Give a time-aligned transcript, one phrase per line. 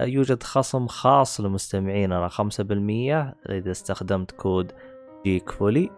[0.00, 2.40] يوجد خصم خاص لمستمعيننا 5%
[3.50, 4.72] إذا استخدمت كود
[5.24, 5.90] Geekfully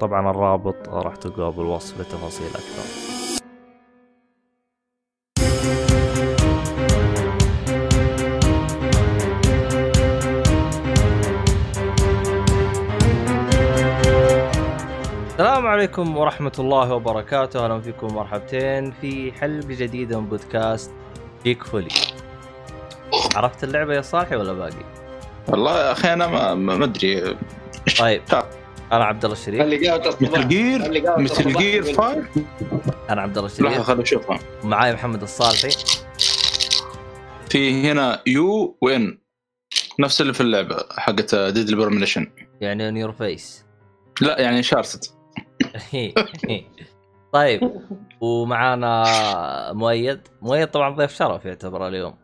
[0.00, 3.14] طبعا الرابط راح تلقاه بالوصف لتفاصيل أكثر.
[15.26, 17.64] السلام عليكم ورحمة الله وبركاته.
[17.64, 20.94] أهلا فيكم مرحبتين في حلقة جديدة من بودكاست
[21.44, 21.88] جيك فولي
[23.34, 24.84] عرفت اللعبة يا صالحي ولا باقي؟
[25.48, 27.36] والله يا أخي أنا ما ما أدري.
[27.98, 28.24] طيب.
[28.24, 28.44] تعال.
[28.92, 29.60] أنا عبد الله الشريف.
[30.22, 32.24] مثل جير؟ مثل جير 5
[33.10, 34.38] أنا عبد الله لحظة الشريف خليني أشوفها.
[34.64, 35.76] معاي محمد الصالحي.
[37.50, 39.18] في هنا يو وإن.
[40.00, 42.26] نفس اللي في اللعبة حقت ديد البرميشن
[42.60, 43.64] يعني اون يور فيس
[44.20, 45.14] لا يعني شارست.
[47.32, 47.72] طيب.
[48.20, 49.04] ومعانا
[49.72, 50.20] مؤيد.
[50.42, 52.14] مؤيد طبعا ضيف شرف يعتبر اليوم.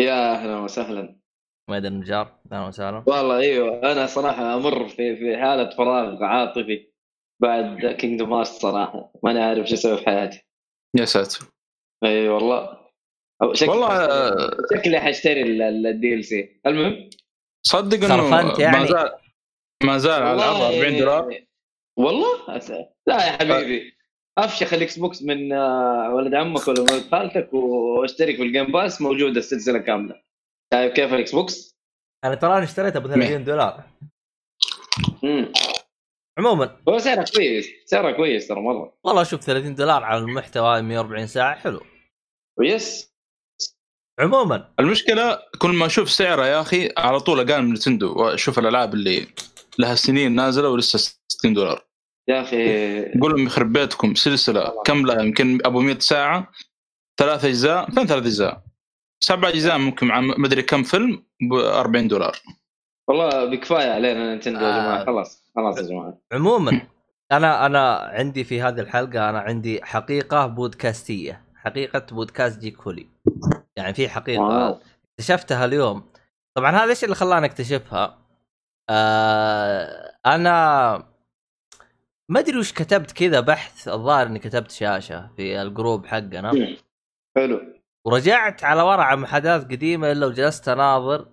[0.00, 1.16] يا أهلا وسهلا.
[1.70, 3.04] مؤيد النجار أهلا وسهلا.
[3.06, 6.86] والله إيوه أنا صراحة أمر في في حالة فراغ عاطفي
[7.42, 9.12] بعد Kingdom Heart صراحة.
[9.22, 10.46] ماني عارف شو أسوي في حياتي.
[10.96, 11.46] يا ساتر.
[12.04, 12.80] إي والله.
[13.42, 17.10] أو شكلي والله آه، شكلي حأشتري ال DLC المهم؟
[17.62, 18.78] صدق إنه يعني.
[18.78, 19.10] ما زال
[19.84, 21.44] ما زال على العرض والله- 40 دولار.
[21.96, 22.58] والله؟
[23.06, 23.92] لا يا حبيبي.
[24.44, 29.00] أفشخ الاكس بوكس من آه، ولد عمك ولا ولد خالتك واشترك في ال Game Pass
[29.00, 30.22] موجودة السلسلة كاملة.
[30.74, 31.76] شايف كيف الاكس بوكس؟
[32.24, 33.84] أنا تراني اشتريتها ب 30 دولار.
[35.24, 35.52] امم
[36.38, 36.76] عموما.
[36.88, 38.98] هو سعره كويس سعره كويس ترى مرة.
[39.04, 41.80] والله شوف 30 دولار على المحتوى 140 ساعة حلو.
[42.58, 43.14] ويس.
[44.20, 44.74] عموما.
[44.80, 49.26] المشكلة كل ما أشوف سعره يا أخي على طول أقارن نينتندو وأشوف الألعاب اللي
[49.78, 50.98] لها سنين نازلة ولسه
[51.28, 51.89] 60 دولار.
[52.30, 53.20] يا أخي.
[53.20, 56.50] قول لهم يخرب بيتكم سلسلة كم لها يمكن أبو 100 ساعة
[57.16, 58.62] ثلاث أجزاء فين ثلاث أجزاء؟
[59.20, 62.36] سبع أجزاء ممكن مع مدري كم فيلم ب 40 دولار.
[63.08, 65.00] والله بكفاية علينا نينتندو يا جماعة.
[65.00, 65.04] آه.
[65.04, 66.18] خلاص خلاص يا جماعة.
[66.32, 66.80] عموما
[67.32, 73.06] أنا أنا عندي في هذه الحلقة أنا عندي حقيقة بودكاستية حقيقة بودكاست Geek Fully
[73.76, 74.80] يعني في حقيقة واو.
[75.12, 76.10] اكتشفتها اليوم.
[76.54, 78.18] طبعا هذا إيش اللي خلاني أكتشفها؟
[78.90, 81.09] آه أنا
[82.30, 86.76] ما أدري وش كتبت كذا بحث الظاهر إني كتبت شاشة في الجروب حقنا مم.
[87.36, 87.60] حلو.
[88.06, 91.26] ورجعت على ورا عن محادثات قديمة إلا وجلست أناظر.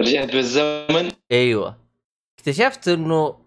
[0.00, 1.76] رجعت بالزمن؟ أيوه.
[2.38, 3.46] اكتشفت إنه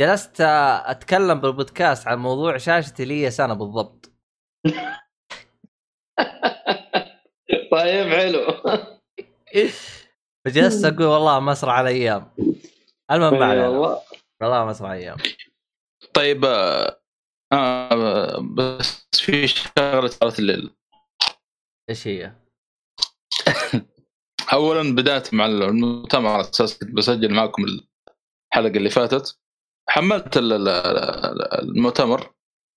[0.00, 0.40] جلست
[0.86, 4.10] أتكلم بالبودكاست عن موضوع شاشتي لي سنة بالضبط.
[7.72, 8.46] طيب حلو.
[10.44, 12.30] فجلست أقول والله مسرع الأيام
[13.10, 14.00] المهم ما علينا والله.
[14.40, 15.16] والله مسرع الأيام
[16.14, 17.00] طيب آه
[17.52, 20.70] آه بس في شغلة صارت الليل.
[21.90, 22.32] إيش هي؟
[24.52, 29.38] اولا بدأت مع المؤتمر على أساس كنت بسجل معكم الحلقة اللي فاتت.
[29.88, 32.34] حملت ال- ال- ال- المؤتمر.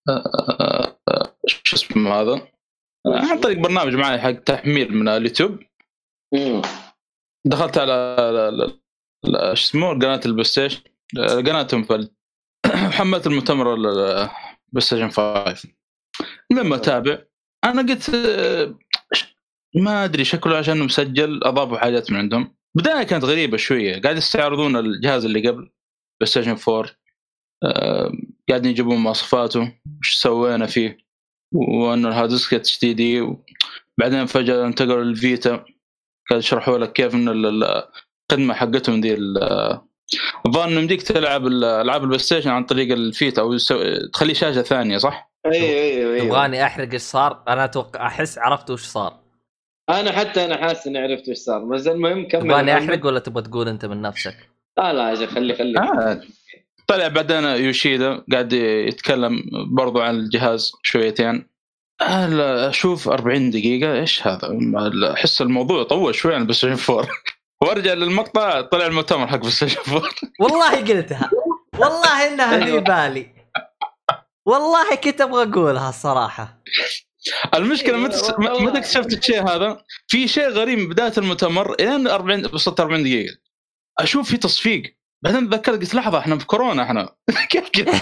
[0.10, 0.98] آه،
[1.48, 2.34] شو اسمه هذا؟
[3.06, 5.60] آه، عن طريق برنامج معي حق تحميل من اليوتيوب.
[7.46, 8.82] دخلت على ال- ال-
[9.26, 10.82] ال- شو اسمه قناة البلاي ستيشن.
[11.18, 12.10] قناتهم في
[12.98, 13.76] حملت المؤتمر
[14.80, 15.70] ستيشن 5
[16.52, 17.18] لما أتابع؟
[17.64, 18.78] أنا قلت آه،
[19.76, 22.56] ما أدري شكله عشان مسجل أضافوا حاجات من عندهم.
[22.76, 24.02] بداية كانت غريبة شوية.
[24.02, 25.72] قاعد يستعرضون الجهاز اللي قبل
[26.20, 26.92] بلاي ستيشن 4
[27.64, 28.12] آه،
[28.50, 30.98] قاعدين يجيبون مواصفاته وش سوينا فيه
[31.54, 33.28] وأنه ال hard disk HDD
[33.98, 35.66] بعدين فجأة انتقلوا للفيتا.
[36.30, 37.84] قاعد يشرحوا لك كيف إن ال- ال-
[38.32, 39.16] الخدمة حقتهم دي
[40.56, 43.58] انه يمديك تلعب ال- ألعاب البلاي ستيشن عن طريق الفيتا أو
[44.14, 48.70] تخليه شاشة ثانية صح؟ أيوه أيوه أيوه تبغاني أحرق إيش صار؟ أنا أتوقع أحس عرفت
[48.70, 49.20] وش صار
[49.90, 52.78] أنا حتى أنا حاسس إني عرفت وش صار بس المهم كمل تبغاني.
[52.78, 54.38] أحرق ولا تبغى تقول أنت من نفسك؟
[54.78, 56.22] لا لا يا شيخ خلي خلي آه.
[56.88, 59.44] طلع بعدين يوشيدا قاعد يتكلم
[59.76, 61.48] برضو عن الجهاز شويتين
[62.02, 67.08] أشوف 40 دقيقة إيش هذا؟ ما- أحس الموضوع طول شوي عن بلاي ستيشن 4
[67.66, 69.40] وارجع للمقطع طلع المؤتمر حق
[69.90, 70.10] 4
[70.40, 71.30] والله قلتها.
[71.80, 73.36] والله إنها في بالي
[74.46, 76.62] والله كنت أبغى أقولها الصراحه
[77.56, 78.34] المشكلة متى.
[78.40, 83.38] متى اكتشفت الشيء هذا؟ في شيء غريب من بداية المؤتمر إلين 40 وصلت 40 دقيقة.
[84.00, 84.98] أشوف في تصفيق.
[85.24, 87.16] بعدين تذكرت قلت لحظة إحنا في كورونا إحنا.
[87.50, 88.02] كيف كذا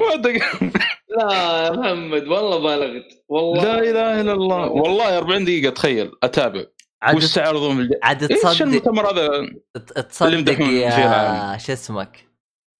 [0.00, 0.70] ما.
[1.18, 3.24] لا يا محمد والله بالغت.
[3.28, 3.64] والله.
[3.64, 4.68] لا إله إلا الله.
[4.68, 6.64] والله 40 دقيقة تخيل أتابع.
[7.02, 7.90] عاد وش تعرضون.
[8.02, 9.50] عاد إيش تصدق المؤتمر هذا؟
[9.84, 11.58] تصدق يا.
[11.58, 12.28] شو اسمك؟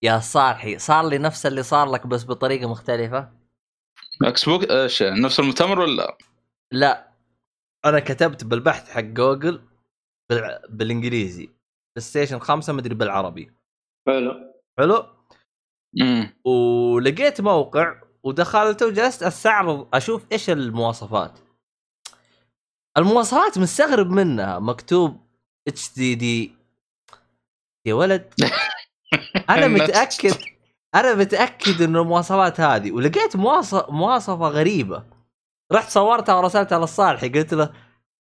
[0.03, 0.79] يا صالحي.
[0.79, 3.33] صار لي نفس اللي صار لك بس بطريقة مختلفة.
[4.23, 6.17] إكس بوك إيش نفس المؤتمر ولا
[6.73, 7.11] لا؟
[7.85, 9.61] أنا كتبت بالبحث حق جوجل.
[10.69, 11.47] بالإنجليزي.
[11.97, 13.53] بلاي ستيشن 5 مدري بالعربي.
[14.09, 14.55] حلو.
[14.79, 15.07] حلو؟
[16.01, 21.39] امم ولقيت موقع ودخلت وجلست أستعرض أشوف إيش المواصفات.
[22.99, 25.21] المواصفات مستغرب منها مكتوب
[25.69, 26.57] HDD
[27.87, 28.35] يا ولد.
[29.51, 30.35] أنا متأكد
[30.95, 35.05] أنا متأكد إن المواصفات هذه ولقيت مواصفه مواصفة غريبة.
[35.73, 37.73] رحت صورتها ورسلتها للصالحي قلت له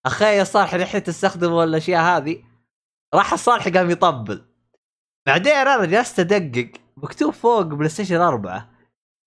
[0.06, 2.44] أخي يا صالحي الحين تستخدم الأشياء هذه؟
[3.14, 4.46] راح الصالحي قام يطبل.
[5.26, 8.75] بعدين أنا جلست أدقق مكتوب فوق بلاي ستيشن 4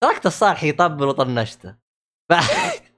[0.03, 1.75] تركت الصالحي يطبل وطنشته
[2.31, 2.33] ف-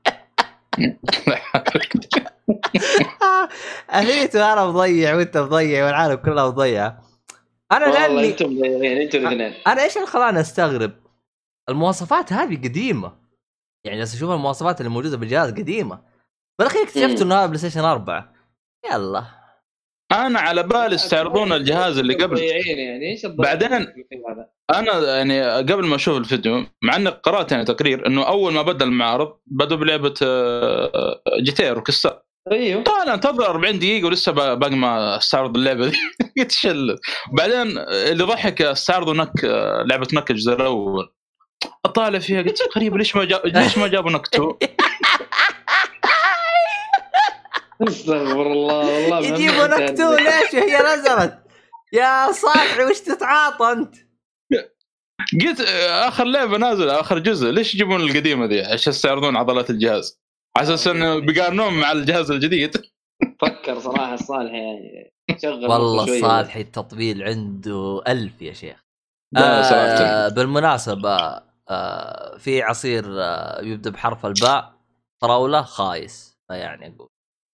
[3.92, 7.01] اهيت وأنا مضيع وأنت مضيع والعالم كلها مضيعة.
[7.71, 9.53] أنا لأني أنتم مضيعين أنتم الاثنين.
[9.68, 10.92] أنا إيش اللي خلاني أستغرب؟
[11.69, 13.18] المواصفات هذه قديمة.
[13.86, 16.01] يعني بس أشوف المواصفات اللي موجودة بالجهاز قديمة.
[16.59, 17.21] بالأخير اكتشفت.
[17.21, 18.33] إنه هذا بلاي ستيشن 4
[18.92, 19.25] يلا.
[20.11, 22.39] أنا على بالي يستعرضون الجهاز اللي قبل.
[22.39, 23.87] يعني إيش بعدين-؟
[24.73, 28.85] أنا يعني قبل ما أشوف الفيديو مع إني قرأت يعني تقرير إنه أول ما بدأ
[28.85, 32.21] المعرض بدوا بلعبة آه، GTA Rockstar
[32.51, 32.83] أيوه.
[32.83, 35.97] طالع انتظر 40 دقيقة ولسه با- باقي ما استعرض اللعبة دي.
[36.41, 36.95] يتشل.
[37.33, 39.31] بعدين اللي ضحك استعرضوا نك
[39.85, 41.09] لعبة نك الجزء الأول.
[41.85, 44.57] أطالع فيها قلت غريب ليش ما جاب ليش ما جابوا نكتو؟
[47.87, 51.39] استغفر الله والله يجيبوا أنت- نكتو ليش هي نزلت؟
[51.93, 53.95] يا صالحي وش تتعاطى أنت؟
[55.41, 57.49] قلت آخر لعبة نازلة آخر جزء.
[57.49, 60.19] ليش يجيبون القديمة دي عشان يستعرضون عضلات الجهاز.
[60.57, 62.81] على أساس إنه بيقارنون مع الجهاز الجديد.
[63.41, 66.21] فكر صراحة الصالح يعني شغل والله شوية.
[66.21, 68.83] صالحي التطبيل عنده ألف يا شيخ.
[69.37, 74.73] آه بالمناسبة آه في عصير آه يبدأ بحرف الباء.
[75.21, 76.97] فراولة خايس فيعني أقول.
[76.97, 77.10] بقى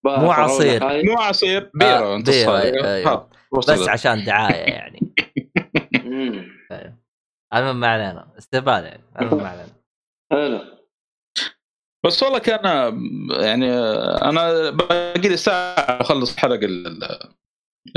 [0.08, 1.04] مو عصير.
[1.06, 1.72] مو عصير.
[1.74, 1.90] بيرة.
[1.90, 2.62] آه، انت بيرة،.
[2.62, 3.12] أيوة.
[3.14, 3.88] ها، بس.
[3.90, 5.14] عشان دعاية يعني.
[7.54, 8.28] المهم ما علينا.
[8.38, 9.04] استهبال يعني.
[9.22, 9.74] المهم ما علينا.
[10.32, 10.78] حلو
[12.06, 12.66] بس والله كان
[13.40, 13.74] يعني
[14.30, 17.34] أنا باقي لي ساعة أخلص حلقه ال- ال-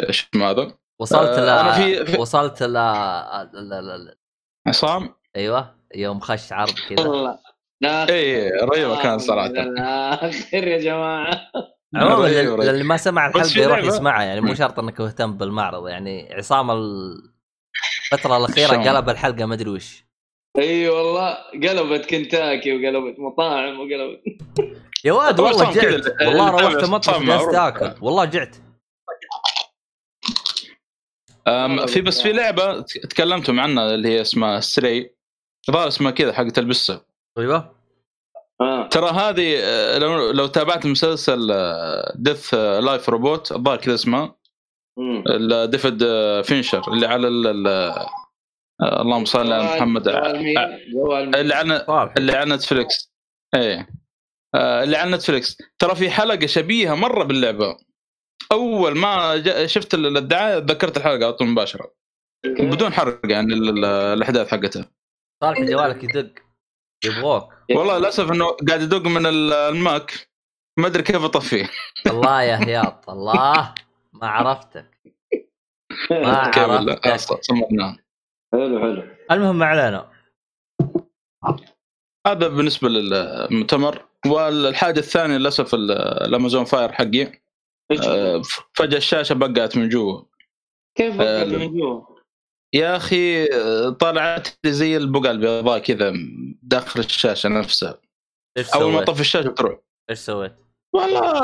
[0.08, 2.72] إيش اسمه هذا؟ وصلت ل آه، أنا في- وصلت ل...
[2.72, 2.76] ل...
[3.54, 4.04] ل...
[4.04, 4.14] ل...
[4.68, 5.74] عصام؟ أيوه.
[5.94, 7.38] يوم خش عرض كذا.
[7.84, 9.52] اي رهيبة كان صراحة.
[10.28, 11.40] اخر يا جماعة.
[11.94, 12.26] عموما.
[12.62, 18.37] للي ما سمع الحلقة يروح يسمعها يعني مو شرط إنك مهتم بالمعرض يعني عصام الفترة
[18.37, 20.04] الأخيرة؟ قلب الحلقة ما أدري وش.
[20.58, 24.22] إي والله قلبت كنتاكي وقلبت مطاعم وقلبت.
[25.04, 26.04] يا واد والله جعت.
[26.20, 27.54] والله روحت يتابع مطبخ عصام جلست معروف.
[27.54, 27.94] آكل.
[28.00, 28.56] والله جعت.
[31.88, 35.10] في بس في لعبة تكلمتم عنها اللي هي اسمها Stray
[35.70, 37.04] الظاهر اسمها كذا حقت البسة.
[37.38, 37.79] أيوه.
[38.60, 38.88] آه.
[38.88, 41.48] ترى هذه آه، لو لو تابعت مسلسل
[42.14, 44.34] Death Love Robot الظاهر كذا.
[45.26, 47.66] ال- ديفيد آه، فينشر اللي على ال- ال-
[48.82, 51.85] آه، اللهم صل على محمد؟ اللي على
[52.16, 53.12] اللي على نتفلكس
[53.54, 53.88] إيه.
[54.54, 57.76] آه، اللي على نتفلكس ترى في حلقة شبيهة مرة باللعبة.
[58.52, 61.94] أول ما جا- شفت ال- الدعاية تذكرت الحلقة على طول مباشرة.
[62.46, 64.90] بدون حرق يعني ال- ال- الأحداث حقتها.
[65.42, 66.30] صالح جوالك يدق.
[67.04, 67.52] يبغوك.
[67.71, 70.28] والله للأسف إنه قاعد يدق من ال- ال Mac.
[70.78, 71.71] ما أدري كيف أطفيه.
[72.07, 73.75] الله يا هياط الله.
[74.12, 75.00] ما عرفتك.
[76.11, 77.40] ما عرفتك.
[78.52, 79.02] حلو حلو.
[79.30, 80.11] المهم ما علينا.
[82.26, 84.04] هذا بالنسبة للمؤتمر.
[84.26, 85.90] والحاجة الثانية للأسف ال-
[86.28, 87.40] الأمازون فاير حقي؟
[88.07, 88.42] آه،
[88.75, 90.23] فجأة الشاشة بقعت من جوا.
[90.95, 92.00] كيف بقى آه، من جوا؟
[92.74, 93.46] يا أخي
[93.90, 96.12] طلعت لي زي البقع البيضاء كذا
[96.62, 98.00] داخل الشاشة نفسها
[98.74, 99.78] أول ما؟ طفي الشاشة تروح
[100.10, 100.52] إيش سويت؟
[100.94, 101.40] والله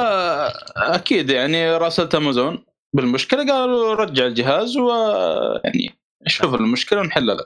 [0.77, 2.65] أكيد يعني راسلت أمازون.
[2.97, 7.37] بالمشكلة قالوا رجع الجهاز ويعني شوف المشكلة ونحلها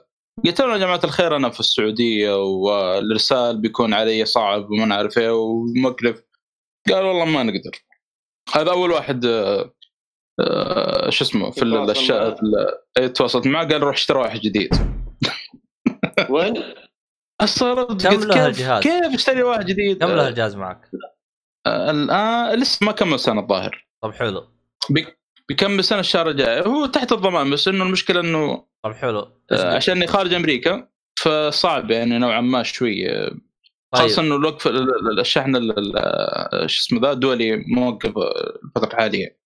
[0.44, 5.30] قلت لهم يا جماعة الخير أنا في السعودية والإرسال بيكون علي صعب وما نعرف إيه
[5.30, 6.22] ومكلف.
[6.88, 7.84] قال والله ما نقدر.
[8.54, 9.26] هذا أول واحد
[10.40, 12.36] آه، آه، شو اسمه في الأشياء
[12.98, 14.70] إيه، تواصلت معه قال روح اشتري واحد جديد.
[16.30, 16.54] وين؟
[17.40, 20.90] استغربت كم له الجهاز؟ كيف اشتري واحد جديد؟ كم له الجهاز معك؟
[21.66, 23.86] آه، الآن لسه ما كمل سنة الظاهر.
[24.02, 24.48] طب حلو.
[24.90, 25.06] بي-
[25.48, 26.60] بيكمل سنة الشهر الجاي.
[26.66, 29.32] هو تحت الضمان بس إنه المشكلة إنه طب حلو.
[29.52, 30.88] آه، عشاني خارج أمريكا
[31.20, 33.10] فصعب يعني نوعا ما شوي.
[33.10, 33.40] آه، طيب.
[34.02, 38.12] خاصه إنه الوقف ال- ال- الشحن ال- ال- شو اسمه ذا الدولي موقف
[38.64, 39.39] الفترة الحالية.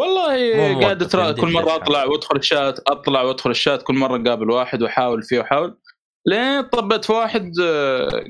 [0.00, 1.04] والله قاعد
[1.40, 1.76] كل مرة.
[1.76, 5.78] أطلع وأدخل الشات أطلع وأدخل الشات كل مرة أقابل واحد وأحاول فيه وأحاول.
[6.26, 8.24] لين طبيت في واحد آه،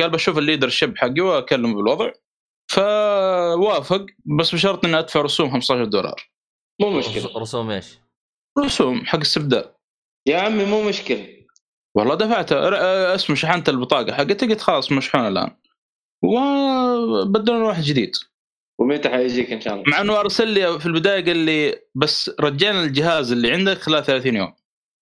[0.00, 2.10] قال بشوف ال leadership حقي وأكلمه بالوضع.
[2.72, 4.06] فوافق
[4.38, 6.30] بس بشرط إني أدفع رسوم 15 دولار.
[6.80, 7.24] مو مشكلة.
[7.26, 7.98] رس- رسوم إيش؟
[8.58, 9.64] رسوم حق استبدال
[10.28, 11.26] يا عمي مو مشكلة.
[11.96, 15.56] والله دفعتها ر- آه، اسمه شحنت البطاقة حقتي قلت خلاص مشحونه الآن.
[16.24, 18.16] وبدلنا واحد جديد.
[18.82, 19.84] ومتى حيجيك إن شاء الله.
[19.86, 24.36] مع إنه أرسل لي في البداية قال لي بس رجعنا الجهاز اللي عندك خلال 30
[24.36, 24.52] يوم.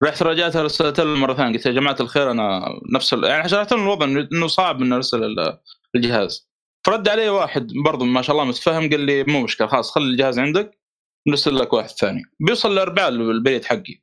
[0.04, 3.24] رحت رجعتها رسلت له مرة ثانية قلت يا جماعة الخير أنا نفس ال...
[3.24, 5.58] يعني شرحت لهم الوضع انه صعب إنه أرسل ال-
[5.96, 6.50] الجهاز.
[6.86, 10.38] فرد علي واحد برضو ما شاء الله متفهم قال لي مو مشكلة خلاص خلي الجهاز
[10.38, 10.78] عندك
[11.28, 12.22] نرسل لك واحد ثاني.
[12.40, 14.02] بيوصل الاربعاء البريد حقي.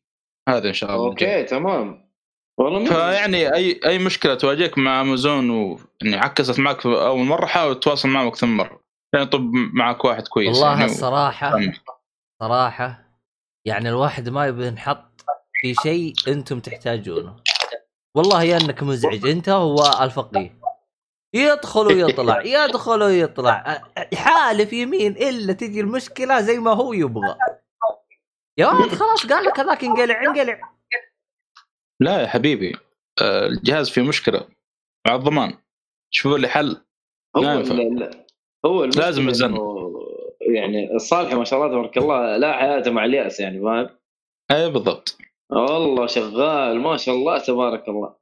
[0.50, 1.08] هذا إن شاء الله.
[1.08, 2.08] okay تمام.
[2.58, 7.80] والله فيعني اي أي مشكلة تواجهك مع امازون واني عكست معك في أول مرة حاول
[7.80, 8.87] تتواصل معهم أكثر من مرة.
[9.14, 9.42] يعني طب
[9.74, 11.82] معك واحد كويس والله يعني الصراحه فاهمك.
[12.42, 13.04] صراحة
[13.66, 15.22] يعني الواحد ما يبي ينحط
[15.62, 17.36] في شيء أنتم تحتاجونه.
[18.16, 20.60] والله يا انك مزعج انت هو الفقيه
[21.36, 23.82] يدخل ويطلع يدخل ويطلع.
[24.16, 27.38] حالف يمين إلا تجي المشكلة زي ما هو يبغى.
[28.58, 30.60] يا ولد خلاص قال لك هذاك انقلع انقلع.
[32.00, 32.76] لا يا حبيبي
[33.22, 34.48] آه، الجهاز فيه مشكلة
[35.08, 35.58] مع الضمان.
[36.14, 36.86] شوفوا لي حل.
[37.36, 38.27] لا ينفع.
[38.66, 39.46] هو لازم الزن.
[39.54, 39.90] إنه
[40.42, 43.90] يعني الصالح ما شاء الله تبارك الله لا حياته مع اليأس يعني فاهم؟
[44.52, 45.18] أي بالضبط.
[45.50, 48.16] والله شغال ما شاء الله تبارك الله.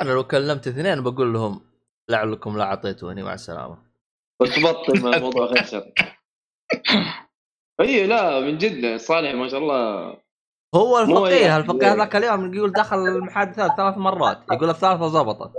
[0.00, 1.60] أنا لو كلمت اثنين بقول لهم
[2.10, 3.78] لعلكم لا أعطيتوني مع السلامة.
[4.40, 5.92] وتبطل من الموضوع خير شر.
[7.80, 10.14] إي لا من جد صالح ما شاء الله.
[10.74, 15.52] هو الفقيه يعني- الفقيه هذاك اليوم يقول دخل المحادثات ثلاث مرات يقول الثالثه زبطت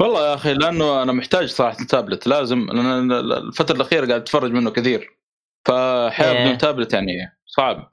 [0.00, 2.26] والله يا أخي لأنه أنا محتاج صراحة تابلت.
[2.26, 5.18] لازم لأن الفترة الأخيرة قاعد أتفرج منه كثير.
[5.68, 6.44] فحياه إيه.
[6.44, 7.92] بدون تابلت يعني صعب.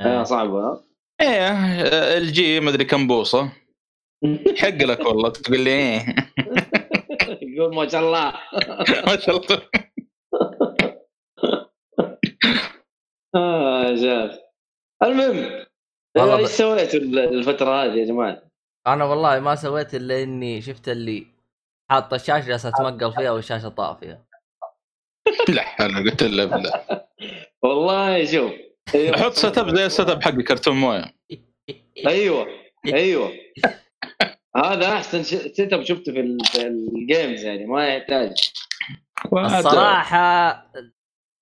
[0.00, 0.84] آه صعبه ها
[1.20, 3.52] إيه LG مدري كم بوصة.
[4.58, 6.16] حق لك والله تقول لي إيه.
[7.56, 8.34] يقول ما شاء الله.
[9.06, 9.62] ما شاء الله.
[13.34, 14.38] آه جاز
[15.02, 15.66] المهم
[16.16, 18.45] إيش سويتوا الفترة هذه يا جماعة؟
[18.86, 21.26] أنا والله ما سويت إلا إني شفت اللي
[21.90, 24.26] حاط الشاشه جالسه اتمقل فيها والشاشة طافيه
[25.54, 26.84] لا حول قلت له بالله
[27.62, 28.52] والله شوف
[28.94, 29.16] أيوة.
[29.16, 31.04] حط setup زي ال setup حق كرتون موية
[32.06, 32.46] أيوه
[32.86, 33.32] أيوه
[34.64, 38.32] هذا أحسن setup شفته في, ال- في ال games يعني ما يحتاج
[39.34, 40.52] الصراحة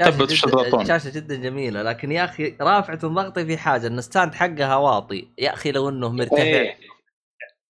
[0.03, 0.75] شاشة ثبت.
[0.81, 5.29] الشاشه جدا جميلة لكن يا أخي رافعة ضغطي في حاجة إن ال stand حقها واطي
[5.39, 6.75] يا أخي لو إنه مرتفع أيوة.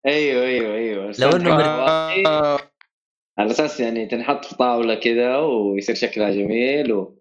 [0.07, 1.13] أيوه أيوه أيوه.
[1.19, 2.59] لو مر- آه،
[3.39, 7.15] على أساس يعني تنحط في طاولة كذا ويصير شكلها جميل و...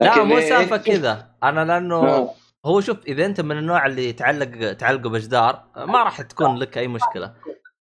[0.00, 1.30] لا مو إيه- سالفة كذا.
[1.42, 2.34] أنا لأنه آه.
[2.66, 6.88] هو شوف إذا أنت من النوع اللي تعلق تعلقه بجدار ما راح تكون لك أي
[6.88, 7.34] مشكلة.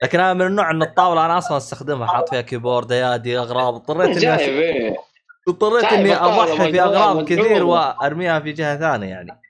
[0.03, 2.07] لكن أنا من النوع إن الطاولة أنا أصلا أستخدمها.
[2.07, 3.73] حاط فيها كيبورد أيادي أغراض.
[3.75, 4.95] اضطريت إني أش- إيه.
[5.47, 7.63] اضطريت إني أضحي في مجنونة، اغراض كثير.
[7.63, 9.41] وأرميها في جهة ثانية يعني.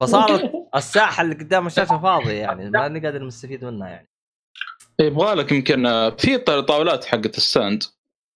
[0.00, 4.08] فصارت الساحة اللي قدام الشاشة فاضية يعني ماني قادر مستفيد منها يعني.
[5.00, 7.82] يبغى لك يمكن آه، في طاولات حقت الستاند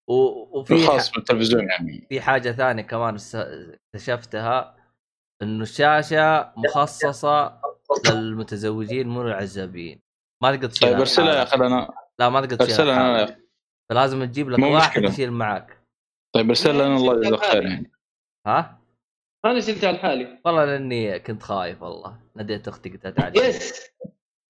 [0.09, 2.07] وفي الخاص ح- بالتلفزيون يعني.
[2.09, 4.77] في حاجة ثانية كمان اكتشفتها
[5.43, 7.61] إنه الشاشة مخصصة
[8.11, 10.01] للمتزوجين مو للعزابيين.
[10.43, 11.43] ما تقدر تشيلها طيب ارسلها يا.
[11.43, 11.89] أخي أنا
[12.19, 13.41] لا ما تقدر تشيلها ارسلها أنا.
[13.91, 15.03] فلازم تجيب لك واحد.
[15.05, 15.81] يشيل معك
[16.35, 17.93] طيب ارسلها أنا الله يجزاك خير يعني
[18.47, 18.81] ها؟
[19.45, 20.41] أنا شلتها لحالي.
[20.45, 22.17] والله لأني كنت خايف والله.
[22.37, 23.91] ناديت أختي قلت لها تعالي يس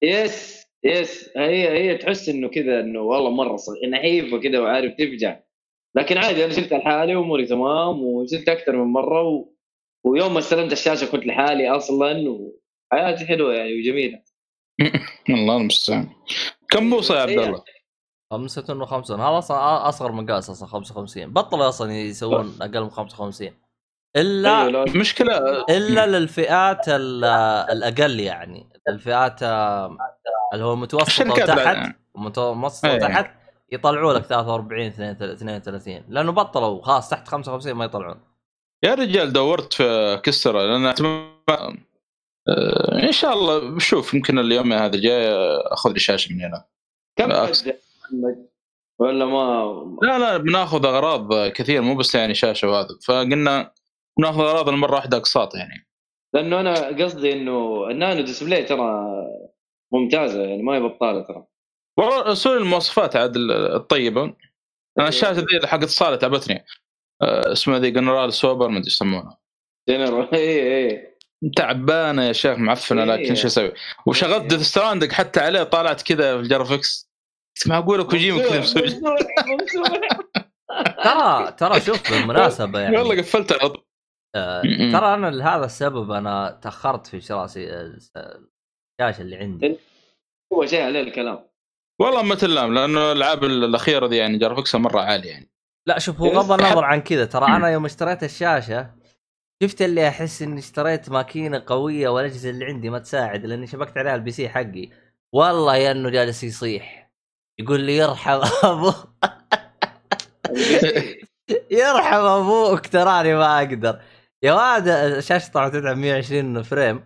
[0.02, 0.59] يس.
[0.84, 5.40] يس هي هي تحس إنه كذا إنه والله مرة صغ- نحيفه كذا وعارف تفجع
[5.96, 9.48] لكن عادي أنا شلتها لحالي وأموري تمام وشلت أكثر من مرة و...
[10.04, 12.24] ويوم ما استلمت الشاشة كنت لحالي أصلا
[12.92, 14.22] وحياتي حلوة يعني وجميلة.
[15.30, 16.08] الله المستعان.
[16.70, 17.30] كم بوصه يا عبد.
[17.38, 17.62] الله؟
[18.32, 23.50] خمسة وخمسون هذا أصلا أصغر مقاس أصلا 55 بطلوا أصلا يسوون أقل من 55
[24.16, 25.38] إلا أيوة، مشكلة
[25.70, 27.24] إلا للفئات ال-
[27.72, 28.66] الأقل يعني.
[28.88, 29.96] الفئات آه،
[30.54, 32.94] اللي هو متوسطه الشركات وتحت متوسطه أيه.
[32.96, 33.30] وتحت
[33.72, 38.20] يطلعوا لك 43 32 لأنه بطلوا خلاص تحت 55 ما يطلعون.
[38.82, 41.02] يا رجال دورت في كسرة لأن أتم-
[42.48, 45.28] آه، إن شاء الله بشوف يمكن اليوم هذا جاي
[45.72, 46.64] أخذ لي شاشة من هنا.
[47.16, 48.46] كم محمد؟
[48.98, 52.88] ولا ما؟ لا لا بناخذ أغراض كثير مو بس يعني شاشة وهذا.
[53.06, 53.72] فقلنا
[54.18, 55.86] وناخذ اغراضنا مره واحدة أقساط يعني.
[56.34, 59.04] لأنه أنا قصدي إنه ال nano display ترى
[59.92, 61.44] ممتازة يعني ما هي بطاله ترى.
[61.98, 63.36] والله سوء المواصفات عاد
[63.74, 64.36] الطيبة.
[64.98, 66.64] أنا الشاشة ذي حقت الصالة تعبتني.
[67.22, 69.38] آه، اسمها ذي General Super ما أدري يسمونها.
[69.88, 71.10] جنرال اي اي
[71.56, 73.08] تعبانة يا شيخ معفنة إيه.
[73.08, 73.72] لكن شو أسوي؟
[74.06, 77.10] وشغلت Death Stranding حتى عليه طالعت كذا في ال graphics
[77.66, 78.60] معقوله كوجيما كذا.
[78.60, 78.90] مسوي
[81.04, 82.98] ترى ترى شوف بالمناسبة يعني.
[82.98, 83.84] والله قفلت على طول.
[84.34, 84.62] آه،.
[84.92, 89.78] ترى أنا لهذا السبب أنا تأخرت في شراء سي- الشاشه اللي عندي.
[90.52, 91.38] هو شيء عليه الكلام.
[92.00, 95.50] والله ما تلام لأنه الألعاب الأخيرة دي يعني graphics ها مرة عالي يعني.
[95.88, 98.90] لا شوف هو بس غض النظر عن كذا ترى أنا يوم اشتريت الشاشة
[99.62, 104.14] شفت اللي أحس إني اشتريت ماكينة قوية والأجهزة اللي عندي ما تساعد لأني شبكت عليها
[104.14, 104.88] ال PC حقي.
[105.34, 107.10] والله يا إنه جالس يصيح.
[107.60, 108.92] يقول لي يرحم ابو
[111.70, 114.00] يرحم أبوك تراني ما أقدر.
[114.42, 117.04] يا واد الشاشة طبعا تدعم 120 frame.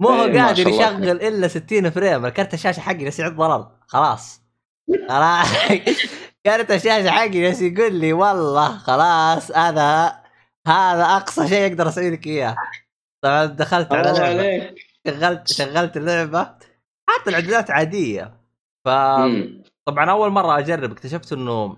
[0.00, 0.68] مو هو إيه، قادر.
[0.68, 2.26] يشغل إلا 60 frame.
[2.26, 4.42] الكرت الشاشة حقي يعض الأرض خلاص.
[5.08, 5.46] خلاص.
[6.46, 10.18] كرت الشاشة حقي جالس يقول لي والله خلاص هذا
[10.66, 12.56] هذا أقصى شيء أقدر أسوي لك إياه.
[13.22, 14.24] طبعا دخلت على لعبة.
[14.26, 14.74] عليك.
[15.06, 16.42] شغلت شغلت اللعبة.
[17.08, 18.40] حتى الاعدادات عادية.
[18.84, 18.88] ف.
[19.88, 21.76] طبعا أول مرة أجرب اكتشفت إنه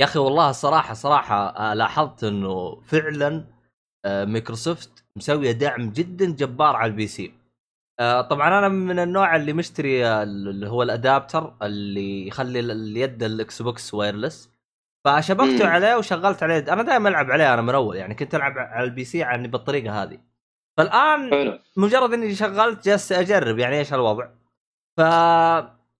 [0.00, 3.44] يا أخي والله الصراحه صراحة آه، لاحظت إنه فعلا
[4.06, 7.32] مايكروسوفت مسوية دعم جدا جبار على ال PC.
[8.00, 12.70] آه، طبعا أنا من النوع اللي مشتري آه، اللي هو ال adapter اللي يخلي ال-
[12.70, 14.50] اليد ال Xbox wireless.
[15.04, 15.70] فشبكته مم.
[15.70, 16.58] عليه وشغلت عليه.
[16.72, 17.96] أنا دائما ألعب عليه أنا من أول.
[17.96, 20.18] يعني كنت ألعب على ال PC يعني بالطريقة هذه.
[20.76, 23.58] فالآن مجرد إني شغلت جالس أجرب.
[23.58, 24.28] يعني إيش الوضع؟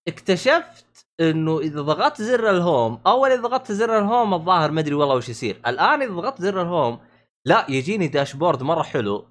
[0.06, 4.80] فاكتشفت إنه إذا ضغطت زر ال home أول إذا ضغطت زر ال home الظاهر ما
[4.80, 5.60] أدري والله وش يصير.
[5.66, 6.98] الآن إذا ضغطت زر ال home
[7.46, 9.28] لا يجيني dashboard مرة حلو.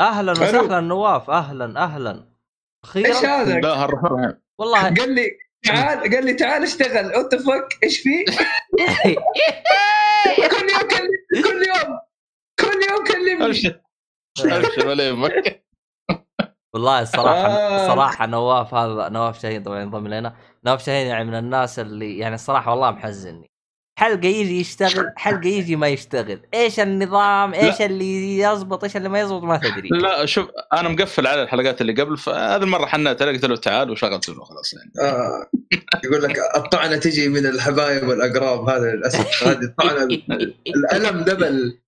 [0.00, 0.32] أهلا.
[0.32, 2.12] وسهلا نواف أهلا أهلا.
[2.96, 4.82] إيش أخيرا هذا؟ الله الرحمن والله.
[5.00, 5.30] قال لي
[5.64, 7.06] تعال قال لي تعال اشتغل.
[7.06, 8.24] what fuck إيش في؟
[10.50, 11.98] كل يوم كلم كل يوم
[12.60, 13.46] كل يوم كلمني.
[13.46, 13.80] ابشر
[14.40, 15.64] ابشر ولا يهمك
[16.74, 17.84] والله الصراحه آه.
[17.86, 22.34] الصراحه نواف هذا نواف شاهين طبعا ينضم لنا نواف شاهين يعني من الناس اللي يعني
[22.34, 23.47] الصراحه والله محزني
[23.98, 29.20] حلقه يجي يشتغل؟ حلقه يجي ما يشتغل؟ إيش النظام؟ إيش اللي يزبط إيش اللي ما
[29.20, 29.88] يزبط ما تدري.
[29.88, 33.90] لا شوف أنا مقفل على الحلقات اللي قبل فهذه المرة حنيت عليه قلت له تعال
[33.90, 34.92] وشغلت له خلاص يعني.
[35.10, 35.50] آه.
[36.04, 39.42] يقول لك الطعنة تجي من الحبايب والأقراب هذا للأسف.
[39.44, 40.04] هذه الطعنة
[40.76, 41.78] الألم double.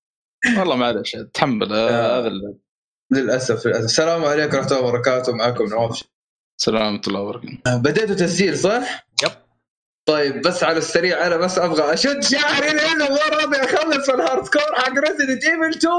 [0.58, 1.90] والله معلش تحمل آه.
[1.90, 2.28] آه، هذا
[3.12, 3.66] للأسف للأسف.
[3.66, 5.32] السلام عليكم ورحمة الله وبركاته.
[5.32, 6.02] معكم نواف
[6.56, 7.76] سلامة الله وبركاته.
[7.76, 9.30] بديتوا تسجيل صح؟ yep.
[10.08, 14.74] طيب بس على السريع أنا بس أبغى أشد شعري لأنه مو راضي اخلص ال hardcore
[14.76, 15.92] حق Resident Evil 2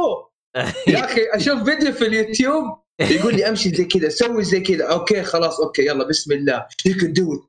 [0.87, 2.63] يا أخي أشوف فيديو في اليوتيوب
[2.99, 4.85] يقول لي أمشي زي كذا سوي زي كذا.
[4.85, 6.65] okay خلاص okay يلا بسم الله.
[6.85, 7.43] you can do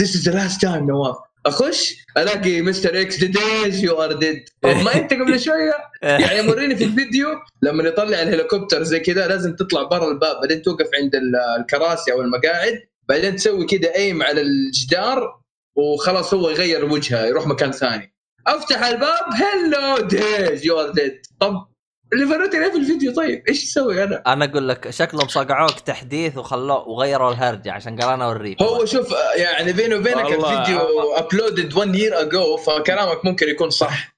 [0.00, 4.94] ذيس از ذا لاست تايم نواف أخش ألاقي مستر إكس ديديش يو ار ديد ما
[4.94, 7.28] أنت قبل شوية؟ يعني يمرني في الفيديو
[7.62, 12.20] لما يطلع الهليكوبتر زي كذا لازم تطلع برا الباب بعدين توقف عند ال- الكراسي أو
[12.20, 15.39] المقاعد بعدين تسوي كذا ايم على الجدار
[15.80, 18.14] وخلاص هو يغير وجهه يروح مكان ثاني.
[18.46, 21.66] أفتح الباب هلو ديج يو ار ديد طب
[22.12, 26.38] اللي فرقت ليه في الفيديو طيب؟ إيش أسوي أنا؟ أنا أقول لك شكلهم صقعوك تحديث
[26.38, 28.62] وخلوه وغيروا الهرجة عشان قال أنا أوريك.
[28.62, 30.26] هو شوف يعني بيني وبينك.
[30.26, 30.80] الفيديو
[31.16, 34.16] uploaded 1 year ago فكلامك ممكن يكون صح.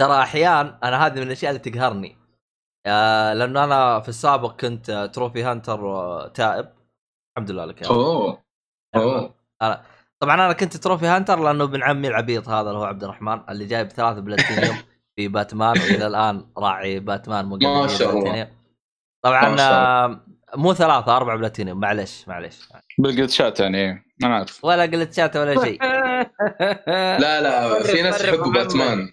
[0.00, 2.16] ترى أحيان أنا هذه من الأشياء اللي تقهرني.
[2.86, 6.68] آه لأنه أنا في السابق كنت آه، trophy hunter آه، تائب.
[7.36, 7.94] الحمد لله لك يا رب.
[7.98, 8.42] أوه.
[8.96, 9.34] أوه.
[10.22, 13.64] طبعا أنا كنت trophy hunter لأنه ابن عمي العبيط هذا اللي هو عبد الرحمن اللي
[13.64, 14.76] جايب ثلاثة بلاتينيوم
[15.16, 18.48] في باتمان وإلى الآن راعي باتمان مو ما شاء الله.
[19.22, 20.20] طبعا ما آه،
[20.56, 21.80] مو ثلاثة أربعة بلاتينيوم.
[21.80, 22.68] معلش معلش.
[22.98, 25.82] بالجلتشات يعني إيه، أنا عارف ولا قلت شات ولا شيء.
[27.22, 28.52] لا لا في ناس يحبوا.
[28.52, 29.12] باتمان.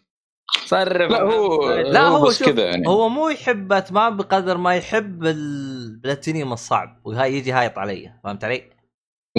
[0.66, 2.88] صرف لا هو لا هو بس شوف، كذا يعني.
[2.88, 8.79] هو مو يحب باتمان بقدر ما يحب البلاتينيوم الصعب وهاي يجي هايط علي فهمت علي؟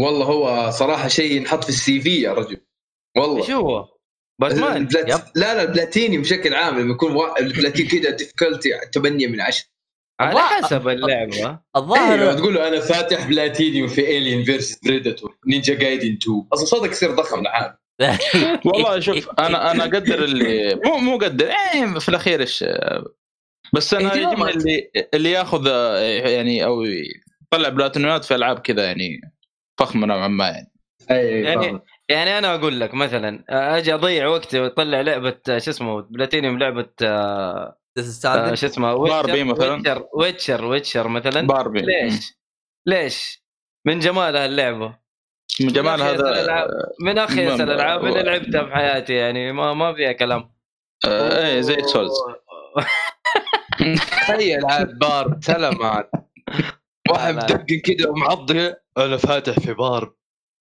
[0.01, 2.57] والله هو صراحة شيء ينحط في السي في يا رجل.
[3.17, 3.43] والله.
[3.43, 3.89] إيش هو؟
[4.41, 5.09] باتمان البلات...
[5.37, 7.41] لا لا البلاتيني بشكل عام لما يكون وا...
[7.41, 9.67] البلاتين كذا ديفيكولتي 8 من 10
[10.21, 10.41] على.
[10.41, 11.37] حسب اللعبة.
[11.37, 16.65] أيوه الظاهر تقول له أنا فاتح بلاتينيوم في Alien vs Predator Ninja Gaiden 2 أصلا
[16.65, 17.77] صوتك يصير ضخم لحال
[18.67, 21.47] والله شوف أنا أنا أقدر اللي مو مو أقدر.
[21.47, 22.65] إيه في الأخير إيش؟
[23.73, 25.67] بس أنا اللي اللي ياخذ
[26.31, 26.85] يعني أو
[27.53, 29.21] يطلع بلاتينيومات في ألعاب كذا يعني.
[29.81, 30.71] فخمة نوعا ما يعني.
[31.43, 36.91] يعني يعني أنا أقول لك مثلا أجي أضيع وقتي وأطلع لعبة شو اسمه بلاتينيوم لعبة
[37.03, 37.77] آه،
[38.25, 39.73] آه، شو اسمه باربي مثلاً.
[39.73, 41.47] ويتشر ويتشر, ويتشر مثلا.
[41.47, 42.39] باربي ليش؟
[42.87, 43.45] ليش؟
[43.87, 44.99] من جمالها اللعبة.
[45.61, 46.69] من جمال هذا الألعاب.
[47.01, 50.53] من اخيس الألعاب اللي لعبتها في حياتي يعني ما ما فيها كلام.
[51.07, 52.13] آه، إيه زي سولز
[53.97, 56.11] تخيل عاد بار سلامات
[57.11, 57.35] واحد.
[57.35, 58.75] مدقن كذا ومعضي.
[58.99, 60.13] أنا فاتح في بار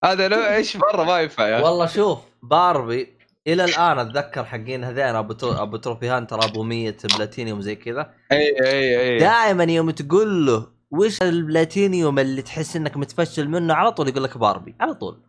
[0.05, 1.63] هذا لو إيش مرة ما ينفع يا أخي.
[1.63, 5.51] والله شوف باربي إلى الآن أتذكر حقين هذين أبو تو...
[5.51, 8.13] أبو trophy hunter أبو 100 بلاتينيوم زي كذا.
[8.31, 9.19] إي إي إي.
[9.19, 14.38] دائما يوم تقول له وش البلاتينيوم اللي تحس إنك متفشل منه؟ على طول يقول لك
[14.38, 14.75] باربي.
[14.79, 15.21] على طول.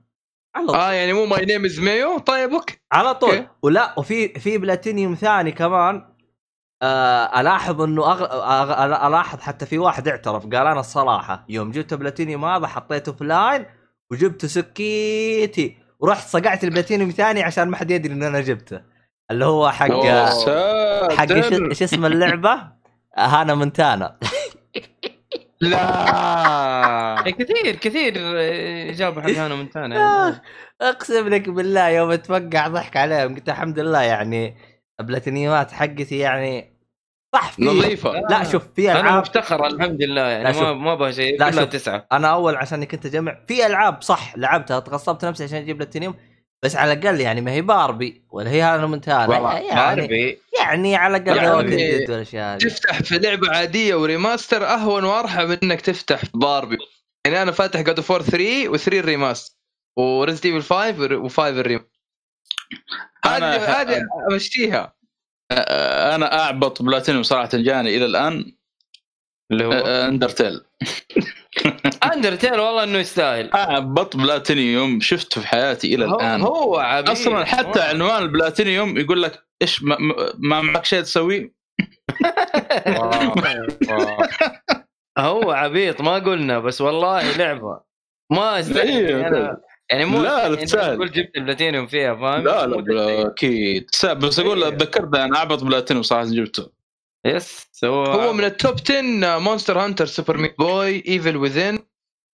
[0.57, 0.77] على طول.
[0.77, 2.77] آه يعني مو My Name Is Mayo طيب أوكي.
[2.93, 3.37] على طول.
[3.37, 3.49] أوكي.
[3.63, 6.10] ولا وفي في بلاتينيوم ثاني كمان.
[6.83, 8.25] آه ألاحظ إنه أغ...
[8.25, 9.07] أغ...
[9.07, 13.67] ألاحظ حتى في واحد اعترف قال أنا الصراحة يوم جبت بلاتينيوم هذا حطيته offline
[14.11, 18.81] وجبت سكيتي ورحت صقعت البلاتينيوم ثاني عشان ما حد يدري إن أنا جبته.
[19.31, 22.63] اللي هو حق أوه، حق إيش اسم اللعبة؟
[23.19, 24.19] Hannah Montana
[25.61, 27.27] لا.
[27.27, 29.67] إيه، كثير كثير آه، جابوا حق Hannah
[29.97, 30.41] آه،
[30.89, 34.57] أقسم لك بالله يوم اتفقع ضحك عليهم قلت الحمد لله يعني
[35.01, 36.77] البلاتينيومات حقتي يعني
[37.35, 38.13] صح في نظيفة.
[38.13, 39.21] لا شوف في أنا ألعاب.
[39.21, 40.63] مفتخر الحمد لله لا، يعني شوف.
[40.63, 41.41] ما ما أبغى شيء.
[41.41, 41.65] لا، شوف.
[41.65, 42.07] تسعة.
[42.13, 46.15] أنا أول عشان كنت أجمع في ألعاب صح لعبتها تغصبت نفسي عشان أجيب بلاتينيوم
[46.65, 50.39] بس على الأقل يعني ما هي باربي ولا هي Hannah Montana والله يعني باربي.
[50.61, 56.25] يعني على الأقل يعني تفتح في لعبة عادية و remaster أهون وأرحم من إنك تفتح
[56.25, 56.77] في باربي.
[57.27, 59.55] يعني أنا فاتح جود اوف 3 و3 الريماستر
[59.99, 61.81] وريزد ايفل 5 و5 الريم
[63.25, 64.03] هذه أنا- هذه
[64.33, 64.95] أمشيها.
[66.15, 68.53] أنا أعبط بلاتينيوم صراحة جاني إلى الآن.
[69.53, 70.61] اللي هو؟ Undertale.
[72.15, 73.51] Undertale والله إنه يستاهل.
[73.55, 76.41] أعبط بلاتينيوم شفته في حياتي إلى الآن.
[76.41, 79.97] هو عبيد أصلا حتى هو- عنوان البلاتينيوم يقول لك إيش ما,
[80.39, 81.55] ما معك شيء تسويه
[85.19, 87.81] هو عبيط ما قلنا بس والله لعبة.
[88.33, 89.57] ما استاهل إيه،
[89.91, 90.65] يعني مو لا، لا.
[90.65, 93.91] تقول جبت البلاتينيوم فيها فاهم؟ لا لا أكيد.
[94.05, 94.71] بس أقول إيه.
[94.71, 96.71] تذكرت أنا أعبط بلاتينيوم صراحة جبته.
[97.25, 101.79] يس هو هو من التوب 10 مونستر هانتر سوبر ميت بوي ايفل وذين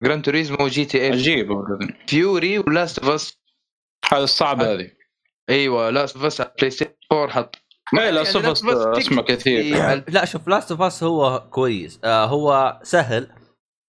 [0.03, 1.49] جراند توريزمو جي تي اي عجيب
[2.07, 3.39] فيوري ولاست اوف اس
[4.13, 4.91] هذا الصعب هذه.
[5.51, 7.57] أيوه Last of Us على بلاي ستيشن 4 حط.
[7.93, 10.05] ما لا صفة Last of Us اسمه كثير.
[10.09, 12.01] لا شوف Last of Us هو كويس.
[12.05, 13.29] آه هو سهل.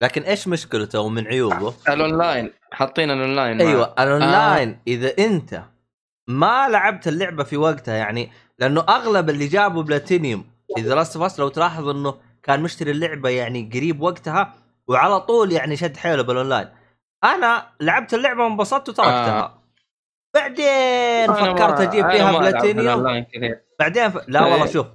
[0.02, 3.60] لكن إيش مشكلته ومن عيوبه؟ الأونلاين حاطين الأونلاين.
[3.60, 5.62] أيوه الأونلاين إذا أنت
[6.28, 10.44] ما لعبت اللعبة في وقتها يعني لأنه أغلب اللي جابوا platinum
[10.78, 14.54] ذا Last of لو تلاحظ إنه كان مشتري اللعبة يعني قريب وقتها
[14.88, 16.68] وعلى طول يعني شد حيله بالأونلاين
[17.24, 19.62] أنا لعبت اللعبة وانبسطت وتركتها آه.
[20.34, 23.24] بعدين فكرت أجيب فيها بلاتينيوم
[23.80, 24.18] بعدين ف...
[24.28, 24.52] لا إيه.
[24.52, 24.86] والله شوف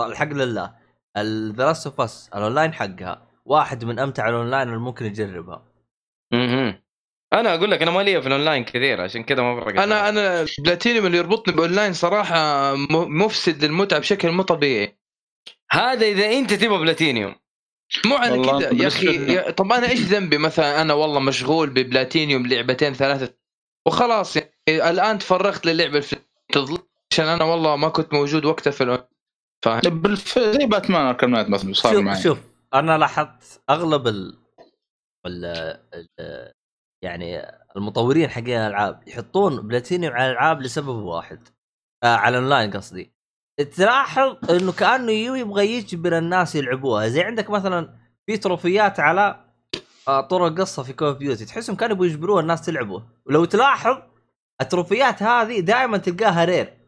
[0.00, 0.72] الحق لله
[1.18, 5.62] The Last of Us ال online حقها واحد من أمتع الأونلاين اللي ممكن يجربها.
[6.32, 6.82] مهم.
[7.32, 10.08] أنا أقول لك أنا ما لي في الأونلاين كثير عشان كذا ما فرقت أنا.
[10.08, 14.98] أنا بلاتينيوم اللي يربطني بأونلاين صراحة مفسد للمتعة بشكل مو طبيعي.
[15.72, 17.34] هذا إذا أنت تبغى بلاتينيوم.
[18.06, 22.46] مو على كذا يا أخي يا- طب أنا إيش ذنبي؟ مثلا أنا والله مشغول ببلاتينيوم
[22.46, 23.34] لعبتين ثلاثة.
[23.86, 26.78] وخلاص يعني الآن تفرغت للعبه الف- تظل
[27.12, 29.14] عشان أنا والله ما كنت موجود وقتها في ال on-
[29.64, 30.38] فاهم؟ بالف...
[30.38, 32.22] زي Batman Arkham Knight مثلا صار شوف معي.
[32.22, 32.38] شوف
[32.74, 34.38] أنا لاحظت أغلب ال...
[35.26, 35.44] ال...
[35.94, 36.52] ال...
[37.04, 37.42] يعني
[37.76, 41.48] المطورين حقين الألعاب يحطون بلاتينيوم على الألعاب لسبب واحد
[42.04, 43.12] آه على الأونلاين قصدي.
[43.76, 47.08] تلاحظ إنه كأنه يبغى يجبر الناس يلعبوها.
[47.08, 49.44] زي عندك مثلا في trophy ات على
[50.08, 54.02] آه طور قصة في Call of Duty تحسهم كانوا يبغوا يجبرون الناس تلعبه ولو تلاحظ
[54.60, 56.78] ال trophy ات هذه دائما تلقاها rare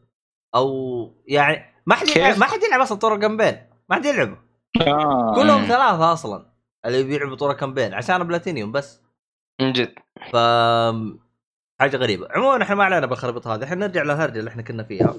[0.55, 2.07] أو يعني ما حد؟
[2.39, 3.71] ما حد يلعب أصلا طرق جنبين.
[3.89, 4.42] ما حد يلعب
[4.81, 5.35] آه.
[5.35, 5.67] كلهم مم.
[5.69, 6.47] ثلاثة أصلا.
[6.87, 9.01] اللي بيلعبوا طور campaign عشان بلاتينيوم بس.
[9.61, 9.95] من جد.
[10.33, 10.37] ف
[11.81, 12.29] حاجة غريبة.
[12.31, 15.15] عموما إحنا ما علينا بالخربط هذه إحنا نرجع للهرجة اللي إحنا كنا فيها.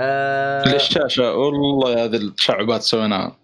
[0.00, 0.64] آه...
[0.68, 3.36] للشاشه والله هذه التشعبات سويناها.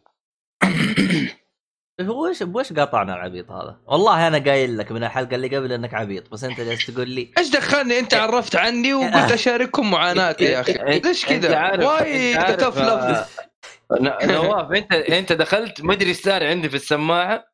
[2.00, 5.94] هو إيش وش قاطعنا العبيط هذا؟ والله أنا قايل لك من الحلقة اللي قبل إنك
[5.94, 7.30] عبيط بس أنت جالس تقول لي.
[7.38, 10.72] إيش دخلني؟ أنت عرفت عني وقلت أشارككم معاناتي يا أخي.
[11.00, 12.36] ليش أنت كذا؟ عارف- واي
[14.22, 17.44] نواف انت انت دخلت ما ادري إيش صار عندي في السماعة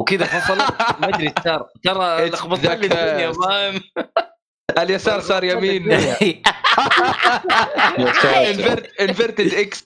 [0.00, 2.74] وكذا فصلت ما ادري إيش صار ترى لخبطت لي.
[2.74, 3.80] الدنيا فاهم
[4.78, 5.92] اليسار صار يمين.
[9.00, 9.84] inverted X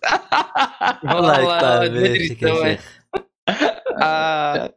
[1.05, 3.01] الله والله يقطع يا شيخ.
[4.03, 4.75] آه.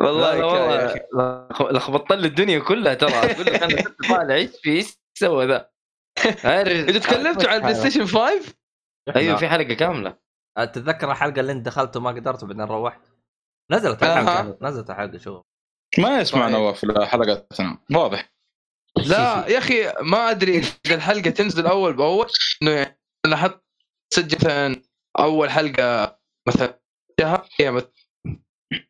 [0.00, 3.10] والله والله والله لخبطت لي الدنيا كلها ترى.
[3.10, 4.86] أقول لك أنا كنت طالع إيش في؟ إيش
[5.18, 5.70] سوى ذا؟
[6.44, 8.54] أنتوا تكلمتوا على البلاي ستيشن 5
[9.16, 10.18] أيوه في حلقة كاملة.
[10.58, 13.00] تتذكر الحلقة اللي أنت دخلت وما قدرت وبعدين روحت؟
[13.70, 14.02] نزلت.
[14.02, 15.44] الحلقة نزلت الحلقة شوف.
[15.98, 16.54] ما يسمع طيب.
[16.54, 18.32] نواف في حلقاتنا واضح.
[18.96, 22.26] لا يا أخي ما أدري اذا الحلقة تنزل أول بأول
[22.62, 23.64] إنه يعني أنا حط
[24.14, 24.82] سجل مثلا
[25.18, 26.80] أول حلقة مثلا
[27.20, 28.01] شهر يعني بس-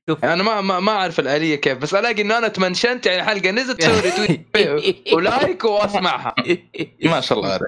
[0.08, 0.24] شوف.
[0.24, 3.84] أنا ما ما, ما أعرف الآلية كيف بس ألاقي إنه أنا تمنشنت يعني الحلقة نزلت
[3.84, 4.46] أسوي retweet
[5.14, 6.34] و like وأسمعها.
[7.04, 7.62] ما شاء الله عليك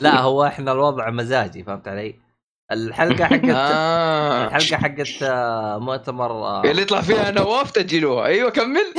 [0.00, 2.14] لا هو إحنا الوضع مزاجي فهمت علي؟
[2.72, 4.46] الحلقة حقت آه.
[4.46, 8.94] الحلقة حقت آه، مؤتمر آه، اللي يطلع فيها نواف تجلوها أيوه كمل.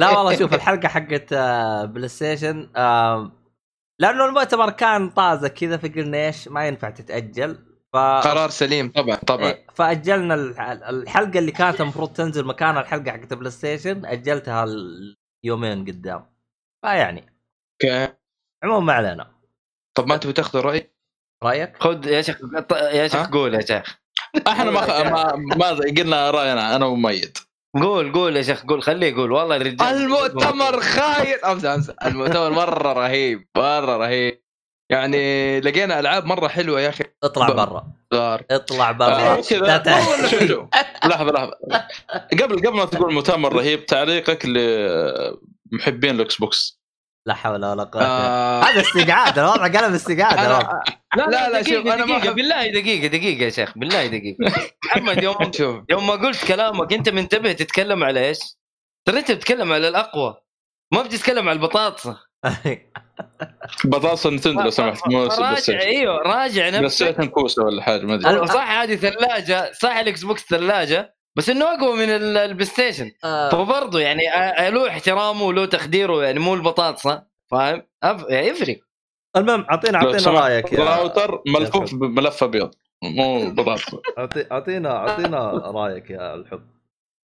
[0.00, 1.34] لا والله شوف الحلقة حقت
[1.90, 2.68] بلاي ستيشن
[4.00, 7.67] لأنه المؤتمر كان طازة كذا فقلنا إيش ما ينفع تتأجل.
[7.92, 8.90] ف قرار سليم.
[8.90, 9.46] طبعا طبعا.
[9.46, 14.66] إيه، فاجلنا الح- الحلقة اللي كانت المفروض تنزل مكان الحلقة حقت بلاي ستيشن أجلتها
[15.44, 16.26] يومين قدام.
[16.84, 17.32] فيعني.
[17.84, 18.12] أوكي.
[18.64, 19.30] عموما ما علينا.
[19.96, 20.90] طب ما تبي تاخذ رايي؟
[21.44, 22.40] رأيك؟ خذ يا شيخ
[22.72, 23.98] يا؟ شيخ قول يا شيخ.
[24.48, 27.38] إحنا ما ما, ما قلنا رأينا أنا وميت.
[27.74, 29.32] قول قول يا شيخ قول خليه يقول.
[29.32, 31.44] والله الرجال المؤتمر خايس.
[31.44, 34.42] امزح امزح المؤتمر مرة رهيب مرة رهيب.
[34.90, 37.04] يعني لقينا ألعاب مرة حلوة يا أخي.
[37.22, 37.92] اطلع برا.
[38.50, 39.40] اطلع آه، برا.
[39.50, 39.82] لا
[41.08, 41.54] لحظة لحظة.
[42.32, 46.78] قبل قبل ما تقول مؤتمر رهيب تعليقك لمحبين الإكس بوكس.
[47.26, 48.62] لا حول ولا قوة آه.
[48.62, 50.38] هذا استقعاد الوضع قلب استقعاد.
[50.38, 54.70] أنا لا لا شوف أنا ما دقيقة بالله دقيقة دقيقة يا شيخ بالله دقيقة.
[54.84, 58.38] محمد يوم شوف يوم ما قلت كلامك أنت منتبه تتكلم على إيش؟
[59.08, 60.36] ترى انت بتتكلم على الأقوى
[60.94, 62.08] ما بتتكلم على البطاطس.
[63.84, 67.08] بطاطس نينتندو لو سمحت مو راجع إيوه راجع نفسك.
[67.08, 68.46] نسيت كوسه ولا حاجة ما أدري.
[68.46, 73.10] صح هذه ثلاجة صح الإكس بوكس ثلاجة بس إنه أقوى من ال- البلاي ستيشن.
[73.24, 74.22] آه، فبرضه يعني
[74.70, 78.24] له احترامه وله تقديره يعني مو البطاطسة فاهم؟ أف...
[78.28, 78.80] يعني يفرق
[79.36, 83.84] المهم اعطينا أعطينا رأيك يا راوتر ملفوف بملف أبيض مو بطاطس.
[84.52, 86.62] اعطينا أعطينا رأيك يا الحب.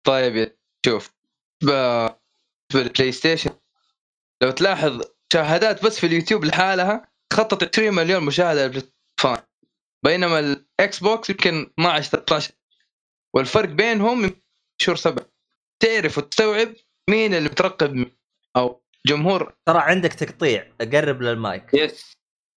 [0.04, 0.52] طيب
[0.86, 1.10] شوف
[2.72, 3.50] بالبلاي ستيشن
[4.42, 5.00] لو تلاحظ
[5.34, 9.46] مشاهدات بس في اليوتيوب لحالها خطت 20 مليون مشاهدة ستيشن.
[10.04, 12.52] بينما الاكس بوكس يمكن 12 13
[13.34, 14.40] والفرق بينهم يمكن
[14.82, 15.22] شهور سبع.
[15.80, 16.74] تعرف وتستوعب
[17.10, 18.10] مين اللي مترقب مين.
[18.56, 19.54] أو جمهور.
[19.66, 20.72] ترى عندك تقطيع.
[20.92, 21.74] قرب للمايك.
[21.74, 22.12] yes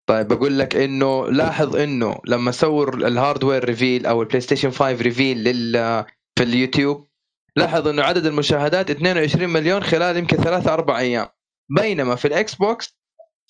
[0.09, 5.01] طيب بقول لك إنه لاحظ إنه لما سووا ال hardware reveal أو البلاي ستيشن 5
[5.01, 6.05] reveal لل
[6.37, 7.07] في اليوتيوب
[7.55, 11.27] لاحظ إنه عدد المشاهدات 22 مليون خلال يمكن ثلاثة أربع أيام.
[11.69, 12.97] بينما في الإكس بوكس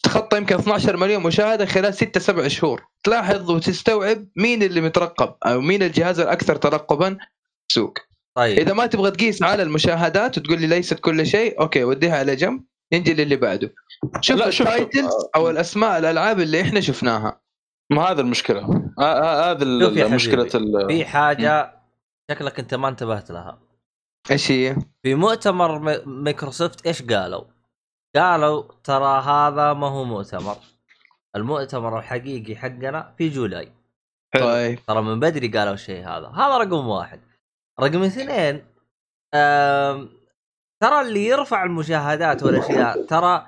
[0.03, 2.87] تخطى يمكن 12 مليون مشاهدة خلال 6 7 شهور.
[3.03, 7.97] تلاحظ وتستوعب مين اللي مترقب أو مين الجهاز الأكثر ترقبا؟ في السوق
[8.35, 8.59] طيب.
[8.59, 12.63] إذا ما تبغى تقيس على المشاهدات وتقول لي ليست كل شيء okay وديها على جنب.
[12.93, 13.73] نجي للي بعده.
[14.21, 17.41] شوف ال titles أو الأسماء الألعاب اللي إحنا شفناها.
[17.89, 18.59] ما هذا المشكلة.
[18.99, 20.43] آه، آه، هذا مشكلة
[20.87, 21.81] في حاجة
[22.31, 23.59] شكلك أنت ما انتبهت لها.
[24.31, 27.54] إيش هي؟ في مؤتمر مايكروسوفت إيش قالوا؟
[28.15, 30.57] قالوا ترى هذا ما هو مؤتمر.
[31.35, 33.71] المؤتمر الحقيقي حقنا في جولاي.
[34.39, 34.79] طيب.
[34.87, 36.27] ترى من بدري قالوا الشيء هذا.
[36.27, 37.21] هذا رقم واحد.
[37.79, 38.65] رقم اثنين
[40.79, 43.47] ترى اللي يرفع المشاهدات والأشياء ترى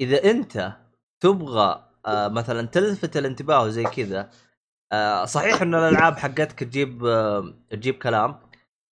[0.00, 0.72] إذا أنت
[1.20, 4.30] تبغى مثلا تلفت الانتباه وزي كذا
[5.24, 6.98] صحيح إن الألعاب حقتك تجيب
[7.70, 8.40] تجيب كلام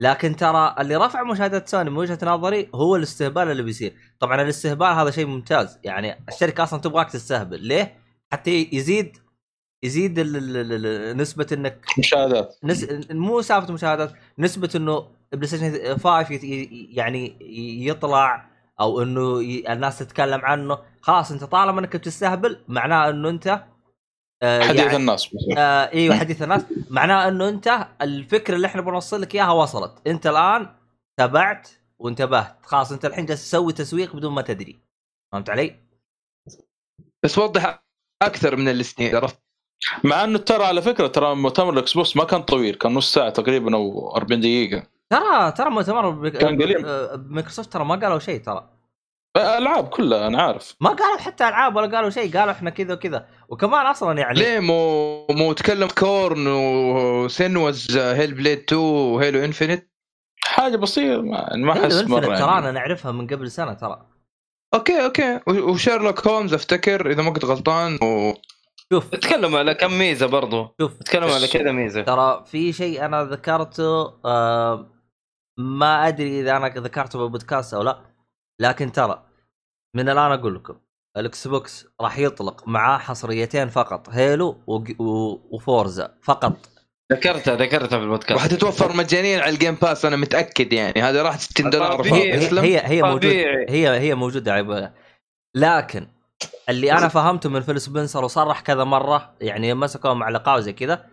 [0.00, 3.94] لكن ترى اللي رفع مشاهدات سوني من وجهة نظري هو الاستهبال اللي بيصير.
[4.20, 5.78] طبعا الاستهبال هذا شيء ممتاز.
[5.84, 7.60] يعني الشركة أصلا تبغاك تستهبل.
[7.66, 7.96] ليه؟
[8.32, 9.16] حتى يزيد
[9.82, 10.20] يزيد
[11.16, 12.56] نسبة انك مشاهدات.
[12.64, 12.86] نس...
[13.10, 17.36] مو سالفة مشاهدات نسبة إنه بلاي ستيشن 5 يت- ي- يعني
[17.88, 18.48] يطلع
[18.80, 19.72] أو إنه ي...
[19.72, 20.78] الناس تتكلم عنه.
[21.00, 23.62] خلاص أنت طالما إنك بتستهبل معناه إنه أنت
[24.42, 25.28] آه حديث يعني الناس.
[25.58, 26.62] آه إيوه حديث الناس.
[26.90, 30.06] معناه إنه أنت الفكرة اللي إحنا بنوصل لك إياها وصلت.
[30.06, 30.68] أنت الآن
[31.18, 31.68] تابعت
[31.98, 32.56] وانتبهت.
[32.66, 34.78] خلاص أنت الحين جالس تسوي تسويق بدون ما تدري.
[35.32, 35.76] فهمت علي؟
[37.24, 37.84] بس وضح
[38.22, 39.38] أكثر من السنين عرفت؟
[40.04, 43.30] مع إنه ترى على فكرة ترى مؤتمر الاكس بوكس ما كان طويل كان نص ساعة
[43.30, 44.86] تقريبا أو 40 دقيقة.
[45.10, 46.86] ترى ترى مؤتمر بك- كان قليل.
[46.86, 48.75] آه، بمايكروسوفت ترى ما قالوا شيء ترى.
[49.36, 50.74] العاب كلها أنا عارف.
[50.80, 53.26] ما قالوا حتى ألعاب ولا قالوا شيء قالوا إحنا كذا وكذا.
[53.48, 59.92] وكمان أصلا يعني ليه مو مو تكلم كورن وسينوز هيل بليد 2 وهيلو انفينيت
[60.44, 62.38] حاجة بسيطة ما, ما أحس مرة يعني.
[62.38, 64.06] ترانا نعرفها من قبل سنة ترى.
[64.74, 65.40] okay okay.
[65.46, 68.34] و- وشيرلوك هولمز أفتكر إذا ما كنت غلطان و...
[68.92, 69.10] شوف.
[69.10, 70.74] تكلموا على كم ميزة برضو.
[70.80, 70.98] شوف.
[70.98, 72.02] تكلموا على كذا ميزة.
[72.02, 74.92] ترى في شيء أنا ذكرته آه
[75.58, 77.98] ما أدري إذا أنا ذكرته بالبودكاست أو لا
[78.60, 79.25] لكن ترى
[79.94, 80.76] من الآن أقول لكم
[81.16, 86.52] الاكس بوكس راح يطلق معاه حصريتين فقط هيلو وج- و- وفورزا فقط.
[87.12, 88.40] ذكرتها ذكرتها في البودكاست.
[88.40, 91.02] وحتتوفر مجانيا على الجيم باس أنا متأكد يعني.
[91.02, 92.02] هذا راح 60 دولار.
[92.02, 93.66] هي هي هي موجود طبيعي.
[93.68, 94.92] هي هي موجودة عيب.
[95.56, 96.06] لكن
[96.68, 101.06] اللي أنا فهمته من فيل سبنسر وصرح كذا مرة يعني مسكوه مع لقاء وزي كذا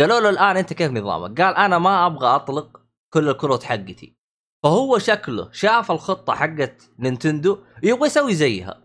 [0.00, 2.80] قالوا له الآن أنت كيف نظامك؟ قال أنا ما أبغى أطلق
[3.14, 4.16] كل الكروت حقتي.
[4.62, 8.82] فهو شكله شاف الخطة حقت نينتندو يبغى يسوي زيها.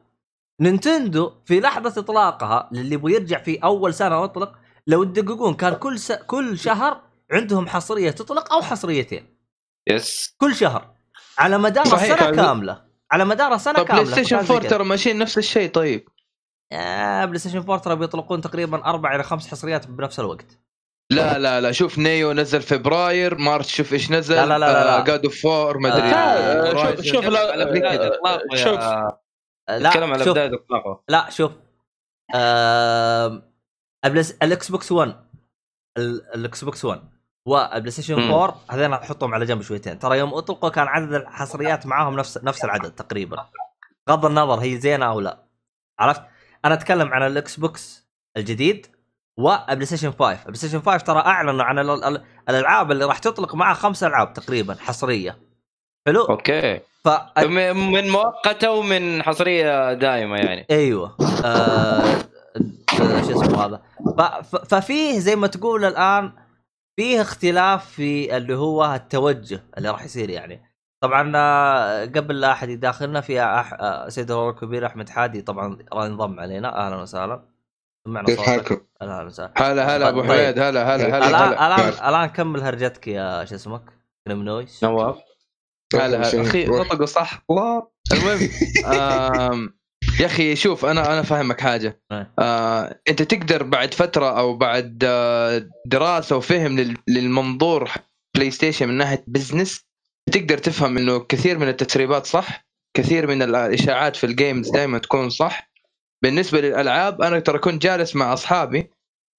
[0.62, 4.56] نينتندو في لحظة إطلاقها للي يبغى يرجع في أول سنة اطلق
[4.88, 6.12] لو تدققون كان كل س...
[6.12, 9.38] كل شهر عندهم حصرية تطلق أو حصريتين.
[9.88, 10.36] yes.
[10.38, 10.96] كل شهر.
[11.38, 12.86] على مدار صحيح، السنة كاملة.
[13.12, 14.70] على مدار طب كاملة بلاي ستيشن فكان زي 4 كذا.
[14.70, 16.10] ترى ماشيين نفس الشيء طيب.
[16.72, 20.60] آه PlayStation 4 ترى بيطلقون تقريبا أربع إلى خمس حصريات بنفس الوقت.
[21.12, 25.04] لا لا لا شوف Nioh نزل فبراير مارس شوف إيش نزل لا لا لا لا.
[25.04, 28.80] God of War ما أدري آه، شوف- شوف لا- شوف.
[28.80, 29.20] آه
[29.70, 30.38] لا على شوف.
[31.10, 31.52] لا شوف.
[32.36, 33.42] آه
[34.44, 35.16] ال Xbox 1
[35.98, 37.02] ال- ال Xbox 1
[37.48, 38.34] وال PlayStation مم.
[38.34, 40.00] 4 هذين احطهم على جنب شويتين.
[40.00, 43.46] ترى يوم أطلقوا كان عدد الحصريات معاهم نفس نفس العدد تقريبا.
[44.08, 45.44] بغض النظر هي زينة أو لا.
[46.00, 46.22] عرفت؟
[46.66, 48.88] أنا أتكلم عن ال Xbox الجديد.
[49.38, 53.74] و PlayStation 5 PlayStation 5 ترى أعلنوا عن ال- ال- الألعاب اللي راح تطلق معها
[53.74, 55.38] خمس ألعاب تقريبا حصرية.
[56.08, 56.80] حلو؟ أوكي.
[57.06, 60.66] ف من من مؤقتة ومن حصرية دائمه يعني.
[60.72, 61.16] أيوه.
[61.46, 62.04] آه
[62.98, 63.04] شو
[63.44, 63.82] اسمه هذا؟
[64.18, 64.22] ف...
[64.22, 64.56] ف...
[64.56, 66.32] ففيه زي ما تقول الآن
[67.00, 70.62] فيه اختلاف في اللي هو التوجه اللي راح يصير يعني.
[71.04, 73.74] طبعا آه، قبل لا أحد يداخلنا في أح...
[73.74, 77.55] آه، سيد الكبير أحمد حادي طبعا راح ينضم علينا أهلا وسهلا.
[78.06, 80.32] سمعنا كيف حالكم؟ هلا هلا أبو طيب.
[80.32, 83.82] حميد هلا هلا هلا الآن الآن الآن كمل هرجتك يا شو اسمك؟
[84.28, 84.84] نويس.
[84.84, 85.16] نواف.
[85.96, 86.42] هلا هلا.
[86.42, 86.66] أخي.
[86.66, 88.50] نطقوا صح؟ الله المهم
[88.94, 89.74] آم،
[90.20, 92.02] يا أخي شوف أنا أنا فاهمك حاجة.
[92.12, 92.34] إيه.
[92.40, 97.92] آه، أنت تقدر بعد فترة أو بعد آه، دراسة وفهم لل- للمنظور
[98.36, 99.86] PlayStation من ناحية business
[100.32, 102.66] تقدر تفهم إنه كثير من التسريبات صح
[102.98, 105.75] كثير من الإشاعات في ال games دائما تكون صح.
[106.24, 108.92] بالنسبة للألعاب أنا ترى كنت جالس مع أصحابي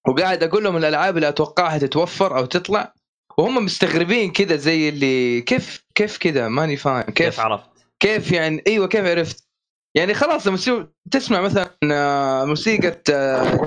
[0.08, 2.92] وقاعد أقول لهم الألعاب اللي أتوقعها تتوفر أو تطلع
[3.38, 8.62] وهم مستغربين كذا زي اللي كيف كيف كذا؟ ماني فاهم كيف كيف عرفت؟ كيف يعني؟
[8.66, 9.46] إيوه كيف عرفت؟
[9.96, 13.02] يعني خلاص لما تسمع مثلا آه، موسيقى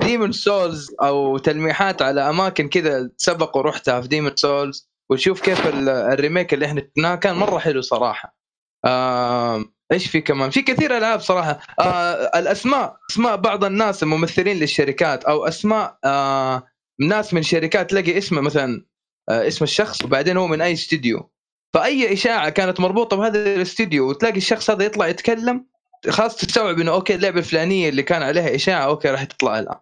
[0.02, 5.88] Demon's Souls أو تلميحات على أماكن كذا سبق ورحتها في Demon's Souls وتشوف كيف ال-
[5.88, 8.36] ال remake اللي إحنا شفناه كان مرة حلو صراحة.
[8.84, 11.60] آه، إيش في كمان؟ في كثير ألعاب صراحة.
[11.80, 16.66] آه، الأسماء أسماء بعض الناس الممثلين للشركات أو أسماء آه،
[17.00, 18.86] ناس من شركات تلاقي اسمه مثلا
[19.30, 21.30] آه، اسم الشخص وبعدين هو من أي استديو.
[21.74, 25.66] فأي إشاعة كانت مربوطة بهذا الاستديو وتلاقي الشخص هذا يطلع يتكلم
[26.08, 29.76] خلاص تستوعب إنه أوكي اللعبة الفلانية اللي كان عليها إشاعة أوكي راح تطلع الآن.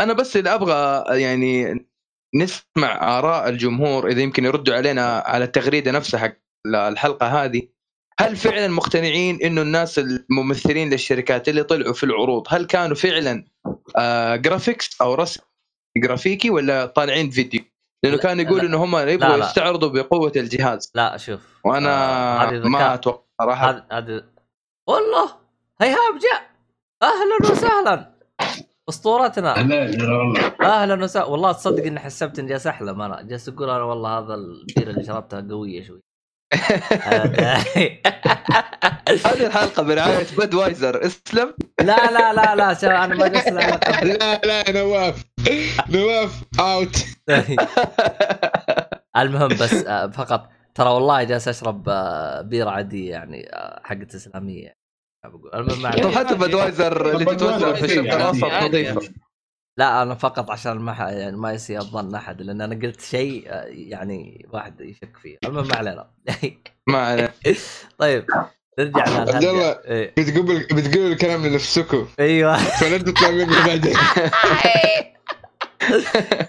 [0.00, 1.86] أنا بس اللي أبغى يعني
[2.34, 6.36] نسمع آراء الجمهور إذا يمكن يردوا علينا على التغريدة نفسها حق
[6.66, 7.73] الحلقة هذه.
[8.20, 13.44] هل فعلا مقتنعين إنه الناس الممثلين للشركات اللي طلعوا في العروض هل كانوا فعلا
[13.96, 15.40] آه graphics أو رسم
[15.98, 17.60] جرافيكي ولا طالعين فيديو؟
[18.04, 18.60] لأنه لا- كان يقول.
[18.60, 19.36] إنه هم يبغوا.
[19.36, 20.92] يستعرضوا بقوة الجهاز.
[20.94, 21.90] لا شوف وأنا
[22.50, 22.94] آه، ما.
[22.94, 23.70] أتوقع صراحة.
[23.70, 24.24] هذا هذا
[24.88, 25.30] والله
[25.80, 26.50] إيهاب جاء.
[27.02, 28.14] أهلا وسهلا.
[28.88, 29.56] أسطورتنا.
[30.62, 31.24] أهلا وسهلا.
[31.26, 33.02] والله تصدق إني حسبت إني جالس أحلم.
[33.02, 36.00] أنا جالس أقول أنا والله هذا البيره اللي شربتها قوية شوي.
[39.26, 41.54] هذه الحلقة برعاية Budweiser اسلم.
[41.80, 45.24] لا لا لا لا شو أنا ما على- لا لا نواف.
[45.90, 46.96] نواف out
[49.16, 54.76] المهم بس آه، فقط ترى والله جالس أشرب آه، بيرة عادية يعني آه، حقت إسلامية.
[55.24, 56.10] بقول المهم طب.
[56.10, 59.00] حتى Budweiser اللي تتوزع في الشرق الأوسط نظيفة.
[59.78, 63.64] لا أنا فقط عشان ما يعني ما يصير الظن أحد لأن أنا قلت شيء آه،
[63.64, 65.38] يعني واحد يشك فيه.
[65.44, 66.10] المهم ما علينا.
[66.92, 67.34] ما عليه
[67.98, 68.26] طيب
[68.78, 69.70] نرجع عبد الله.
[69.70, 70.14] إيه.
[70.18, 72.56] بتقول بتقول الكلام لنفسكم أيوه.
[72.80, 73.96] فلا تطلع بعدين.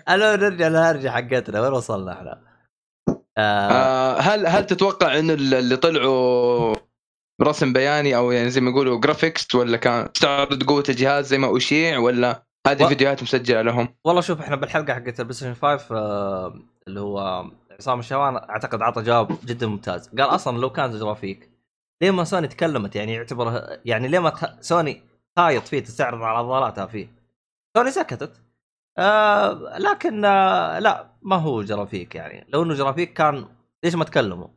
[0.10, 1.62] ألو نرجع للهرجة حقتنا.
[1.62, 2.41] وين وصلنا إحنا؟
[3.38, 3.72] آه.
[3.72, 6.76] آه، هل هل تتوقع انه اللي طلعوا
[7.41, 11.58] رسم بياني أو يعني زي ما يقولوا graphics ولا كان تعرض قوة الجهاز زي ما
[11.58, 15.95] أشيع ولا هذه و- فيديوهات مسجلة لهم؟ والله شوف إحنا بالحلقة حقت ال PlayStation 5
[15.97, 16.53] آه
[16.88, 17.45] اللي هو
[17.80, 20.09] عصام الشوان أعتقد عطى جواب جدا ممتاز.
[20.09, 21.51] قال أصلا لو كان جرافيك
[22.01, 24.45] ليه ما سوني تكلمت؟ يعني يعتبر يعني ليه ما تخ...
[24.61, 25.01] سوني
[25.38, 27.07] خايط فيه تستعرض على عضلاتها فيه.
[27.78, 28.41] سوني سكتت.
[28.97, 32.45] آه لكن آه لا ما هو جرافيك يعني.
[32.49, 33.45] لو إنه جرافيك كان
[33.84, 34.47] ليش ما تكلموا؟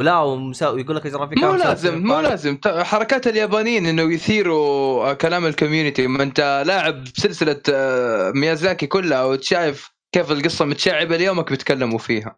[0.00, 2.20] ولا ومساوي يقول لك اجرى مو لازم مو.
[2.20, 2.58] لازم.
[2.66, 9.90] حركات اليابانيين إنه يثيروا كلام ال community ما أنت لاعب سلسلة آه، ميازاكي كلها وتشايف
[10.14, 12.36] كيف القصة متشعبة ليومك بيتكلموا فيها.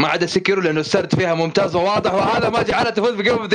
[0.00, 3.54] ما عدا Sekiro لأنه السرد فيها ممتاز وواضح وهذا ما جعلها تفوز ب Game of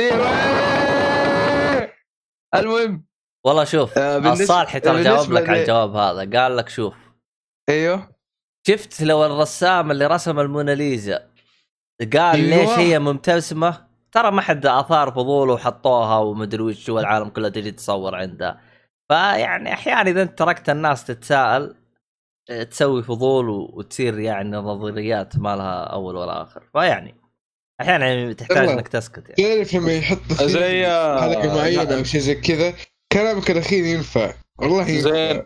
[2.54, 3.06] المهم.
[3.46, 6.40] والله شوف آه، الصالحي ترى جاوب لك على الجواب هذا.
[6.40, 6.94] قال لك شوف.
[7.68, 8.16] أيوه.
[8.66, 11.35] شفت لو الرسام اللي رسم الموناليزا
[12.00, 12.56] قال أيوة.
[12.56, 18.14] ليش هي مبتسمة؟ ترى ما حد آثار فضوله وحطوها ومدري وش والعالم كلها تجي تصور
[18.14, 18.60] عندها
[19.08, 21.74] فيعني أحيانا إذا أنت تركت الناس تتساءل
[22.50, 26.62] آه، تسوي فضول وتصير يعني نظريات ما لها أول ولا آخر.
[26.72, 27.14] فيعني
[27.80, 28.68] أحيانا يعني تحتاج.
[28.68, 29.56] إنك تسكت يعني.
[29.56, 32.74] تعرف لما يحط زي آه، حلقة معينة أو شيء زي كذا
[33.12, 34.34] كلامك الأخير ينفع.
[34.58, 35.10] والله ينفع.
[35.10, 35.42] زين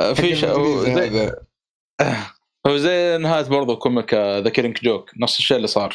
[0.00, 0.44] آه، في ش...
[2.66, 3.18] هو زي...
[3.18, 5.90] نهاية برضو comic The Killing Joke نفس الشيء اللي صار.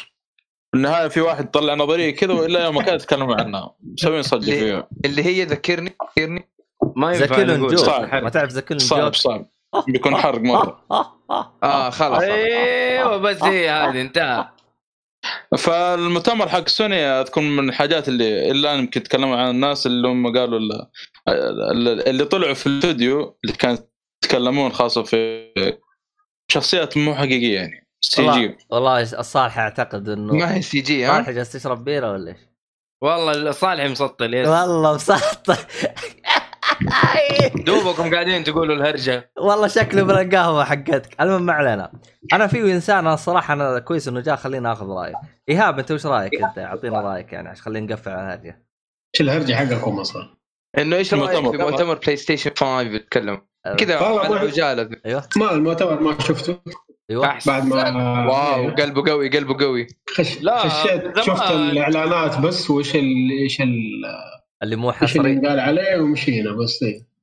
[0.70, 3.74] في النهايه في واحد طلع نظرية كذا وإلا يوم ما كان يتكلموا عنها.
[3.82, 4.88] مسوين صدق فيها.
[5.04, 6.48] اللي هي ذكرني ذكرني
[6.96, 8.22] ما ينفع نقول joke صعب.
[8.22, 9.46] ما تعرف joke صعب صعب.
[9.88, 10.84] بيكون حرق مرة.
[11.62, 14.48] آه خلاص أيوه بس هي هذه انتهى.
[15.58, 20.58] فالمؤتمر حق سوني تكون من الحاجات اللي الا يمكن يتكلموا عن الناس اللي هم قالوا
[20.58, 20.86] ال-
[21.28, 23.76] ال- اللي طلعوا في الاستوديو اللي كانوا
[24.24, 25.50] يتكلمون خاصة في
[26.54, 27.86] شخصيات مو حقيقية يعني.
[28.00, 32.12] C والله G والله الصالح أعتقد إنه ما هي CG ها؟ صالح جالس تشرب بيره
[32.12, 32.38] ولا إيش؟
[33.02, 35.42] والله صالح مسطل yes والله مسطح
[37.66, 39.30] دوبكم قاعدين تقولوا الهرجة.
[39.38, 41.20] والله شكله من القهوة حقتك.
[41.20, 41.92] المهم ما علينا.
[42.32, 45.14] أنا في إنسان أنا الصراحه أنا كويس إنه جاء خليني آخذ رايه
[45.48, 48.66] إيهاب أنت وش رأيك أنت؟ اعطينا رأيك يعني عشان خلينا نقفل على الهرجة.
[49.14, 50.34] إيش الهرجة حقكم أصلا؟
[50.78, 51.50] إنه إيش رأيك.
[51.50, 51.94] في مؤتمر.
[51.98, 53.40] PlayStation 5 يتكلم
[53.78, 53.96] كذا.
[53.96, 55.24] على ما- عجاله أيوه.
[55.36, 56.58] ما المؤتمر ما شفته.
[57.10, 57.38] أيوه.
[57.46, 59.86] بعد ما wow قلبه قوي قلبه قوي.
[60.14, 60.42] خش...
[60.42, 61.18] لا، خشيت.
[61.20, 63.30] شفت الإعلانات بس وايش ال...
[63.42, 63.90] إيش ال...
[64.62, 65.48] اللي مو إيش اللي حصري.
[65.48, 67.14] قال عليه ومشينا بس إيه.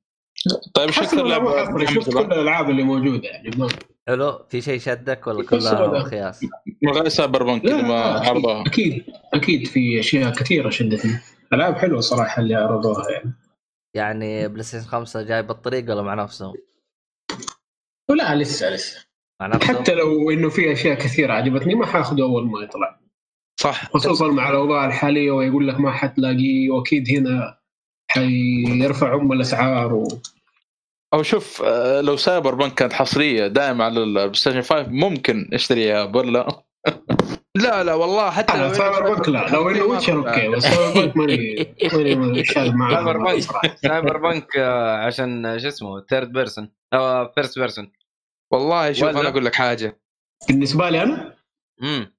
[0.74, 3.68] طيب إيش حسب أكثر لعبه حصري شفت؟ كل الألعاب اللي موجودة يعني ما...
[4.08, 4.38] حلو.
[4.48, 6.02] في شيء شدك ولا كلها.
[6.04, 6.46] خياس؟
[6.94, 11.18] غير Cyberpunk ما عرضوها أكيد أكيد في أشياء كثيرة شدتني.
[11.52, 13.32] ألعاب حلوة صراحة اللي عرضوها يعني.
[13.94, 16.54] يعني PlayStation 5 جاي بالطريق ولا مع نفسهم؟
[18.10, 19.06] ولا لسه لسه.
[19.40, 23.00] مع نفسهم؟ حتى لو إنه في أشياء كثيرة عجبتني ما حاخذه أول ما يطلع.
[23.60, 23.92] صح.
[23.92, 27.58] خصوصا مع الأوضاع الحالية ويقول لك ما حتلاقيه وأكيد هنا
[28.10, 30.08] حيرفع أم الأسعار و...
[31.14, 36.62] أو شوف آه، لو Cyberpunk كانت حصرية دائما على ال PlayStation 5 ممكن اشتريها ولا
[37.56, 39.48] لا لا والله حتى لا لو Cyberpunk لا.
[39.48, 40.48] لو إنه Witcher okay.
[40.48, 43.40] بس Cyberpunk ماني ماني معاه سايبر بانك.
[43.42, 43.76] صراحة.
[43.76, 47.92] Cyberpunk آه، عشان شو اسمه third person أو first person
[48.52, 50.00] والله شوف؟ أنا أقول لك حاجة.
[50.48, 51.34] بالنسبة لي أنا؟
[51.82, 52.12] امم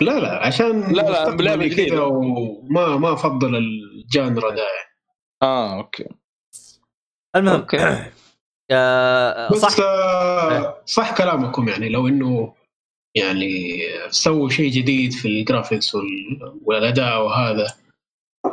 [0.00, 2.04] لا لا عشان لا، لا، كذا جديدة.
[2.04, 4.66] وما ما أفضل ال genre ده.
[5.42, 6.04] آه okay.
[7.36, 7.76] المهم okay.
[8.70, 9.84] آه بس صح.
[9.84, 11.88] آه صح كلامكم يعني.
[11.88, 12.54] لو إنه
[13.14, 13.80] يعني
[14.10, 17.66] سووا شيء جديد في ال graphics وال- والأداء وهذا.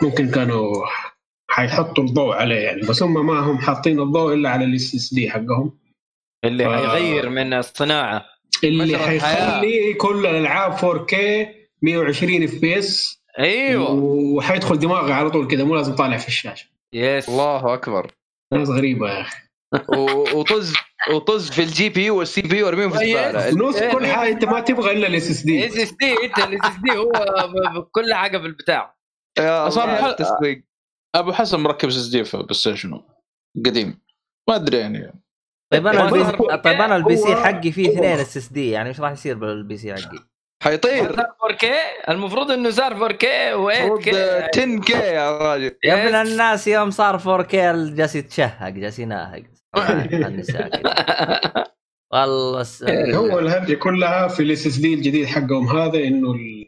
[0.04, 0.86] ممكن كانوا
[1.50, 5.78] حيحطوا الضوء عليه يعني بس هم ما هم حاطين الضوء إلا على ال SSD حقهم.
[6.46, 6.78] اللي آه.
[6.78, 8.26] حيغير من الصناعة.
[8.64, 8.98] اللي.
[8.98, 11.16] حيخلي كل الالعاب 4K
[11.82, 13.92] 120 FPS أيوه.
[13.92, 16.68] وحيدخل دماغي على طول كذا مو لازم طالع في الشاشة.
[16.94, 18.12] yes الله أكبر.
[18.54, 19.38] ناس غريبة يا أخي.
[20.34, 20.74] وطز
[21.14, 23.70] وطز في ال GPU وال CPU ارميهم في الزبالة.
[23.70, 27.84] نص كل حاجة أنت ما تبغى إلا ال SSD SS D إنت ال SSD هو
[27.92, 28.96] كل حاجة في البتاع.
[30.02, 30.64] حل- التسويق
[31.16, 33.02] أبو حسن مركب S SD في PlayStation
[33.66, 34.02] قديم.
[34.50, 35.14] ما أدري يعني.
[35.74, 39.00] طيب أنا ال P صار- طيب أنا ال PC حقي فيه اثنين SSD يعني إيش
[39.00, 40.20] راح يصير بال PC حقي؟
[40.64, 41.16] حيطير.
[41.16, 41.66] صار 4K
[42.10, 44.08] المفروض إنه صار 4K المفروض و8K
[44.58, 45.76] 10 K يا راجل.
[45.84, 46.16] يا ابن.
[46.16, 47.52] الناس يوم صار 4K
[47.96, 49.44] جالس يتشهق جالس يناهق.
[52.14, 52.84] والله س...
[53.14, 56.68] هو الهرجه كلها في ال SSD الجديد حقهم هذا إنه ال-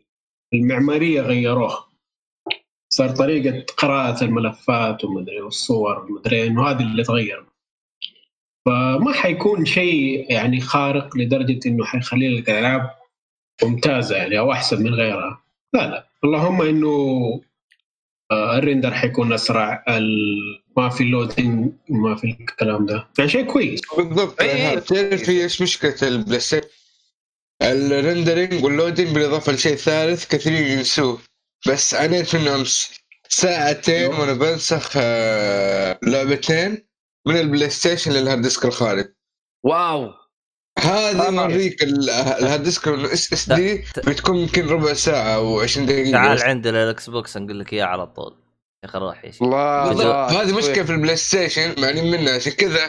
[0.54, 1.86] المعمارية غيروها
[2.94, 7.46] صار طريقة قراءة الملفات ومدري والصور ومدري إنه هذا اللي تغير.
[8.66, 12.90] فما حيكون شيء يعني خارق لدرجة إنه حيخلي لك الالعاب
[13.64, 15.44] ممتازة يعني أو أحسن من غيرها.
[15.74, 16.08] لا لا.
[16.24, 16.90] اللهم إنه
[18.32, 23.08] آه، ال render حيكون أسرع ال- ما في ال loading ما في الكلام ده.
[23.18, 23.80] يعني شيء كويس.
[23.98, 24.42] بالضبط.
[24.42, 24.48] إيه.
[24.56, 26.68] يعني تعرف في إيش مشكلة ال PlayStation
[27.62, 31.20] ال rendering وال loading بالإضافة لشيء ثالث كثيرين ينسوه.
[31.68, 32.92] بس عانيت منه أمس
[33.30, 36.88] ساعتين وأنا بنسخ آه، لعبتين
[37.28, 39.06] من ال PlayStation لل hard disk الخارج.
[39.64, 40.12] wow.
[40.80, 46.12] هذه نوريك ال- ال hard disk ال SSD بتكون يمكن ربع ساعة أو 20 دقيقة.
[46.12, 46.42] تعال.
[46.42, 48.36] عندنا ال Xbox نقول لك إياه على طول.
[48.84, 49.44] يا أخي روح يا شيخ.
[49.44, 52.80] الله هذه مشكلة في ال PlayStation معنين منها عشان كذا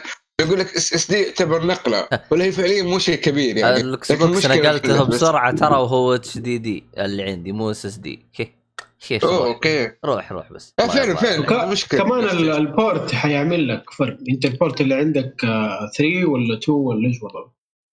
[0.41, 3.80] يقول لك SSD يعتبر نقلة ولا هي فعليا مو شيء كبير يعني.
[3.80, 9.93] ال X لكن box نقلته بسرعة ترى وهو HDD اللي عندي مو SSD كيف okay.
[10.05, 10.74] روح روح بس.
[10.80, 12.01] الله فعلا فعلا مشكلة.
[12.01, 12.24] كمان.
[12.28, 14.18] ال port حيعمل لك فرق.
[14.30, 17.53] أنت ال port اللي عندك 3 ولا 2 ولا إيش وضعه؟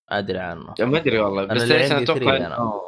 [0.10, 0.74] أدري عنه.
[0.80, 2.58] ما أدري والله بس ال PlayStation عندي أتوقع 3 أنا.
[2.58, 2.82] إنه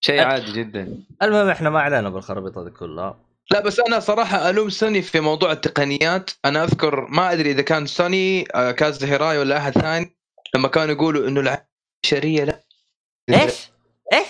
[0.00, 0.98] شيء عادي جدا.
[1.22, 3.25] المهم إحنا ما علينا بالخرابيط هذه كلها.
[3.50, 7.86] لا بس أنا صراحة ألوم سوني في موضوع التقنيات أنا أذكر ما أدري إذا كان
[7.86, 10.16] سوني آه، Kaz Hirai ولا أحد ثاني
[10.54, 11.40] لما كانوا يقولوا إنه
[12.04, 12.62] البشريه لا
[13.30, 13.70] إيش؟
[14.12, 14.26] إيش؟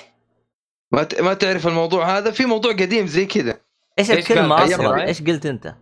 [0.92, 3.60] ما ت- ما تعرف الموضوع هذا في موضوع قديم زي كذا
[3.98, 5.74] إيش إيش الكلمة كان؟ أصلا؟ إيش قلت أنت؟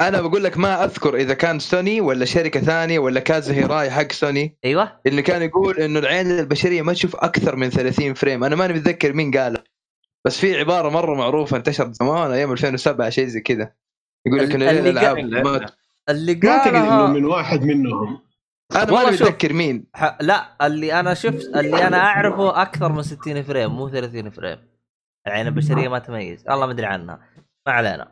[0.00, 4.12] أنا بقول لك ما أذكر إذا كان سوني ولا شركة ثانية ولا Kaz Hirai حق
[4.12, 8.56] سوني أيوه اللي كان يقول إنه العين البشرية ما تشوف أكثر من 30 frame أنا
[8.56, 9.64] ماني متذكر مين قالها
[10.26, 13.72] بس في عبارة مرة معروفة انتشرت زمان أيام 2007 شيء زي كذا.
[14.26, 15.66] يقول لك انه اللي الألعاب قال- ما
[16.08, 18.20] اللي ما اعتقد إنه قالها من واحد منهم.
[18.76, 19.04] أنا شوف.
[19.22, 19.84] متذكر مين.
[19.94, 20.16] ح...
[20.20, 24.58] لا اللي أنا شفت اللي أنا أعرفه أكثر من 60 frame مو 30 frame.
[25.26, 26.44] العين البشرية ما تميز.
[26.48, 27.20] والله ما أدري عنها.
[27.66, 28.08] ما علينا.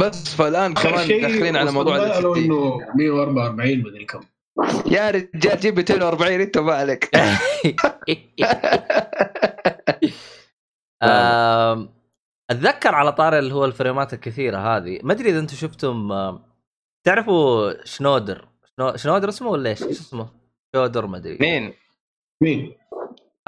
[0.00, 2.38] بس فالآن كمان داخلين على موضوع ال قالوا SSD.
[2.38, 4.20] إنه 144 مدري كم.
[4.90, 7.10] يا رجال جيب 240 أنت ما عليك.
[12.50, 16.08] أتذكر على طاري اللي هو الفريمات الكثيرة هذه ما أدري إذا أنتم شفتم
[17.06, 20.28] تعرفوا شنودر شنو- شنودر اسمه ولا إيش؟ إيش اسمه؟
[20.76, 21.74] شودر ما أدري مين؟
[22.42, 22.74] مين؟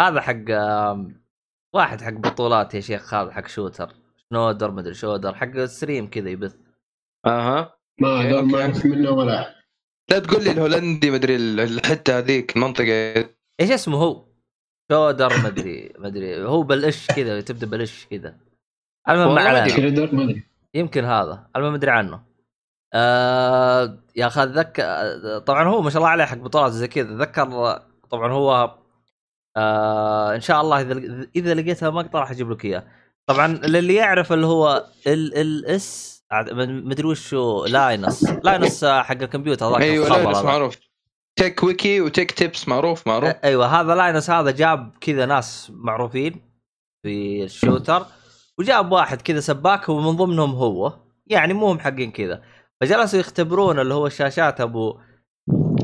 [0.01, 0.45] هذا حق
[1.75, 3.95] واحد حق بطولات يا شيخ هذا حق شوتر
[4.31, 6.57] شنودر ما أدري شودر حق ستريم كذا يبث
[7.27, 8.63] أها ما هذول ما.
[8.63, 9.55] أعرف منه ولا.
[10.11, 13.15] لا تقول لي الهولندي مدري ال- الحتة هذيك المنطقة
[13.61, 14.28] إيش اسمه هو؟
[14.93, 16.45] shooter ما أدري ما أدري.
[16.45, 18.35] هو بالش كذا تبدأ بالش كذا.
[19.09, 20.43] المهم ما ما علينا ما
[20.75, 21.47] يمكن هذا.
[21.57, 22.23] المهم أدري عنه.
[22.95, 24.85] آه يا أخي اتذكر
[25.39, 27.15] طبعا هو ما شاء الله عليه حق بطولات زي كذا.
[27.15, 27.81] أتذكر
[28.11, 28.75] طبعا هو
[29.57, 32.85] آه إن شاء الله إذا إذا لقيتها مقطع راح أجيب لك اياه
[33.29, 36.19] طبعا للي يعرف اللي هو ال ال إس
[36.61, 40.47] مدري وش هو Linus Linus آه، حق الكمبيوتر هذاك أيوه الخبر لا بس هذا.
[40.47, 40.88] معروف.
[41.39, 43.31] Techquickie و Tech Tips معروف معروف.
[43.45, 46.41] أيوه هذا Linus هذا جاب كذا ناس معروفين
[47.03, 48.07] في ال shooter.
[48.59, 50.93] وجاب واحد كذا سباك ومن ضمنهم هو.
[51.27, 52.43] يعني مو هم حقين كذا.
[52.81, 54.99] فجلسوا يختبرون اللي هو الشاشات أبو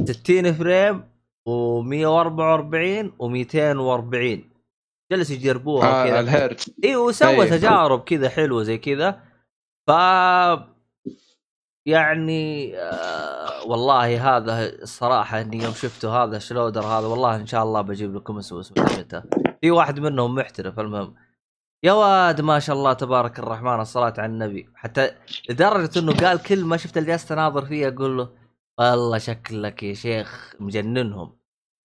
[0.05, 1.05] 60 frame
[1.48, 4.38] و144 و240
[5.12, 6.20] جلسوا يجربوها آه كذا.
[6.20, 7.46] الهيرتز اي وسوى أيوة.
[7.46, 9.20] تجارب كذا حلوة زي كذا.
[9.86, 9.90] ف
[11.87, 17.80] يعني آه والله هذا الصراحه إني يوم شفته هذا شلودر هذا والله إن شاء الله
[17.80, 18.85] بجيب لكم اسمه اسمه
[19.61, 21.14] في واحد منهم محترف المهم.
[21.85, 24.68] يا واد ما شاء الله تبارك الرحمن الصلاة على النبي.
[24.74, 25.11] حتى
[25.51, 28.28] لدرجة إنه قال كلمة شفت اللي تناظر فيها أقول له
[28.78, 31.37] والله شكلك يا شيخ مجننهم.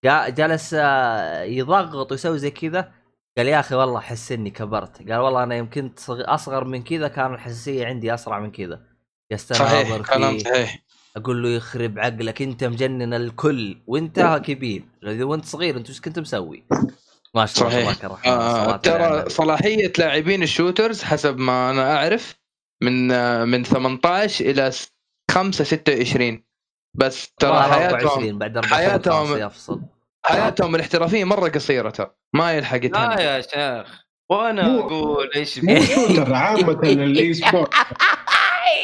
[0.05, 2.91] جالس آه، يضغط ويسوي زي كذا.
[3.37, 5.09] قال يا أخي والله احس إني كبرت.
[5.11, 8.88] قال والله أنا يمكن صغ- أصغر من كذا كان الحساسية عندي أسرع من كذا.
[9.31, 10.01] جلست صحيح
[10.43, 10.79] صحيح.
[11.17, 14.83] أقول له يخرب عقلك أنت مجنن الكل وأنت كبير.
[15.03, 16.63] إذا وأنت صغير أنت إيش كنت مسوي؟
[17.35, 17.93] ما شاء الله صحيح.
[17.93, 19.29] تبارك الرحمن آه على ترى.
[19.29, 22.35] صلاحية لاعبين الشوترز حسب ما أنا أعرف
[22.83, 24.71] من آه من 18 إلى
[25.31, 26.43] 5 26
[26.97, 29.81] بس ترى حياتهم 24 بعد 24 حياتهم- يفصل.
[30.25, 36.33] حياتهم الاحترافية مرة قصيرة ترى ما يلحق لا يا شيخ وأنا أقول إيش مو shooter
[36.33, 37.73] عامة ال e-sport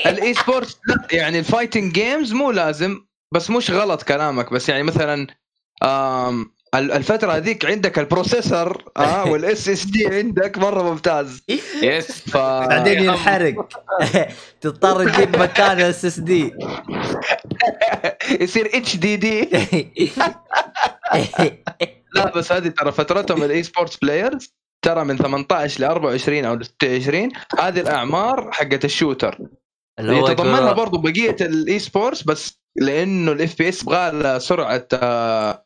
[0.05, 4.83] ال e-sports لا يعني ال fighting games مو لازم بس مش غلط كلامك بس يعني
[4.83, 5.27] مثلا
[6.75, 11.43] الفترة هذيك عندك ال processor آه وال SSD عندك مرة ممتاز.
[11.83, 13.67] yes ف بعدين ينحرق.
[14.61, 16.53] تضطر تجيب مكان SSD.
[18.41, 19.49] يصير HDD.
[22.15, 27.31] لا بس هذه ترى فترتهم ال e-sports players ترى من 18 ل 24 أو 26
[27.59, 29.37] هذه الأعمار حقت ال shooter.
[29.99, 35.65] اللي هو يتضمنها يقول- برضو بقية ال e-sports بس لأنه ال FPS يبغى سرعة آه،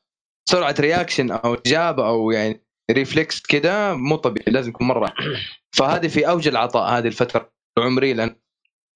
[0.49, 5.13] سرعة reaction أو اجابه أو يعني reflex كده مو طبيعي لازم يكون مرة.
[5.77, 8.35] فهذه في أوج العطاء هذه الفترة العمرية لأن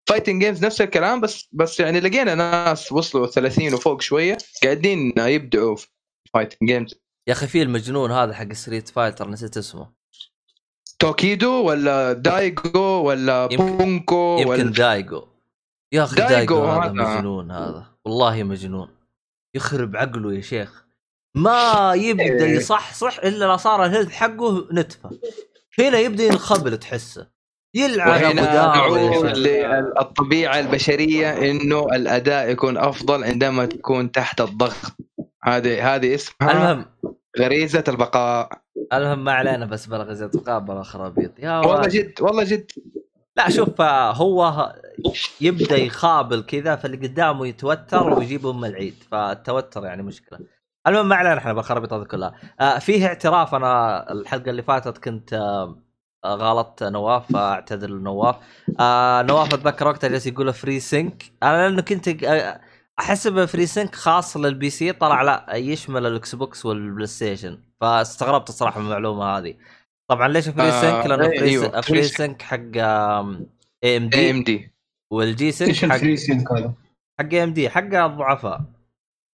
[0.09, 5.75] fighting games نفس الكلام بس بس يعني لقينا ناس وصلوا 30 وفوق شوية قاعدين يبدعوا
[5.75, 5.87] في
[6.33, 6.95] fighting games
[7.27, 10.02] يا أخي في المجنون هذا حق Street Fighter نسيت اسمه.
[11.03, 15.27] توكيدو ولا دايجو ولا يمكن- بونكو يمكن ولا دايجو
[15.93, 16.91] يا أخي دايجو دايجو هذا.
[16.91, 17.85] مجنون هذا.
[18.05, 18.87] والله مجنون.
[19.55, 20.85] يخرب عقله يا شيخ.
[21.35, 22.55] ما يبدأ إيه.
[22.55, 25.09] يصحصح إلا لا صار ال health حقه نتفة.
[25.79, 27.27] هنا يبدأ ينخبل تحسه.
[27.75, 29.37] يلعن يا نعود.
[29.37, 34.95] للطبيعه البشرية إنه الأداء يكون أفضل عندما تكون تحت الضغط.
[35.43, 36.85] هذه هذه اسمها المهم.
[37.39, 38.62] غريزة البقاء.
[38.93, 41.87] المهم ما علينا بس غزة بلا خرابيط يا والله.
[41.87, 42.71] جد والله جد.
[43.37, 44.73] لا شوف آه، هو
[45.41, 50.39] يبدأ يخابل كذا فاللي قدامه يتوتر ويجيب أم العيد فالتوتر يعني مشكلة.
[50.87, 55.33] المهم ما علينا إحنا بالخرابيط هذه كلها آه فيه اعتراف أنا الحلقة اللي فاتت كنت
[55.33, 55.79] آه
[56.25, 58.35] آه، غلطت نواف فأعتذر لنواف.
[58.79, 62.61] آه نواف أتذكر وقتها جالس يقول FreeSync أنا لأنه كنت آه،
[62.99, 68.85] احسب FreeSync خاص لل PC طلع لا يشمل ال Xbox وال PlayStation فاستغربت الصراحة من
[68.85, 69.55] المعلومة هذه.
[70.09, 73.47] طبعا ليش Free آه، Sync لأنه إيه، Free, أيوة، Free FreeSync حق اي ام
[73.83, 74.71] اي دي ام دي
[75.11, 76.73] وال G-Sync إيش حق ال FreeSync هذا؟
[77.19, 78.59] حق AMD حق الضعفاء.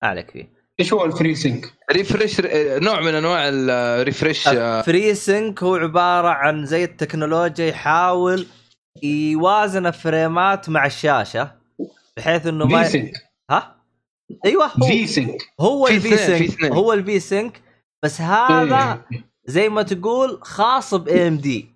[0.04, 0.60] ما عليك فيه.
[0.80, 2.42] إيش هو ال FreeSync؟ refresh
[2.84, 4.50] نوع من أنواع ال refresh
[4.86, 8.48] Free Sync هو عبارة عن زي التكنولوجيا يحاول
[9.04, 11.52] يوازن الفريمات مع الشاشة
[12.18, 13.76] بحيث إنه ما sync ها؟
[14.46, 16.66] أيوه هو V-Sync هو في ال V-Sync.
[16.66, 17.62] هو ال V-Sync
[18.04, 19.26] بس هذا إيه.
[19.46, 21.70] زي ما تقول خاص ب AMD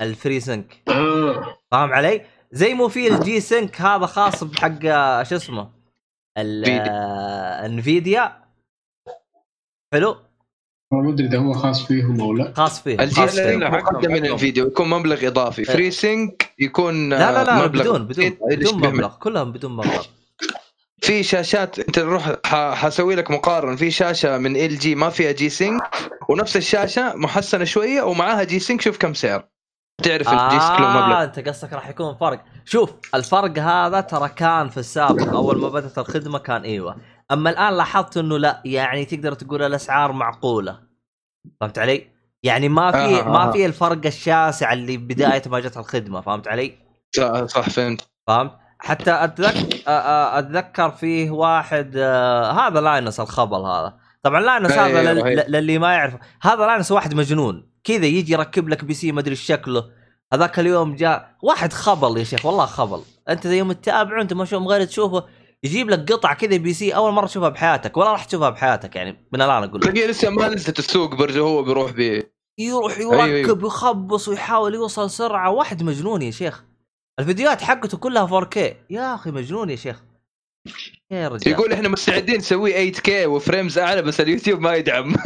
[0.00, 1.56] ال FreeSync آه.
[1.70, 2.20] فاهم علي؟
[2.52, 4.82] زي مو في ال G-Sync هذا خاص بحق
[5.22, 5.70] شو اسمه؟
[6.38, 6.84] ال- vidia.
[6.90, 8.44] آه، Nvidia
[9.92, 10.16] حلو؟
[10.92, 12.52] ما ادري إذا هو خاص فيهم أو لا.
[12.56, 15.64] خاص فيه ال G مقدم من Nvidia يكون مبلغ إضافي.
[15.64, 20.04] FreeSync يكون لا لا لا مبلغ بدون بدون بدون مبلغ كلهم بدون مبلغ.
[21.04, 22.32] في شاشات انت روح
[22.74, 25.82] حسوي لك مقارنة في شاشة من LG ما فيها G-Sync
[26.28, 29.48] ونفس الشاشة محسنة شوية ومعاها G-Sync شوف كم سعر
[30.02, 34.28] تعرف ال G-Sync له آه مبلغ أنت قصدك راح يكون فرق شوف الفرق هذا ترى
[34.28, 36.96] كان في السابق أول ما بدأت الخدمة كان إيوه
[37.32, 40.80] أما الآن لاحظت إنه لا يعني تقدر تقول الأسعار معقولة
[41.60, 42.06] فهمت علي؟
[42.42, 43.52] يعني ما في آه، آه، ما آه.
[43.52, 46.78] في الفرق الشاسع اللي بداية ما جت الخدمة فهمت علي؟
[47.46, 49.82] صح فهمت فهمت؟ حتى اتذكر
[50.38, 53.96] أتذكر فيه واحد آه، هذا Linus الخبل هذا.
[54.22, 55.44] طبعا Linus هذا أيوة، أيوة.
[55.48, 57.68] للي ما يعرف هذا Linus واحد مجنون.
[57.84, 59.84] كذا يجي يركب لك PC ما أدري شكله.
[60.32, 63.00] هذاك اليوم جاء واحد خبل يا شيخ والله خبل.
[63.28, 65.24] أنت زي يوم تتابعه أنت ما شو مغير تشوفه
[65.64, 69.42] يجيب لك قطع كذا PC أول مرة تشوفها بحياتك ولا راح تشوفها بحياتك يعني من
[69.42, 69.82] الآن أقول لك.
[69.82, 72.22] تلاقيه لسه ما نزلت السوق برضه هو بيروح ب
[72.58, 75.50] يروح أيوة، يركب يخبص ويحاول يوصل سرعة.
[75.50, 76.64] واحد مجنون يا شيخ.
[77.18, 78.58] الفيديوهات حقته كلها 4K
[78.90, 80.02] يا أخي مجنون يا شيخ.
[81.10, 81.52] يا رجال.
[81.52, 85.14] يقول إحنا مستعدين نسوي 8K وفريمز أعلى بس اليوتيوب ما يدعم.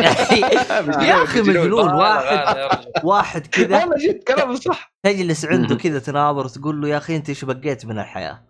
[1.01, 1.95] يا أخي مجنون.
[1.95, 3.79] واحد واحد كذا.
[3.85, 4.93] والله جد كلام صح.
[5.03, 8.43] تجلس عنده كذا تناظر تقول له يا أخي أنت إيش بقيت من الحياة؟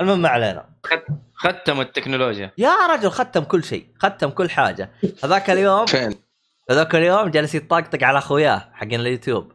[0.00, 0.64] المهم ما علينا.
[1.34, 2.52] ختم التكنولوجيا.
[2.58, 3.86] يا رجل ختم كل شيء.
[3.98, 4.90] ختم كل حاجة.
[5.24, 6.14] هذاك اليوم فين؟
[6.70, 9.52] هذاك اليوم جالس يطقطق على أخوياه حقين اليوتيوب.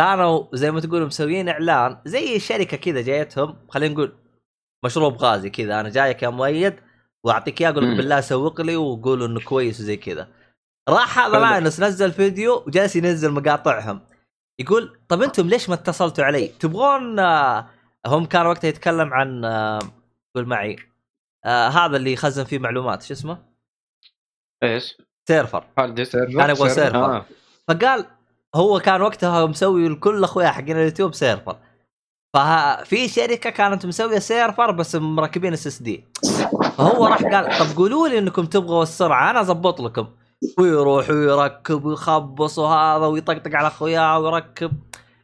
[0.00, 4.12] كانوا زي ما تقول مسويين إعلان زي شركة كذا جايتهم خلينا نقول
[4.84, 6.74] مشروب غازي كذا أنا جايك يا مؤيد
[7.24, 7.96] وأعطيك إياه أقول لك.
[7.96, 10.28] بالله سوق لي وقول إنه كويس وزي كذا
[10.88, 11.38] راح هذا.
[11.38, 14.00] Linus نزل فيديو وجالس ينزل مقاطعهم
[14.60, 17.66] يقول طب أنتم ليش ما اتصلتوا علي؟ تبغون آه،
[18.06, 19.78] هم كان وقتها يتكلم عن آه،
[20.34, 20.76] قول معي
[21.44, 23.38] آه هذا اللي يخزن فيه معلومات شو اسمه؟
[24.62, 24.96] إيش؟
[25.28, 27.26] server hard disk كان يبغى server آه.
[27.68, 28.06] فقال
[28.54, 31.56] هو كان وقتها مسوي لكل أخويا حقين ال YouTube server.
[32.34, 36.04] ففي شركة كانت مسوية server بس مركبين SSD
[36.76, 40.08] فهو راح قال طب قولوا لي إنكم تبغوا السرعة أنا اضبط لكم.
[40.58, 44.72] ويروح ويركب ويخبص وهذا ويطقطق على اخوياه ويركب.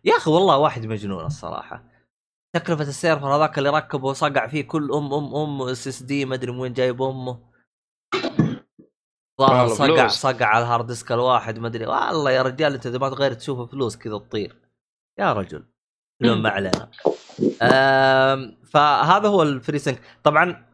[0.05, 1.85] يا أخي والله واحد مجنون الصراحة.
[2.57, 6.53] تكلفة ال server هذاك اللي ركبه وصقع فيه كل أم أم أم SSD ما أدري
[6.53, 7.39] من وين جايب أمه.
[9.41, 10.07] ظاهر صقع.
[10.07, 11.87] صقع على ال hard disk الواحد ما أدري.
[11.87, 14.57] والله يا رجال أنت إذا ما تغير تشوف فلوس كذا تطير.
[15.19, 15.65] يا رجل
[16.23, 16.89] المهم ما علينا.
[18.65, 20.01] فهذا هو ال FreeSync.
[20.25, 20.67] طبعا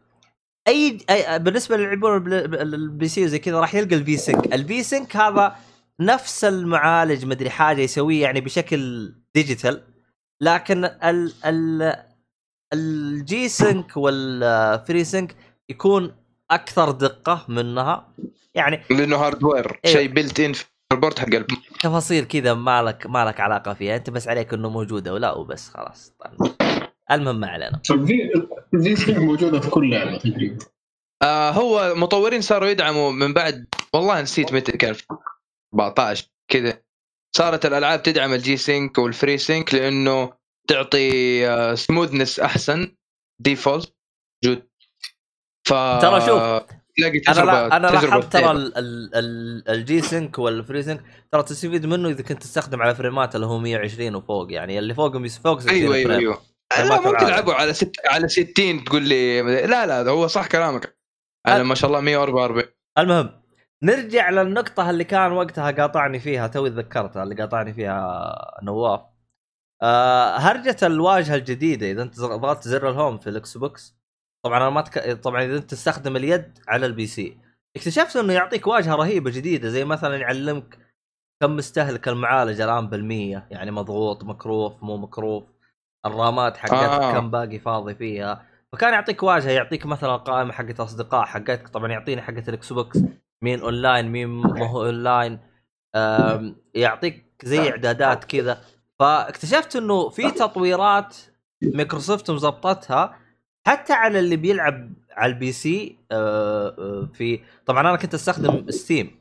[0.67, 4.53] أي, أي بالنسبة البل- ال PC وزي كذا راح يلقى ال V-Sync.
[4.53, 5.55] ال V-Sync هذا
[5.99, 9.83] نفس المعالج مدري حاجة يسويه يعني بشكل digital.
[10.41, 11.95] لكن ال ال
[12.73, 15.35] G-Sync وال FreeSync
[15.69, 16.15] يكون
[16.51, 18.13] أكثر دقة منها.
[18.55, 19.97] يعني لأنه hardware أيوه.
[19.97, 21.47] شيء built in في ال board حق الب-
[21.79, 23.95] تفاصيل كذا ما لك ما لك علاقة فيها.
[23.95, 26.13] أنت بس عليك إنه موجودة ولا وبس خلاص.
[26.19, 26.53] طيب.
[27.11, 27.81] المهم ما علينا.
[28.73, 30.65] ال V موجودة في كل لعبة تقريبا
[31.23, 33.67] آه هو مطورين صاروا يدعموا من بعد.
[33.93, 34.93] والله نسيت متى كان.
[34.93, 35.03] في
[35.73, 36.81] 14 كذا.
[37.35, 40.33] صارت الألعاب تدعم ال G-Sync وال FreeSync لأنه
[40.67, 42.95] تعطي smoothness أحسن.
[43.39, 43.93] default
[44.45, 44.67] موجود
[45.67, 46.61] ف ترى شوف،
[46.97, 48.51] تلاقي أنا تجربه لا أنا تجربة لاحظت ترى
[49.69, 50.99] الجي سync والفري سync
[51.31, 54.93] ترى تستفيد منه إذا كنت تستخدم على frame ات اللي هو 120 وفوق يعني اللي
[54.93, 56.15] فوقهم فوق 60 أيوه أيوه.
[56.15, 56.41] أيوه
[56.73, 57.25] frame ات لا ممكن.
[57.25, 60.97] تلعبوا على ست على 60 تقول لي لا لا هو صح كلامك
[61.47, 62.63] على ما شاء الله 144
[62.97, 63.43] المهم
[63.83, 69.01] نرجع للنقطة اللي كان وقتها قاطعني فيها توي تذكرتها اللي قاطعني فيها نواف.
[69.81, 74.02] آه هرجة الواجهة الجديدة إذا أنت ضغطت زر ال home في الإكس بوكس
[74.45, 75.11] طبعا أنا ما تك...
[75.11, 77.37] طبعا إذا أنت تستخدم اليد على ال PC.
[77.75, 80.77] اكتشفت إنه يعطيك واجهة رهيبة جديدة زي مثلا يعلمك
[81.41, 83.47] كم مستهلك المعالج الآن بالمية.
[83.51, 85.43] يعني مضغوط مكروف مو مكروف.
[86.05, 87.13] ال RAM ات حقتك آه.
[87.13, 88.45] كم باقي فاضي فيها.
[88.73, 91.67] فكان يعطيك واجهة يعطيك مثلا القائمة حقت اصدقاء حقتك.
[91.67, 92.99] طبعا يعطيني حقت الاكس بوكس
[93.43, 95.39] مين أونلاين مين ما هو أونلاين.
[96.75, 98.61] يعطيك زي إعدادات كذا.
[98.99, 101.17] فاكتشفت إنه في تطويرات
[101.61, 103.22] مايكروسوفت مظبطتها
[103.67, 109.19] حتى على اللي بيلعب على ال PC آه، آه، في طبعا أنا كنت أستخدم ستيم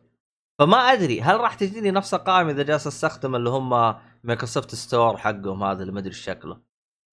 [0.58, 5.64] فما أدري هل راح تجيني نفس القائمة إذا جالس أستخدم اللي هم مايكروسوفت ستور حقهم
[5.64, 6.60] هذا اللي ما أدري شكله.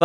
[0.00, 0.04] ف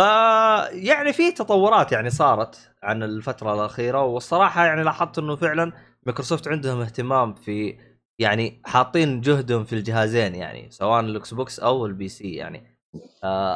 [0.72, 5.72] يعني في تطورات يعني صارت عن الفترة الأخيرة والصراحة يعني لاحظت إنه فعلا
[6.06, 7.78] مايكروسوفت عندهم اهتمام في
[8.18, 12.75] يعني حاطين جهدهم في الجهازين يعني سواء الإكس بوكس أو ال PC يعني.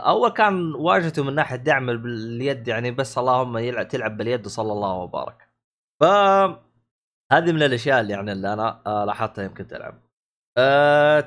[0.07, 4.93] اول كان واجهته من ناحية دعم باليد يعني بس اللهم يلعب تلعب باليد وصلى الله
[4.93, 5.49] وبارك.
[6.01, 6.05] ف
[7.33, 10.01] هذه من الأشياء اللي يعني اللي أنا آه، لاحظتها يمكن تلعب.
[10.59, 11.27] آه،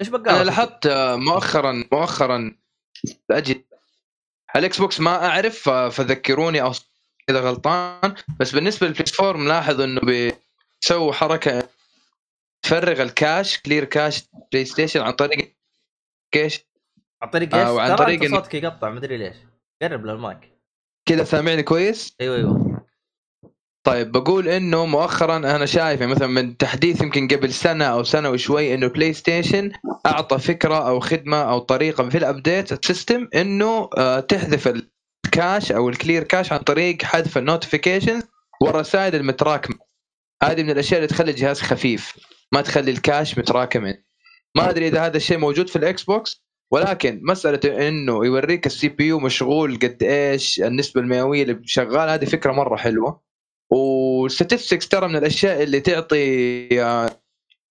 [0.00, 2.54] إيش بقى؟ أنا لاحظت آه، مؤخرا مؤخرا
[3.30, 3.64] الاجهزه
[4.56, 6.72] الإكس بوكس ما أعرف فذكروني أو
[7.30, 8.14] اذا غلطان.
[8.40, 11.68] بس بالنسبة للبلاي ستور ملاحظ إنه بيسووا حركة
[12.62, 15.54] تفرغ ال cache clear cache بلاي ستيشن عن طريق
[16.34, 16.60] cache؟
[17.22, 19.36] عن طريق آه، إيش؟ وعن ترى طريق أنت إن- صوتك يقطع مدري ليش.
[19.82, 20.38] قرب للمايك
[21.08, 22.84] كذا سامعني كويس؟ أيوه أيوه.
[23.86, 28.30] طيب بقول إنه مؤخرا أنا شايف يعني مثلا من تحديث يمكن قبل سنة أو سنة
[28.30, 29.72] وشوي إنه بلاي ستيشن
[30.06, 34.74] أعطى فكرة أو خدمة أو طريقة في ال update ال system إنه آه، تحذف
[35.26, 38.22] ال cache أو ال clear cache عن طريق حذف ال notification
[38.62, 39.76] والرسائل المتراكمه
[40.42, 42.18] هذه من الأشياء اللي تخلي الجهاز خفيف
[42.52, 44.03] ما تخلي ال cache متراكم عندك.
[44.56, 49.20] ما أدري إذا هذا الشيء موجود في الإكس بوكس ولكن مسألة إنه يوريك ال CPU
[49.20, 53.20] مشغول قد إيش النسبة المئوية اللي شغال هذه فكرة مرة حلوة
[53.72, 57.10] و statistics ترى من الأشياء اللي تعطي آه،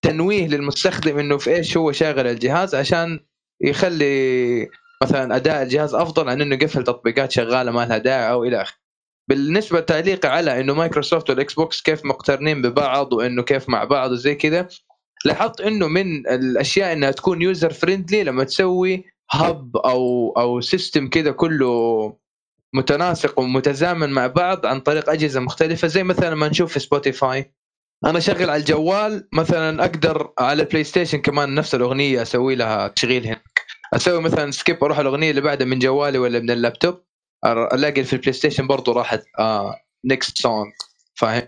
[0.02, 3.20] تنويه للمستخدم إنه في إيش هو شاغل الجهاز عشان
[3.62, 4.68] يخلي
[5.04, 8.78] مثلا أداء الجهاز أفضل عن إنه يقفل تطبيقات شغالة ما لها داعي أو إلى آخره.
[9.30, 14.36] بالنسبة تعليقي على إنه مايكروسوفت والإكس بوكس كيف مقترنين ببعض وإنه كيف مع بعض وزي
[14.36, 14.68] كذا
[15.26, 21.32] لاحظت إنه من الأشياء إنها تكون user friendly لما تسوي hub أو أو system كذا
[21.32, 22.14] كله
[22.74, 25.88] متناسق ومتزامن مع بعض عن طريق أجهزة مختلفة.
[25.88, 27.54] زي مثلا ما نشوف في سبوتيفاي
[28.06, 33.26] أنا شغل على الجوال مثلا أقدر على البلاي ستيشن كمان نفس الأغنية أسوي لها تشغيل
[33.26, 33.62] هناك.
[33.94, 37.04] أسوي مثلا skip أروح الأغنية اللي بعدها من جوالي ولا من اللابتوب
[37.46, 40.72] ألاقي في البلاي ستيشن برضو راحت آه next song
[41.16, 41.48] فاهم؟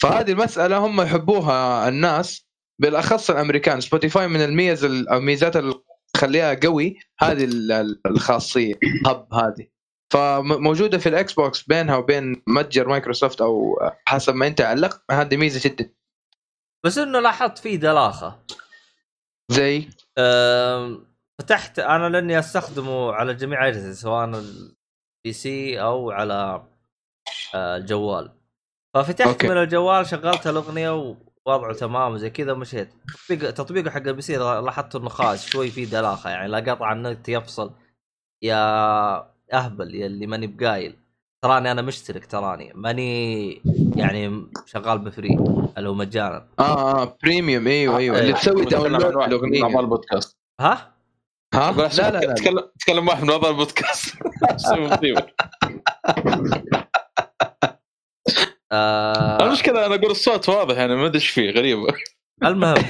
[0.00, 2.51] فهذه المسألة هم يحبوها الناس.
[2.78, 3.80] بالأخص الأمريكان.
[3.80, 5.74] سبوتيفاي من الميز الميزات اللي
[6.14, 8.74] تخليها قوي هذه ال- ال- الخاصية
[9.06, 9.66] hub هذه.
[10.12, 15.68] فموجودة في الاكس بوكس بينها وبين متجر مايكروسوفت أو حسب ما أنت علقت هذه ميزة
[15.70, 15.92] جدا.
[16.84, 18.42] بس إنه لاحظت فيه دلاخة.
[19.50, 19.88] زي؟
[21.38, 26.64] فتحت أنا لأني أستخدمه على جميع أجهزة سواء ال PC أو على
[27.54, 28.32] آه، الجوال.
[28.94, 29.48] ففتحت okay.
[29.48, 31.16] من الجوال شغلت الأغنية
[31.46, 32.88] ووضعه تمام وزي كذا ومشيت.
[33.28, 37.28] تطبيق تطبيقه حق ال PC لاحظت إنه خاص شوي فيه دلاخة يعني لا قطع النت
[37.28, 37.72] يفصل.
[38.42, 40.96] يا أهبل يا اللي ماني بقايل.
[41.44, 43.52] تراني أنا مشترك تراني ماني
[43.96, 45.34] يعني شغال ب free
[45.78, 46.46] اللي هو مجانا.
[46.58, 48.18] آه آه premium أيوه أيوه.
[48.18, 48.34] اللي إيه.
[48.34, 50.36] تسوي نتكلم عن download واحد من البودكاست.
[50.60, 50.92] ها؟
[51.54, 52.34] ها؟ لا لا لا.
[52.34, 54.14] تكلم تكلم واحد من اعضاء البودكاست.
[58.72, 61.94] آه المشكلة أنا أقول الصوت واضح يعني ما أدري إيش فيه غريبه
[62.44, 62.74] المهم.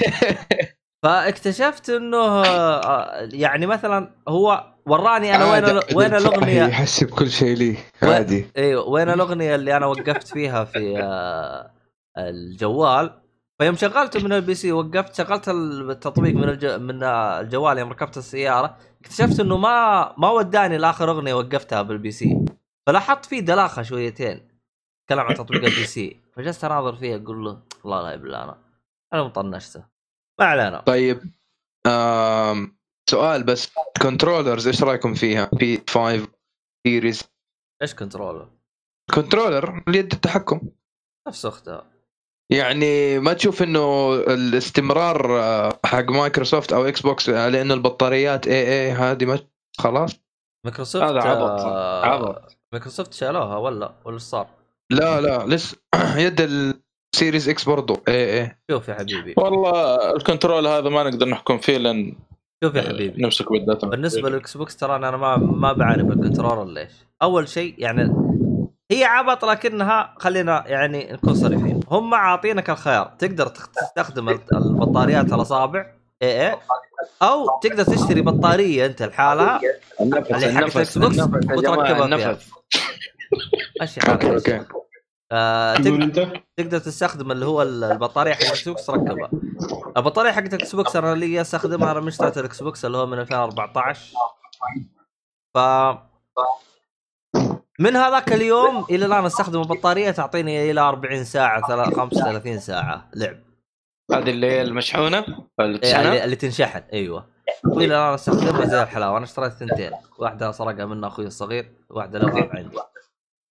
[1.03, 7.77] فاكتشفت إنه آه، يعني مثلا هو وراني أنا وين وين الأغنية؟ يحسب كل شيء لي
[8.03, 8.47] عادي.
[8.57, 11.71] أيوه وين الأغنية اللي أنا وقفت فيها في آه،
[12.19, 13.23] الجوال؟
[13.59, 16.67] فيوم شغلته من ال PC وقفت شغلت التطبيق من الج...
[16.67, 22.39] من الجوال يوم ركبت السيارة اكتشفت إنه ما ما وداني لآخر أغنية وقفتها بال PC
[22.87, 24.52] فلاحظت فيه دلاخة شويتين.
[25.13, 28.59] تكلم عن تطبيق ال PC فجلست أناظر فيه أقول له الله لا يبلى أنا
[29.13, 29.85] أنا مطنشته
[30.41, 31.21] ما علينا طيب
[31.87, 32.77] آم
[33.11, 33.73] سؤال بس
[34.03, 36.29] controllers إيش رأيكم فيها؟ في 5
[36.87, 37.23] series
[37.83, 38.49] إيش controller؟
[39.15, 40.61] controller اليد التحكم
[41.29, 41.87] نفس أختها
[42.53, 48.55] يعني ما تشوف إنه الاستمرار آه، حق مايكروسوفت أو إكس بوكس على انه البطاريات اي
[48.55, 49.39] اي هذه ما
[49.79, 50.13] خلاص
[50.65, 51.61] مايكروسوفت هذا عبط.
[51.61, 52.59] آه، عبط.
[52.73, 55.77] مايكروسوفت شالوها ولا ولا صار؟ لا لا لسه
[56.17, 56.41] يد
[57.15, 58.03] ال Series X برضو.
[58.09, 59.35] اي اي شوف يا حبيبي.
[59.37, 62.15] والله ال control هذا ما نقدر نحكم فيه لأن
[62.65, 63.23] شوف يا حبيبي.
[63.23, 67.49] نمسك بال data بالنسبة للإكس بوكس ترى أنا ما ما بعاني بال controller ليش؟ أول
[67.49, 68.15] شيء يعني
[68.93, 71.81] هي عبط لكنها خلينا يعني نكون صريحين.
[71.91, 73.13] هم عاطينك الخيار.
[73.19, 75.87] تقدر تخ- تستخدم البطاريات الاصابع
[76.23, 76.57] اي اي
[77.23, 79.61] أو تقدر تشتري بطارية أنت لحالها.
[80.01, 82.39] النفس اللي حقت النفس الإكس بوكس وتركبها فيها.
[83.81, 84.67] ماشي حالك okay okay.
[85.33, 89.31] آه تقدر, تقدر تستخدم اللي هو ال- البطارية حق الاكس بوكس تركبها
[89.97, 93.19] البطارية حقت الاكس بوكس أنا اللي استخدمها أنا من اشتريت الاكس بوكس اللي هو من
[93.19, 94.13] 2014
[95.55, 95.59] ف
[97.81, 103.37] من هذاك اليوم إلى الآن أستخدم البطارية تعطيني إلى 40 ساعة ثلا- 35 ساعة لعب.
[104.13, 105.25] هذه اللي هي المشحونة؟
[105.61, 107.27] اللي إيه، اللي, اللي تنشحن أيوه.
[107.65, 112.51] وإلى الآن أستخدمها زي الحلاوة أنا اشتريت ثنتين واحدة سرقها من أخوي الصغير واحدة لوها
[112.55, 112.79] عندي.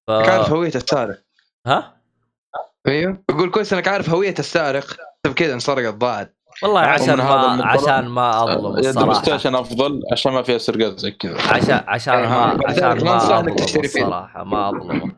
[0.08, 0.12] ف...
[0.12, 1.20] عارف هوية السارق.
[1.68, 1.94] ها؟
[2.88, 3.24] أيوه.
[3.30, 4.86] يقول كويس إنك عارف هوية السارق.
[5.24, 9.22] طيب كذا انسرقت ضاعت والله عشان ما عشان ما أظلم الصراحة.
[9.22, 11.38] ستيشن أفضل عشان ما فيها سرقات زي كذا.
[11.42, 13.56] عشان عشان ما عشان ما اظلم.
[13.84, 15.12] الصراحة ما أظلمه.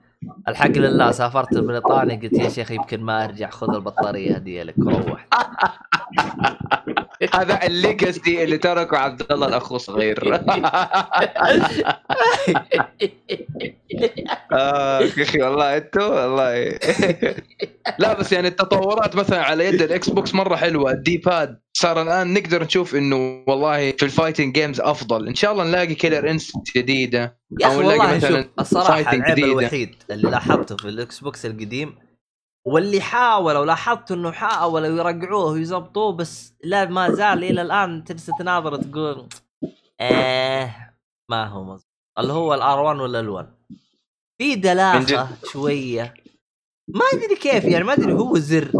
[0.47, 5.27] الحق لله سافرت بريطانيا قلت يا شيخ يمكن ما أرجع خذ البطارية هديه لك وروح
[7.35, 10.23] هذا ال legacy اللي تركه عبد الله الأخو صغير.
[14.51, 16.79] يا أخي والله أنتوا والله.
[17.99, 20.91] لا بس يعني التطورات مثلا على يد الاكس بوكس مرة حلوة.
[20.91, 25.27] ال D-pad صار الآن نقدر نشوف إنه والله في ال fighting games أفضل.
[25.27, 27.37] إن شاء الله نلاقي Killer Instinct جديدة.
[27.61, 29.37] يا أخي أو نلاقي والله شوف الصراحة العيب.
[29.37, 31.95] الوحيد اللي لاحظته في الاكس بوكس القديم
[32.65, 38.75] واللي حاولوا لاحظت إنه حاولوا يرقعوه ويظبطوه بس لا ما زال إلى الآن تجلس تناظر
[38.75, 39.27] تقول
[40.01, 40.95] إيه
[41.29, 41.87] ما هو مظبوط.
[42.19, 43.47] اللي هو ال R 1 ولا L 1
[44.41, 46.13] في دلاخه شوية.
[46.87, 48.71] ما أدري كيف يعني ما أدري هو زر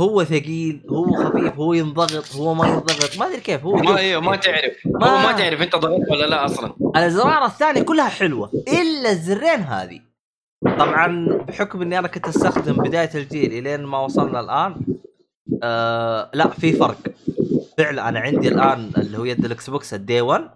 [0.00, 4.20] هو ثقيل هو خفيف هو ينضغط هو ما ينضغط ما أدري كيف هو ما أيوه
[4.20, 4.72] ما تعرف.
[4.86, 6.76] هو ما تعرف أنت ضغطت ولا لا أصلا.
[6.96, 10.00] الازرار الثانية كلها حلوة إلا الزرين هذه.
[10.78, 14.76] طبعا بحكم إني أنا كنت أستخدم بداية الجيل إلين ما وصلنا الآن
[15.62, 16.98] آه لا في فرق.
[17.78, 20.50] فعلا أنا عندي الآن اللي هو يد الاكس بوكس ال day one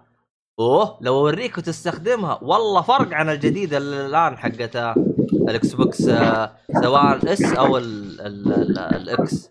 [0.59, 4.95] أوه لو أوريك وتستخدمها والله فرق عن الجديده اللي الآن حقت آه،
[5.33, 6.51] الاكس بوكس آه
[6.83, 9.49] سواء S أو ال- ال- ال- الاكس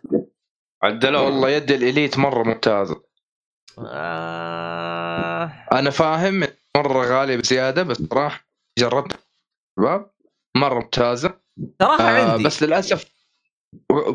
[0.83, 3.01] عدلوه والله يد ال Elite مرة ممتازة.
[3.79, 5.53] آه.
[5.73, 6.45] أنا فاهم
[6.77, 8.45] مرة غالية بزيادة بس صراحة
[8.79, 9.13] جربت.
[9.79, 10.11] شباب.
[10.57, 11.41] مرة ممتازة.
[11.79, 12.45] تراها آه عندي.
[12.45, 13.05] بس للأسف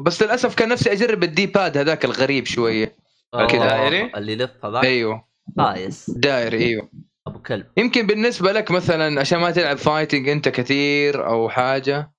[0.02, 2.96] بس للأسف كان نفسي أجرب ال D-pad هذاك الغريب شوية.
[3.34, 5.28] آه، كذا دائري؟ اللي يلف هذاك؟ أيوه.
[5.58, 6.90] خايس دايري أيوه.
[7.28, 7.66] أبو كلب.
[7.78, 12.12] يمكن بالنسبة لك مثلا عشان ما تلعب fighting أنت كثير أو حاجة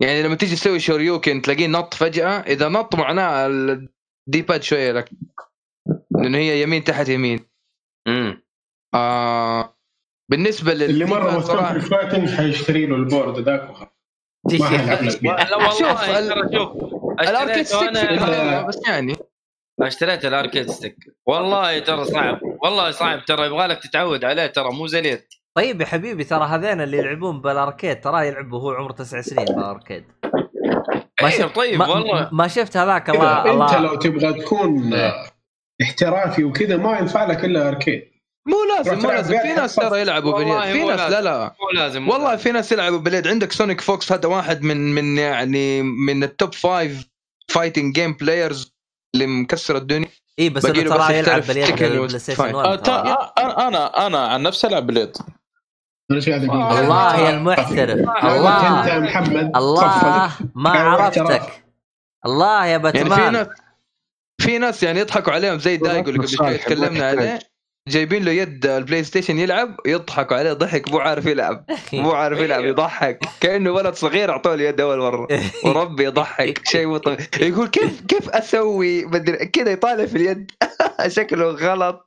[0.00, 5.10] يعني لما تيجي تسوي Shoryuken تلاقيه نط فجأة إذا نط معناه ال D-pad شوية لك
[6.10, 7.40] لأنه هي يمين تحت يمين.
[8.08, 8.42] امم
[8.94, 9.75] آه
[10.30, 13.90] بالنسبة لل اللي مرة مهتم في ال fighting حيشتري له ال board ذاك وخلاص.
[15.22, 16.10] لا والله شوف،
[17.20, 17.90] ال arcade stick
[18.68, 19.16] بس يعني.
[19.80, 20.96] أشتريت ال arcade stick.
[21.26, 22.40] والله ترى صعب.
[22.64, 25.22] والله صعب ترى يبغى لك تتعود عليه ترى مو زي اليد
[25.56, 29.44] طيب يا حبيبي ترى هذين اللي يلعبون بال arcade ترى يلعب وهو عمره تسع سنين
[29.44, 30.04] بال arcade.
[31.22, 32.28] ما أيوه شفت طيب ما, والله.
[32.32, 35.26] ما شفت هذاك الله أنت لو تبغى تكون آه،
[35.82, 38.15] احترافي وكذا ما ينفع لك إلا arcade.
[38.46, 41.20] مو لازم مو لازم في ناس ترى يلعبوا باليد في ناس لا.
[41.20, 42.42] لا مو لازم مو والله لازم.
[42.42, 47.06] في ناس يلعبوا باليد عندك SonicFox هذا واحد من من يعني من ال top five
[47.48, 48.74] fighting game players
[49.14, 52.54] اللي مكسر الدنيا اي بس بس ترى يلعب باليد وست- ستيشن fine.
[52.54, 53.32] 1 تا- ترى.
[53.38, 55.12] أنا أنا عن نفسي ألعب أنا لك؟
[56.10, 60.32] الله يا المحترف أنت الله يا محمد الله.
[60.54, 61.64] ما عرفتك.
[62.26, 63.46] الله يا يعني في باتمان ناس
[64.40, 67.38] في ناس يعني يضحكوا عليهم زي Daigo اللي قبل شوي تكلمنا عليه
[67.88, 71.64] جايبين له يد البلاي ستيشن يلعب يضحكوا عليه ضحك مو عارف يلعب.
[71.92, 73.18] مو عارف يلعب يضحك.
[73.40, 75.28] كأنه ولد صغير أعطوه اليد أول مرة.
[75.64, 76.66] وربي يضحك.
[76.68, 77.28] شيء مو طبيعي.
[77.40, 80.50] يقول كيف كيف أسوي؟ مدري كذا يطالع في اليد.
[81.16, 82.06] شكله غلط.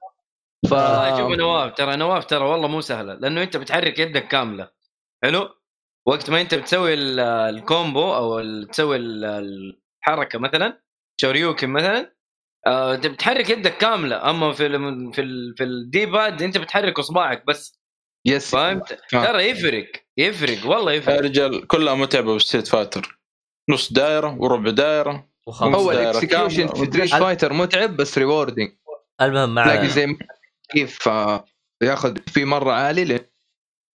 [0.65, 0.73] ف
[1.17, 3.13] شوف نواف ترى نواف ترى والله مو سهلة.
[3.13, 4.69] لأنه أنت بتحرك يدك كاملة.
[5.23, 5.49] حلو؟
[6.07, 9.25] وقت ما أنت بتسوي ال- الـ combo أو تسوي ال-
[10.05, 10.81] الحركة مثلا
[11.21, 12.13] Shoryuken مثلا
[12.67, 16.99] آه، أنت بتحرك يدك كاملة أما في ال في ال في ال D-pad أنت بتحرك
[16.99, 17.79] إصبعك بس.
[18.25, 19.25] yes فهمت؟ آه.
[19.25, 23.19] ترى يفرق يفرق والله يا يفرق رجال كلها متعبة بال Street Fighter.
[23.69, 25.29] نص دايرة وربع دايرة.
[25.47, 26.67] وخلاص هو ال execution.
[26.67, 28.71] في Street Fighter متعب بس rewarding
[29.21, 30.17] المهم مع تلاقي زي
[30.69, 31.45] كيف آه،
[31.81, 33.29] ياخذ في مرة عالي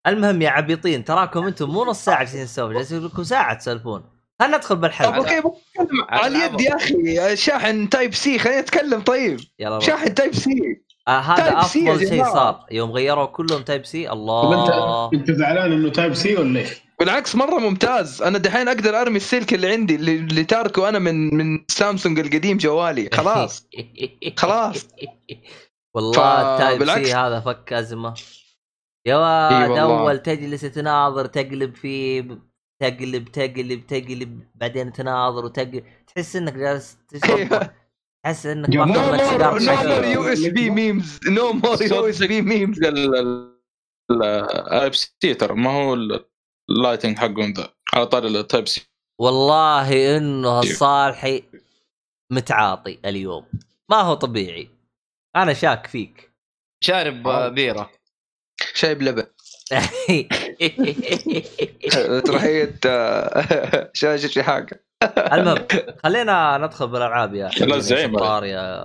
[0.06, 4.13] المهم يا عبيطين تراكم أنتم مو نص ساعة جالسين تسولفون جالسين لكم ساعة تسولفون.
[4.40, 9.00] خلينا ندخل طب بالحلقة أوكي بتكلم على على اليد يا أخي شاحن Type-C خلينا نتكلم
[9.00, 9.40] طيب.
[9.58, 9.80] يلا.
[9.80, 12.24] شاحن Type-C آه هذا type أفضل شيء.
[12.24, 12.66] صار.
[12.70, 14.62] يوم غيروا كلهم Type-C طب الله
[15.12, 16.68] انت أنت زعلان إنه Type-C ولا إيش؟
[17.00, 18.22] بالعكس مرة ممتاز.
[18.22, 22.56] أنا دحين أقدر أرمي السلك اللي عندي اللي, اللي تاركه أنا من من سامسونج القديم
[22.56, 23.10] جوالي.
[23.12, 23.68] خلاص.
[24.36, 24.86] خلاص.
[25.94, 27.06] والله ف- بالعكس.
[27.08, 28.14] C هذا فك أزمة.
[29.06, 30.00] يا واد والله.
[30.00, 32.38] أول تجلس تناظر تقلب فيه
[32.88, 37.74] تقلب تقلب تقلب بعدين تناظر وتقلب تحس إنك جالس تشرب أيوه.
[38.24, 42.78] تحس إنك no more USB memes no more USB memes ال
[44.10, 46.24] Type-C ترى ما هو ال-
[46.70, 47.72] ال Lightning حقهم ذا.
[47.94, 48.86] على طاري ال Type-C
[49.20, 51.42] والله إنه الصالحي
[52.32, 53.46] متعاطي اليوم.
[53.90, 54.68] ما هو طبيعي.
[55.36, 56.30] أنا شاك فيك.
[56.84, 57.90] شارب آه، بيرة.
[58.74, 59.26] شايب لبن.
[62.24, 64.84] ترحية آه، شاشة شي حاجة
[65.32, 65.66] المهم
[66.04, 68.06] خلينا ندخل بالألعاب يا لا، هذا.
[68.06, 68.84] شطار يا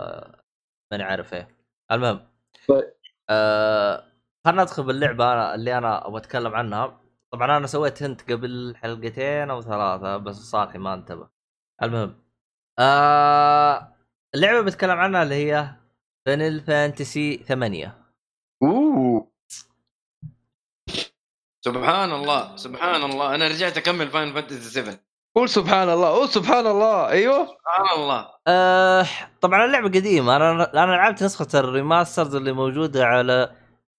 [0.92, 1.48] ماني عارف إيه
[1.92, 2.28] المهم
[2.68, 2.94] طيب.
[3.30, 4.04] آه
[4.46, 7.02] خلينا ندخل باللعبة أنا اللي أنا أبغى أتكلم عنها
[7.34, 11.30] طبعا أنا سويت hint قبل حلقتين أو ثلاثة بس صالحي ما انتبه
[11.84, 12.24] المهم
[12.80, 13.96] آه
[14.36, 15.70] اللعبة بتكلم عنها اللي هي
[16.28, 17.98] Final Fantasy 8
[18.64, 19.32] اوه
[21.62, 23.36] سبحان الله سبحان الله.
[23.36, 24.96] أنا رجعت أكمل Final Fantasy 7
[25.36, 27.10] قول سبحان الله قول سبحان الله.
[27.10, 27.46] أيوه.
[27.46, 28.28] سبحان الله.
[28.48, 29.06] آه
[29.42, 30.36] طبعا اللعبة قديمة.
[30.36, 30.52] أنا
[30.84, 33.56] أنا لعبت نسخة ال remasters اللي موجودة على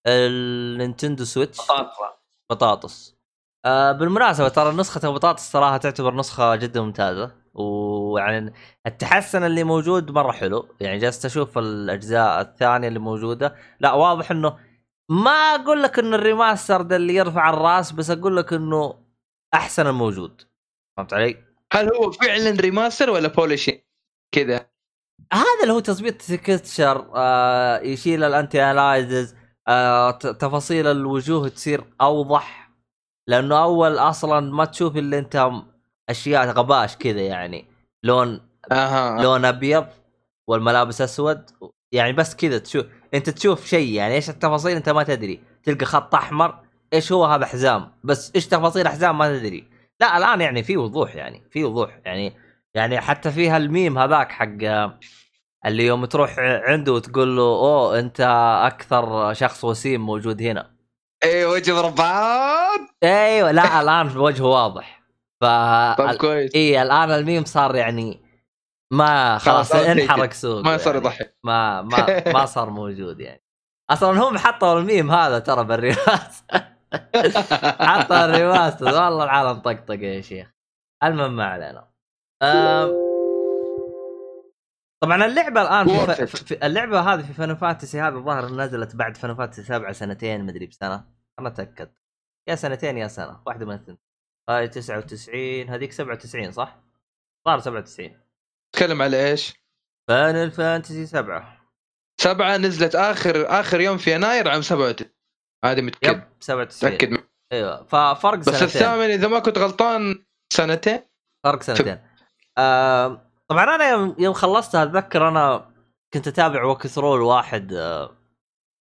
[0.06, 1.56] النينتندو سويتش.
[1.58, 2.16] طاطا
[2.50, 3.16] بطاطس.
[3.64, 7.30] آه بالمناسبة ترى نسخة بطاطس صراحة تعتبر نسخة جدا ممتازة.
[7.54, 8.52] ويعني
[8.86, 10.68] التحسن اللي موجود مرة حلو.
[10.80, 13.56] يعني جالس أشوف الأجزاء الثانية اللي موجودة.
[13.80, 14.69] لا واضح إنه
[15.10, 18.94] ما أقول لك انه الريماستر ده اللي يرفع الرأس بس أقول لك إنه
[19.54, 20.42] أحسن الموجود.
[20.96, 21.36] فهمت علي؟
[21.72, 23.86] هل هو فعلا ريماستر ولا بوليشي؟
[24.34, 24.66] كذا.
[25.32, 29.34] هذا اللي هو تظبيط texture آه يشيل ال anti-aliasing
[29.68, 32.70] آه تفاصيل الوجوه تصير أوضح.
[33.26, 35.50] لأنه أول أصلا ما تشوف إلا أنت
[36.08, 37.66] أشياء غباش كذا يعني.
[38.02, 38.40] لون
[38.72, 39.22] أها.
[39.22, 39.86] لون أبيض
[40.48, 41.50] والملابس أسود.
[41.92, 42.86] يعني بس كذا تشوف.
[43.14, 45.40] انت تشوف شيء يعني إيش التفاصيل انت ما تدري.
[45.64, 46.58] تلقى خط أحمر
[46.92, 49.64] إيش هو هذا حزام؟ بس إيش تفاصيل حزام ما تدري.
[50.00, 52.36] لا الآن يعني في وضوح يعني في وضوح يعني
[52.74, 54.48] يعني حتى فيها الميم هذاك حق
[55.66, 58.20] اللي يوم تروح عنده وتقول له أوه أنت
[58.66, 60.70] أكثر شخص وسيم موجود هنا.
[61.24, 65.02] اي وجه مربعات أيوه لا الآن وجهه واضح.
[65.40, 65.44] ف
[65.98, 66.54] طب كويس.
[66.54, 68.20] اي الآن الميم صار يعني
[68.92, 69.72] ما خلاص.
[69.72, 71.06] انحرق سوق ما صار يعني.
[71.06, 73.42] يضحك ما ما ما صار موجود يعني.
[73.90, 76.44] أصلا هم حطوا الميم هذا ترى بال remaster
[77.88, 80.52] حطوا ال remaster والله العالم طقطق يا شيخ.
[81.04, 81.90] المهم ما علينا.
[85.02, 86.24] طبعا اللعبة الآن في, it.
[86.24, 90.46] في, في اللعبة هذه في Final Fantasy هذا الظاهر نزلت بعد Final Fantasy 7 سنتين
[90.46, 91.04] مدري بسنة.
[91.38, 91.92] أنا أتأكد.
[92.48, 93.42] يا سنتين يا سنة.
[93.46, 93.98] واحدة من الثنتين.
[94.50, 96.78] هاي 99 هذيك 97 صح؟
[97.48, 98.20] ظهر 97
[98.76, 99.54] تكلم على إيش؟
[100.08, 101.60] Final Fantasy 7
[102.20, 105.10] سبعة نزلت آخر آخر يوم في يناير عام 97
[105.64, 107.84] هذه متاكد yep 97 متأكد أيوه.
[107.84, 108.64] ففرق بس سنتين.
[108.64, 111.00] الثامن إذا ما كنت غلطان سنتين.
[111.44, 111.98] فرق سنتين.
[112.58, 115.74] آه طبعا أنا يوم, يوم خلصتها أتذكر أنا
[116.14, 118.16] كنت أتابع ووك ثرول واحد آه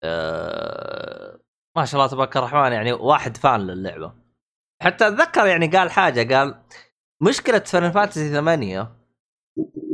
[0.04, 1.40] آه
[1.76, 4.14] ما شاء الله تبارك الرحمن يعني واحد فان للعبة.
[4.82, 6.62] حتى أتذكر يعني قال حاجة قال
[7.22, 8.99] مشكلة فان فانتسي 8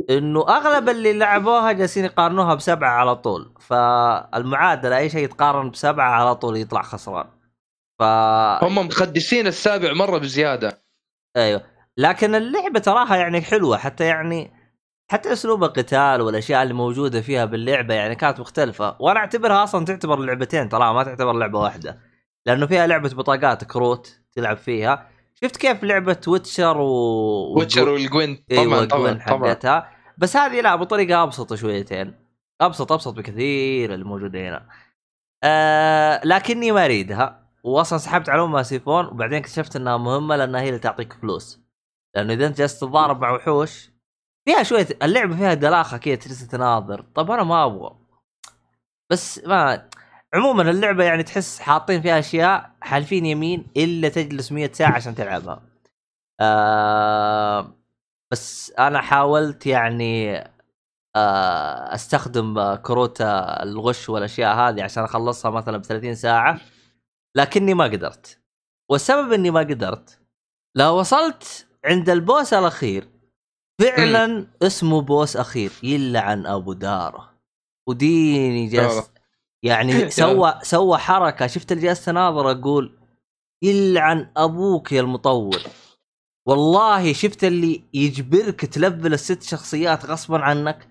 [0.09, 3.53] إنه أغلب اللي لعبوها جالسين يقارنوها بسبعة على طول.
[3.59, 7.25] فالمعادله أي شيء يتقارن بسبعة على طول يطلع خسران.
[7.99, 8.03] ف
[8.63, 10.83] هم مخدسين السابع مرة بزيادة.
[11.37, 11.63] أيوه.
[11.97, 13.77] لكن اللعبة تراها يعني حلوة.
[13.77, 14.51] حتى يعني
[15.11, 18.95] حتى أسلوب القتال والأشياء اللي موجودة فيها باللعبة يعني كانت مختلفة.
[18.99, 21.99] وأنا أعتبرها أصلا تعتبر لعبتين تراها ما تعتبر لعبة واحدة.
[22.45, 25.09] لأنه فيها لعبة بطاقات كروت تلعب فيها.
[25.43, 29.49] شفت كيف لعبة Witcher و Witcher وال Gwent أيوه طبعا طبعا جوين طبعا.
[29.49, 32.15] حقتها؟ بس هذه لا بطريقه أبسط شويتين.
[32.61, 34.69] أبسط أبسط بكثير اللي موجوده هنا.
[35.43, 40.69] آه لكني ما أريدها واصلا سحبت على أمها سيفون وبعدين اكتشفت إنها مهمة لانها هي
[40.69, 41.59] اللي تعطيك فلوس.
[42.15, 43.89] لأنه إذا أنت جالس تتضارب مع وحوش
[44.45, 47.01] فيها شوية اللعبة فيها دلاخة كذا تجلس تناظر.
[47.15, 47.97] طب أنا ما أبغى.
[49.11, 49.89] بس ما
[50.33, 55.61] عموما اللعبة يعني تحس حاطين فيها أشياء حالفين يمين إلا تجلس 100 ساعة عشان تلعبها.
[56.39, 57.76] آه
[58.31, 60.37] بس أنا حاولت يعني
[61.15, 66.59] آه أستخدم كروت الغش والأشياء هذه عشان أخلصها مثلا ب 30 ساعة
[67.35, 68.39] لكني ما قدرت.
[68.91, 70.19] والسبب إني ما قدرت
[70.75, 73.09] لو وصلت عند البوس الأخير.
[73.81, 77.33] فعلا اسمه بوس أخير يلعن أبو دارة.
[77.89, 79.11] وديني جالس.
[79.63, 81.47] يعني سوى سوى حركة.
[81.47, 82.97] شفت اللي جالس اناظر أقول
[83.63, 85.61] يلعن أبوك يا المطور
[86.47, 90.87] والله شفت اللي يجبرك تلفل الست شخصيات غصبا عنك؟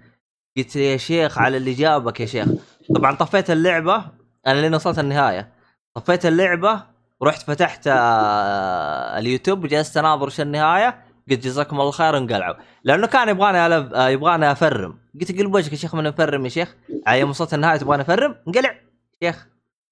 [0.56, 2.48] قلت يا شيخ على اللي جابك يا شيخ.
[2.94, 4.04] طبعا طفيت اللعبة.
[4.46, 5.52] أنا لين وصلت النهاية.
[5.94, 6.82] طفيت اللعبة
[7.20, 11.04] ورحت فتحت آه، اليوتيوب وجلست أناظر وش النهاية.
[11.30, 12.54] قلت جزاكم الله خير انقلعوا
[12.84, 13.94] لأنه كان يبغاني ألف...
[13.94, 14.98] آه، يبغاني أفرم.
[15.20, 16.76] قلت قلب وجهك يا شيخ من افرم يا شيخ.
[17.06, 18.80] على يوم وصلت النهاية تبغاني أفرم؟ انقلع
[19.22, 19.46] شيخ.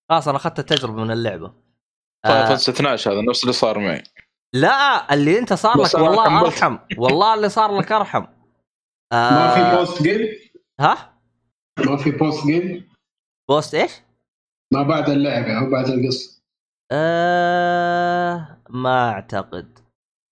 [0.08, 1.52] خلاص أنا أخذت التجربة من اللعبة.
[2.24, 4.02] Final آه Fantasy 12 هذا نفس اللي صار معي.
[4.54, 6.40] لا اللي انت صار لك والله.
[6.40, 6.78] أرحم.
[6.98, 8.24] والله اللي صار لك أرحم.
[9.12, 10.28] آه ما في post-game؟
[10.80, 11.12] ها؟
[11.86, 12.88] ما في post-game؟
[13.50, 13.92] post إيش؟
[14.72, 16.42] ما بعد اللعبة أو بعد القصة.
[16.92, 19.78] آه ما أعتقد.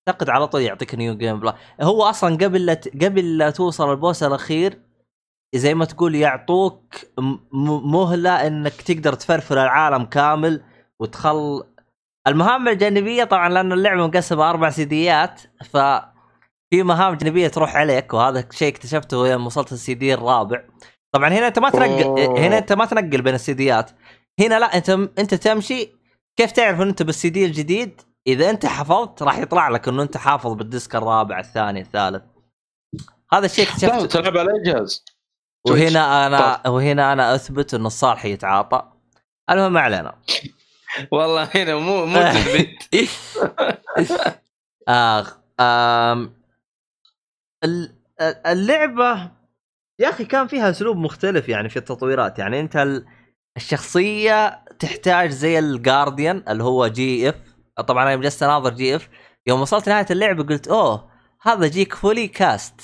[0.08, 3.90] أعتقد على طول يعطيك New Game Plus هو أصلا قبل لا ت- قبل لا توصل
[3.90, 4.78] ال boss الأخير
[5.54, 10.62] زي ما تقول يعطوك م- مهلة إنك تقدر تفرفر العالم كامل
[11.00, 11.62] وتخل
[12.26, 15.76] المهام الجانبية طبعا لأن اللعبة مقسمة أربع CDيات ف
[16.70, 20.64] في مهام جانبية تروح عليك وهذا شيء اكتشفته يوم وصلت السي دي الرابع.
[21.12, 22.38] طبعا هنا أنت ما تنقل.
[22.38, 23.90] هنا أنت ما تنقل بين ال CDيات
[24.40, 25.92] هنا لا أنت أنت تمشي
[26.36, 30.16] كيف تعرف إن أنت بالسي دي الجديد؟ إذا أنت حفظت راح يطلع لك إنه أنت
[30.16, 32.22] حافظ بال disc الرابع الثاني الثالث.
[33.32, 34.06] هذا الشيء لا اكتشفته.
[34.06, 35.04] تلعب على جهاز؟
[35.66, 38.92] وهنا أنا وهنا أنا أثبت إنه الصالح يتعاطى.
[39.50, 40.14] المهم ما علينا.
[41.10, 42.84] والله هنا مو مو تثبيت
[44.88, 46.34] آخ آم
[47.64, 47.94] ال-
[48.46, 49.30] اللعبة
[49.98, 52.38] يا أخي كان فيها أسلوب مختلف يعني في التطويرات.
[52.38, 53.06] يعني أنت ال-
[53.56, 57.34] الشخصية تحتاج زي ال Guardian اللي هو GF.
[57.88, 59.08] طبعا أنا جلست أناظر GF.
[59.46, 61.10] يوم وصلت نهاية اللعبة قلت أوه
[61.42, 62.80] هذا Geek Fully Cast.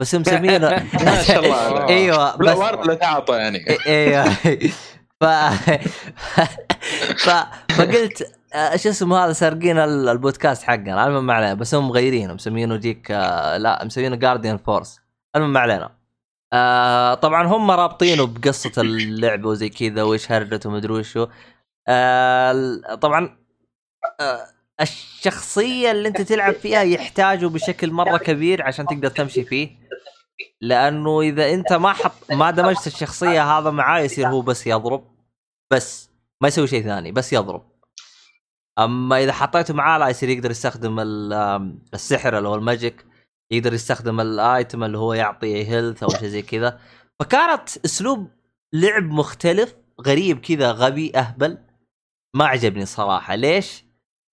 [0.00, 0.68] بس مسمينه
[1.04, 1.88] ما شاء الله.
[1.88, 3.64] إيوه بس اللي تعاطى يعني.
[3.86, 4.24] إيوه.
[5.20, 5.24] ف...
[7.24, 12.34] فقلت آه، شو اسمه هذا سارقين ال- البودكاست حقنا المهم ما علينا بس هم مغيرينه
[12.34, 15.00] مسمينه جيك آه، لا مسمينه جارديان فورس
[15.36, 15.90] المهم ما علينا.
[16.52, 21.26] آه طبعا هم رابطينه بقصة اللعبة وزي كذا وإيش هرجته ومدري وشو.
[21.88, 23.36] آه طبعا
[24.20, 24.46] آه
[24.80, 29.70] الشخصية اللي أنت تلعب فيها يحتاجوا بشكل مرة كبير عشان تقدر تمشي فيه.
[30.60, 35.04] لأنه إذا أنت ما حط ما دمجت الشخصية هذا معاه يصير هو بس يضرب
[35.72, 36.11] بس.
[36.42, 37.72] ما يسوي شيء ثاني بس يضرب.
[38.78, 41.00] أما إذا حطيته معاه لا يصير يقدر يستخدم
[41.94, 43.06] السحر اللي هو ال magic
[43.50, 46.80] يقدر يستخدم ال item اللي هو يعطي health أو شيء زي كذا.
[47.20, 48.30] فكانت أسلوب
[48.72, 49.76] لعب مختلف
[50.06, 51.58] غريب كذا غبي أهبل.
[52.34, 53.34] ما عجبني صراحة.
[53.34, 53.84] ليش؟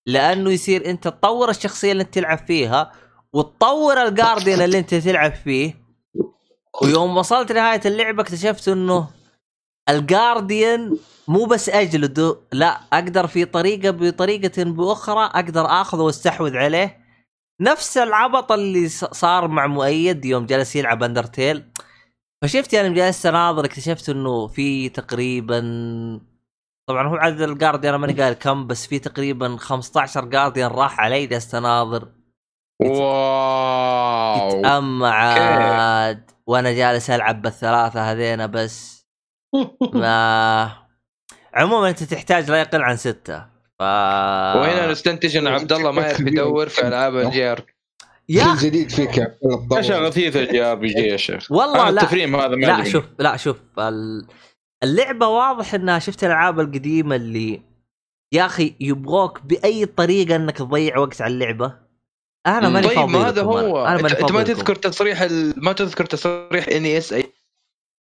[0.05, 2.91] لأنه يصير أنت تطور الشخصية اللي أنت تلعب فيها
[3.33, 5.87] وتطور الجارديان اللي أنت تلعب فيه.
[6.81, 9.09] ويوم وصلت نهاية اللعبة اكتشفت إنه
[9.89, 10.97] الجارديان
[11.27, 17.07] مو بس اجلده لا أقدر في طريقة بطريقة بأخرى أقدر اخذه واستحوذ عليه.
[17.61, 21.63] نفس العبط اللي صار مع مؤيد يوم جلس يلعب أندرتيل.
[22.43, 25.59] فشفت يعني جلست اناظر اكتشفت إنه في تقريبا
[26.89, 31.25] طبعا هو عدد الجارديان أنا ماني قايل كم بس في تقريبا 15 جارديان راح علي
[31.27, 32.07] جلست اناظر
[32.81, 34.65] Wow.
[34.65, 39.07] اما عاد وأنا جالس ألعب بالثلاثة هذينا بس.
[39.93, 40.86] ما
[41.57, 43.39] عموما أنت تحتاج لا يقل عن ستة
[43.79, 47.65] ف وهنا نستنتج أن عبد الله ما يعرف يدور في ألعاب الجي ار
[48.29, 49.37] يا جديد فيك يا
[49.77, 49.91] إيش.
[49.91, 52.83] غثيث ال JRPG يا شيخ والله لا التفريم هذا ما لا.
[52.83, 54.27] شوف لا شوف ال...
[54.83, 57.61] اللعبة واضح إنها شفت الألعاب القديمة اللي
[58.33, 61.73] يا أخي يبغوك بأي طريقة إنك تضيع وقت على اللعبة
[62.47, 63.99] أنا ماني طيب فاضي ما هذا هو أنا.
[63.99, 64.43] أنت أنت ما.
[64.43, 65.53] تذكر تصريح ال...
[65.57, 67.33] ما تذكر تصريح اني إس أي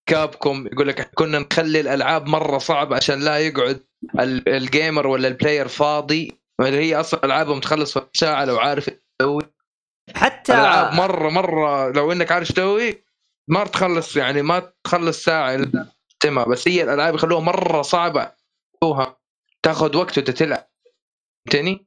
[0.06, 3.84] Capcom يقول لك كنا نخلي الألعاب مرة صعبة عشان لا يقعد
[4.20, 6.40] ال- ال gamer ولا ال player فاضي.
[6.60, 9.42] اللي هي أصلا ألعابهم تخلص في ساعة لو عارف تسوي.
[10.14, 13.04] حتى الألعاب مرة مرة لو إنك عارف تسوي
[13.48, 15.60] ما تخلص يعني ما تخلص ساعة
[16.20, 18.32] تمام بس هي الألعاب يخلوها مرة صعبة.
[19.62, 20.68] تاخذ وقت وأنت تلعب.
[21.46, 21.86] فهمتني؟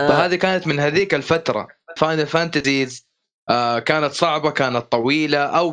[0.00, 1.68] آه، فهذه كانت من هذيك الفترة.
[1.96, 3.06] Final Fantasies
[3.50, 5.72] آه كانت صعبة كانت طويلة أو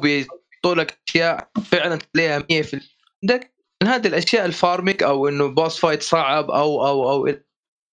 [0.68, 2.82] بيحطوا لك أشياء فعلا تلاقيها 100 في
[3.24, 3.54] عندك
[3.84, 7.34] من هذه الأشياء ال farming أو إنه boss fight صعب أو أو أو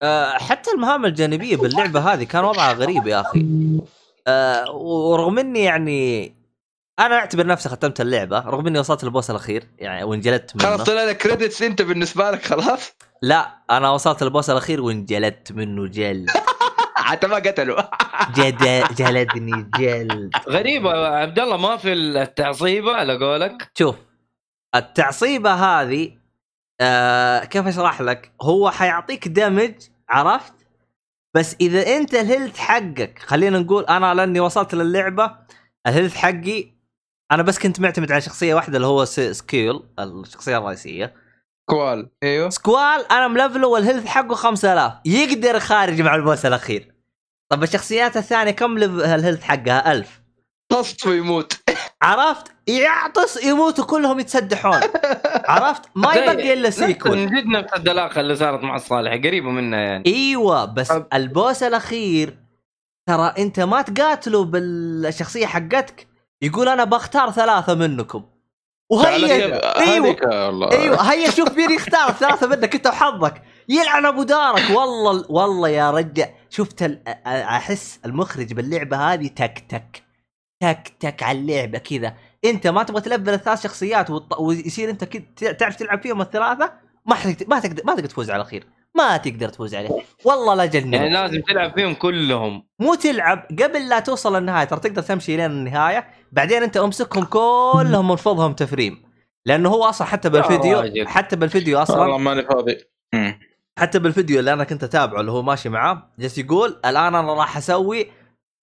[0.03, 3.47] آه، حتى المهام الجانبية باللعبة هذه كان وضعها غريب يا أخي.
[4.27, 6.35] آه، ورغم إني يعني
[6.99, 10.65] أنا أعتبر نفسي ختمت اللعبة رغم إني وصلت لل boss الأخير يعني وانجلدت منه.
[10.65, 12.93] خلاص طلع لك credits أنت بالنسبة لك خلاص؟
[13.23, 16.31] لا أنا وصلت لل boss الأخير وانجلدت منه جلد
[17.05, 17.83] حتى ما قتلوا.
[18.37, 21.09] جد جلدني جلد غريبة.
[21.09, 23.97] عبد الله ما في التعصيبة على قولك؟ شوف
[24.75, 26.13] التعصيبة هذه
[26.81, 29.75] آه كيف أشرح لك؟ هو حيعطيك damage
[30.09, 30.55] عرفت؟
[31.37, 35.37] بس إذا أنت ال health حقك خلينا نقول أنا لأني وصلت للعبة
[35.87, 36.75] ال health حقي
[37.33, 41.15] أنا بس كنت معتمد على شخصية واحدة اللي هو Squall الشخصية الرئيسية.
[41.71, 42.51] Squall إيوه.
[42.51, 46.94] Squall أنا ملفله وال health حقه 5000 يقدر خارج مع ال boss الأخير.
[47.53, 50.21] طب الشخصيات الثانية كم ال health حقها؟ 1000
[50.73, 51.53] طص ويموت.
[52.03, 54.81] عرفت؟ يعطس يموتوا كلهم يتسدحون.
[55.49, 59.81] عرفت؟ ما يبقى إلا Squall من جد نفس الدلاخة اللي صارت مع الصالح قريبة منها
[59.81, 60.05] يعني.
[60.07, 62.39] إيوه بس أب- ال boss الأخير
[63.09, 66.07] ترى أنت ما تقاتله بالشخصية حقتك.
[66.43, 68.25] يقول أنا بختار ثلاثة منكم.
[68.93, 69.33] وهي
[69.77, 70.17] إيوه.
[70.73, 72.75] إيوه هيا شوف مين يختار ثلاثة منك.
[72.75, 73.43] أنت وحظك.
[73.69, 74.71] يلعن أبو دارك.
[74.71, 80.03] والله والله يا رجال شفت أحس المخرج باللعبة هذه تك تك.
[80.63, 82.15] تك تك على اللعبة كذا.
[82.45, 86.73] أنت ما تبغى تلفل الثلاث شخصيات وت- ويصير أنت كذا تعرف تلعب فيهم الثلاثة
[87.07, 88.67] ما حت- ما تقدر ما تقدر تفوز على الاخير
[88.97, 89.91] ما تقدر تفوز عليه.
[90.25, 92.67] والله لا جنن يعني لازم تلعب فيهم كلهم.
[92.81, 93.47] مو تلعب.
[93.63, 99.03] قبل لا توصل للنهايه ترى تقدر تمشي لين النهاية بعدين أنت أمسكهم كلهم انفضهم تفريم.
[99.47, 101.07] لأنه هو أصلا حتى بالفيديو.
[101.07, 102.77] حتى بالفيديو والله أصلا ماني فاضي.
[103.79, 107.57] حتى بالفيديو اللي أنا كنت أتابعه اللي هو ماشي معاه جالس يقول الآن أنا راح
[107.57, 108.11] أسوي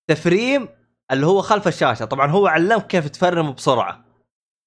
[0.09, 0.67] تفريم
[1.11, 2.05] اللي هو خلف الشاشة.
[2.05, 4.05] طبعا هو علمك كيف تفرم بسرعة.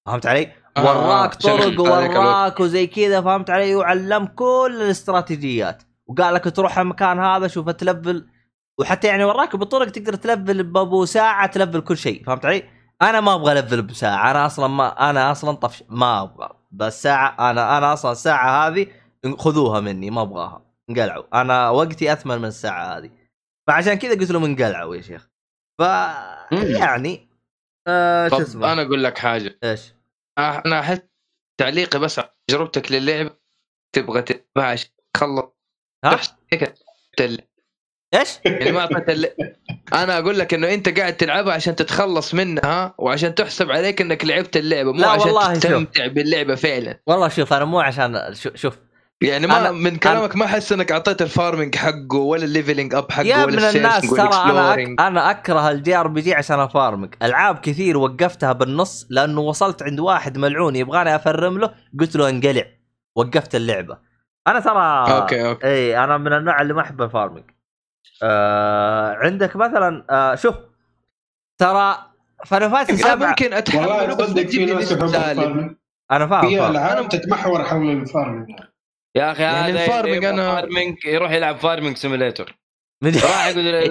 [0.05, 5.83] فهمت علي؟ آه، وراك طرق وراك وزي كذا فهمت علي؟ وعلم كل الاستراتيجيات.
[6.07, 8.27] وقال لك تروح المكان هذا شوف تلفل.
[8.79, 12.23] وحتى يعني وراك بالطرق تقدر تلفل بابو ساعة تلفل كل شيء.
[12.23, 12.63] فهمت علي؟
[13.01, 14.31] أنا ما أبغى ألفل بساعة.
[14.31, 15.83] أنا أصلا ما أنا أصلا طفش.
[15.89, 16.49] ما أبغى.
[16.71, 18.87] بس ساعة أنا أنا أصلا الساعة هذه
[19.37, 20.65] خذوها مني ما أبغاها.
[20.89, 21.41] انقلعوا.
[21.41, 23.09] أنا وقتي أثمن من الساعة هذه.
[23.67, 25.29] فعشان كذا قلت لهم انقلعوا يا شيخ.
[25.79, 25.81] ف
[26.51, 27.29] يعني
[27.87, 29.59] آه شو اسمه؟ أنا أقول لك حاجة.
[29.63, 29.93] إيش؟
[30.37, 31.01] أنا احس
[31.59, 33.35] تعليقي بس تجربتك للعبه
[33.95, 34.23] تبغى
[34.57, 35.45] عشان تخلص
[36.05, 36.19] ها؟
[38.13, 39.55] إيش؟ يعني ما أعطيت ال-
[39.93, 44.57] أنا أقول لك إنه أنت قاعد تلعبها عشان تتخلص منها وعشان تحسب عليك إنك لعبت
[44.57, 45.63] اللعبة مو لا عشان والله شوف.
[45.63, 46.99] تستمتع باللعبة فعلا.
[47.07, 48.77] والله شوف أنا مو عشان شوف.
[49.21, 52.95] يعني ما أنا- من كلامك ما أحس إنك أعطيت ال farming حقه ولا ال leveling
[52.95, 54.73] up حقه يا ولا من الناس ترى أنا.
[54.73, 54.79] أك...
[54.99, 57.17] أنا أكره ال JRPG عشان أفارمك.
[57.23, 62.65] ألعاب كثير وقفتها بالنص لأنه وصلت عند واحد ملعون يبغاني أفرم له قلت له انقلع.
[63.15, 63.97] وقفت اللعبة.
[64.47, 65.67] أنا ترى okay okay.
[65.67, 67.43] إي أنا من النوع اللي ما أحب ال farming
[68.23, 70.55] آه عندك مثلا آه شوف
[71.57, 71.97] ترى
[72.45, 74.91] فانا أنا سبعة ممكن اتحمله والله بس تصدق في ناس
[76.11, 76.67] أنا فاهم, في.
[76.67, 78.49] العالم تتمحور حول الفارمنج
[79.15, 81.97] يا أخي يعني هذا الفارمنج أنا- farming يروح يلعب farming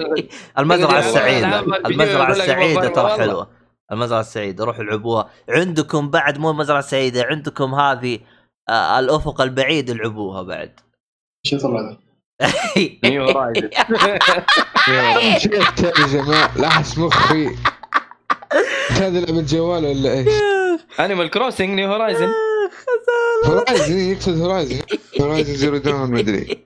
[0.01, 0.29] يقول
[0.59, 1.59] المزرعة السعيدة.
[1.85, 3.17] المزرعة السعيدة ترى.
[3.17, 3.49] حلوة.
[3.91, 5.29] المزرعة السعيدة روحوا العبوها.
[5.49, 8.19] عندكم بعد مو المزرعة السعيدة عندكم هذه
[8.69, 10.79] آه الأفق البعيد العبوها بعد.
[11.47, 11.97] شو طلع
[15.99, 17.47] يا جماعة لاحظ مخي
[18.89, 20.27] هذا لعبه جوال ولا إيش؟
[20.99, 22.29] انيمال كروسنج نيو هورايزن
[23.45, 24.81] هورايزن يقصد هورايزن.
[25.21, 26.65] Horizon Zero Dawn ما أدري.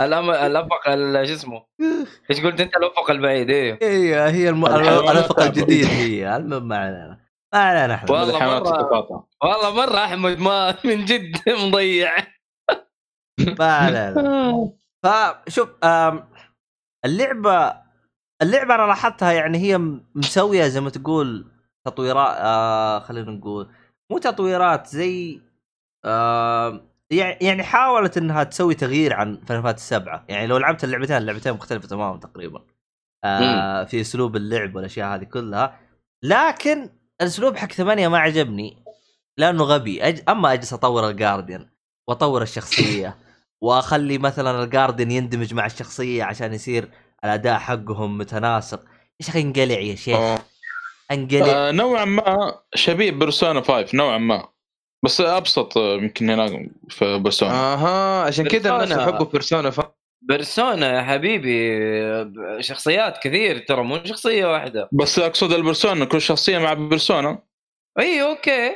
[0.00, 0.30] الأم...
[0.30, 1.64] الأفق ال- شو اسمه؟
[2.30, 4.66] إيش قلت أنت؟ الأفق البعيد أيوه أيوه هي الم...
[4.66, 5.40] الحيوانات الأفق.
[5.40, 6.36] الجديد هي.
[6.36, 7.20] المهم ما علينا.
[7.54, 12.12] ما علينا إحنا والله تتقاطع والله مرة أحمد ما من جد مضيع.
[13.58, 14.70] ما علينا.
[15.04, 15.68] فشوف
[17.04, 17.74] اللعبه
[18.42, 19.78] اللعبة أنا لاحظتها يعني هي
[20.14, 21.46] مسوية زي ما تقول
[21.90, 23.68] تطويرات آه خلينا نقول
[24.10, 25.40] مو تطويرات زي
[26.04, 30.24] آه يع- يعني حاولت إنها تسوي تغيير عن فان فانتسي السبعة.
[30.28, 32.62] يعني لو لعبت اللعبتين اللعبتين مختلفة تماما تقريبا
[33.24, 35.80] آه في أسلوب اللعب والأشياء هذه كلها.
[36.22, 36.90] لكن
[37.20, 38.76] الأسلوب حق ثمانية ما عجبني
[39.38, 40.02] لأنه غبي.
[40.08, 40.22] أج...
[40.28, 41.68] أما أجلس أطور الجارديان
[42.08, 43.16] وأطور الشخصية
[43.62, 46.88] وأخلي مثلا الجاردن يندمج مع الشخصية عشان يصير
[47.24, 48.80] الأداء حقهم متناسق.
[49.20, 50.16] يا أخي انقلع يا شيخ.
[51.10, 54.48] انقلع آه، نوعا ما شبيه Persona 5 نوعا ما.
[55.04, 57.52] بس أبسط آه، يمكن هناك في Persona.
[57.52, 59.08] أها عشان كذا الناس Persona.
[59.08, 59.80] يحبوا Persona ف...
[60.22, 64.88] Persona يا حبيبي شخصيات كثير ترى مو شخصية واحدة.
[64.92, 67.38] بس أقصد ال Persona كل شخصية مع Persona.
[67.98, 68.74] إي okay.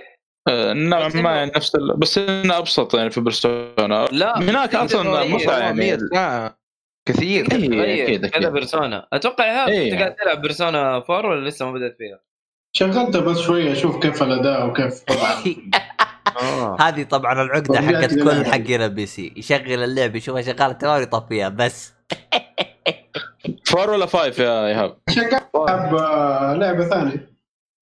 [0.49, 1.97] آه، نوعا ما يعني نفس ال...
[1.97, 6.55] بس إنه أبسط يعني في Persona لا هناك أصلا متعه 100 يعني
[7.09, 7.53] كثير.
[7.53, 8.49] إيه، تغير أكيد، كذا.
[8.49, 9.93] Persona أتوقع إيهاب إيه.
[9.93, 12.21] انت قاعد تلعب Persona 4 ولا لسه ما بدأت فيها؟
[12.77, 15.35] شغلته بس شوية أشوف كيف الأداء وكيف طبعا.
[16.43, 16.77] آه.
[16.81, 18.47] هذه طبعا العقدة حقت كل.
[18.47, 19.33] حقنا PC.
[19.37, 21.95] يشغل اللعبه يشوفها شغاله تمام يطفيها بس.
[23.65, 27.33] four ولا five يا إيهاب؟ شغال آه، لعبة ثانية.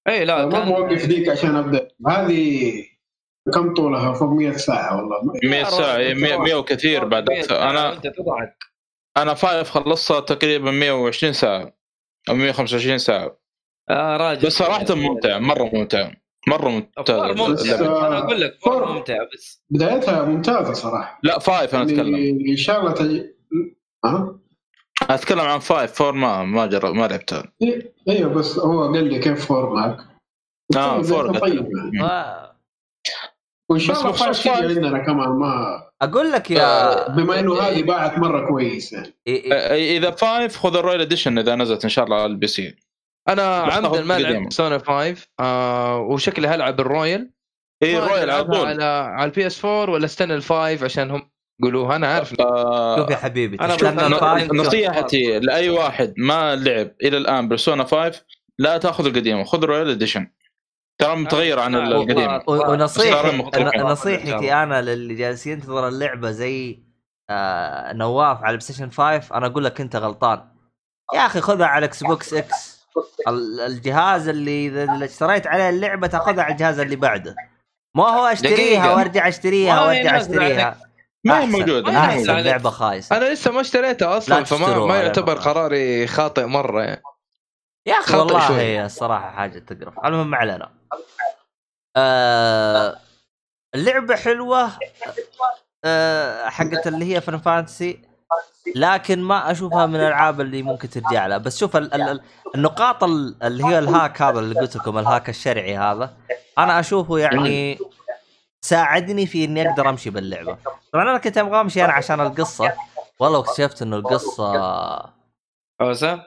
[0.07, 1.87] اي لا ما كان موقف ذيك عشان أبدأ.
[2.07, 2.73] هذه
[3.53, 5.33] كم طولها؟ فوق 100 ساعة والله.
[5.43, 7.29] 100 ساعة إيه، 100 100 وكثير بعد.
[7.51, 8.70] أنا انت تضحك.
[9.17, 11.73] أنا five خلصتها تقريبا 120 ساعة
[12.29, 13.37] أو 125 ساعة.
[13.89, 14.47] آه راجل.
[14.47, 16.11] بس صراحة ممتع مرة ممتع.
[16.47, 17.03] مرة ممتع.
[17.03, 17.75] four ممتع.
[18.07, 18.93] أنا أقول لك four.
[18.93, 19.63] ممتع بس.
[19.69, 21.19] بدايتها ممتازة صراحة.
[21.23, 22.15] لا five أنا أتكلم.
[22.15, 23.21] يعني إن شاء الله تج...
[24.05, 24.39] أنا
[25.09, 27.51] أتكلم عن five four ما ما جرب ما لعبتها.
[28.09, 29.97] أيوه بس هو قال لي كيف four معك.
[30.77, 31.67] آه، طيب، four طيب.
[31.77, 32.03] يعني.
[32.03, 32.51] و-
[33.69, 38.47] وإن شاء الله five- عندنا كمان ما أقول لك يا بما إنه هذه باعت مرة
[38.47, 39.53] كويس يعني إيه.
[39.53, 42.75] إيه إذا five خذ ال Royal Edition إذا نزلت إن شاء الله على ال PC
[43.29, 44.19] أنا عمدا ما.
[44.19, 47.31] لعبت Persona 5 آه وشكلي هلعب ال Royal
[47.83, 48.65] اي ال Royal على طول.
[48.65, 51.29] على على ال PS 4 ولا استنى ال five عشان هم
[51.59, 51.95] يقولوها.
[51.95, 57.47] أنا عارف آه، شوف يا حبيبي ال five نصيحتي لأي واحد ما لعب إلى الآن
[57.47, 58.25] Persona 5
[58.59, 60.27] لا تأخذ القديمة خذ ال Royal Edition
[61.01, 63.37] ترى متغير عن آه، صار ونصيحتي
[63.77, 66.79] نصيحتي أنا للي جالس ينتظر اللعبة زي
[67.29, 70.41] آه نواف على ال PlayStation 5 أنا أقول لك أنت غلطان.
[71.13, 72.87] يا أخي خذها على Xbox X
[73.27, 77.35] ال- الجهاز اللي اذا اشتريت عليه اللعبة تاخذها على الجهاز اللي بعده.
[77.95, 78.95] ما هو اشتريها دقيقة.
[78.95, 80.77] وأرجع أشتريها ما وأرجع أشتريها.
[81.25, 81.45] ما هي.
[81.45, 81.99] موجودة.
[81.99, 82.33] أحسن.
[82.39, 83.17] لعبه خايسة.
[83.17, 85.33] أنا لسه ما اشتريتها لا أصلا فما ما يعتبر.
[85.39, 87.01] قراري خاطئ مرة يعني.
[87.85, 88.59] يا أخي والله.
[88.59, 89.93] هي الصراحة حاجة تقرف.
[90.05, 90.80] المهم ما علينا.
[91.97, 92.97] آه
[93.75, 94.69] اللعبة حلوة
[95.85, 98.01] آه حقت اللي هي فان فانتسي
[98.75, 101.37] لكن ما أشوفها من الألعاب اللي ممكن ترجع لها.
[101.37, 102.21] بس شوف ال- ال- ال-
[102.55, 106.13] النقاط ال- اللي هي الهاك هذا اللي قلت لكم الهاك الشرعي هذا
[106.57, 107.77] أنا أشوفه يعني
[108.65, 110.57] ساعدني في إني أقدر أمشي باللعبة.
[110.93, 112.73] طبعا أنا كنت أبغى أمشي أنا عشان القصة
[113.19, 114.53] والله اكتشفت إنه القصة
[115.81, 116.23] حوسة؟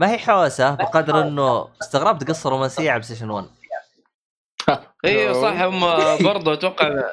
[0.00, 3.46] ما هي حوسة بقدر إنه استغربت قصة رومانسية على PlayStation 1
[5.04, 5.80] أيوه صح هم
[6.28, 7.12] برضه أتوقع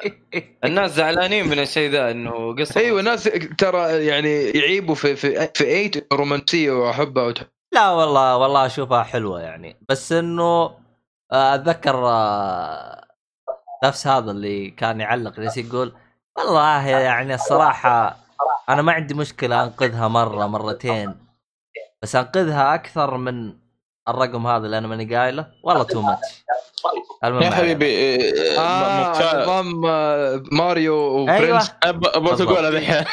[0.64, 2.80] الناس زعلانين من الشيء ذا إنه قصة.
[2.80, 7.46] أيوه ناس ترى يعني يعيبوا في في في 8 رومانسية وأحبها وتحب.
[7.72, 9.76] لا والله والله أشوفها حلوة يعني.
[9.88, 10.74] بس إنه
[11.32, 13.04] آه، أتذكر آه،
[13.84, 15.92] نفس هذا اللي كان يعلق جالس يقول
[16.38, 18.16] والله يعني الصراحة
[18.68, 21.14] أنا ما عندي مشكلة أنقذها مرة مرتين.
[22.02, 23.54] بس أنقذها أكثر من
[24.08, 26.44] الرقم هذا اللي أنا ماني قايله؟ والله تو ماتش
[27.24, 28.16] المهم يا حبيبي
[28.58, 31.34] آه مكفى- نظام آه، ماريو علينا.
[31.36, 31.48] أيوه.
[31.48, 33.04] وبرنس أب- أبغى تقولها الحين.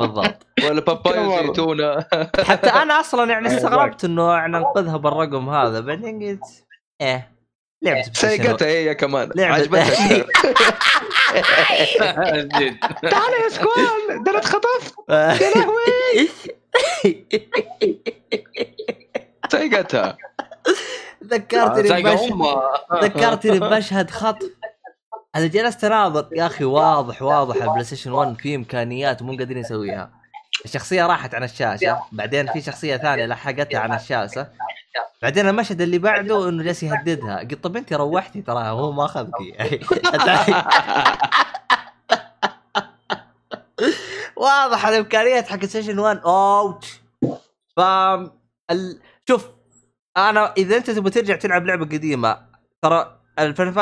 [0.00, 0.46] بالضبط.
[0.64, 2.04] ولا بابايا؟ زيتونة.
[2.44, 6.44] حتى أنا أصلا يعني استغربت إنه يعني انقذها بالرقم هذا بعدين قلت
[7.00, 7.32] إيه
[8.02, 8.12] ستيشن
[8.44, 9.30] سيقتها هي كمان.
[9.38, 9.90] عجبتها
[13.10, 16.28] تعال يا سكوال ده أنا اتخطفت يا لهوي.
[19.50, 20.16] سيقتها
[21.24, 22.32] ذكرتني بمشهد
[23.04, 24.50] ذكرتني بمشهد خطف
[25.36, 27.56] أنا جلست اناظر يا أخي واضح واضح.
[27.62, 30.10] البلاي ستيشن 1 في إمكانيات مو قادرين يسويها.
[30.64, 32.02] الشخصية راحت عن الشاشة.
[32.12, 34.48] بعدين في شخصية ثانية لحقتها عن الشاشة.
[35.22, 37.38] بعدين المشهد اللي بعده إنه جالس يهددها.
[37.38, 39.30] قلت طب أنت روحتي؟ ترى هو ما اخذك
[44.36, 47.00] واضح الإمكانيات حق PlayStation 1 اوتش
[47.76, 47.80] ف
[48.70, 49.00] ال...
[49.28, 49.46] شوف
[50.16, 52.38] أنا إذا أنت تبغى ترجع تلعب لعبة قديمة
[52.82, 53.72] ترى ال Final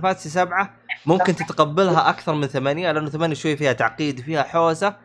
[0.00, 4.96] Fantasy 7 ممكن تتقبلها أكثر من ثمانية لأنه ثمانية شوي فيها تعقيد فيها حوسة.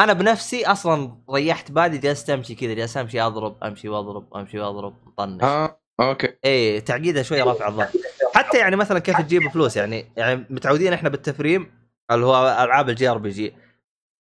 [0.00, 4.94] أنا بنفسي أصلا ريحت بالي جلست أمشي كذا جلست أمشي أضرب أمشي وأضرب أمشي وأضرب
[5.06, 5.42] مطنش.
[5.42, 6.28] آه okay.
[6.44, 7.88] إيه تعقيدها شوي رافع الضغط
[8.34, 11.70] حتى يعني مثلا كيف تجيب فلوس يعني يعني متعودين إحنا بالتفريم
[12.10, 13.54] اللي هو ألعاب ال JRPG.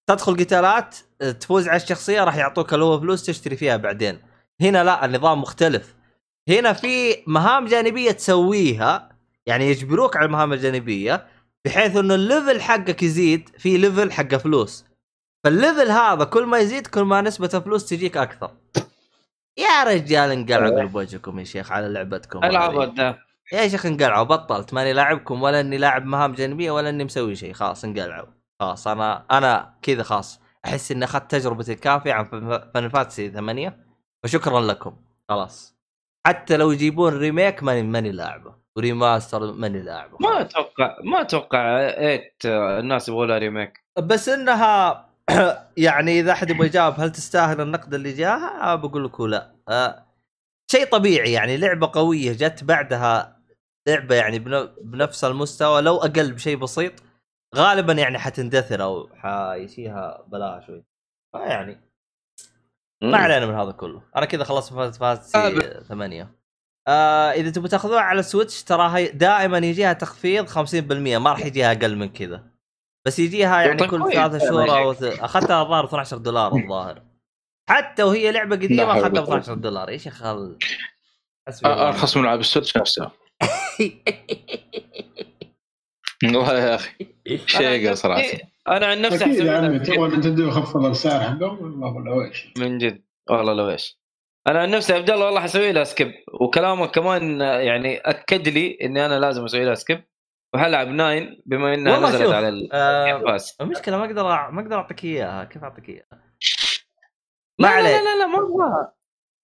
[0.07, 0.95] تدخل قتالات
[1.39, 4.19] تفوز على الشخصية راح يعطوك اللي هو فلوس تشتري فيها بعدين.
[4.61, 5.95] هنا لا النظام مختلف.
[6.49, 9.09] هنا في مهام جانبية تسويها
[9.45, 11.27] يعني يجبروك على المهام الجانبية
[11.65, 14.85] بحيث إنه ال level حقك يزيد في level حق فلوس.
[15.43, 18.51] فال level هذا كل ما يزيد كل ما نسبة الفلوس تجيك أكثر.
[19.57, 22.43] يا رجال انقلعوا قلب وجهكم يا شيخ على لعبتكم.
[22.43, 22.93] العب هذه.
[22.97, 23.17] ذا
[23.53, 24.73] يا شيخ انقلعوا بطلت.
[24.73, 27.53] ماني لاعبكم ولا إني لاعب مهام جانبية ولا إني مسوي شيء.
[27.53, 28.27] خلاص انقلعوا.
[28.59, 30.39] خلاص أنا أنا كذا خلاص.
[30.65, 32.25] أحس إني أخذت تجربتي الكافية عن
[32.73, 33.88] Final Fantasy 8
[34.23, 34.95] وشكرا لكم.
[35.29, 35.75] خلاص.
[36.27, 38.55] حتى لو يجيبون remake ماني ماني لاعبه.
[38.77, 40.17] و remaster ماني لاعبه.
[40.19, 45.05] ما أتوقع ما أتوقع eight الناس يبغوا لها remake بس إنها
[45.77, 49.55] يعني إذا أحد يبغى يجاوب هل تستاهل النقد اللي جاها؟ آه بقول لك لا.
[49.69, 50.05] آه
[50.71, 53.39] شيء طبيعي يعني لعبة قوية جت بعدها
[53.87, 56.93] لعبة يعني بن- بنفس المستوى لو أقل بشيء بسيط
[57.55, 60.83] غالبا يعني حتندثر أو حيشيها بلاها شوي.
[61.35, 61.88] فيعني
[63.01, 64.01] ما علينا من هذا كله.
[64.15, 66.35] أنا كذا خلصت فاز فاز آه، ثمانية.
[66.87, 71.71] آه إذا تبغى تاخذوها على السويتش ترى هي دائما يجيها تخفيض 50% ما راح يجيها
[71.71, 72.43] أقل من كذا.
[73.05, 77.01] بس يجيها يعني طيب كل كويس ثلاثة هذا شهور أو أخذتها الظاهر 12 دولار الظاهر.
[77.69, 79.37] حتى وهي لعبة قديمة اخذتها ب ولا قوة.
[79.37, 79.89] 12 دولار.
[79.89, 80.57] إيش يا الله
[81.65, 83.11] أرخص من العاب ال Switch نفسها
[86.23, 87.07] والله يا أخي.
[87.45, 92.27] شيء صراحة أنا عن نفسي أكيد يا عمي تبغى Nintendo يخفض السعر حقهم؟ والله ولا
[92.27, 92.53] إيش.
[92.57, 93.99] من جد والله لو إيش.
[94.47, 96.11] أنا عن نفسي عبد الله والله حسوي لها skip
[96.41, 100.03] وكلامك كمان يعني أكد لي إني أنا لازم أسوي لها skip
[100.53, 103.37] وحلعب nine بما إنها نزلت شوف، على ال آه.
[103.61, 105.43] المشكلة ما أقدر أع- ما أقدر أعطيك إياها.
[105.43, 106.07] كيف أعطيك إياها؟
[107.59, 107.91] ما لا لا, عليك.
[107.91, 108.93] لا لا لا ما أبغاها.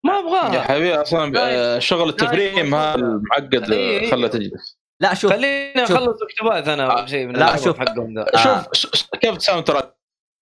[0.04, 4.12] ما يا ابغاها حبيبي أصلا آه، شغل التفريم هذا المعقد إيه، إيه.
[4.12, 4.80] خلى تجلس.
[5.02, 5.84] لا شوف خليني.
[5.84, 7.80] أخلص اكتبات أنا آه، شيء من لا، شوف.
[7.80, 8.26] حقهم ذا.
[8.36, 8.68] آه.
[8.74, 9.96] شوف كيف ساوند تراك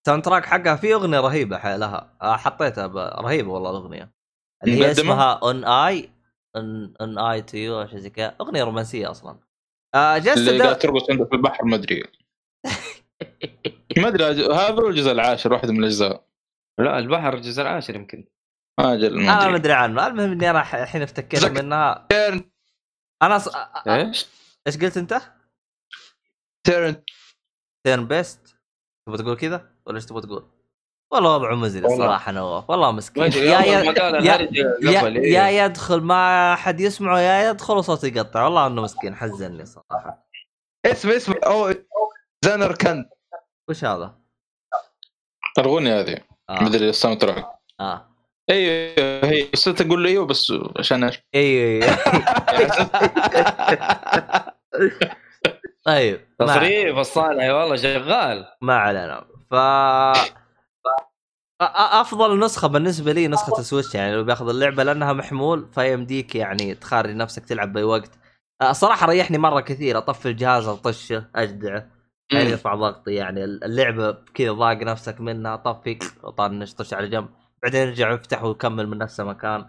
[0.06, 2.16] ساوند تراك حقها في أغنية رهيبة لها.
[2.22, 2.96] آه، حطيتها ب...
[2.96, 4.12] رهيبة والله الأغنية.
[4.64, 6.10] اللي هي؟ اسمها اون اي
[7.00, 8.34] ان اي تو يو أو شيء زي كذا.
[8.40, 9.38] أغنية رومانسية أصلا.
[9.94, 12.02] آه جلست اللي قاعد ترقص عنده في البحر ما أدري.
[13.98, 14.24] ما أدري
[14.54, 16.24] هذا هو الجزء العاشر واحد من الأجزاء.
[16.78, 18.24] لا البحر الجزء العاشر يمكن.
[18.80, 19.56] أجل ما أنا ما أدري.
[19.56, 20.06] أدري عنه.
[20.06, 22.06] المهم إني أنا الحين افتكرت زك- منها
[23.22, 23.48] أنا ص...
[23.88, 24.26] إيش؟
[24.66, 25.20] إيش قلت أنت؟
[26.66, 27.02] turn
[27.86, 28.56] turn based
[29.08, 30.50] تبغى تقول كذا ولا إيش تبغى تقول؟
[31.12, 31.86] والله وضعه مزري.
[31.86, 32.92] الصراحه نواف والله.
[32.92, 33.22] مسكين.
[33.22, 34.38] يا يا يا,
[34.82, 35.32] يا, إيه.
[35.32, 38.44] يا يدخل ما حد يسمعه يا يدخل وصوته يقطع.
[38.44, 40.28] والله إنه مسكين حزني صراحة.
[40.86, 41.74] اسم اسم أو
[42.44, 43.08] زنر كند
[43.70, 44.18] وش هذا؟
[45.58, 46.20] الاغنيه هذه.
[46.50, 46.62] آه.
[46.62, 47.46] مدري ال soundtrack.
[47.80, 48.08] آه.
[48.50, 51.98] أيوه هي بس تقول لي أيوه بس عشان إيش؟ أيوه أيوه.
[55.86, 58.46] طيب تصريف الصالح والله شغال.
[58.60, 59.24] ما علينا.
[59.50, 59.54] ف
[61.60, 66.74] أفضل نسخة بالنسبة لي نسخة ال Switch يعني لو بياخذ اللعبة لأنها محمول فيمديك يعني
[66.74, 68.10] تخارج نفسك تلعب بأي وقت.
[68.72, 71.90] صراحة ريحني مرة كثير أطفي الجهاز أطشه أجدعه
[72.32, 75.94] يعني يرفع ضغطي يعني اللعبة كذا ضاق نفسك منها طفي
[76.38, 77.28] طنش طش على جنب
[77.62, 79.64] بعدين يرجع يفتح ويكمل من نفس المكان.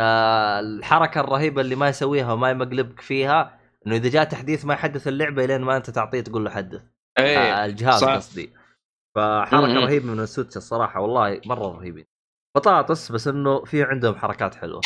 [0.00, 5.08] آه الحركة الرهيبة اللي ما يسويها وما يمقلبك فيها إنه إذا جاء تحديث ما يحدث
[5.08, 6.82] اللعبة لين ما أنت تعطيه تقول له حدث.
[7.18, 8.04] إيه آه الجهاز.
[8.04, 8.52] قصدي.
[9.16, 9.74] فحركة.
[9.74, 12.06] رهيبة من السويتش الصراحة والله مرة رهيبين
[12.56, 14.80] بطاطس بس إنه في عندهم حركات حلوة.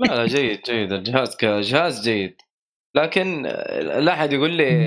[0.00, 0.92] لا لا جيد جيد.
[0.92, 2.42] الجهاز كجهاز جيد.
[2.96, 3.42] لكن
[3.82, 4.84] لا أحد يقول لي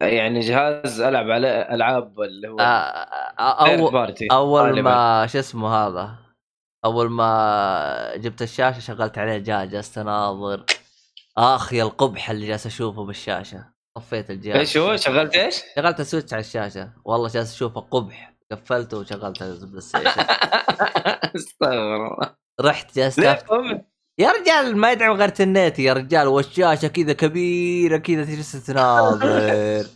[0.00, 4.82] يعني جهاز ألعب عليه ألعاب اللي هو آه آه اول party أول.
[4.82, 6.14] ما شو اسمه هذا؟
[6.84, 10.64] أول ما جبت الشاشة شغلت عليه جهاز جالس أناظر.
[11.38, 13.64] آخ يا القبح اللي جالس أشوفه بالشاشة.
[13.96, 14.56] طفيت الجهاز.
[14.56, 16.92] إيش هو؟ شغلت إيش؟ شغلت ال Switch على الشاشة.
[17.04, 18.36] والله جالس أشوفه قبح.
[18.52, 20.04] قفلته وشغلت ال PlayStation
[21.36, 22.34] استغفر الله.
[22.60, 23.18] رحت جالس
[24.18, 26.26] يا رجال ما يدعم غير النت يا رجال.
[26.28, 29.86] والشاشة كذا كبيرة كذا تجلس تناظر.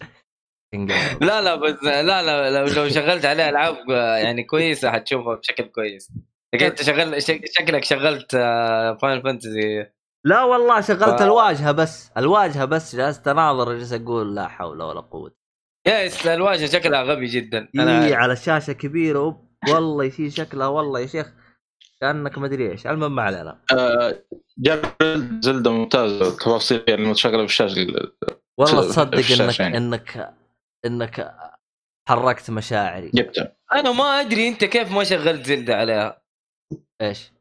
[1.20, 3.90] لا لا بس لا لا لو لو شغلت عليه ألعاب
[4.24, 6.12] يعني كويسة حتشوفها بشكل كويس.
[6.54, 8.32] انت شغل شك- شكلك شغلت
[9.02, 9.86] Final Fantasy
[10.24, 15.00] لا والله شغلت ف- الواجهة بس الواجهة بس جلست أناظر جالس أقول لا حول ولا
[15.00, 15.34] قوة
[15.88, 18.14] يس الواجهة شكلها غبي جدا اي أنا عارف.
[18.14, 19.50] على الشاشة كبيرة أوب.
[19.68, 21.32] والله يصير شكلها والله يا شيخ
[22.00, 24.22] كأنك ما أدري إيش المهم ما علينا آه،
[24.58, 24.92] جرب
[25.40, 27.86] زلدة ممتازة تفاصيل يعني متشغلة بالشاشة
[28.58, 29.76] والله تصدق انك يعني.
[29.76, 30.34] انك
[30.86, 31.34] إنك
[32.08, 36.22] حركت مشاعري جبتها أنا ما أدري أنت كيف ما شغلت زلدة عليها
[37.02, 37.32] إيش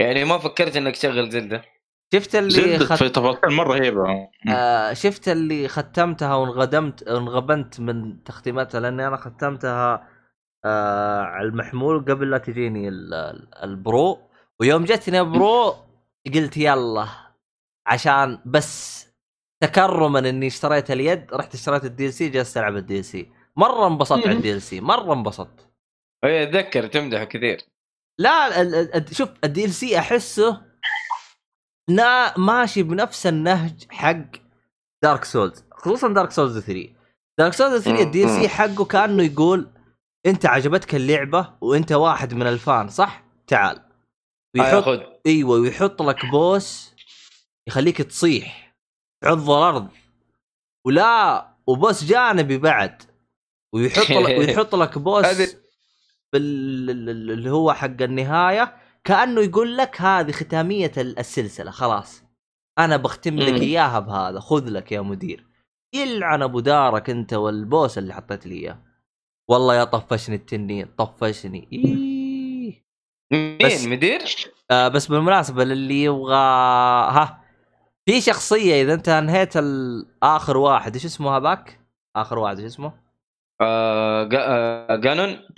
[0.00, 1.64] يعني ما فكرت إنك تشغل زلدة
[2.14, 2.94] شفت اللي خد...
[2.96, 10.08] في تفاصيل رهيبة آه شفت اللي ختمتها وانغدمت انغبنت من تختيماتها لأني أنا ختمتها
[10.64, 14.18] آه على المحمول قبل لا تجيني ال- ال- ال Pro.
[14.60, 15.74] ويوم جتني Pro
[16.34, 17.08] قلت يلا
[17.86, 19.06] عشان بس
[19.62, 23.32] تكرما إني اشتريت اليد رحت اشتريت ال DLC جلست ألعب ال DLC.
[23.56, 25.68] مرة انبسطت على ال DLC مرة انبسطت.
[26.24, 27.60] هي أتذكر تمدح كثير.
[28.18, 30.67] لا شوف ال DLC أحسه
[31.88, 34.26] نا ماشي بنفس النهج حق
[35.02, 36.88] Dark Souls خصوصا Dark Souls 3
[37.38, 39.70] Dark Souls 3 ال DLC حقه كأنه يقول
[40.26, 43.82] أنت عجبتك اللعبة وأنت واحد من ال fan صح؟ تعال.
[44.56, 46.94] هاي ويحط إيوه ويحط لك boss
[47.68, 48.74] يخليك تصيح
[49.24, 49.88] تعض الأرض.
[50.86, 53.02] ولا و boss جانبي بعد.
[53.74, 55.26] ويحط لك ويحط لك boss
[56.32, 57.08] بال...
[57.30, 58.76] اللي هو حق النهاية.
[59.08, 62.24] كأنه يقول لك هذه ختامية السلسلة خلاص
[62.78, 63.62] أنا بختم لك.
[63.62, 65.46] إياها بهذا خذ لك يا Midir
[65.94, 68.78] يلعن أبو Dark أنت وال boss اللي حطيت لي إياه
[69.50, 72.84] والله يا طفشني التنين طفشني إيه.
[73.32, 74.22] مين Midir؟
[74.70, 77.44] آه بس بالمناسبة للي يبغى ها
[78.06, 79.52] في شخصية إذا أنت انهيت
[80.22, 81.80] اخر واحد إيش اسمه هذاك؟
[82.16, 82.92] آخر واحد إيش اسمه؟
[83.60, 84.96] آه جا- آه،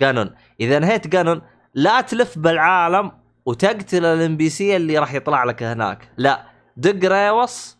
[0.01, 1.41] Ganon إذا انهيت Ganon
[1.73, 6.11] لا تلف بالعالم وتقتل ال NPC اللي راح يطلع لك هناك.
[6.17, 6.45] لا
[6.77, 7.77] دق ريوس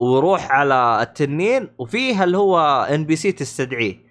[0.00, 4.08] وروح على التنين وفيها اللي هو NPC تستدعيه.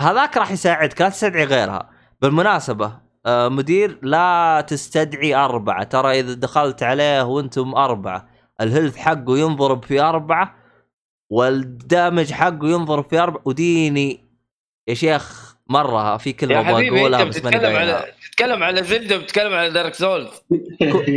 [0.00, 1.90] هذاك راح يساعدك لا تستدعي غيرها.
[2.20, 5.84] بالمناسبة آه، Midir لا تستدعي أربعة.
[5.84, 8.28] ترى إذا دخلت عليه وأنتم أربعة
[8.60, 10.56] ال health حقه ينضرب في أربعة
[11.30, 13.42] وال damage حقه ينضرب في أربعة.
[13.44, 14.30] وديني
[14.88, 19.54] يا شيخ مرة في يا كلمة أبغى أقولها بس ماني على تتكلم على Zelda وبتتكلم
[19.54, 20.30] على Dark Souls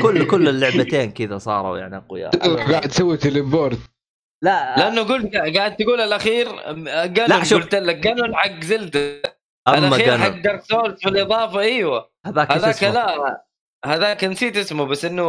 [0.01, 2.31] كل كل اللعبتين كذا صاروا يعني أقوياء.
[2.71, 3.79] قاعد تسوي teleport
[4.43, 4.75] لا.
[4.77, 6.47] لأنه قلت قاعد تقول الأخير
[7.43, 7.63] شوف.
[7.63, 9.21] قلت لك Ganon حق Zelda.
[9.67, 12.09] أما الأخير حق Ganon Dark Souls في الإضافة أيوه.
[12.25, 13.43] هذاك هذاك؟ لا.
[13.85, 15.23] هذاك نسيت اسمه بس إنه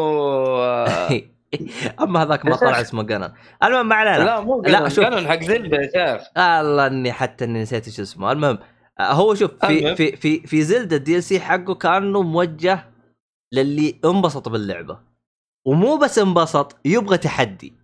[2.01, 3.32] أما هذاك ما طلع اسمه Ganon
[3.63, 4.25] المهم ما علينا.
[4.25, 4.63] لا مو.
[4.62, 6.29] Ganon حق Zelda يا شيخ.
[6.37, 8.33] الله إني حتى إني نسيت إيش اسمه.
[8.33, 9.97] المهم آه، هو شوف في.
[9.97, 12.91] في في في Zelda ال DLC حقه كأنه موجه
[13.53, 15.01] للي انبسط باللعبة.
[15.66, 17.75] ومو بس انبسط يبغى تحدي.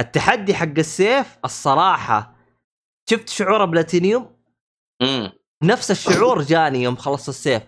[0.00, 2.34] التحدي حق السيف الصراحة
[3.10, 4.30] شفت شعور بلاتينيوم؟
[5.02, 7.62] امم نفس الشعور جاني يوم خلصت السيف.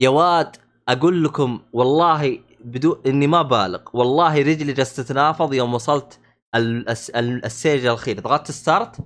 [0.00, 0.56] يا واد
[0.88, 6.20] أقول لكم والله بدون إني ما بالغ والله رجلي جالسه تتنافض يوم وصلت
[6.54, 8.20] ال- الس- ال- السيج الأخير.
[8.20, 8.96] ضغطت start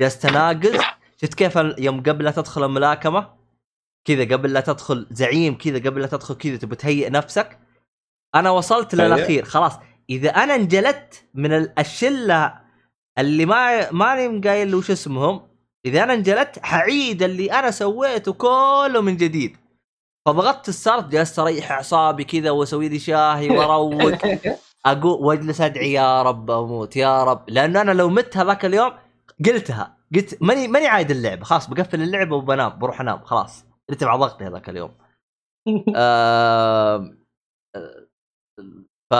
[0.00, 0.80] جالس تناقز
[1.20, 3.28] شفت كيف يوم قبل لا تدخل الملاكمة؟
[4.04, 7.58] كذا قبل لا تدخل زعيم كذا قبل لا تدخل كذا تبي تهيئ نفسك؟
[8.34, 9.16] أنا وصلت أيوه.
[9.16, 9.72] للأخير خلاص.
[10.10, 12.60] إذا أنا انجلدت من ال- الشله
[13.18, 15.48] اللي ما ماني قايل وش اسمهم
[15.86, 19.56] إذا أنا انجلدت حعيد اللي أنا سويته كله من جديد.
[20.26, 24.18] فضغطت ال start جلست أريح أعصابي كذا وأسوي لي شاهي وأروق.
[24.86, 27.44] أقول واجلس أدعي يا رب أموت يا رب.
[27.48, 28.92] لأنه أنا لو مت هذاك اليوم
[29.46, 29.97] قلتها.
[30.14, 31.44] قلت ماني ماني عايد اللعبة.
[31.44, 33.24] خلاص بقفل اللعبة وبنام بروح أنام.
[33.24, 33.64] خلاص.
[33.90, 34.94] ارتفع ضغطي هذاك اليوم.
[35.96, 37.14] آه،
[39.10, 39.14] ف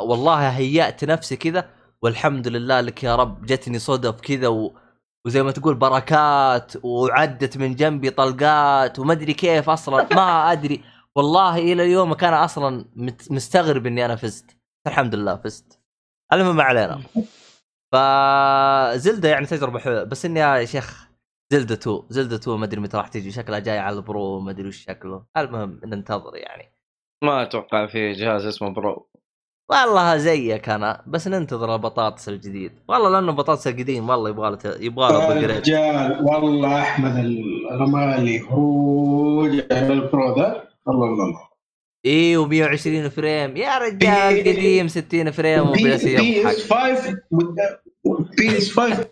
[0.00, 1.70] والله هيأت نفسي كذا
[2.02, 4.76] والحمد لله لك يا رب جتني صدف كذا و...
[5.26, 10.84] وزي ما تقول بركات وعدت من جنبي طلقات وما أدري كيف أصلا ما أدري.
[11.16, 12.84] والله إلى اليوم كان أصلا
[13.30, 14.56] مستغرب إني أنا فزت.
[14.86, 15.80] الحمد لله فزت.
[16.32, 17.00] المهم ما علينا.
[17.92, 20.04] ف Zelda يعني تجربة حلوة.
[20.04, 21.08] بس إني يا شيخ
[21.52, 24.50] Zelda 2 Zelda 2 ما أدري متى راح تجي شكلها جاي على ال Pro ما
[24.50, 25.24] أدري وش شكله.
[25.36, 26.72] المهم ننتظر يعني.
[27.24, 29.08] ما أتوقع في جهاز اسمه Pro.
[29.70, 31.04] والله زيك أنا.
[31.06, 32.72] بس ننتظر البطاطس الجديد.
[32.88, 37.16] والله لأنه البطاطس القديم والله يبغى له يبغى له upgrade رجال والله أحمد
[37.72, 41.55] الرمالي هو ال Pro ذا الله الله
[42.06, 43.56] إيه و120 فريم.
[43.56, 47.22] يا رجال بي- قديم 60 فريم بي وبلاسي بي اس 5
[48.38, 49.08] بي اس 5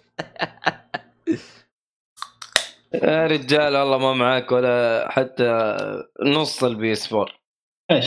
[2.95, 5.69] يا رجال والله ما معاك ولا حتى
[6.23, 7.27] نص البي اس 4
[7.91, 8.07] إيش؟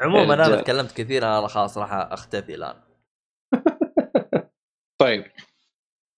[0.00, 0.56] عموما أنا.
[0.60, 2.76] تكلمت كثير أنا خلاص راح أختفي الآن.
[5.02, 5.24] طيب.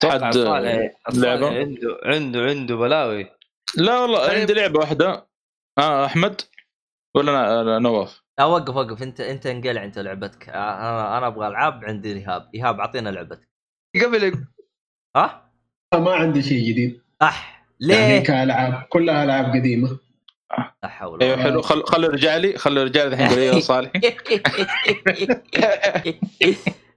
[0.05, 3.27] حد لعبة؟ عنده عنده عنده بلاوي.
[3.77, 4.39] لا والله طيب.
[4.41, 5.29] عندي لعبة واحدة.
[5.79, 6.41] آه أحمد.
[7.17, 8.23] ولا أنا- أنا نواف.
[8.39, 9.03] لا وقف وقف.
[9.03, 10.49] انت انت انقلع انت لعبتك.
[10.49, 13.49] أنا أنا أبغى العاب عندي ايهاب إيهاب اعطينا لعبتك.
[14.05, 14.45] قبل
[15.17, 15.51] ها؟
[15.95, 17.01] ما عندي شيء جديد.
[17.23, 19.99] أح يعني ليه كألعاب كلها ألعاب قديمة.
[20.83, 21.63] لا حول أيوه حلو.
[21.63, 23.91] خل خلوا رجالي خلوا رجالي الحين يقول أيوه صالح.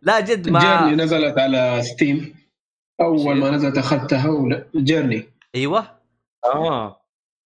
[0.01, 2.35] لا جد جيرني ما نزلت على ستيم
[3.01, 5.23] أول ما نزلت أخذتها ولا جيرني
[5.55, 5.85] أيوه.
[6.45, 7.01] آه.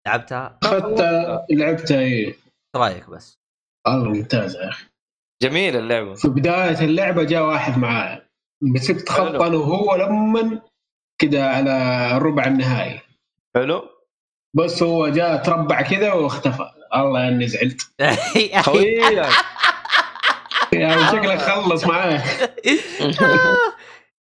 [0.08, 2.36] لعبتها؟ أخذتها لعبتها إيه؟
[2.78, 3.40] رايك بس.
[3.88, 4.86] والله ممتازه يا أخي.
[5.44, 6.16] جميل اللعبة.
[6.16, 8.30] في بداية اللعبة جاء واحد معايا
[8.62, 9.22] مسكت خط.
[9.22, 10.62] أنا وهو لما
[11.22, 11.72] كده على
[12.18, 13.02] الربع النهائي.
[13.56, 13.90] حلو.
[14.54, 16.72] بس هو جاء تربع كذا واختفى.
[16.96, 17.82] الله إني زعلت.
[18.66, 19.30] خويك
[20.74, 22.18] يعني شكلك خلص معاه.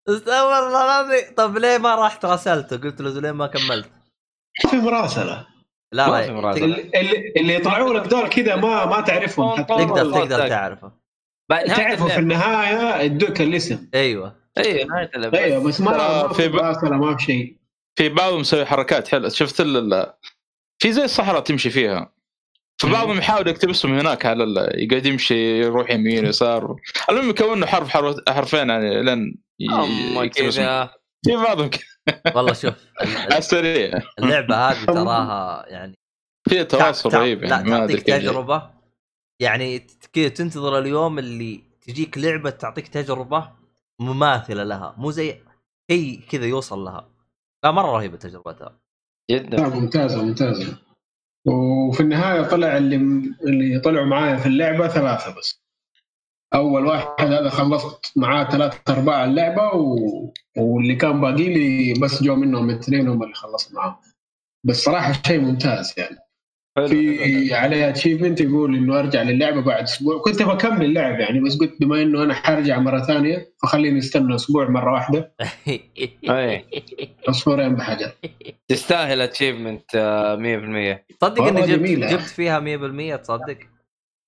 [0.09, 1.35] استغفر الله العظيم.
[1.37, 3.89] طب ليه ما رحت غسلته؟ قلت له ليه ما كملت؟
[4.69, 5.47] في مراسلة.
[5.95, 6.59] لا ما في.
[6.59, 6.75] تقدر.
[6.95, 10.47] اللي, اللي- يطلعوا لك دول كذا ما ما تعرفهم تقدر, تقدر.
[10.49, 10.91] تعرفه.
[11.49, 12.19] تعرفوا في.
[12.19, 13.87] النهاية يدوك الاسم.
[13.93, 14.35] أيوه.
[14.57, 15.37] اي نهاية اللعبة.
[15.39, 17.55] أيوه بس ما في مراسلة ما في شيء.
[17.97, 19.29] في بعضهم مسوي حركات حلوة.
[19.29, 20.13] شفت ال- ال-
[20.79, 22.11] في زي الصحراء تمشي فيها.
[22.81, 26.75] فبعضهم يحاول يكتب اسمه هناك على ال- يقعد يمشي يروح يمين يسار.
[27.09, 30.63] المهم يكون حرف حرف- حرفين يعني لين ي- أما يكتب اسمه.
[30.65, 30.89] كذا.
[31.25, 31.83] في بعضهم كذا.
[32.35, 32.73] والله شوف
[33.37, 33.99] السريع.
[34.19, 35.95] اللعبة هذه تراها يعني
[36.49, 38.69] في تواصل رهيب يعني ما أدري تجربة.
[39.41, 39.79] يعني
[40.13, 43.51] كذا تنتظر اليوم اللي تجيك لعبة تعطيك تجربة
[44.01, 45.41] مماثلة لها مو زي
[45.91, 47.09] شيء كذا يوصل لها.
[47.63, 48.79] لا مرة رهيبة تجربتها.
[49.31, 49.69] جدا.
[49.69, 50.77] ممتازة ممتازة.
[51.47, 52.95] وفي النهاية طلع اللي
[53.47, 55.61] اللي طلعوا معايا في اللعبة ثلاثة بس.
[56.55, 59.95] أول واحد هذا خلصت معاه ثلاثة ارباع اللعبة و...
[60.57, 63.95] واللي كان باقي لي بس جو منهم اثنين هم اللي خلصت معاهم
[64.65, 66.17] بس صراحة شيء ممتاز يعني
[66.77, 66.87] حلو،.
[66.87, 71.73] في عليه achievement يقول إنه أرجع للعبة بعد أسبوع كنت بكمل اللعب يعني بس قلت
[71.79, 75.31] بما إنه أنا حرجع مرة ثانية فخليني أستنى أسبوع مرة واحدة.
[77.29, 78.11] عصفورين بحجر
[78.67, 82.11] تستاهل achievement 100% تصدق إني جبت.
[82.11, 82.59] جبت فيها
[83.17, 83.57] 100% تصدق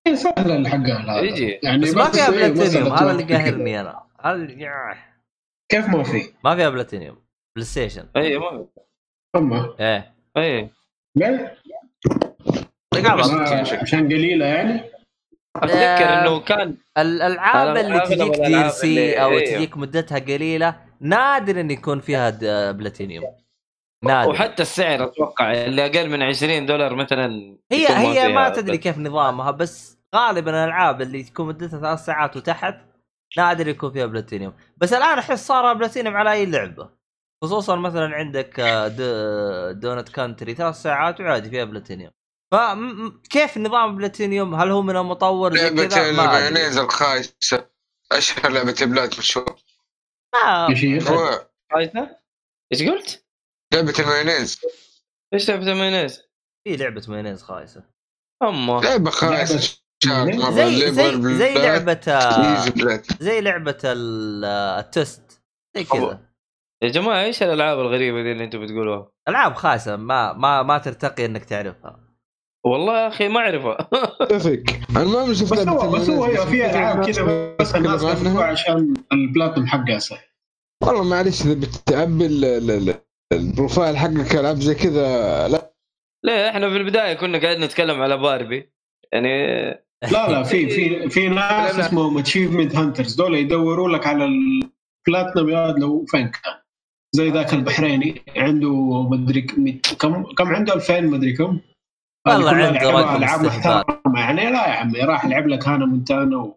[0.06, 1.58] إيه، سهلة هذا يجي.
[1.62, 3.22] يعني بس ما فيها إيه، بلاتينيوم هذا اللي.
[3.22, 5.07] قاهرني أنا هذا اللي- ياه.
[5.68, 7.16] كيف ما في؟ ما فيها platinum
[7.56, 8.66] PlayStation اي ما
[9.36, 10.70] أما إيه اي
[11.16, 11.58] ليه؟
[13.82, 14.80] عشان قليلة يعني
[15.56, 15.78] أتذكر
[16.08, 16.22] آه.
[16.22, 19.38] إنه كان الألعاب اللي تجيك DLC أو.
[19.38, 23.24] تجيك مدتها قليلة نادر إن يكون فيها د- بلاتينيوم
[24.04, 28.78] نادر وحتى السعر أتوقع اللي أقل من 20 دولار مثلا هي هي ما تدري.
[28.78, 32.74] كيف نظامها بس غالبا الألعاب اللي تكون مدتها ثلاث ساعات وتحت
[33.36, 34.56] نادر يكون فيها بلاتينيوم.
[34.76, 36.98] بس الآن أحس صار بلاتينيوم على أي لعبة.
[37.44, 42.12] خصوصا مثلا عندك آه، Donut County ثلاث ساعات وعادي فيها بلاتينيوم.
[42.52, 46.10] فكيف نظام بلاتينيوم؟ هل هو من المطور زي لعبة كذا.
[46.10, 47.70] المايونيز الخايسة.
[48.12, 49.56] أشهر لعبة بلاد مشهور
[50.34, 50.68] ما؟
[52.72, 53.26] إيش قلت؟
[53.74, 54.60] لعبة المايونيز.
[55.34, 56.22] إيش لعبة المايونيز؟
[56.64, 57.84] في لعبة مايونيز خايسة.
[58.42, 59.58] اما لعبة خايسة.
[59.58, 62.64] شارك مرة زي زي ليبر زي لعبة آه،
[63.20, 65.42] زي لعبة ال- آه، التست.
[65.76, 66.20] زي كذا.
[66.82, 71.24] يا جماعة إيش الألعاب الغريبة دي اللي أنتم بتقولوها؟ ألعاب خايسة ما ما ما ترتقي
[71.24, 72.00] إنك تعرفها.
[72.66, 73.88] والله يا أخي ما أعرفها.
[74.20, 74.62] أتفق.
[74.96, 78.04] المهم شفت بس هو بس هو في ألعاب كذا بس الناس.
[78.38, 80.18] عشان البلاتم حقها سهل
[80.84, 82.94] والله معلش إذا بتعبي ال- ال- ال-
[83.32, 85.74] ال profile حقك العاب زي كذا لا.
[86.24, 88.72] ليه إحنا في البداية كنا قاعدين نتكلم على باربي.
[89.12, 89.28] يعني
[90.02, 91.78] لا لا في في في ناس.
[91.78, 96.54] اسمهم achievement hunters دول يدوروا لك على البلاتنم يا لو فين كان
[97.12, 98.22] زي ذاك البحريني.
[98.36, 99.42] عنده مدري
[99.98, 101.60] كم كم عنده 2000 مدري كم؟
[102.26, 103.44] والله عنده رقم العاب.
[103.44, 104.20] محترمة.
[104.20, 106.52] يعني لا يا عمي راح لعب لك هانا مونتانا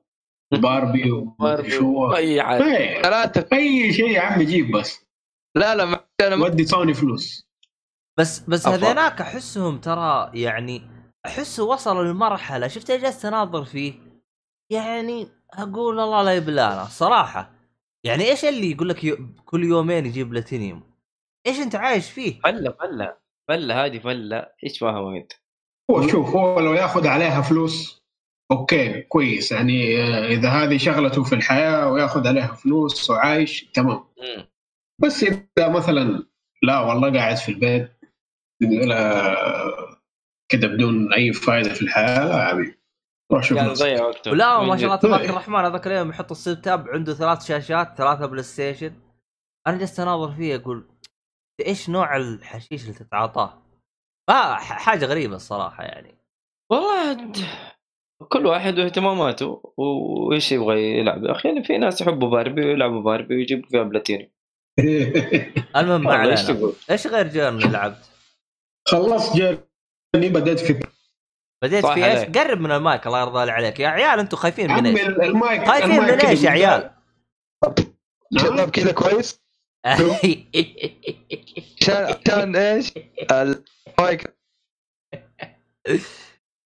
[0.53, 2.15] وباربي ومدري باربي شو.
[2.15, 3.57] أي إيه، ثلاثة.
[3.57, 5.05] أي شيء يا عمي جيب بس.
[5.57, 7.47] لا لا ما- أنا ودي سوني فلوس.
[8.19, 8.67] بس بس.
[8.67, 10.81] هذيناك أحسهم ترى يعني
[11.25, 13.93] احسه وصلوا لمرحله شفت جالس اناظر فيه؟
[14.71, 17.51] يعني أقول الله لا يبلانا صراحة.
[18.03, 20.83] يعني إيش اللي يقول لك يو- كل يومين يجيب بلاتينيوم؟
[21.47, 23.17] إيش أنت عايش فيه؟ فلة فلة
[23.47, 24.47] فلة هذه فلة.
[24.63, 25.31] إيش فاهمه أنت؟
[25.91, 28.03] هو شوف هو لو ياخذ عليها فلوس
[28.51, 29.51] okay كويس.
[29.51, 34.03] يعني آه، إذا هذه شغلته في الحياة وياخذ عليها فلوس وعايش تمام.
[35.01, 36.23] بس إذا مثلا
[36.63, 37.91] لا والله قاعد في البيت
[40.51, 42.25] كذا بدون أي فائده في الحياة.
[42.29, 42.77] لا يا حبيبي
[43.31, 44.95] روح شوف وقته ولا من ما شاء الله.
[44.95, 48.93] تبارك الرحمن هذاك اليوم يحط ال setup عنده ثلاث شاشات ثلاثة PlayStation.
[49.67, 50.85] أنا جلست أناظر فيه أقول
[51.65, 53.61] إيش نوع الحشيش اللي تتعاطاه؟
[54.29, 56.15] آه ح- حاجة غريبة الصراحة يعني.
[56.71, 57.31] والله
[58.29, 61.23] كل واحد واهتماماته وإيش يبغى يلعب.
[61.25, 64.29] يا أخي يعني في ناس يحبوا باربي ويلعبوا باربي ويجيبوا فيها بلاتينيوم
[65.77, 68.09] المهم ما علينا؟ إيش غير Journey لعبت؟
[68.87, 69.59] خلصت Journey
[70.15, 70.79] بديت في
[71.63, 75.07] بديت في إيش؟ قرب من المايك الله يرضى عليك يا عيال أنتم خايفين من إيش؟
[75.07, 76.49] المايك خايفين المايك من إيش يا.
[76.49, 76.91] عيال؟
[78.37, 79.41] شباب كذا كويس
[81.81, 82.93] عشان عشان إيش؟
[83.31, 84.33] المايك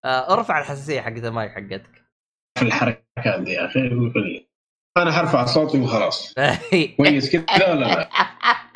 [0.05, 2.05] آه، ارفع الحساسية حقت المايك حقتك
[2.59, 3.79] في الحركات دي يا أخي
[4.97, 6.33] أنا حرفع صوتي وخلاص
[6.97, 8.09] كويس كذا لا لا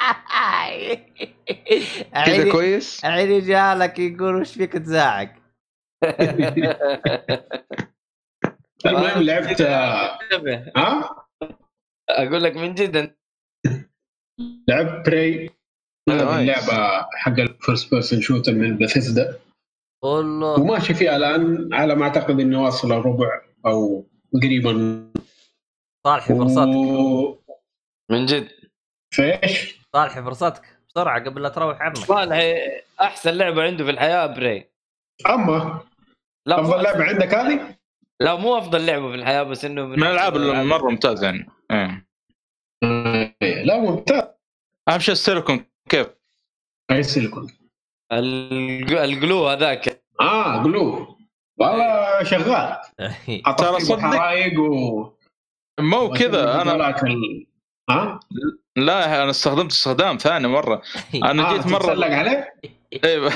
[2.26, 5.36] كذا كويس عيني جالك يقول وش فيك تزعق؟
[8.86, 10.20] المهم لعبت آه،.
[10.78, 11.16] ها
[12.10, 13.16] أقول لك من جد
[14.68, 15.50] لعبت Prey
[16.10, 16.22] nice.
[16.22, 19.40] اللعبة حق ال first person shooter من بثيسدا
[20.04, 24.08] والله وماشي فيها الآن على ما أعتقد انه واصل الربع أو
[24.44, 25.04] قريبا
[26.08, 27.38] صالحي فرصتك و...
[28.12, 28.48] من جد
[29.14, 30.80] فإيش؟ صالحي فرصتك.
[30.90, 32.40] بسرعة قبل لا تروح عنك صالح
[33.02, 34.70] أحسن لعبة عنده في الحياة بري.
[35.30, 35.82] أما؟
[36.46, 37.76] لا أفضل لعبة عندك هذه؟
[38.20, 41.50] لا مو أفضل لعبة في الحياة بس إنه من الألعاب اللي مرة ممتازة يعني.
[41.72, 42.06] إيه.
[43.42, 44.24] إيه، لا ممتاز.
[44.90, 46.08] أهم شيء ستيلكم كيف؟
[46.92, 47.48] أي سيليكون؟
[48.12, 50.04] الج- الجلو هذاك.
[50.22, 51.18] آه قلوب
[51.60, 52.78] والله شغال.
[52.98, 55.12] ترى حطيت صدق- حرايق و
[55.80, 56.96] مو كذا أنا.
[57.90, 58.20] ها؟
[58.86, 60.82] لا أنا استخدمت استخدام ثاني مرة.
[61.16, 61.80] أنا آه جيت مرة.
[61.80, 62.54] تتسلق عليه؟
[63.04, 63.34] أيوه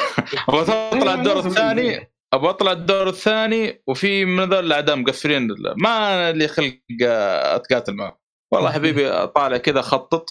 [0.49, 2.10] أبغى أطلع الدور الثاني.
[2.34, 5.48] أبغى أطلع الدور الثاني وفي من ذول الاعداء مقفلين.
[5.78, 8.20] ما لي خلق آه، أتقاتل معه
[8.52, 10.30] والله حبيبي طالع كذا اخطط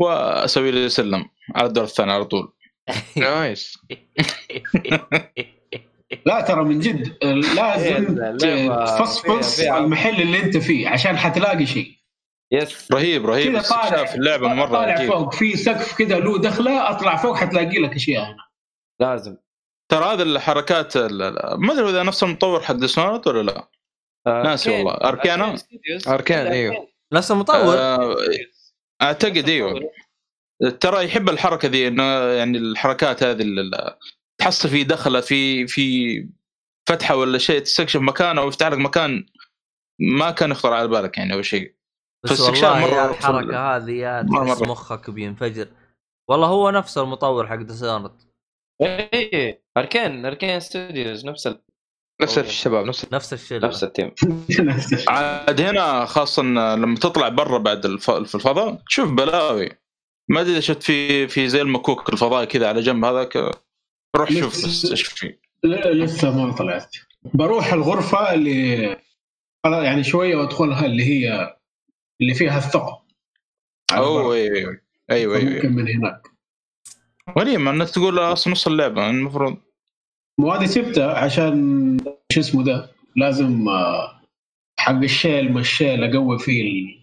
[0.00, 1.24] وأسوي لي سلم
[1.56, 2.52] على الدور الثاني على طول.
[3.16, 3.78] نايس.
[6.26, 11.97] لا ترى من جد لازم اللعبة تفصفص المحل اللي أنت فيه عشان حتلاقي شيء.
[12.52, 13.52] يس رهيب رهيب.
[13.52, 17.36] كذا طالع استكشاف اللعبة مرة طالع عجيب فوق في سقف كذا له دخلة اطلع فوق
[17.36, 18.24] حتلاقي لك أشياء.
[18.24, 18.36] هنا
[19.00, 19.36] لازم.
[19.90, 23.68] ترى هذه الحركات ال- ال- ما أدري إذا نفس المطور حق ديسونارد ولا لا.
[24.26, 24.92] آه، ناسي والله.
[24.92, 25.56] أركانا؟
[26.08, 26.88] أركان، أيوه.
[27.12, 28.16] نفس المطور؟ آه،
[29.02, 29.90] أعتقد إيوه.
[30.80, 32.02] ترى يحب الحركة ذي إنه
[32.32, 33.96] يعني الحركات هذه اللي
[34.40, 36.28] تحصل في دخلة في في
[36.88, 39.26] فتحة ولا شيء تستكشف مكان أو يفتح لك مكان
[40.00, 41.74] ما كان يخطر على بالك يعني أو شيء.
[42.24, 44.62] بس والله يا مرة- الحركة هذه يا تحس.
[44.62, 45.68] مخك بينفجر.
[46.30, 48.22] والله هو نفس المطور حق Dishonored
[48.82, 51.60] اي Arkane Arkane Studios نفس ال...
[52.22, 54.10] نفس الشباب نفس نفس الشيء نفس ال team.
[55.08, 58.10] عاد هنا خاصة لما تطلع برا بعد الف...
[58.10, 59.68] في الفضاء تشوف بلاوي.
[60.30, 63.36] ما أدري إذا شفت في في زي المكوك الفضائي كذا على جنب هذاك
[64.16, 66.96] روح شوف إيش في لا لسه ما طلعت.
[67.34, 68.82] بروح الغرفة اللي
[69.66, 71.57] يعني شوية وأدخلها اللي هي
[72.20, 72.98] اللي فيها الثقب.
[73.92, 74.34] على أوه.
[74.34, 74.80] أيوه أيوه
[75.10, 75.54] أيوه أيوه.
[75.54, 76.28] ممكن من هناك.
[77.38, 79.56] غريب ما انك تقول أصلا نص اللعبة المفروض.
[80.40, 81.96] مو هذه سبتها عشان
[82.32, 84.20] شو اسمه ده لازم آه،
[84.80, 86.94] حق الشيل ما الشيل أقوي فيه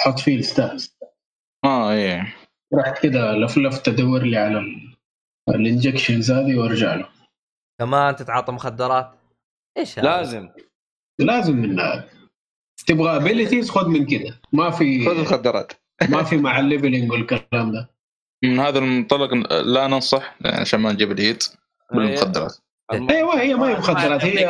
[0.00, 0.96] أحط فيه الستاتس
[1.64, 2.36] آه إيه.
[2.74, 4.96] رحت كذا لفلفت ادور لي على ال-
[5.48, 7.08] ال injections هذه وأرجع له.
[7.80, 9.12] كمان تتعاطى مخدرات؟
[9.78, 10.48] إيش هذا؟ لازم.
[11.18, 12.08] لازم من هذا.
[12.86, 15.72] تبغى abilities خذ من كذا ما في خذ مخدرات
[16.08, 17.90] ما في مع ال leveling والكلام ده.
[18.44, 21.44] من هذا المنطلق لا ننصح عشان ما نجيب ال hate
[21.92, 22.56] بالمخدرات.
[22.92, 24.44] أيوه هي ما هي مخدرات هي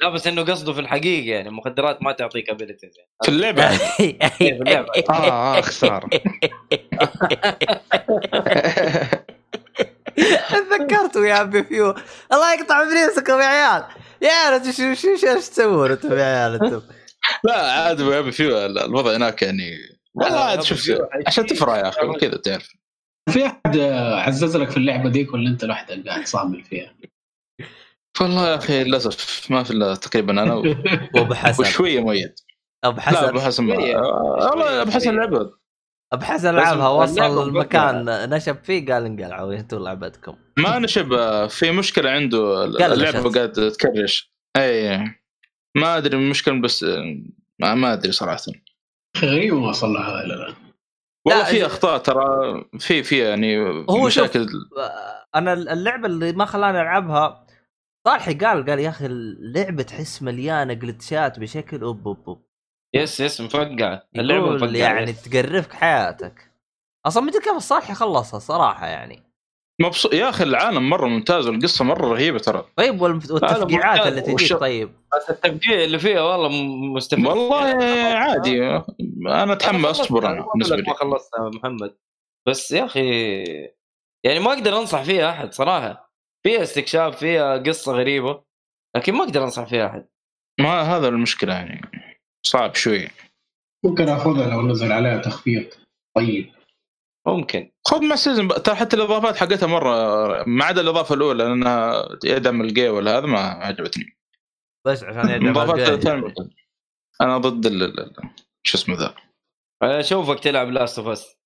[0.00, 3.10] لا بس إنه قصده في الحقيقة يعني المخدرات ما تعطيك abilities يعني.
[3.24, 3.68] في اللعبة.
[4.38, 4.88] في اللعبة.
[5.10, 6.10] آه آه خساره
[10.50, 11.94] تذكرتوا يا ابي فيو
[12.32, 13.84] الله يقطع ابليسكم يا عيال.
[14.22, 16.82] يا عيال شو شو شو إيش تسوون أنتم يا عيال؟ أنتم.
[17.44, 19.70] لا عاد يا ابي فيه الوضع هناك يعني.
[20.14, 20.90] والله عاد شوف
[21.26, 22.68] عشان تفرح يا أخي كذا تعرف.
[23.30, 23.78] في أحد
[24.14, 26.94] عزز لك في اللعبة ديك ولا أنت لوحدك قاعد صامل فيها؟
[28.20, 30.62] والله يا أخي للأسف ما في إلا تقريبا أنا و-
[31.14, 31.62] وأبو حسن.
[31.62, 32.34] وشوية مؤيد.
[32.84, 33.24] أبو لا حسن.
[33.28, 35.50] أبو حسن والله أبو حسن لعبه.
[36.12, 40.36] أبو حسن لعبها وصل المكان نشب فيه قال انقلعوا أنتم لعبتكم.
[40.58, 41.08] ما نشب
[41.46, 42.64] في مشكلة عنده.
[42.64, 44.32] اللعبة قاعد تكرش.
[44.56, 45.19] أي.
[45.76, 47.22] ما أدري المشكلة بس آه،
[47.58, 48.42] ما ما أدري صراحة.
[49.18, 50.54] غريب ما وصل لها إلى الآن.
[51.26, 52.24] والله في أخطاء ترى
[52.78, 53.58] في في يعني
[53.90, 54.48] هو مشاكل.
[55.34, 57.46] أنا اللعبة اللي ما خلاني ألعبها
[58.06, 62.46] صالحي قال قال يا أخي اللعبة تحس مليانة جلتشات بشكل أوب أوب أوب.
[62.94, 65.22] yes yes مفقعه اللعبة مفقعه يعني yes.
[65.22, 66.52] تقرفك حياتك.
[67.06, 69.29] أصلا مدري كيف الصالحي خلصها صراحة يعني.
[69.80, 72.64] مبسوط يا أخي العالم مرة ممتاز والقصة مرة رهيبة ترى.
[72.76, 74.06] طيب والتفقيعات.
[74.06, 74.92] اللي تجيك والش- طيب.
[75.16, 77.26] بس التفقيع اللي فيها والله م- مستفز.
[77.26, 77.84] والله يعني
[78.14, 78.66] عادي.
[78.66, 80.82] أنا خلصتها، أصبر أنا بالنسبة لي.
[80.82, 81.96] ما خلصتها يا محمد.
[82.48, 83.34] بس يا أخي
[84.26, 86.12] يعني ما أقدر أنصح فيها أحد صراحة.
[86.46, 88.42] فيها استكشاف فيها قصة غريبة
[88.96, 90.08] لكن ما أقدر أنصح فيها أحد.
[90.60, 91.80] ما هذا المشكلة يعني.
[92.46, 93.08] صعب شوي.
[93.84, 95.64] ممكن أخذها لو نزل عليها تخفيض.
[96.16, 96.52] طيب.
[97.36, 97.70] ممكن.
[97.86, 99.94] خذ مع season ترى حتى الإضافات حقتها مرة
[100.46, 104.18] ما عدا الإضافة الأولى لانها يدعم الجي ولا هذا ما عجبتني.
[104.86, 106.06] بس عشان يدعم الإضافات
[107.20, 108.30] أنا ضد ال- ال- ال-
[108.62, 109.14] شو اسمه ذا.
[109.82, 111.36] أنا أشوفك تلعب Last of Us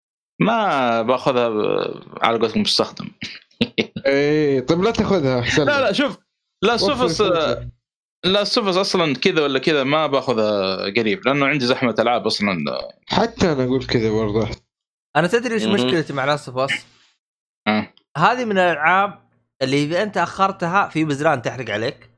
[0.41, 1.49] ما باخذها
[2.23, 3.09] على قولتكم مستخدم.
[4.07, 6.19] إيه طيب لا تاخذها احسن لا لا شوف
[6.63, 7.69] لا وفر save فلوسك.
[8.25, 12.59] لا سوفس أصلا كذا ولا كذا ما باخذها قريب لأنه عندي زحمة ألعاب أصلا.
[13.07, 14.49] حتى أنا أقول كذا برضه.
[15.17, 15.65] أنا تدري إيش.
[15.65, 16.87] مشكلتي مع لاست اوف اس؟
[18.17, 19.29] هذه من الألعاب
[19.63, 22.11] اللي إذا أنت أخرتها في بزران تحرق عليك.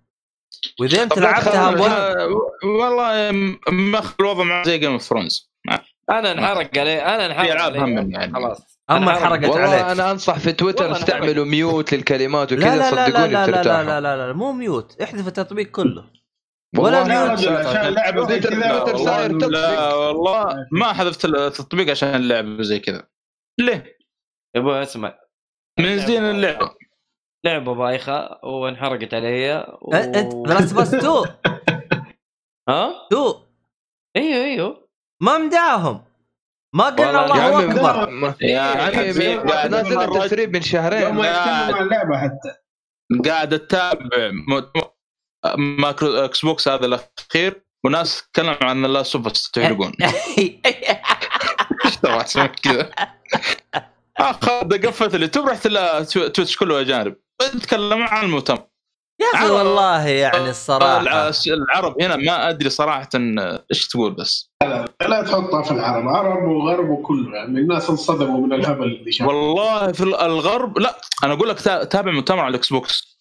[0.81, 2.29] وإذا أنت لا لعبتها آه،
[2.65, 5.51] والله م- مأخذ الوضع مع زي جيم اوف ثرونز
[6.11, 8.33] أنا انحرق عليه أنا انحرق من يعني.
[8.35, 8.81] خلاص.
[8.91, 9.51] اما أنا انحرقت حرق- عليك.
[9.51, 13.27] والله أنا أنصح في تويتر استعملوا mute للكلمات لا وكذا لا لا لا صدقوني لا
[13.27, 13.83] لا لا بترتاحوا.
[13.83, 16.05] لا لا, لا مو mute احذف التطبيق كله.
[16.79, 16.99] ولا
[17.33, 19.49] عشان لعبة زي كذا والله.
[19.49, 23.09] لا والله ما حذفت التطبيق عشان اللعبه زي كذا.
[23.61, 23.97] ليه؟
[24.57, 25.19] يا أبوي اسمع.
[25.81, 26.75] من زين اللعبه
[27.47, 29.95] لعبة بايخة وانحرقت علي و...
[29.95, 31.11] أنت Last of Us 2
[32.69, 33.35] ها؟ 2
[34.17, 34.89] أيوه أيوه.
[35.23, 36.05] ما مداهم
[36.75, 38.11] ما قلنا الله عمي أكبر.
[38.11, 41.03] ما- يا عمي نازل التسريب من شهرين.
[41.03, 41.19] يوم.
[41.19, 42.55] يتكلموا عن اللعبه حتى.
[43.31, 44.31] قاعد أتابع.
[45.57, 49.93] مايكرو إكس بوكس هذا الأخير وناس تكلموا عن الله سوبر تحرقون
[51.85, 52.91] إيش تبغى أسوي كذا؟
[54.19, 57.17] اخذ قفت اليوتيوب رحت لا تو- تويتش كله اجانب
[57.63, 58.63] تكلموا عن المؤتمر.
[59.21, 61.01] يا أخي والله يعني الصراحة.
[61.01, 64.51] الع- العرب هنا ما أدري صراحة إيش تقول بس.
[65.09, 69.93] لا تحطها في العرب عرب وغرب وكله يعني الناس انصدموا من الهبل اللي شافوا والله
[69.93, 73.16] في الغرب لا أنا أقول لك تا- تابع مؤتمر على ال Xbox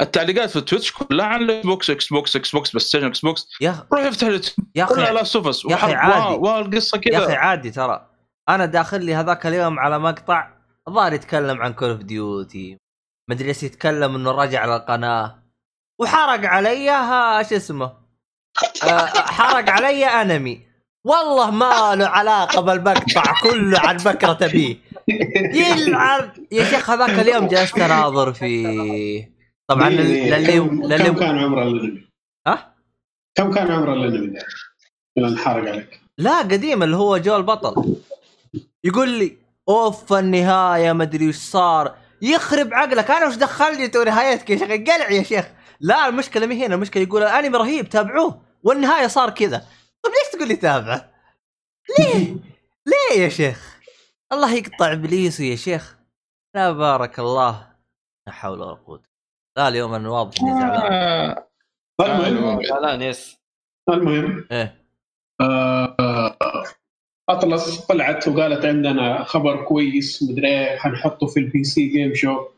[0.00, 3.48] التعليقات في Twitch كلها عن الاكس بوكس إكس بوكس إكس بوكس بلاي ستيشن إكس بوكس.
[3.60, 4.28] يا روح افتح
[4.74, 6.34] يا أخي لا سوفس يا أخي عادي.
[6.34, 8.06] والقصة يا أخي كذا عادي ترى.
[8.48, 10.48] أنا داخل لي هذاك اليوم على مقطع
[10.88, 12.78] الظاهر يتكلم عن Call of Duty
[13.30, 15.42] مدري إيش يتكلم إنه رجع على القناة.
[16.00, 16.86] وحرق علي
[17.48, 17.92] شو اسمه؟
[18.84, 20.66] آه، حرق علي أنمي.
[21.04, 24.76] والله ما له علاقة بالمقطع كله عن بكره بيه
[25.54, 29.35] يلعن يا شيخ هذاك اليوم جلست أناظر فيه.
[29.68, 32.08] طبعا دي- دي- للي كم, كم للي كان عمر الانمي؟
[32.46, 32.74] ها؟
[33.34, 34.38] كم كان عمر؟ اللي
[35.28, 36.00] انحرق عليك.
[36.18, 37.96] لا قديم اللي هو جو البطل
[38.84, 39.36] يقول لي
[39.68, 41.96] أوف النهاية ما أدري وش صار.
[42.22, 43.10] يخرب عقلك.
[43.10, 45.46] أنا وش دخلني تو نهايتك يا شيخ؟ قلع يا شيخ.
[45.80, 48.42] لا المشكلة مي هنا المشكلة يقول الانمي رهيب تابعوه.
[48.62, 49.58] والنهاية صار كذا.
[50.02, 51.10] طيب ليش تقول لي تابعه؟
[51.98, 52.36] ليه؟
[52.86, 53.76] ليه يا شيخ؟
[54.32, 55.96] الله يقطع إبليسه يا شيخ.
[56.54, 57.66] لا بارك الله.
[58.26, 59.02] لا حول ولا قوة
[59.56, 60.92] لا اليوم أنا واضح إني زعلان.
[62.00, 63.36] آه، المهم زعلان yes.
[63.88, 64.44] المهم.
[64.52, 64.86] إيه.
[65.40, 65.96] آه،
[67.28, 72.48] Atlus طلعت وقالت عندنا خبر كويس مدري إيه حنحطه في ال PC Game Show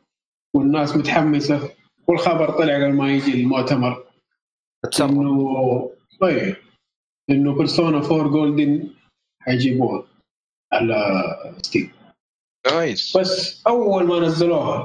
[0.55, 1.71] والناس متحمسة
[2.07, 4.05] والخبر طلع قبل ما يجي المؤتمر.
[5.01, 6.57] إنه طيب.
[7.31, 8.91] إنه Persona 4 Golden
[9.43, 10.05] حيجيبوها
[10.73, 10.97] على
[11.63, 11.93] Steam
[12.67, 14.85] nice بس أول ما نزلوها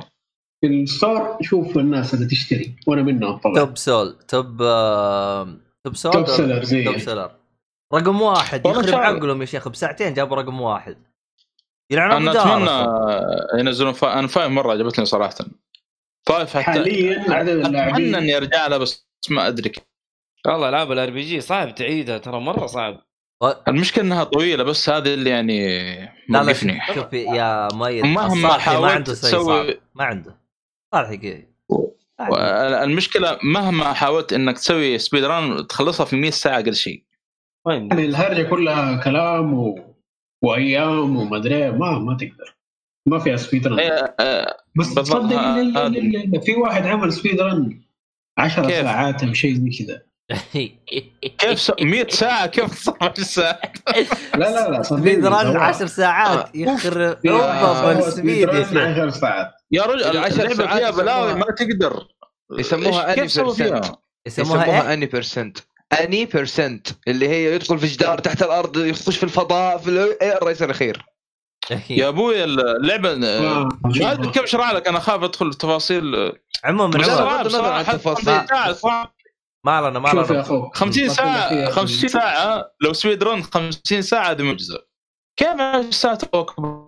[0.64, 3.56] في ال store شوف الناس اللي تشتري وأنا منهم طبعا.
[3.56, 7.32] top sell top آه، top sell top seller زي top seller.
[7.94, 10.98] رقم واحد يخرب عقلهم يا شيخ بساعتين جابوا رقم واحد.
[11.92, 13.60] يلعنون أنا أتمنى.
[13.60, 14.20] ينزلون فا...
[14.20, 15.36] أنا five مرة عجبتني صراحة.
[16.28, 16.64] five حتى.
[16.72, 18.16] حاليا عدد أتمنى اللاعبين.
[18.16, 19.70] اني ارجع لها بس ما أدري.
[19.70, 19.84] كيف.
[20.48, 23.00] والله العاب ال RPG صعب تعيدها ترى مرة صعب.
[23.44, 25.70] و- المشكلة إنها طويلة بس هذه اللي يعني
[26.06, 26.80] لا لا موقفني.
[26.96, 29.76] شوف يا ميت مهما الصالحي ما حاولت عنده شيء تسوي- صعب.
[29.96, 30.43] ما عنده.
[30.94, 37.04] صالحي كذا المشكلة مهما حاولت إنك تسوي speed run تخلصها في 100 ساعة أقل شيء.
[37.68, 39.80] يعني الهرجة كلها كلام و...
[40.44, 42.56] وأيام وما أدري ما ما تقدر.
[43.08, 45.30] ما فيها speed إيه، آه، بس تصدق.
[45.30, 47.82] إلا- إلا في واحد عمل speed run
[48.38, 50.02] 10 كيف؟ ساعات أو شيء زي كذا.
[51.38, 51.72] كيف س...
[51.82, 53.78] 100 ساعة؟ كيف تصير 10 ساعات؟
[54.36, 55.02] لا لا لا صدقني.
[55.14, 59.52] speed هو- 10 ساعات يخرب في- أوبا هو بالسبيد يا سبيد رن شيخ 10 ساعات.
[59.74, 62.08] يا رجل العشر ساعات فيها بلاوي ما تقدر.
[62.58, 63.28] يسموها فيها؟ percent.
[63.28, 63.98] يسموها
[64.28, 65.58] يسموها إيه؟ أني بيرسنت
[66.02, 69.90] أني بيرسنت اللي هي يدخل في جدار تحت الأرض يخش في الفضاء في
[70.22, 71.06] إيه الرئيس الأخير.
[71.90, 76.34] يا أبوي اللعبة آه، ما ادري كيف اشرح لك؟ أنا اخاف أدخل بس لا،
[76.64, 76.98] عموما.
[76.98, 78.26] لا، صعب بغض النظر عن صراحة التفاصيل.
[78.26, 79.14] 50 ساعه صعب
[79.66, 81.74] ما لنا ما أخوك 50 بقول لك ساعة إيه يا أخي.
[81.82, 84.80] 50 ساعة لو سبيد رن 50 ساعة هذه معجزة.
[85.40, 86.24] كيف 10 ساعات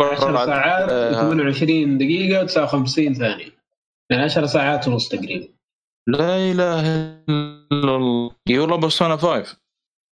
[0.01, 3.51] 10 ساعات آه، 28 دقيقة تساوي 50 ثانية.
[4.11, 5.47] يعني 10 ساعات ونص تقريبا.
[6.07, 6.79] لا إله
[7.29, 8.31] إلا الله.
[8.49, 9.57] والله بيرسونا 5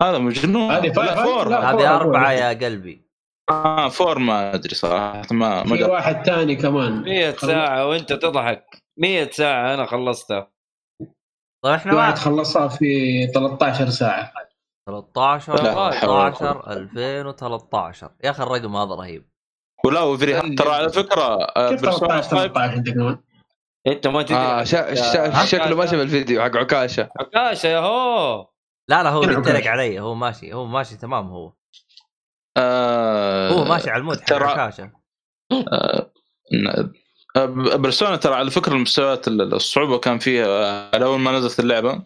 [0.02, 0.72] هذا مجنون.
[0.72, 1.56] هذه؟ فور.
[1.56, 3.02] هذه أربعة يا قلبي.
[3.50, 5.84] آه فور ما أدري صراحة ما ما في.
[5.84, 7.02] واحد ثاني كمان.
[7.02, 8.84] 100 ساعة وأنت تضحك.
[8.98, 10.52] 100 ساعة أنا خلصتها.
[11.64, 14.34] طيب إحنا واحد خلصها في 13 ساعة.
[14.88, 19.26] 13 لا حول ولا 13 2013 يا أخي الرقم هذا رهيب.
[19.86, 23.18] ولا وفري ترى على فكرة آه، كيف بيرسونا 13 5 13
[23.88, 24.94] أنت ما تدري آه شا...
[24.96, 25.46] شا...
[25.46, 27.10] شكله ما شاف الفيديو حق عكاشة.
[27.20, 28.48] عكاشة يا هو.
[28.90, 30.00] لا لا هو عكاش؟ علي.
[30.00, 31.54] هو ماشي هو ماشي تمام هو.
[32.58, 34.92] آه، هو ماشي على المود حق ترى- عكاشة.
[35.52, 36.12] آه،
[37.36, 37.46] آه،
[37.76, 42.04] برسونا ترى على فكرة المستويات ال- الصعوبة كان فيها آه، على اول ما نزلت اللعبة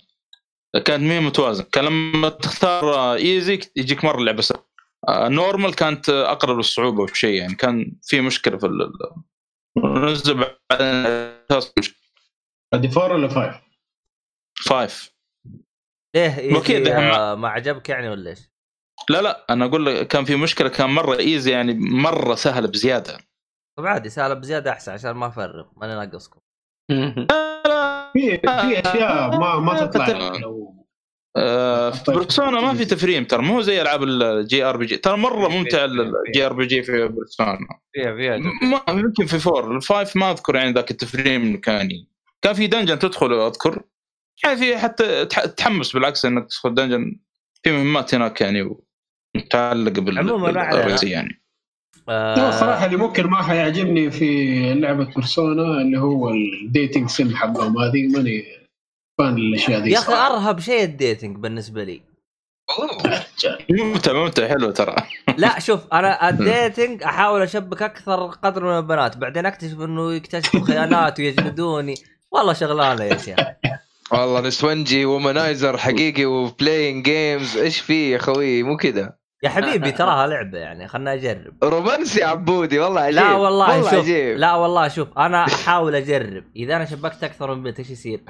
[0.86, 1.64] كانت مين متوازن.
[1.64, 4.64] كان لما تختار easy يجيك مرة اللعبه سهلة.
[5.10, 7.56] normal كانت آه، أقرب للصعوبة بشيء يعني.
[7.56, 11.06] كان في مشكلة في ال- ال- نزل بعدين.
[12.74, 13.56] هذه four ولا five؟
[14.66, 15.12] five
[16.16, 18.40] ليه easy أكيد، آه ما عجبك يعني ولا إيش؟
[19.10, 20.70] لا لا أنا أقول لك كان في مشكلة.
[20.70, 23.18] كان مرة easy يعني مرة سهل بزيادة.
[23.78, 26.40] طب عادي سهلة بزيادة أحسن عشان ما افرغ ماني ناقصكم
[28.14, 30.57] في في أشياء ما ما تطلع آه،
[31.92, 36.46] في Persona ما في تفريم ترى مو زي ألعاب ال JRPG ترى مرة ممتع ال
[36.46, 37.58] JRPG في Persona.
[37.94, 39.76] فيها فيها ما يمكن في four.
[39.76, 41.90] ال five ما أذكر يعني ذاك التفريم كان.
[42.42, 43.82] كان في dungeon تدخل أذكر.
[44.44, 47.16] يعني في حتى تح- تحمس بالعكس إنك تدخل dungeon
[47.64, 48.76] في مهمات هناك يعني
[49.36, 51.42] متعلقة بال عموماً يعني.
[52.08, 57.36] لا آه الصراحه اللي ممكن ما حيعجبني في لعبة Persona اللي هو ال dating sim
[57.36, 57.78] حقهم.
[57.78, 58.44] هذه ماني
[59.18, 59.92] fan الأشياء دي.
[59.92, 60.14] يا أخي.
[60.14, 62.02] أرهب شيء ال dating بالنسبة لي.
[63.70, 64.96] ممتع ممتع حلو ترى.
[65.38, 70.66] لا شوف أنا ال dating أحاول أشبك أكثر قدر من البنات بعدين أكتشف إنه يكتشفوا
[70.66, 71.96] خيانات ويجلدوني.
[72.32, 73.40] والله شغلانة يا شيخ.
[74.12, 79.14] والله نسونجي womanizer حقيقي و playing games إيش في يا خوي مو كذا.
[79.44, 81.54] يا حبيبي تراها لعبة يعني خلنا أجرب.
[81.64, 84.38] رومانسي عبودي والله عجيب لا والله, والله شوف عجيب.
[84.38, 86.44] لا والله شوف أنا أحاول أجرب.
[86.56, 88.24] إذا أنا شبكت أكثر من بنت إيش يصير؟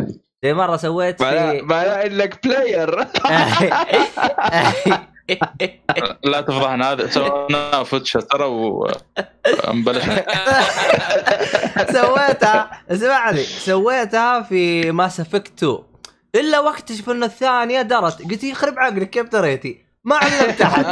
[0.43, 2.95] زي مرة سويت في ما إنك player
[6.23, 10.03] لا تفضحنا هذا سوينا Witcher ترى ومبلش
[11.93, 15.77] سويتها اسمعني سويتها في Mass Effect 2
[16.35, 20.85] إلا واكتشف انه الثانية درت قلت يخرب عقلك كيف دريتي؟ ما علمت احد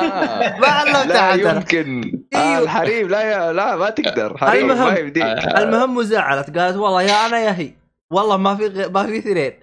[0.60, 1.52] ما علمت لا احد أنا.
[1.56, 2.22] يمكن.
[2.36, 4.38] آه الحريم لا يا لا ما تقدر.
[4.38, 4.94] حريم المهم.
[4.94, 5.24] ما يمديك
[5.58, 7.72] المهم وزعلت قالت والله يا أنا يا هي.
[8.12, 8.90] والله ما في غ...
[8.90, 9.54] ما في اثنين.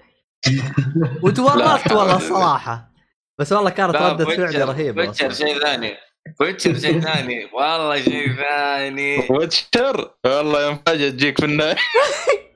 [1.24, 2.92] وتورطت والله الصراحه
[3.40, 5.28] بس والله كانت لا، ردة فعلي Witcher- رهيبة أصلاً.
[5.32, 5.94] شيء ثاني.
[6.39, 7.44] Witcher شيء ثاني.
[7.52, 9.26] والله شيء ثاني.
[9.30, 11.76] Witcher والله يوم فجاه تجيك في النهاية.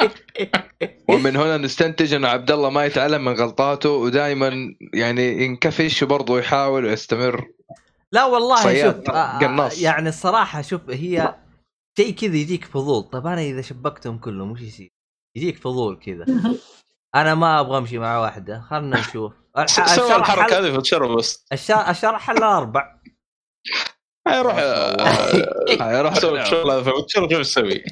[1.10, 6.84] ومن هنا نستنتج أن عبد الله ما يتعلم من غلطاته ودائما يعني ينكفش وبرضه يحاول
[6.84, 7.48] ويستمر
[8.12, 9.80] لا والله شوف آه، قناص.
[9.80, 11.34] يعني الصراحة شوف هي
[11.98, 14.88] شيء كذا يجيك فضول طب أنا إذا شبكتهم كلهم وش يصير؟
[15.36, 16.24] يجيك فضول كذا
[17.14, 19.32] أنا ما أبغى أمشي مع واحدة خلنا نشوف
[19.96, 20.58] سوى الحركة.
[20.58, 23.00] هذه في ويتشر بس الشرح الشرح حل أربع
[24.28, 24.54] يروح
[25.80, 26.46] هاي روح سوي العب.
[26.46, 27.84] الشغل هذا في شوف إيش يسوي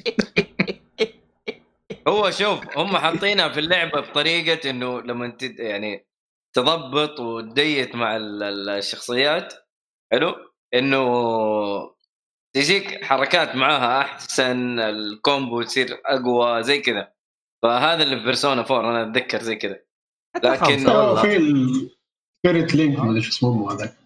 [2.07, 6.05] هو شوف هم حاطينها في اللعبة بطريقة إنه لما تد يعني
[6.55, 9.53] تضبط وت date مع ال- ال- الشخصيات
[10.11, 10.35] حلو؟
[10.73, 11.05] إنه
[12.55, 17.11] تجيك حركات معاها أحسن ال combo تصير أقوى زي كذا.
[17.63, 19.79] فهذا اللي في Persona 4 أنا أتذكر زي كذا.
[20.43, 20.85] لكن-
[21.21, 23.97] في ال spirit link ما ادري شو اسمه هذاك.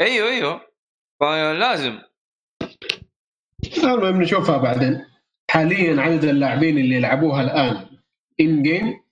[0.00, 0.60] أيوه أيوه.
[1.20, 1.98] فلازم.
[3.76, 5.06] المهم نشوفها بعدين.
[5.54, 7.86] حاليا عدد اللاعبين اللي يلعبوها الآن
[8.40, 9.04] ان جيم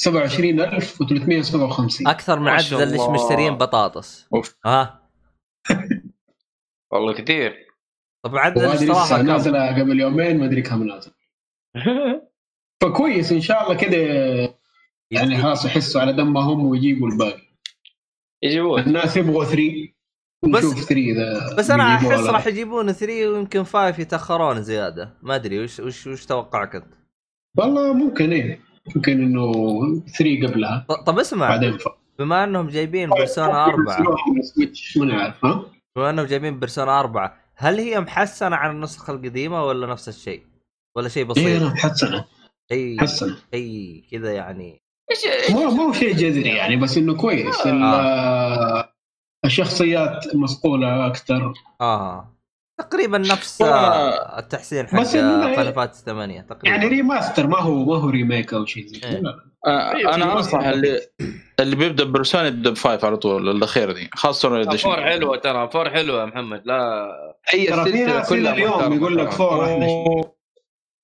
[0.00, 3.08] 27357 أكثر من عدد اللي.
[3.08, 4.28] مشترين بطاطس.
[4.66, 5.10] ها؟
[6.92, 7.66] والله كثير.
[8.24, 11.12] طب عدد كم؟ نازلة قبل يومين ما أدري كم نازل
[12.82, 13.96] فكويس إن شاء الله كده
[15.10, 17.42] يعني خلاص يحسوا على دمهم ويجيبوا الباقي.
[18.42, 18.80] يجيبون.
[18.80, 19.88] الناس يبغوا 3
[20.44, 22.46] بس- نشوف 3 إذا بس أنا أحس راح.
[22.46, 25.14] يجيبون 3 ويمكن 5 يتأخرون زيادة.
[25.22, 26.86] ما أدري وش وش وش توقعك أنت؟
[27.58, 28.60] والله ممكن إيه.
[28.96, 29.52] ممكن إنه
[30.18, 30.86] 3 قبلها.
[31.06, 31.88] طب اسمع بعدين ف...
[32.18, 35.64] بما إنهم جايبين بيرسونا 4 سويتش ما نعرف ها؟
[35.96, 40.42] بما إنهم جايبين بيرسونا 4 هل هي محسنة عن النسخة القديمة ولا نفس الشيء؟
[40.96, 42.24] ولا شيء إيه بسيط؟ أنا محسنة.
[42.72, 43.36] شيء محسنة.
[43.54, 44.80] شيء كذا يعني.
[45.50, 47.66] ما ما هو شيء جذري يعني بس إنه كويس.
[47.66, 48.84] ال-
[49.44, 51.52] الشخصيات مصقوله أكثر.
[51.80, 52.34] آه.
[52.80, 56.68] تقريبا نفس آه، التحسين حق Final Fantasy 8 تقريبا.
[56.68, 59.10] يعني remaster ما هو ما هو remake أو شيء زي كذا.
[59.18, 59.24] إيه.
[59.66, 61.00] آه، أنا أنصح اللي
[61.60, 65.02] اللي بيبدأ ب Persona يبدأ ب five على طول الأخيرة دي خاصة ال edition four
[65.04, 66.62] حلوة ترى four حلوة يا محمد.
[66.64, 67.08] لا.
[67.48, 69.30] هي ترى في السلسلة كلها اليوم يقول لك.
[69.30, 70.28] four.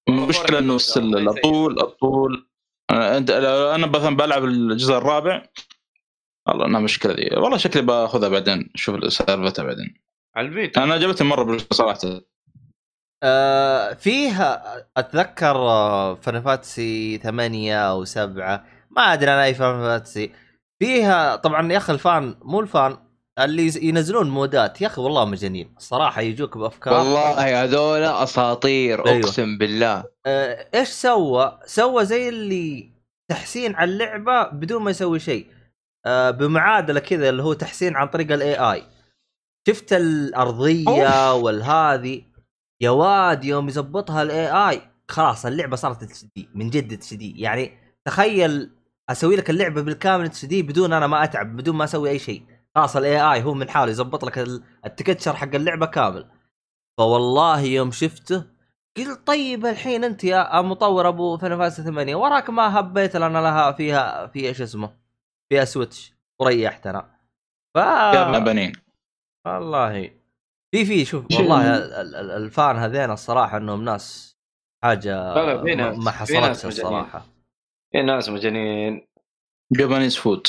[0.09, 2.47] المشكلة إنه السل- الطول الطول
[2.91, 3.19] آه،
[3.75, 5.43] أنا مثلا بلعب الجزء الرابع
[6.49, 9.95] والله انها مشكلة دي والله شكلي باخذها بعدين شوف سالفتها بعدين.
[10.37, 11.99] على البيت أنا عجبتني مرة صراحة.
[13.23, 14.63] آه فيها
[14.97, 20.33] أتذكر آه، Final Fantasy 8 أو 7 ما أدري أنا أي Final Fantasy
[20.83, 22.97] فيها طبعا يا أخي ال fan مو ال fan
[23.39, 24.81] اللي ينزلون مودات.
[24.81, 25.75] يا أخي والله مجانين.
[25.77, 26.95] الصراحه يجوك بأفكار.
[26.95, 29.21] والله هذول أساطير أيوة.
[29.21, 30.05] أقسم بالله.
[30.27, 32.91] آه، إيش سوى؟ سوى زي اللي
[33.31, 35.47] تحسين على اللعبة بدون ما يسوي شيء.
[35.47, 35.55] آه،
[36.09, 38.83] بمعادلة كذا اللي هو تحسين عن طريق ال AI
[39.69, 42.23] شفت الأرضية والهذه
[42.81, 47.41] يا واد يوم يزبطها ال AI خلاص اللعبة صارت اتش دي من جد اتش دي
[47.41, 48.71] يعني تخيل
[49.11, 52.43] أسوي لك اللعبة بالكامل HD بدون أنا ما أتعب بدون ما أسوي أي شيء.
[52.75, 56.27] خلاص ال AI هو من حاله يزبط لك ال- ال texture حق اللعبة كامل.
[56.99, 58.45] فوالله يوم شفته
[58.97, 63.73] قلت طيب الحين أنت يا مطور أبو Final Fantasy 8 وراك ما هبيت لنا لها
[63.73, 65.04] فيها في إيش اسمه؟
[65.55, 67.11] فيها Switch وريحتنا
[67.75, 68.73] ف يا ابن بنين.
[69.47, 70.11] والله.
[70.75, 74.37] في في شوف شو- والله ال- ال- ال- ال fan هذين الصراحة إنهم ناس
[74.85, 76.67] حاجة لا لا، في ما- ناس- ما حصلتش.
[76.67, 77.27] الصراحة.
[77.93, 79.07] في ناس مجانين.
[79.73, 80.47] Japanese food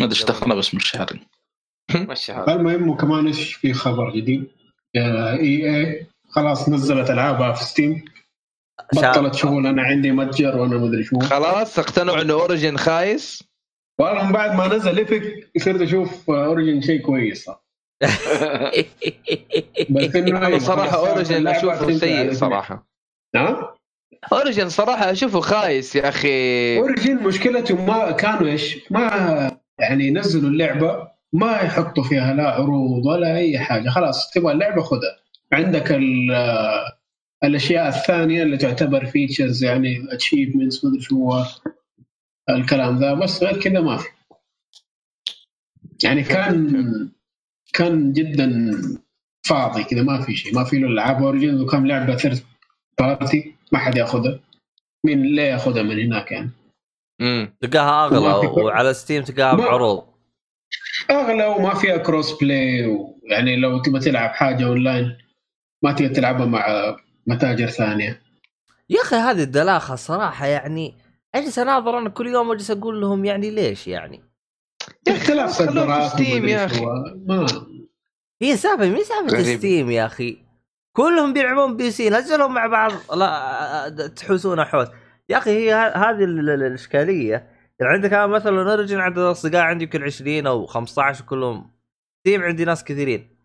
[0.00, 4.50] ما أدري إيش دخلنا بس مشي هذا المهم وكمان إيش في خبر جديد؟
[4.96, 8.04] EA خلاص نزلت ألعابها في Steam
[8.94, 11.18] بطلت شغل أنا عندي متجر وأنا مدري شو.
[11.18, 13.42] خلاص اقتنعوا إنه Origin خايس.
[13.98, 17.50] والله من بعد ما نزل Epic صرت أشوف Origin شيء كويس.
[19.90, 22.32] بس إنه صراحة Origin أشوفه سيء.
[22.32, 22.86] صراحة
[23.36, 23.74] ها؟
[24.32, 29.00] Origin صراحة أشوفه خايس يا أخي Origin مشكلتهم ما كانوا إيش؟ ما
[29.78, 35.16] يعني ينزلوا اللعبة ما يحطوا فيها لا عروض ولا أي حاجة خلاص تبغى اللعبة خذها
[35.52, 36.36] عندك ال-
[37.44, 41.32] الأشياء الثانية اللي تعتبر features يعني achievements مدري شو
[42.50, 44.08] الكلام ذا بس غير كذا ما في.
[46.04, 47.10] يعني كان
[47.72, 48.70] كان جدا
[49.46, 50.54] فاضي كذا ما في شيء.
[50.54, 52.40] ما في له ألعاب Origin وكم لعبة third
[52.98, 54.40] party ما حد ياخذها.
[55.04, 56.50] مين ليه ياخذها من هناك يعني.
[57.20, 60.04] امم تلقاها أغلى وعلى Steam تلقاها بعروض.
[61.10, 65.18] أغلى وما فيها cross play ويعني لو تبغى تلعب حاجة اونلاين
[65.82, 66.96] ما تقدر تلعبها مع
[67.26, 68.22] متاجر ثانية.
[68.90, 70.94] يا أخي هذه الدلاخة الصراحه يعني
[71.38, 74.22] أجلس أناظر أنا كل يوم اجلس أقول لهم يعني ليش يعني؟
[75.08, 76.64] اختلاف خلوه في صدرات Steam يا.
[76.64, 76.84] أخي.
[77.26, 77.46] ما.
[78.42, 79.56] هي سالفه مين سالفة.
[79.56, 80.38] Steam يا أخي.
[80.96, 82.92] كلهم بيلعبون PC نزلوا مع بعض.
[83.16, 84.88] لا تحوسون حوس
[85.28, 87.32] يا أخي هي هذه ال- ال- الإشكالية.
[87.80, 91.70] يعني عندك أنا مثلا Origin عدد الأصدقاء عندي يمكن 20 أو 15 كلهم.
[92.20, 93.36] Steam عندي ناس كثيرين.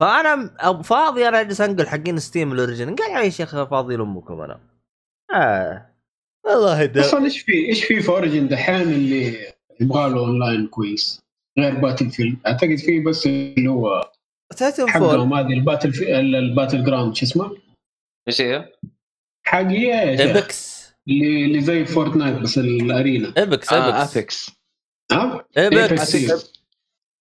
[0.00, 4.60] فأنا فاضي أنا أجلس أنقل حقين Steam ال Origin قال يا شيخ فاضي لامكم أنا.
[5.34, 5.93] آه.
[6.46, 11.20] والله ده أصلا إيش في إيش في في Origin دحين اللي يبغى له اونلاين كويس
[11.58, 14.10] غير Battlefield أعتقد في بس اللي هو
[14.56, 17.56] Titanfall حقهم هذه ال Battle في ال Battleground شو اسمه؟
[18.28, 18.72] إيش هي؟
[19.46, 23.34] حق إيه يا Apex اللي اللي زي Fortnite بس ال arena.
[23.38, 24.50] Apex آه Apex Apex
[25.12, 26.46] ها؟ Apex Apex.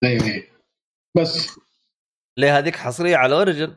[0.03, 0.43] أيوه
[1.17, 1.59] بس.
[2.37, 3.73] ليه هذيك حصرية على Origin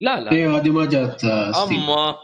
[0.00, 0.32] لا لا.
[0.32, 2.16] أيوه هذه ما جات آه، Steam أما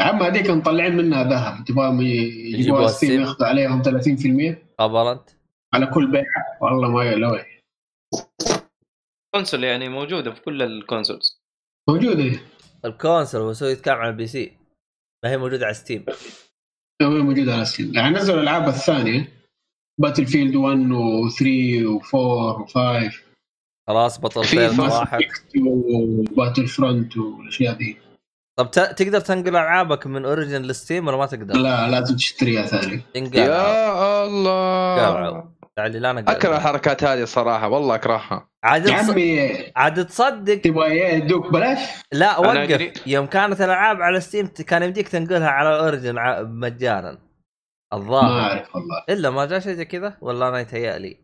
[0.00, 1.64] يا عم هذيك مطلعين منها ذهب.
[1.64, 3.08] تبغاهم ي- يجيبوها يجيبوها Steam.
[3.08, 5.30] Steam ياخذوا عليهم 30% خبر انت
[5.74, 6.24] على كل بيعه
[6.60, 7.44] والله ما يلوي
[9.34, 11.40] console يعني موجودة في كل ال consoles.
[11.88, 12.40] موجودة.
[12.84, 14.52] ال console هو سوي يتكلم عن ال PC؟
[15.24, 16.04] ما هي موجودة على Steam.
[17.02, 17.94] هي موجودة على Steam.
[17.94, 19.28] يعني نزلوا الألعاب الثانية.
[20.00, 21.44] Battlefield 1 و3
[21.84, 23.14] و4 و5
[23.88, 25.20] خلاص Battlefield فاس- واحد
[25.66, 27.96] و Battlefront والاشياء دي.
[28.58, 32.66] طب ت- تقدر تنقل ألعابك من Origin ل Steam ولا ما تقدر؟ لا لازم تشتريها
[32.66, 33.00] ثاني.
[33.16, 35.44] انقل يا الله.
[35.78, 38.48] لا نقل أكره الحركات هذه صراحة والله أكرهها.
[38.64, 38.90] عاد.
[38.90, 39.50] عمي.
[39.76, 40.54] عاد تصدق.
[40.60, 41.78] تبغى إيه؟ يدوك بلاش.
[42.12, 43.06] لا وقف.
[43.06, 47.10] يوم كانت الألعاب على Steam كان يمديك تنقلها على Origin ع- مجانا.
[47.92, 49.04] ما الظاهر أعرف والله.
[49.08, 51.16] إلا ما جاء شيء زي كذا؟ ولا أنا يتهيأ لي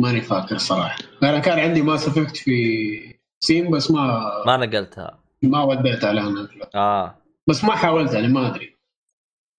[0.00, 0.98] ماني فاكر صراحة.
[1.22, 5.18] أنا كان عندي Mass Effect في Steam بس ما ما نقلتها.
[5.50, 6.70] ما وديت على هناك لا.
[6.74, 7.14] آه.
[7.48, 8.76] بس ما حاولت يعني ما أدري.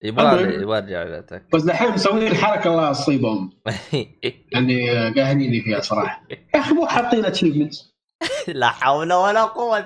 [0.02, 1.44] يبغى يبغى ارجع بيتك.
[1.52, 3.52] بس دحين مسوين حركه الله يصيبهم.
[4.52, 6.22] يعني قاهريني فيها صراحة.
[6.30, 7.74] يا أخي مو حاطين achievement
[8.48, 9.84] لا حول ولا قوة.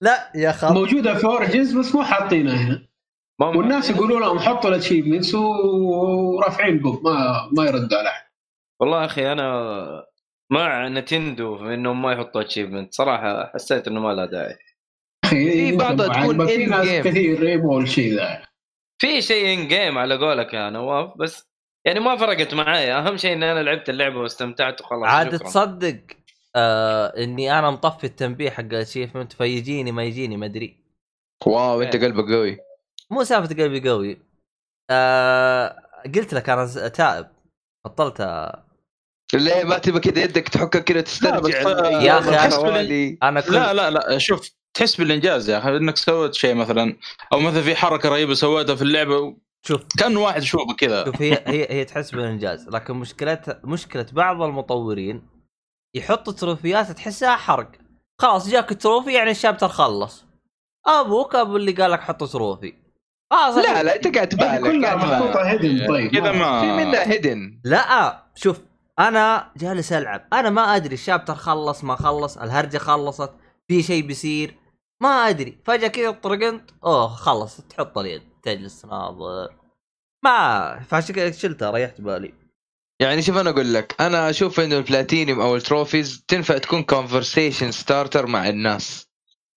[0.00, 0.72] لا يا خب.
[0.72, 2.88] موجودة في Origin بس مو حاطينها هنا.
[3.40, 8.22] ما والناس يقولوا لهم حطوا ال achievements ورافعين بوب ما ما يردوا على أحد.
[8.80, 10.04] والله يا أخي أنا
[10.50, 14.56] مع Nintendo في إنهم ما يحطوا achievement صراحة حسيت إنه ما لها داعي.
[15.28, 17.04] أخي في بعضها تكون في ناس game.
[17.04, 18.42] كثير يبغوا الشيء ذا.
[18.98, 21.48] في شيء in-game على قولك يا نواف بس
[21.86, 22.98] يعني ما فرقت معايا.
[22.98, 25.38] أهم شيء اني أنا لعبت اللعبة واستمتعت وخلاص عاد.
[25.38, 26.00] تصدق
[26.56, 30.76] آه إني أنا مطفي التنبيه حق ال achievement فيجيني ما يجيني ما أدري.
[31.46, 32.58] wow أنت قلبك قوي.
[33.10, 34.18] مو سالفة قلبي قوي.
[34.90, 35.76] آه
[36.14, 37.26] قلت لك أنا تائب.
[37.84, 38.20] بطلت
[39.34, 41.58] ليه ما تبغى كذا يدك تحكها كذا تسترجع
[42.00, 43.18] يا الحوالي.
[43.22, 46.96] أنا كل لا لا لا شوف تحس بالإنجاز يا أخي إنك سويت شيء مثلا
[47.32, 49.36] أو مثلا في حركة رهيبة سويتها في اللعبة
[49.66, 49.80] شوف.
[49.98, 51.04] كأن واحد يشوفه كذا.
[51.04, 55.22] شوف هي هي هي تحس بالإنجاز لكن مشكلتها مشكلة بعض المطورين
[55.96, 57.70] يحط تروفيات تحسها حرق.
[58.20, 60.24] خلاص جاك trophy يعني ال chapter خلص.
[60.86, 62.74] أبوك أبو اللي قال لك حط trophy.
[63.32, 63.56] خلاص.
[63.56, 64.96] لا لا أنت قاعد تبالغ كلها.
[64.96, 66.10] محطوطة hidden طيب.
[66.12, 68.60] كذا ما- ما في منها hidden لا شوف
[68.98, 70.28] أنا جالس ألعب.
[70.32, 73.30] أنا ما أدري ال chapter خلص ما خلص الهرجة خلصت.
[73.68, 74.54] في شيء بيصير
[75.02, 75.58] ما أدري.
[75.64, 79.54] فجأة كذا طرقنت أوه خلص تحط اليد تجلس تناظر
[80.24, 82.34] ما فعشان كذا شلتها ريحت بالي.
[83.00, 87.70] يعني شوف أنا أقول لك أنا أشوف إنه البلاتينيوم أو ال trophies تنفع تكون conversation
[87.70, 89.07] starter مع الناس.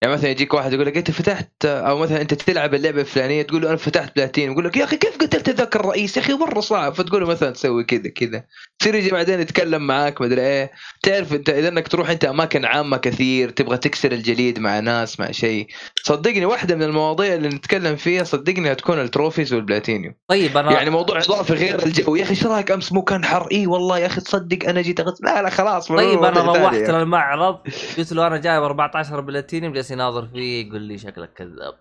[0.02, 3.62] يعني مثلا يجيك واحد يقول لك أنت فتحت أو مثلا أنت تلعب اللعبة الفلانية تقول
[3.62, 6.60] له أنا فتحت بلاتينيوم يقول لك يا أخي كيف قتلت ذاك الرئيس؟ يا أخي مرة
[6.60, 8.44] صعب فتقول له مثلا تسوي كذا كذا.
[8.80, 10.72] تصير يجي بعدين يتكلم معاك مدري إيه.
[11.04, 15.32] تعرف أنت إذا إنك تروح أنت أماكن عامة كثير تبغى تكسر الجليد مع ناس مع
[15.32, 15.68] شيء.
[16.04, 20.14] صدقني واحدة من المواضيع اللي نتكلم فيها صدقني هتكون ال trophies وال platinum.
[20.28, 22.16] طيب أنا يعني موضوع إضافي غير الجو.
[22.16, 25.00] يا أخي إيش رأيك أمس مو كان حر؟ إي والله يا أخي تصدق أنا جيت
[25.00, 25.22] أغس...
[25.22, 26.98] لا لا خلاص طيب أنا روحت يعني.
[26.98, 27.58] للمعرض
[27.98, 31.74] قلت له أنا جايب 14 بلاتينيوم جالس يناظر فيه يقول لي شكلك كذاب.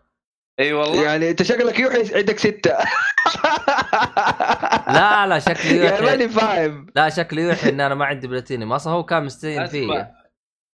[0.60, 2.70] أي والله؟ يعني أنت شكلك يوحي عندك ستة.
[4.96, 6.02] لا لا شكلي يعني يوحي.
[6.04, 6.86] ماني فاهم.
[6.96, 9.70] لا شكلي يوحي إن أنا ما عندي بلاتينيوم أصلا هو كان مستين أسمع.
[9.70, 10.12] فيه.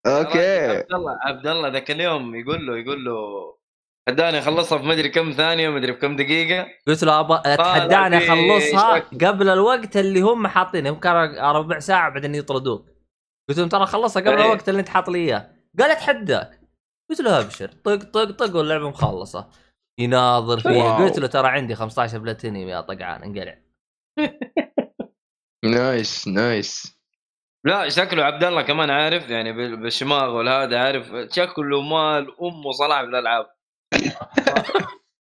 [0.06, 0.68] أوكي.
[0.68, 3.16] عبد الله عبد الله ذاك اليوم يقول له يقول له
[4.08, 6.68] اداني اخلصها في مدري كم ثانية ومدري بكم دقيقة.
[6.88, 9.00] قلت له أبغى اتحداني اخلصها.
[9.00, 10.90] قبل الوقت اللي هم حاطينه.
[10.90, 12.90] هم كان ربع ساعة بعدين يطردوك.
[13.50, 14.46] قلت لهم ترى خلصها قبل إيه.
[14.46, 15.50] الوقت اللي أنت حاط لي إياه.
[15.80, 16.60] قال اتحداك
[17.10, 17.68] قلت له أبشر.
[17.68, 19.50] طق طق طق واللعبة مخلصة.
[20.00, 20.96] يناظر فيه.
[20.96, 23.58] قلت له ترى عندي 15 بلاتينيوم يا طقعان انقلع.
[25.66, 26.96] nice nice.
[27.66, 31.12] لا شكله عبد الله كمان عارف يعني بال- بالشماغ والهذا عارف.
[31.32, 33.48] شكله مال امه صلاح في الالعاب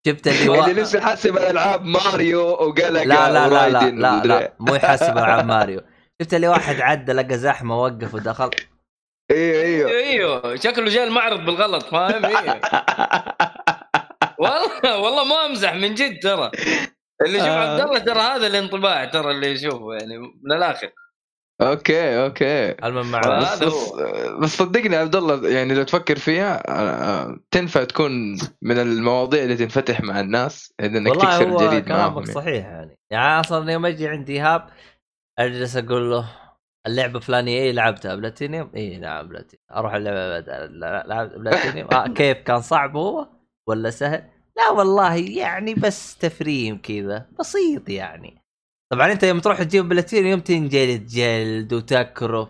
[0.06, 0.84] جبت اللي اللي و...
[0.84, 5.46] لسه حاسب ألعاب ماريو وقال لك لا لا لا لا لا, لا مو يحسب ألعاب
[5.56, 5.80] ماريو.
[6.22, 8.50] شفت اللي واحد عدى لقى زحمة وقف ودخل.
[9.30, 10.56] أيوه أيوه أيوه.
[10.56, 12.60] شكله جاي المعرض بالغلط فاهم؟ أيوه
[14.38, 16.50] والله والله ما أمزح من جد ترى.
[17.26, 17.70] اللي يشوف آه.
[17.70, 20.92] عبد الله ترى هذا الانطباع ترى اللي يشوفه يعني من الآخر.
[21.62, 22.70] okay okay.
[22.70, 23.40] المهم مع آه.
[23.40, 23.92] بس, بس,
[24.42, 28.12] بس صدقني عبد الله يعني لو تفكر فيها آه، تنفع تكون
[28.62, 32.32] من المواضيع اللي تنفتح مع الناس إنك والله تكسر الجليد معهم كلامك يعني.
[32.32, 32.98] صحيح يعني.
[33.10, 34.66] يعني أصلا يوم أجي عندي ايهاب
[35.38, 36.43] أجلس أقول له
[36.86, 39.64] اللعبة فلانية اي لعبتها؟ بلاتينيوم؟ اي نعم بلاتينيوم.
[39.72, 40.40] أروح اللعبة
[41.06, 41.88] لعبت بلاتينيوم.
[41.92, 43.28] آه كيف؟ كان صعب هو
[43.68, 47.26] ولا سهل؟ لا والله يعني بس تفريم كذا.
[47.38, 48.42] بسيط يعني.
[48.92, 52.48] طبعا أنت يوم تروح تجيب بلاتينيوم تنجلد جلد وتكرف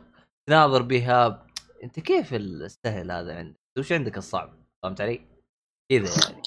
[0.48, 1.46] تناظر بإيهاب
[1.84, 5.20] أنت كيف السهل هذا عندك؟ وش عندك الصعب؟ فهمت علي؟
[5.92, 6.42] كذا يعني.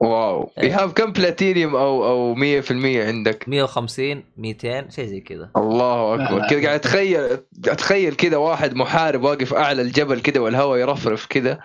[0.00, 0.52] واو.
[0.58, 6.46] ايهاب كم بلاتينيوم أو أو 100% عندك 150 200 شيء زي كذا الله أكبر.
[6.48, 7.38] كذا قاعد اتخيل
[7.68, 11.60] أتخيل كذا واحد محارب واقف أعلى الجبل كذا والهواء يرفرف كذا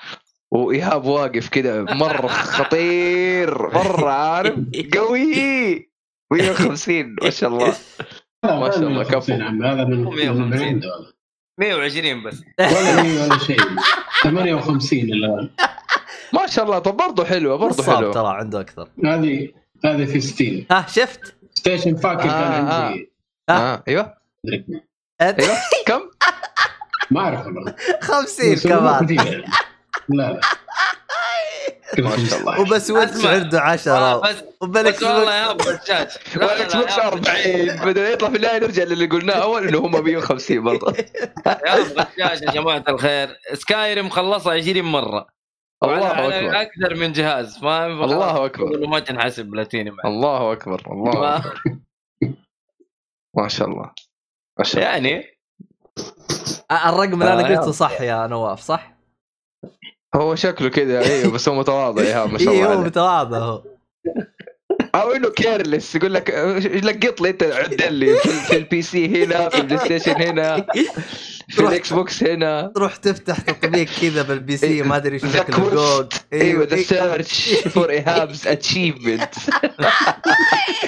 [0.52, 4.56] وإيهاب واقف كذا مرة خطير مرة عارف
[4.97, 5.89] قوي
[6.34, 7.73] 150 ما شاء الله
[8.43, 9.31] ما شاء الله، 150 كفو.
[9.34, 10.49] يا عمي، هذا من 150.
[10.49, 11.14] من عنده هذا.
[11.60, 13.57] 120 بس ولا ولا شيء
[14.23, 15.49] 58 الآن
[16.36, 18.14] ما شاء الله طب برضه حلوة برضه حلوة.
[18.14, 18.88] ترى عنده أكثر.
[19.06, 19.49] هذه
[19.86, 23.12] هذه في ستيل ها شفت؟ ستيشن فاكر كان آه، عندي.
[23.49, 24.14] آه أيوه.
[24.44, 24.82] مدري كم.
[25.22, 25.57] أيوه.
[25.86, 26.02] كم؟
[27.12, 27.76] ما أعرف والله.
[28.02, 29.44] 50 بس هو مو كمان.
[30.10, 30.40] لا لا.
[32.03, 32.62] ما شاء الله.
[32.62, 33.30] وبس أسمع.
[33.32, 38.36] عنده آه 10 بس وبالاكس والله يا ابو والاكس بوكس أبو 40 بدل يطلع في
[38.36, 40.95] النهاية نرجع للي قلناه أول إنه هم 150 برضه
[41.45, 43.30] يا ابو الشاش يا جماعة الخير.
[43.53, 45.35] سكايرم خلصها 20 مرة.
[45.94, 46.62] الله على أكبر.
[46.62, 47.57] أكثر من جهاز.
[47.57, 48.45] فاهم الله.
[48.45, 51.62] يقولوا ما تنحسب بلاتينيوم الله أكبر الله ما- أكبر.
[53.38, 53.91] ما شاء الله
[54.60, 55.10] ما شاء الله.
[55.10, 55.26] يعني؟
[56.72, 57.60] الرقم اللي آه، أنا يا.
[57.60, 58.95] قلته صح يا نواف صح؟
[60.16, 62.86] هو شكله كذا أيوه بس هو متواضع يا ما شاء اي الله هو عليه.
[62.88, 63.64] متواضع هو.
[64.95, 66.30] أو إنه كيرلس يقول لك
[66.84, 70.66] لقط لي أنت عدل لي في, في ال PC هنا في البلاي ستيشن هنا.
[71.60, 72.72] ال Xbox هنا.
[72.76, 76.13] تروح تفتح تطبيق كذا بال PC ما أدري The شكله جوج.
[76.34, 79.36] أيوه ذا search for Ehab's achievement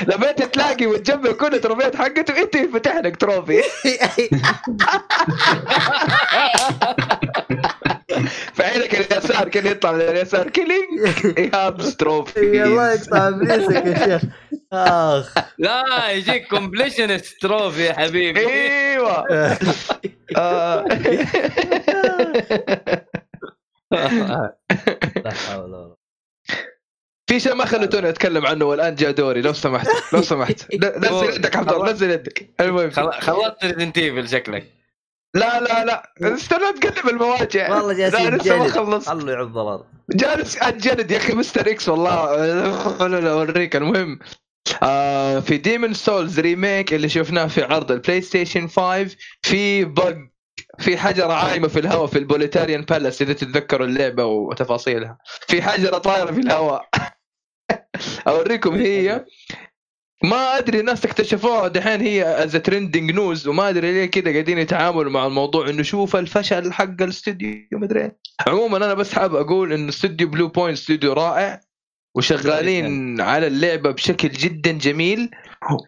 [0.07, 3.61] لما أنت تلاقي وتجمع كل ال trophyات حقته أنت يفتح لك trophy.
[8.53, 10.49] فعينك اليسار كان يطلع من اليسار.
[10.49, 14.21] killing Ehab's trophy الله يقطع ابليسك يا شيخ.
[14.73, 15.33] آخ.
[15.57, 18.39] لا يجيك completionist trophy يا حبيبي.
[18.47, 19.25] أيوه.
[23.91, 25.95] لا حول ولا
[27.29, 30.75] في شيء ما خليتوني أتكلم عنه والآن جاء دوري لو سمحت لو سمحت.
[30.97, 32.91] نزل يدك عبد الله نزل يدك المهم.
[32.91, 34.73] خل- خلصت Resident Evil شكلك.
[35.35, 36.11] لا لا لا.
[36.21, 37.69] استنى تقلب المواجع.
[37.75, 39.09] والله جالس لا لسه ما خلصت.
[39.09, 41.71] خلوا يعض الأرض جالس اتجلد يا أخي Mr.
[41.71, 42.35] X والله.
[43.07, 44.19] لا لا اوريك المهم.
[44.83, 50.15] آه في Demon's Souls remake اللي شفناه في عرض البلاي ستيشن 5 في bug
[50.79, 55.17] في حجرة عايمة في الهواء في ال Boletarian Palace إذا تتذكروا اللعبة وتفاصيلها.
[55.47, 56.89] في حجرة طايرة في الهواء.
[58.27, 59.25] أوريكم هي.
[60.23, 65.11] ما أدري الناس اكتشفوها دحين هي as trending news وما أدري ليه كذا قاعدين يتعاملوا
[65.11, 68.17] مع الموضوع إنه شوف الفشل حق الاستوديو مدري إيه.
[68.47, 71.59] عموما أنا بس حاب أقول انه استوديو Bluepoint استوديو رائع.
[72.17, 75.29] وشغالين على اللعبة بشكل جدا جميل.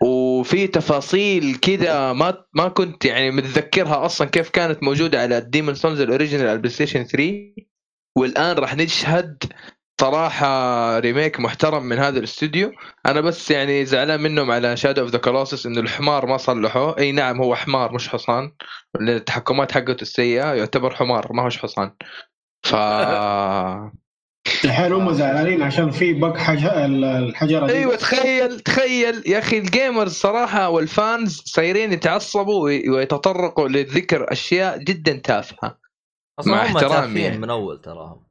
[0.02, 5.76] وفي تفاصيل كذا ما ما كنت يعني متذكرها أصلا كيف كانت موجودة على ال Demon's
[5.76, 7.54] Souls ال original على البلاي ستيشن 3
[8.18, 9.44] والآن راح نشهد
[10.02, 12.72] صراحة remake محترم من هذا الاستوديو.
[13.06, 16.98] أنا بس يعني زعلان منهم على Shadow of the Colossus إنه الحمار ما صلحوه.
[16.98, 18.52] أي نعم هو حمار مش حصان.
[19.02, 21.92] التحكمات حقته السيئة يعتبر حمار ما هوش حصان.
[22.64, 22.76] ف
[24.66, 30.12] الحين هم زعلانين عشان في bug الحجرة دي أيوه تخيل تخيل يا أخي ال gamers
[30.12, 35.78] صراحة وال fans صايرين يتعصبوا وي- ويتطرقوا لذكر أشياء جدا تافهة
[36.40, 37.38] أصلا مع هم احترامي يعني.
[37.38, 38.24] من أول تراهم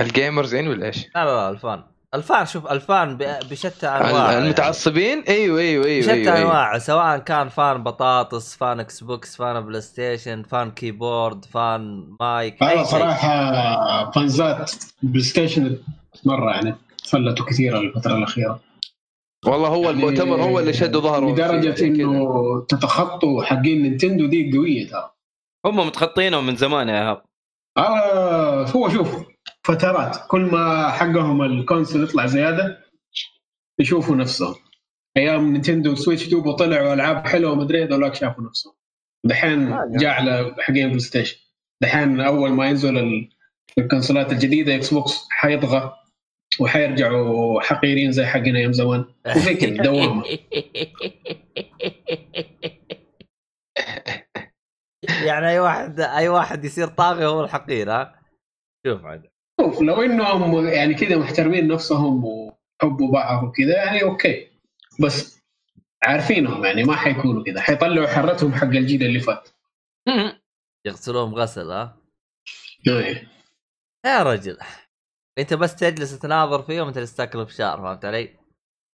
[0.00, 1.84] ال gamers يعني ولا إيش؟ لا لا لا ال fan
[2.14, 3.16] ال fan شوف ال fan
[3.50, 4.44] بشتى انواع يعني.
[4.44, 6.42] المتعصبين أيوه أيوه أيوه بشتى أيوه, أيوة.
[6.42, 12.84] انواع سواء كان fan بطاطس fan Xbox fan بلاي ستيشن fan keyboard fan mic شيء
[12.84, 14.70] صراحة fansات
[15.02, 15.78] بلاي ستيشن
[16.24, 16.74] مرة يعني
[17.04, 18.60] فلتوا كثير الفترة الأخيرة
[19.46, 22.02] والله هو يعني المؤتمر هو اللي شدوا ظهره لدرجة يعني.
[22.02, 25.10] إنه تتخطوا حقين Nintendo دي قوية ترى
[25.66, 27.22] هم متخطينهم من زمان يا إيهاب
[27.78, 29.33] آه هو شوف
[29.64, 30.16] فترات.
[30.28, 32.84] كل ما حقهم ال console يطلع زيادة
[33.80, 34.54] يشوفوا نفسهم.
[35.16, 38.72] أيام Nintendo Switch 2 طلعوا ألعاب حلوة ومدري إيه، ذولاك شافوا نفسهم.
[39.24, 41.36] دحين جاء على حقين بلاي ستيشن.
[41.82, 43.28] دحين أول ما ينزل ال-
[43.78, 45.96] ال consoleات الجديدة Xbox حيطغى
[46.60, 49.04] وحيرجعوا حقيرين زي حقنا أيام زمان.
[49.36, 50.24] وزي كذا دوامة.
[55.26, 58.20] يعني أي واحد أي واحد يصير طاغي هو الحقير ها؟
[58.86, 59.33] شوف عاد.
[59.60, 64.50] شوف لو إنهم يعني كذا محترمين نفسهم وحبوا بعض وكذا يعني أوكي.
[65.00, 65.40] بس
[66.02, 67.60] عارفينهم يعني ما حيكونوا كذا.
[67.60, 69.48] حيطلعوا حرتهم حق الجيل اللي فات.
[70.86, 71.96] يغسلوهم غسل ها؟
[72.88, 73.28] إيه.
[74.06, 74.58] يا رجل.
[75.38, 78.36] أنت بس تجلس تناظر فيهم أنت تاكل بشار فهمت علي؟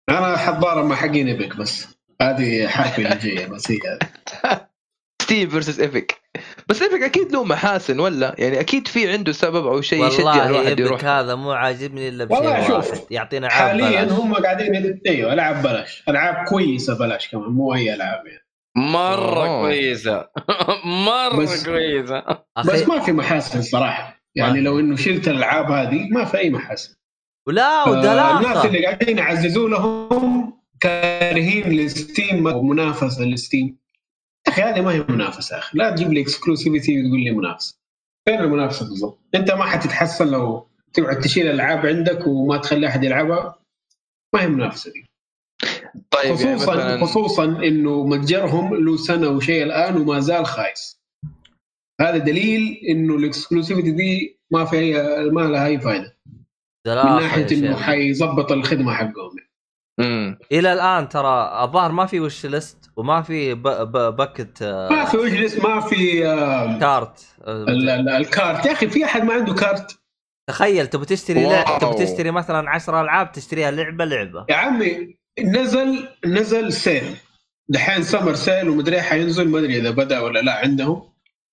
[0.08, 2.00] أنا حضاره مع حقين إيبك بس.
[2.22, 4.68] هذه حرفي اللي جاية بس هي هذه.
[5.22, 6.20] Steam versus Epic
[6.70, 10.46] بس Epic أكيد له محاسن ولا؟ يعني أكيد في عنده سبب أو شيء يشجع والله
[10.50, 11.04] الواحد يروح.
[11.04, 14.12] هذا مو عاجبني إلا بشيء والله شوف، يعطينا العاب حاليا بلاش.
[14.12, 16.02] هم قاعدين أيوه ألعاب بلاش.
[16.08, 18.46] ألعاب كويسة بلاش كمان مو أي ألعاب يعني.
[18.76, 19.60] مرة أوه.
[19.62, 20.28] كويسة.
[21.06, 22.22] مرة بس- كويسة.
[22.66, 24.20] بس ما في محاسن صراحة.
[24.34, 26.94] يعني لو إنه شلت الألعاب هذه ما في أي محاسن.
[27.48, 33.80] ولا آه، الناس اللي قاعدين يعززوا لهم كارهين ل Steam ومنافسه ل Steam يا
[34.46, 35.78] أخي هذه ما هي منافسة يا أخي.
[35.78, 37.78] لا تجيب لي exclusivity وتقول لي منافسة.
[38.28, 43.58] فين المنافسة بالضبط؟ أنت ما حتتحسن لو تقعد تشيل الالعاب عندك وما تخلي أحد يلعبها.
[44.34, 45.06] ما هي منافسة دي.
[46.10, 51.00] طيب يعني خصوصا مثلا خصوصا إنه متجرهم له سنة وشيء الآن وما زال خايس.
[52.00, 56.16] هذا دليل إنه ال exclusivity دي ما في أي ما لها أي فائده
[56.86, 57.76] من ناحية إنه.
[57.76, 59.36] حيظبط الخدمة حقهم.
[59.98, 60.38] مم.
[60.52, 63.62] إلى الآن ترى الظاهر ما في wishlist وما في ب...
[63.68, 64.16] ب...
[64.16, 66.20] basket آه، ما في wishlist ما في
[66.80, 69.98] cart آه، ال- ال- ال cart يا أخي في أحد ما عنده cart
[70.50, 71.44] تخيل تبي تشتري.
[71.46, 71.78] لع...
[71.78, 74.46] تبي تشتري مثلا 10 ألعاب تشتريها لعبة لعبة.
[74.50, 77.16] يا عمي نزل نزل sale
[77.68, 81.10] دحين summer sale ومدري إيه حينزل ما أدري إذا بدأ ولا لا عندهم.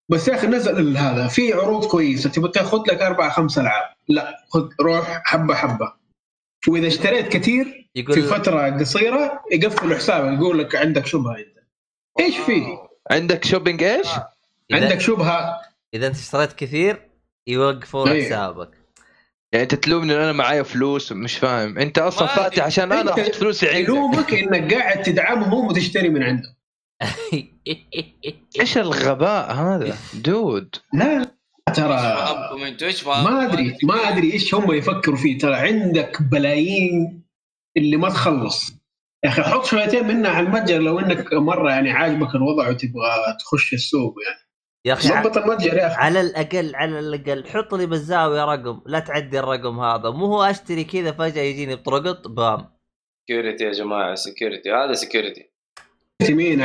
[0.09, 2.29] بس يا أخي نزل هذا في عروض كويسة.
[2.29, 3.93] تبغى تاخذ لك أربع خمس ألعاب.
[4.07, 5.93] لا خذ روح حبة حبة.
[6.67, 11.57] وإذا اشتريت كثير يقول في فترة قصيرة يقفلوا حسابك يقول لك عندك شبهة أنت.
[12.19, 12.63] إيش في؟
[13.11, 14.07] عندك شوبينج إيش؟
[14.71, 14.83] إذا...
[14.83, 15.61] عندك شبهة.
[15.93, 17.09] إذا أنت اشتريت كثير
[17.47, 18.25] يوقفون أيوه.
[18.25, 18.69] حسابك.
[19.51, 21.77] يعني أنت تلومني إن أنا معايا فلوس مش فاهم.
[21.77, 23.79] أنت أصلا ما فاتح عشان أنا أحط فلوسي عندك.
[23.79, 26.53] يلومك إنك قاعد تدعمهم وتشتري من عندهم
[28.59, 30.75] إيش الغباء هذا؟ دود.
[30.93, 31.31] لا
[31.73, 31.95] ترى؟
[33.07, 35.37] ما أدري ما أدري إيش هم يفكروا فيه.
[35.37, 37.26] ترى عندك بلايين
[37.77, 38.71] اللي ما تخلص.
[39.23, 43.09] يا أخي حط شويتين منها على المتجر لو إنك مرة يعني عاجبك الوضع وتبغى
[43.39, 44.47] تخش السوق يعني.
[44.85, 45.95] يا أخي ظبط المتجر يا أخي.
[45.95, 50.09] على الأقل على الأقل حط لي بالزاوية رقم لا تعدي الرقم هذا.
[50.09, 52.65] مو هو أشتري كذا فجأة يجيني بطرقط بام.
[53.23, 55.49] security يا جماعة security هذا security
[56.29, 56.61] مين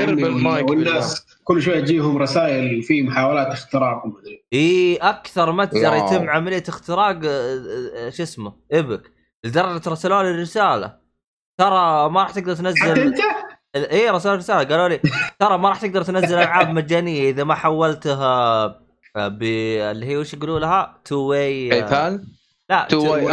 [0.47, 6.07] والناس كل شوية تجيهم رسائل في محاولات اختراق ومدري إي أكثر متجر واو.
[6.07, 7.63] يتم عملية اختراق آه،
[7.97, 9.13] آه، شو اسمه؟ Epic.
[9.45, 11.02] لدرجة رسلوا لي رسالة.
[11.59, 13.19] ترى ما راح تقدر حتى تنزل أنت؟
[13.77, 15.01] اي رسالة رسالة قالوا لي
[15.39, 18.65] ترى ما راح تقدر تنزل ألعاب مجانية إذا ما حولتها
[19.17, 22.27] آه، ب اللي هي وش يقولوا لها؟ two way PayPal
[22.71, 23.27] لا two way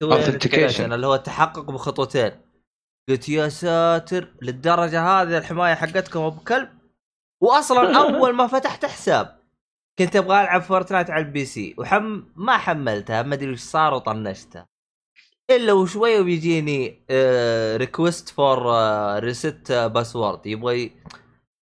[0.00, 0.80] two way Authentication.
[0.80, 2.30] اللي هو التحقق بخطوتين.
[3.08, 6.68] قلت يا ساتر للدرجة هذه الحماية حقتكم أبو كلب؟
[7.40, 9.38] واصلا أول ما فتحت حساب
[9.98, 14.66] كنت أبغى ألعب Fortnite على ال PC وحم ما حملتها ما أدري وش صار وطنشتها.
[15.50, 18.58] إلا وشوي وبيجيني آه، request for
[19.18, 20.90] reset password يبغى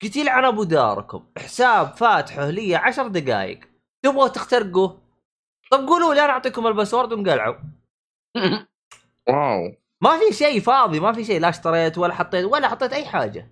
[0.03, 3.60] قلت يلعن أبو داركم حساب فاتحه لي عشر دقائق
[4.05, 5.01] تبغوا تخترقوه؟
[5.72, 7.55] طب قولوا لي أنا أعطيكم ال password وانقلعوا.
[9.30, 9.76] واو.
[10.01, 13.51] ما في شيء فاضي ما في شيء لا اشتريت ولا حطيت ولا حطيت أي حاجة.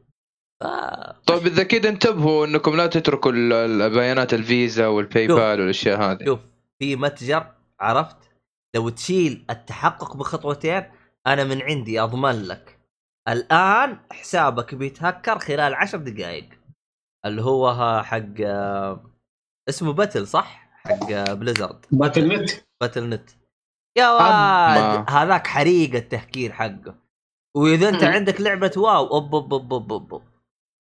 [0.63, 0.65] ف-
[1.27, 6.25] طيب إذا كذا انتبهوا إنكم لا تتركوا ال- ال- بيانات الفيزا وال PayPal والأشياء هذه.
[6.25, 6.39] شوف
[6.79, 7.47] في متجر
[7.79, 8.17] عرفت؟
[8.75, 10.83] لو تشيل التحقق بخطوتين
[11.27, 12.79] أنا من عندي أضمن لك.
[13.27, 16.49] الآن حسابك بيتهكر خلال عشر دقائق
[17.25, 19.03] اللي هو ها حق آه،
[19.69, 22.49] اسمه Battle صح؟ حق آه، Blizzard Battle.net
[22.81, 23.29] Battle.net
[23.97, 25.09] يا واد.
[25.09, 26.95] هذاك حريق التهكير حقه.
[27.55, 28.11] وإذا أنت مم.
[28.11, 30.23] عندك لعبة WoW أوب أوب أوب أوب أوب.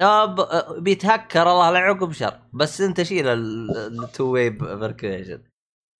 [0.01, 2.39] أب أه، بيتهكر الله لا يعقب شر.
[2.53, 5.43] بس أنت شيل ال two way verification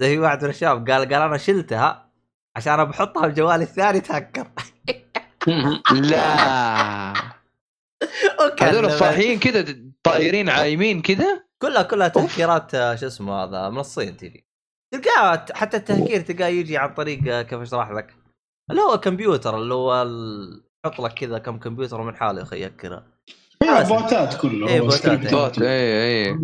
[0.02, 2.12] زي واحد من الشباب قال قال أنا شلتها
[2.56, 4.48] عشان أنا بحطها بجوالي الثاني تهكر.
[6.12, 7.14] لا.
[8.62, 14.18] هذول صاحيين كذا طايرين عايمين كذا كلها كلها تهكيرات آه، شو اسمه هذا من الصين
[14.18, 14.46] تجي
[14.94, 18.16] تلقاه حتى التهكير تلقاه يجي عن طريق آه، كيف أشرح لك؟
[18.72, 20.08] اللي هو كمبيوتر اللي هو
[20.86, 23.08] يحط لك كذا كم كمبيوتر من حاله يا أخي يهكرها
[23.64, 26.40] هي بوتات كله إيه، هو بوتات، اي اي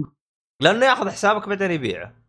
[0.61, 2.26] لأنه ياخذ حسابك بعدين يبيعه.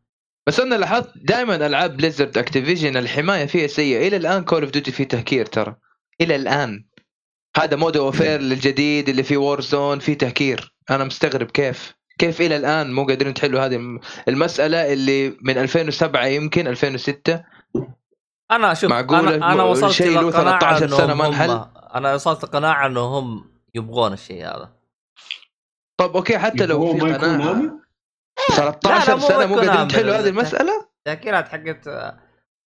[0.48, 4.08] بس أنا لاحظت دائما ألعاب Blizzard Activision الحماية فيها سيئة.
[4.08, 5.76] إلى الآن Call of Duty فيه تهكير ترى.
[6.20, 6.84] إلى الآن.
[7.56, 10.74] هذا Modern Warfare الجديد اللي فيه Warzone فيه تهكير.
[10.90, 11.94] أنا مستغرب كيف.
[12.18, 17.44] كيف إلى الآن مو قادرين تحلوا هذه الم- المسألة اللي من 2007 يمكن 2006
[18.50, 21.50] أنا شوف معقولة؟ أنا أنا م- وصلت شيء له قناعة 13 سنة إنهم ما انحل؟
[21.50, 24.72] هم أنا وصلت قناعة إنهم يبغون الشيء هذا.
[25.96, 27.78] طب أوكي حتى لو في قناعة.
[28.56, 29.88] 13 مو سنة مو قادرين.
[29.88, 31.88] تحلوا هذه المسألة؟ التهكيرات حقت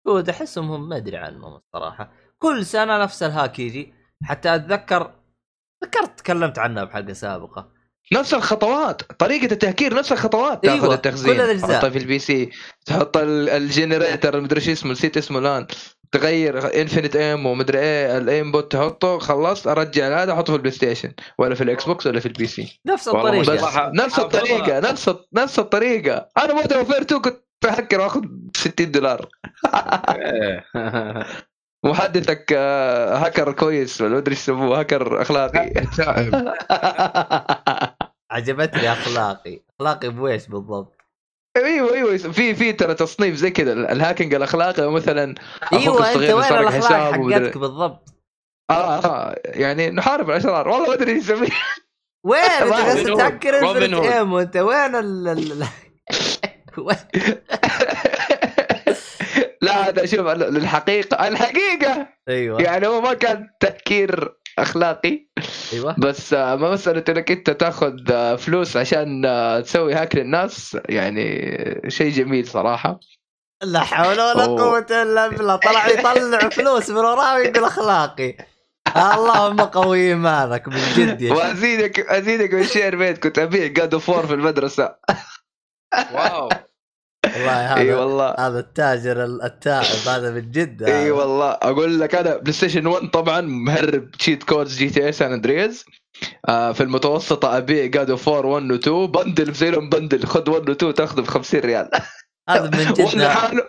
[0.06, 2.12] COD احسهم هم ما أدري عنهم الصراحة.
[2.38, 3.94] كل سنة نفس ال hack يجي.
[4.24, 5.14] حتى أتذكر
[5.84, 7.72] ذكرت تكلمت عنها بحلقة سابقة.
[8.12, 10.64] نفس الخطوات طريقة التهكير نفس الخطوات.
[10.64, 11.70] أيوة، تاخذ التخزين كل الأجزاء.
[11.70, 12.50] تحطها في ال PC
[12.86, 15.66] تحط ال- ال generator مدري شو اسمه نسيت اسمه الآن.
[16.12, 21.12] تغير infinite aim ومدري إيه ال aimbot تحطه خلصت أرجع هذا احطه في ال PlayStation
[21.38, 23.54] ولا في ال Xbox ولا في ال PC نفس الطريقة.
[23.54, 23.62] بس
[23.94, 26.28] نفس الطريقة نفس نفس الطريقة.
[26.38, 28.22] أنا Modern Warfare 2 كنت بهكر واخذ
[28.56, 29.28] 60 دولار.
[31.84, 35.72] محدثك آه، هاكر كويس ولا مدري إيش يسموه هاكر أخلاقي.
[38.30, 39.60] عجبتني أخلاقي.
[39.80, 41.01] أخلاقي بويش بالضبط.
[41.56, 42.16] أيوه أيوه.
[42.16, 45.34] في في ترى تصنيف زي كذا ال hacking الأخلاقي مثلا
[45.72, 48.08] أيوه أنت وين الأخلاق حقتك بالضبط؟
[48.70, 50.68] آه آه يعني نحارب الأشرار.
[50.68, 53.18] والله ما أدري إيش وين؟ أنت Hood.
[53.18, 55.66] تهكر infinite aim وأنت وين ال
[59.62, 62.62] لا هذا شوف الحقيقة الحقيقة أيوه.
[62.62, 65.26] يعني هو ما كان تفكير أخلاقي.
[65.72, 65.96] أيوه.
[65.98, 71.90] بس آه، ما مسألة إنك أنت تأخذ آه، فلوس عشان آه، تسوي هاك للناس يعني
[71.90, 73.00] شيء جميل صراحة.
[73.62, 74.44] لا حول ولا.
[74.44, 75.56] قوة إلا بالله.
[75.56, 78.36] طلع يطلع فلوس من وراه ويقول اخلاقي
[78.96, 81.38] اللهم قوي إيمانك من جد يا شيخ.
[81.38, 84.94] وأزيدك أزيدك من شير بيت كنت ابيع God of War في المدرسة.
[86.12, 86.48] واو.
[87.34, 88.34] والله إي هذا والله.
[88.38, 91.10] هذا التاجر التائب هذا من جد إي.
[91.10, 91.50] والله.
[91.50, 95.84] أقول لك أنا PlayStation 1 طبعا مهرب cheat codes GTA San Andreas
[96.48, 100.50] آه في المتوسطة ابيع God of War 1 و 2 bundle مسوي لهم bundle خذ
[100.50, 101.90] 1 و 2 تاخذه ب 50 ريال.
[102.48, 103.64] هذا من 1 جد لحاله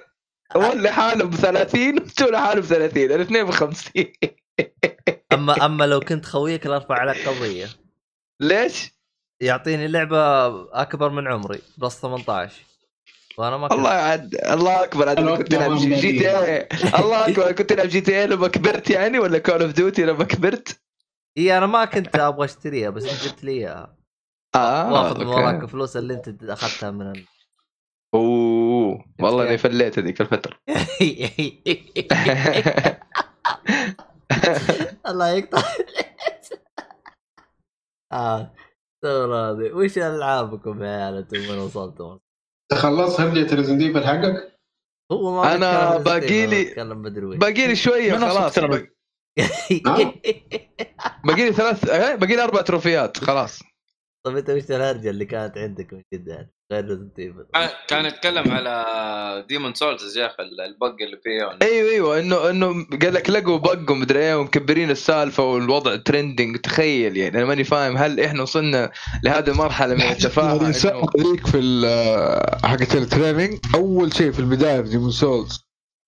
[0.55, 3.91] 1 لحاله ب 30 و 2 لحاله ب 30 الاثنين ب 50
[5.33, 7.67] اما أما لو كنت خويك لارفع عليك قضية.
[8.41, 8.91] ليش؟
[9.41, 10.47] يعطيني لعبة
[10.81, 12.53] أكبر من عمري plus 18
[13.37, 15.09] وأنا ما كنت الله عاد الله أكبر.
[15.09, 16.67] عاد كنت تلعب G GTA
[16.99, 17.51] الله أكبر.
[17.51, 20.81] كنت تلعب GTA لما كبرت يعني ولا Call of Duty لما كبرت؟
[21.37, 23.97] إي أنا ما كنت أبغى أشتريها بس أنت قلت لي إياها.
[24.55, 25.27] آه واخذ من.
[25.27, 27.25] وراك فلوس اللي أنت أخذتها من ال...
[28.13, 29.05] أوه.
[29.19, 30.57] والله أني فليت هذيك الفترة.
[35.07, 35.63] الله يقطع.
[38.11, 38.53] آه.
[39.05, 42.19] هذه وش ألعابكم يا عيال؟ أنتم وين وصلتم؟
[42.73, 44.59] خلصت هرجة Resident Evil حقك؟
[45.11, 46.63] هو ما أنا بتكلم باقي لي-
[47.37, 48.59] باقي لي شوية خلاص.
[51.25, 53.59] باقي لي ثلاث آه، باقي لي أربع تروفيات خلاص.
[54.25, 57.45] طيب أنت وش الهرجة اللي كانت عندك من جد يعني غير Resident Evil
[57.87, 62.85] كان يتكلم على Demon's Souls يا أخي ال bug اللي فيه أيوه أيوه انه إنه
[63.01, 67.97] قال لك لقوا bug ومدري إيه ومكبرين السالفة والوضع trending تخيل يعني أنا ماني فاهم
[67.97, 68.91] هل إحنا وصلنا
[69.23, 71.59] لهذه المرحلة من التفاهه الانسان إنه- هذيك في
[72.63, 75.63] حقت ال training أول شيء في البداية في Demon's Souls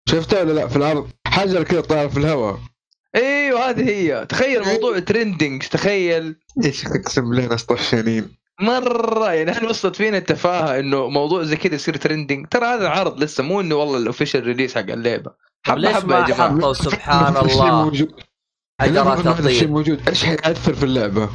[0.09, 1.09] شفتها ولا لا؟ في الأرض.
[1.27, 2.59] حجر كذا طاير في الهواء.
[3.15, 4.25] أيوه هذه هي.
[4.29, 6.35] تخيل موضوع trending تخيل.
[6.65, 9.33] إيش أقسم بالله ناس طشانين مرة.
[9.33, 13.43] يعني هل وصلت فينا التفاهة إنه موضوع زي كذا يصير trending ترى هذا عرض لسه
[13.43, 15.31] مو إنه والله ال official release حق اللعبه
[15.65, 16.57] حبة ليش حبة يا ما جماعة.
[16.57, 18.21] حطوا سبحان الله؟ موجود.
[18.81, 19.67] حجرات تطير.
[19.67, 20.09] موجود.
[20.09, 21.29] إيش حيأثر في اللعبة؟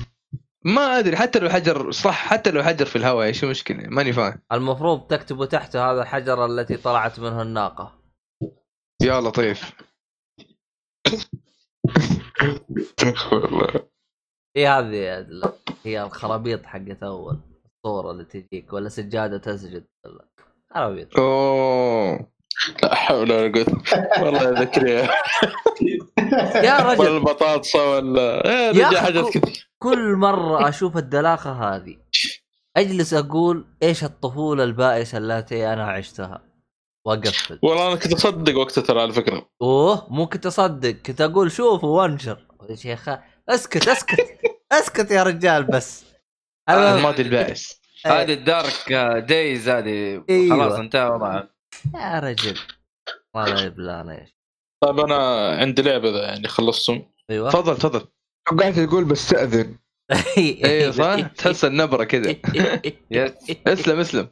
[0.64, 4.42] ما أدري حتى لو حجر صح حتى لو حجر في الهواء إيش المشكلة؟ ماني فاهم.
[4.52, 7.92] المفروض تكتبوا تحته هذا الحجر التي طلعت منه الناقة.
[9.02, 9.72] يا لطيف.
[13.32, 13.68] والله
[14.56, 15.52] هي هذه ال-
[15.84, 17.40] هي الخرابيط حقت أول
[17.76, 19.84] الصورة اللي تجيك ولا سجادة تسجد.
[20.04, 20.28] ولا
[20.74, 22.30] خرابيط أوه.
[22.82, 23.82] لا حول ولا قوة.
[24.20, 25.10] والله ذكريها
[26.64, 29.70] يا ولا رجل البطاطسه ولا إيه، يا رجع أخي حاجات كثير.
[29.78, 31.96] كل مرة أشوف الدلاخة هذه
[32.76, 36.42] أجلس أقول إيش الطفولة البائسة التي أنا عشتها.
[37.06, 37.58] وأقفل.
[37.62, 39.46] والله أنا كنت أصدق وقتها ترى على فكرة.
[39.62, 42.46] أوه مو كنت أصدق كنت أقول شوفوا وانشر.
[42.70, 43.08] يا شيخ
[43.54, 44.40] اسكت اسكت.
[44.72, 46.04] اسكت يا رجال بس.
[46.70, 47.80] المهم، الماضي البائس.
[48.06, 48.92] هذه الدارك
[49.28, 50.24] دايز هذه.
[50.30, 50.56] أيوة.
[50.56, 51.50] خلاص انتهى وضعها
[51.94, 52.58] يا رجل.
[53.34, 54.30] والله يبلى أنا إيش
[54.84, 57.02] طيب أنا عندي لعبة ذا يعني خلصتم.
[57.30, 57.50] أيوه.
[57.50, 58.06] تفضل تفضل.
[58.60, 59.78] قاعد تقول بستأذن
[60.64, 62.36] أيوه صح؟ تحس النبرة كذا.
[63.66, 64.28] اسلم اسلم.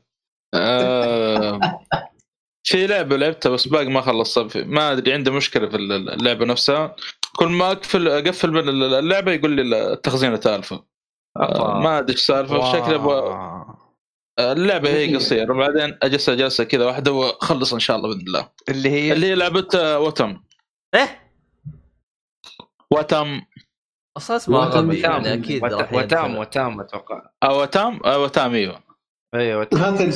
[0.54, 1.60] آه،
[2.66, 4.64] في لعبة لعبتها بس باقي ما خلصتها.
[4.64, 6.96] ما أدري عنده مشكلة في اللعبة نفسها.
[7.38, 10.84] كل ما اقفل أقفل من اللعبة يقول لي التخزينه تالفه
[11.36, 13.64] آه، ما أدري إيش السالفه شكله أبغى.
[14.38, 15.52] اللعبة هي قصيرة.
[15.52, 18.48] وبعدين اجلس جلسه كذا واحدة واخلص إن شاء الله بإذن الله.
[18.68, 20.40] اللي هي اللي هي لعبة آه، وتم
[20.94, 21.32] إيه؟
[22.90, 23.42] وتم
[24.16, 26.36] أصلا اسمه وتم غبي يعني وتام أكيد وتام.
[26.36, 27.30] وتام أتوقع.
[27.44, 28.80] أو وتم آه، وتم إيوه.
[29.34, 29.80] أيوه وتام.
[29.80, 30.10] هذا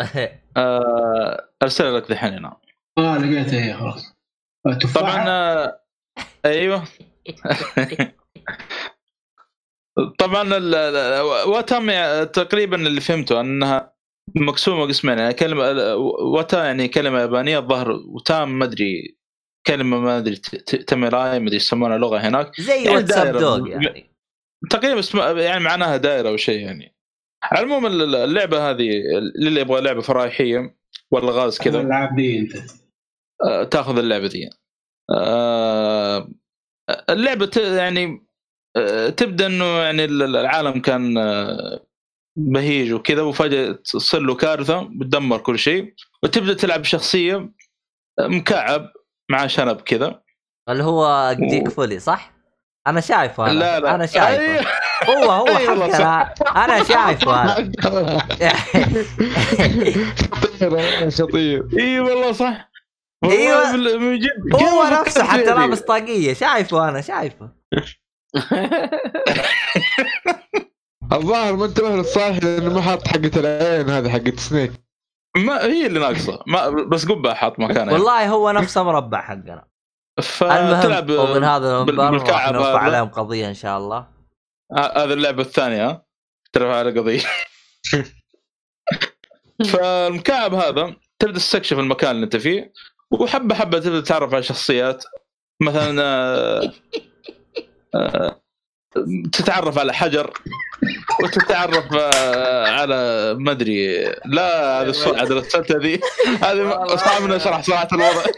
[0.56, 2.56] آه، أرسل لك دحين هنا.
[2.98, 4.16] آه لقيتها هي خلاص.
[4.66, 5.79] آه، تفاحة طبعا آه،
[6.44, 6.84] أيوه.
[10.18, 10.50] طبعا
[11.46, 11.90] وتم
[12.24, 13.94] تقريبا اللي فهمته أنها
[14.34, 15.94] مقسومة قسمين يعني كلمة
[16.34, 19.18] وتا يعني كلمة يابانية الظهر وتام ما أدري
[19.66, 22.60] كلمة ما أدري ت- ت- تاميراي ما أدري يسمونها لغة هناك.
[22.60, 23.36] زي يعني واتساب.
[23.36, 24.10] دوغ يعني.
[24.70, 26.96] تقريبا اسم يعني معناها دائرة أو شيء يعني.
[27.42, 28.90] على العموم ال- اللعبة هذه
[29.40, 30.76] للي يبغى لعبة فرايحية
[31.10, 31.80] ولا غاز كذا.
[31.80, 32.52] الالعاب دي أنت.
[33.44, 34.50] آه، تأخذ اللعبة دي.
[37.10, 38.26] اللعبة ت- يعني
[38.76, 41.80] آه، تبدأ إنه يعني ال- العالم كان آه،
[42.36, 47.36] بهيج وكذا وفجأة تصير له كارثة بتدمر كل شيء وتبدأ تلعب شخصية
[48.18, 48.92] آه، مكعب
[49.30, 50.22] مع شنب كذا.
[50.68, 52.32] اللي هو ديك فولي صح؟
[52.86, 53.94] أنا شايفه أنا لا لا.
[53.94, 54.38] أنا شايفه.
[54.38, 54.64] أيوه.
[55.04, 55.92] هو هو أي والله
[56.24, 57.72] حقنا أنا شايفه أنا
[60.60, 61.68] شطير شطير.
[61.80, 62.69] إي والله صح.
[63.22, 67.50] من جد هو نفسه حتى؟ لابس طاقيه شايفه أنا شايفه.
[71.12, 74.72] الظاهر ما انتبه للصالح لأنه ما حاط حقة العين هذه حقة سنيك.
[75.36, 76.42] ما هي اللي ناقصة.
[76.46, 77.92] ما بس قبعه حاط مكانها.
[77.94, 79.64] والله هو نفسه مربع حقنا.
[80.22, 82.78] فتلعب المهم ومن هذا المنبر نرفع.
[82.78, 83.98] عليهم قضية إن شاء الله.
[84.72, 86.04] ه- هذه اللعبه الثانية ها؟
[86.52, 87.20] ترفع على قضية.
[89.72, 92.72] فالمكعب هذا تبدا تستكشف المكان اللي أنت فيه.
[93.10, 95.04] وحبة حبة تبدأ تتعرف على شخصيات.
[95.62, 96.72] مثلا آه،
[97.94, 98.40] آه،
[99.32, 100.32] تتعرف على حجر
[101.22, 104.48] وتتعرف آه، على ما أدري لا
[104.82, 106.00] هذه الصوت عاد رسلت هذه
[106.42, 108.22] هذه اصحابنا شرح صراحة الوضع.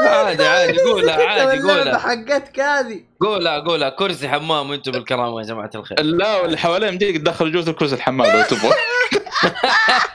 [0.00, 1.98] عادي عادي قولها عادي قولها.
[1.98, 3.00] حقتك هذه.
[3.20, 3.88] قولها قولها.
[3.88, 6.00] كرسي حمام وأنتم بالكرامة يا جماعة الخير.
[6.02, 8.72] لا واللي حواليهم دي تدخل جوز الكرسي الحمام لو تبغى.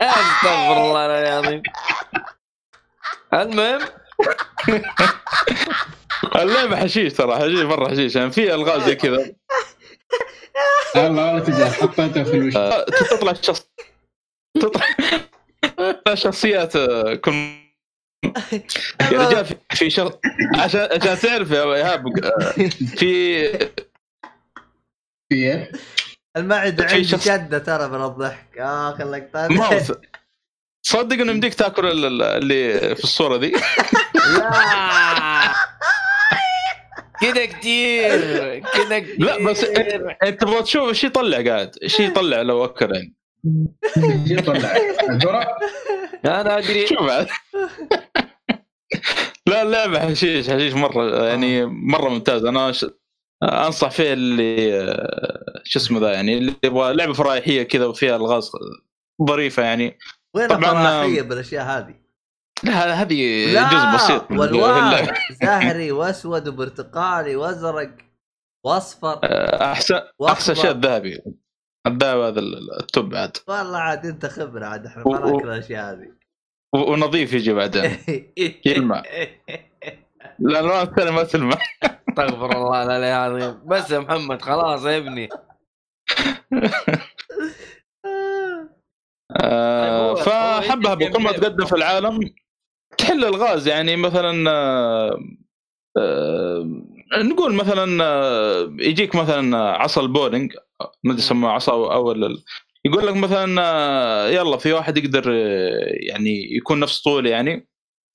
[0.01, 1.61] أستغفر الله العظيم.
[3.33, 3.79] المهم.
[6.35, 8.15] اللعبة حشيش ترى حشيش مرة حشيش.
[8.15, 9.31] يعني في الغاز زي كذا.
[10.95, 12.55] الله لا تزعل حطيتها في الوش.
[12.55, 13.67] آه، تطلع شخص
[14.61, 14.85] تطلع
[16.13, 17.31] شخصيات آه، كل
[19.11, 20.13] يا رجال في- في شخص
[20.55, 22.51] عشان عشان تعرف يا إيهاب آه،
[22.97, 23.49] في
[25.29, 25.71] في إيه؟
[26.37, 28.57] المعده عندي شخص- شده ترى من الضحك.
[28.57, 29.91] اخ اللقطات ماوس
[30.81, 33.51] صدق إنه يمديك تاكل ال- ال- اللي في الصورة دي؟
[34.15, 35.53] لا.
[37.21, 38.09] كذا كثير
[38.59, 43.15] كذا كثير لا بس أنت تبغى تشوف إيش يطلع قاعد إيش يطلع لو أكل يعني.
[43.97, 44.75] إيش يطلع؟
[46.25, 46.87] أنا أدري.
[46.87, 47.27] شوف بعد.
[49.47, 52.85] لا اللعبة حشيش حشيش مرة يعني مرة ممتاز أنا ش...
[53.43, 58.51] انصح فيه اللي آه، شو اسمه ذا يعني اللي يبغى لعبة فرايحية كذا وفيها ألغاز
[59.27, 59.97] ظريفة يعني
[60.35, 61.95] وين طبعاً، الفراحيه بالأشياء هذه؟
[62.63, 65.13] لا هذه لا جزء بسيط والوان اللعبة.
[65.43, 67.95] زهري وأسود وبرتقالي وأزرق
[68.65, 70.01] وأصفر آه، أحسن.
[70.29, 71.21] أحسن شيء الذهبي
[71.87, 72.39] الذهب هذا
[72.79, 76.11] التوب عاد والله عاد أنت خبرة عاد إحنا ما ناكل الأشياء هذه
[76.75, 77.97] ونظيف يجي بعدين
[78.65, 79.03] يلمع.
[80.41, 81.57] الالوان الثانية ما تلمع
[82.19, 85.29] استغفر الله العلي العظيم بس يا محمد خلاص يا ابني.
[89.41, 92.19] آه، فحبها بكل ما تقدم في العالم.
[92.97, 95.19] تحل الغاز يعني مثلا آه،
[95.97, 96.65] آه،
[97.17, 100.53] نقول مثلا آه، يجيك مثلا عصا البولينج.
[101.03, 102.11] ما أدري يسموه عصا أو
[102.85, 103.47] يقول لك مثلا
[104.29, 105.31] يلا في واحد يقدر
[106.09, 107.67] يعني يكون نفس طولي يعني.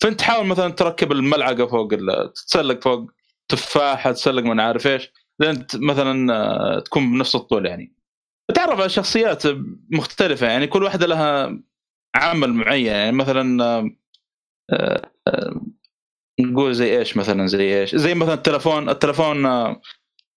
[0.02, 1.94] فأنت تحاول مثلا تركب الملعقة فوق
[2.34, 3.10] تتسلق فوق.
[3.52, 5.12] تفاحة تسلق ما عارف إيش.
[5.40, 7.92] لين ت- مثلا آه، تكون بنفس الطول يعني.
[8.54, 9.42] تعرف على شخصيات
[9.90, 11.58] مختلفة يعني كل واحدة لها
[12.14, 13.12] عمل معين يعني.
[13.16, 13.90] مثلا آه،
[15.28, 15.60] آه،
[16.40, 17.94] نقول زي إيش مثلا زي إيش.
[17.96, 19.42] زي مثلا التلفون التلفون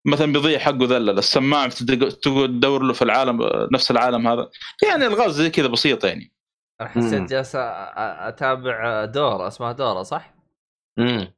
[0.07, 2.09] مثلا بيضيع حقه ذلل السماعة تقعد
[2.49, 3.39] تدور له في العالم
[3.73, 4.51] نفس العالم هذا.
[4.89, 6.33] يعني الغاز زي كذا بسيطه يعني.
[6.81, 7.23] أنا حسيت.
[7.31, 7.53] جالس
[7.97, 10.35] أتابع دورة اسمها دورة صح؟
[10.99, 11.35] امم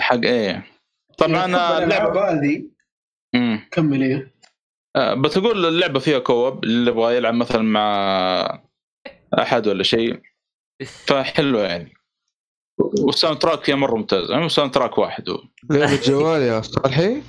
[0.00, 0.66] حق إيه.
[1.18, 2.64] طبعا آه، اللعبه هذه.
[3.70, 4.34] كمل إيه.
[4.96, 8.62] آه، بتقول اللعبة فيها كوب اللي يبغى يلعب مثلا مع
[9.38, 10.20] أحد ولا شيء
[11.06, 11.92] فحلوة يعني.
[12.78, 14.30] وال soundtrack فيها مرة ممتاز.
[14.30, 15.38] يعني soundtrack واحد هو.
[15.70, 17.22] لعبة جوال يا صالحي؟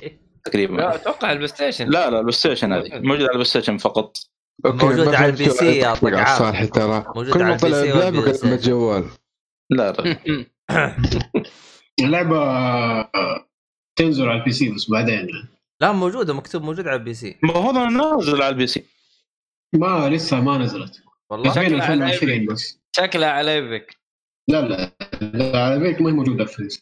[0.43, 0.75] تقريبا.
[0.77, 4.17] لا أتوقع ال PlayStation لا لا ال PlayStation هذه موجود على ال PlayStation فقط.
[4.65, 6.39] أوكي موجود على ال PC يا على طقعان.
[6.39, 7.05] صالحي ترى.
[7.15, 8.57] موجود كل على ما البي طلع ستيشن.
[8.57, 9.05] جوال.
[9.69, 10.17] لا لا.
[11.99, 12.39] اللعبة
[13.95, 15.27] تنزل على ال PC بس بعدين.
[15.81, 17.37] لا موجودة مكتوب موجود على ال PC.
[17.43, 18.85] ما هو هذا نازل على البي سي.
[19.73, 21.01] ما لسه ما نزلت.
[21.29, 21.51] والله.
[21.51, 22.79] شكلها على 2020 بس.
[22.97, 23.97] شكلها على ايبك
[24.49, 26.75] لا لا لا، على بيك ما هي موجودة في البي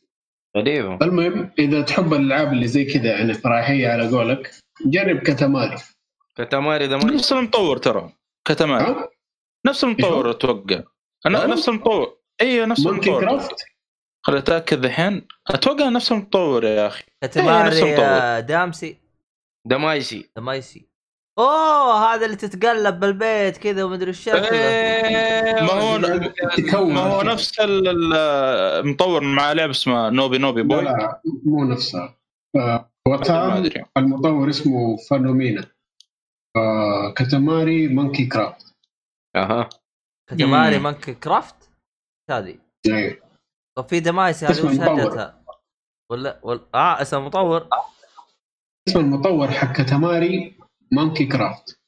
[0.58, 0.98] غريبة.
[1.02, 4.52] المهم إذا تحب الالعاب اللي زي كذا يعني فراحية على قولك
[4.86, 5.78] جرب كتماري
[6.38, 8.14] كتماري ده ما نفس المطور ترى
[8.48, 9.10] كتمان ها؟
[9.68, 10.84] نفس المطور أتوقع.
[11.26, 12.18] أنا؟ نفس المطور.
[12.42, 13.26] اي نفس مونكي المطور.
[13.26, 13.66] كرافت؟
[14.24, 15.28] خليني أتأكد الحين.
[15.48, 17.04] أتوقع نفس المطور يا أخي.
[17.24, 18.06] المطور.
[18.06, 18.98] آه، دامسي.
[19.68, 20.30] دمايسي.
[20.38, 20.86] دمايسي.
[21.40, 27.88] أوه هذا اللي تتقلب بالبيت كذا ومدري إيش إيه، ما هو ما هو نفس ال-
[27.88, 28.14] ال-
[28.86, 30.84] المطور مع لعبه اسمها نوبي نوبي لا بوي.
[30.84, 32.18] لا مو نفسها
[32.56, 33.86] آه، ما وتام أدري.
[33.98, 35.66] المطور اسمه فانومينا.
[36.56, 38.76] آه، كتماري مونكي كرافت.
[39.36, 39.70] أها.
[40.30, 40.84] كتماري مم.
[40.84, 41.70] مانك كرافت؟
[42.30, 42.56] هذه.
[42.88, 43.18] أيوه.
[43.78, 45.02] طب في دمايسي هذه اسم وش المطور.
[45.08, 45.44] هدتها؟
[46.12, 47.68] ولا ولا آه اسم المطور.
[48.88, 50.58] اسم المطور حق كتماري
[50.92, 51.80] مونكي كرافت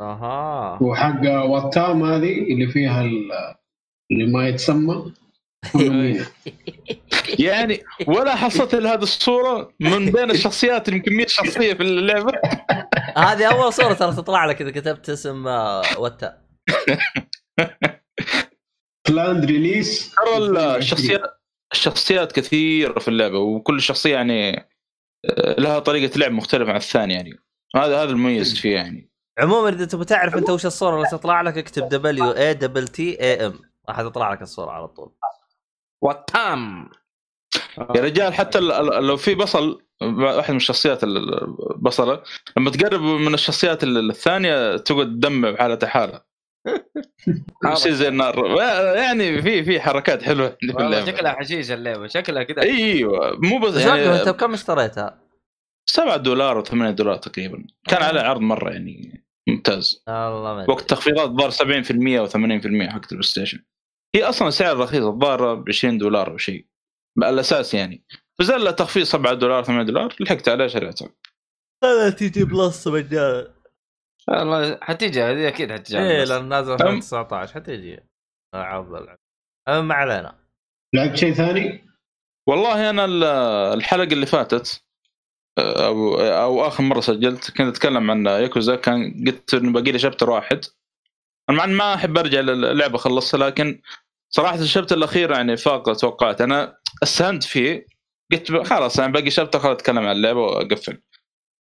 [0.00, 0.78] أها.
[0.82, 3.32] وحق واتام هذه اللي فيها ال-
[4.12, 5.12] اللي ما يتسمى.
[7.38, 12.32] يعني ولا حصلت هذه الصورة من بين الشخصيات يمكن 100 شخصية في اللعبة.
[13.16, 16.42] هذه أول صورة ترى تطلع لك إذا كتبت اسم آه، وتا
[19.12, 21.20] بلاند ريليس ترى الشخصيات
[21.72, 24.68] الشخصيات كثيره في اللعبة وكل شخصية يعني
[25.24, 27.30] آه، لها طريقة لعب مختلفة عن الثانية يعني.
[27.76, 29.10] هذا هذا المميز فيه يعني.
[29.38, 33.20] عموما إذا تبغى تعرف أنت وش الصورة اللي تطلع لك اكتب W A double T
[33.20, 33.52] A M
[33.88, 35.12] راح تطلع لك الصورة على طول.
[36.02, 36.90] Wattam.
[37.78, 41.34] يا رجال حتى لو في بصل واحد من الشخصيات ال-
[41.70, 42.22] البصله
[42.56, 46.20] لما تقرب من الشخصيات ال- الثانية تقعد تدمع بحالة حاله
[47.76, 48.56] زي النار
[48.96, 51.06] يعني في في حركات حلوة في اللعبة.
[51.06, 52.06] شكلها حشيش اللعبة.
[52.06, 52.62] شكلها كذا.
[52.62, 55.22] أيوه مو بس يعني انت بكم اشتريتها؟
[55.90, 57.66] 7 دولار و 8 دولار تقريبا.
[57.88, 60.04] كان على عرض مرة يعني ممتاز.
[60.08, 63.64] والله ما وقت تخفيضات الظاهر 70% و 80% حق ال PlayStation.
[64.16, 66.66] هي أصلا سعر رخيص الظاهر ب 20 دولار أو شيء.
[67.18, 68.04] الاساس يعني.
[68.38, 71.08] فزال له تخفيض 7 دولار 8 دولار لحقت عليه شريته.
[71.84, 73.61] هذا PS Plus مجانا.
[74.28, 76.24] والله حتيجي هذه أكيد حتيجي إيه.
[76.24, 76.74] لأن نازل أم.
[76.74, 78.00] 2019 حتجي
[78.54, 79.18] العاب العاب
[79.68, 80.38] أما ما علينا
[80.94, 81.84] لعبت شيء ثاني؟
[82.48, 83.24] والله أنا ال-
[83.78, 84.82] الحلقة اللي فاتت
[85.58, 90.30] أو أو آخر مرة سجلت كنت أتكلم عن ياكوزا كان قلت إنه باقي لي شابتر
[90.30, 90.64] واحد
[91.50, 93.82] أنا ما أحب أرجع للعبة أخلصها لكن
[94.30, 97.86] صراحة الشابتر الأخير يعني فاق توقعات أنا استهنت فيه
[98.32, 101.02] قلت خلاص يعني باقي شابتر خلاص أتكلم عن اللعبة وأقفل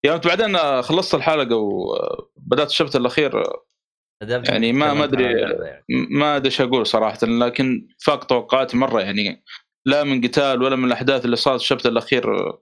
[0.05, 3.43] يوم بعدين خلصت الحلقة وبدات الشابتر الأخير.
[4.49, 5.85] يعني ما- ما اللعبة يعني.
[6.11, 9.45] ما أدري إيش أقول صراحة لكن فاق توقعاتي مرة يعني.
[9.87, 12.53] لا من قتال ولا من الأحداث اللي صارت في الشابتر الأخير.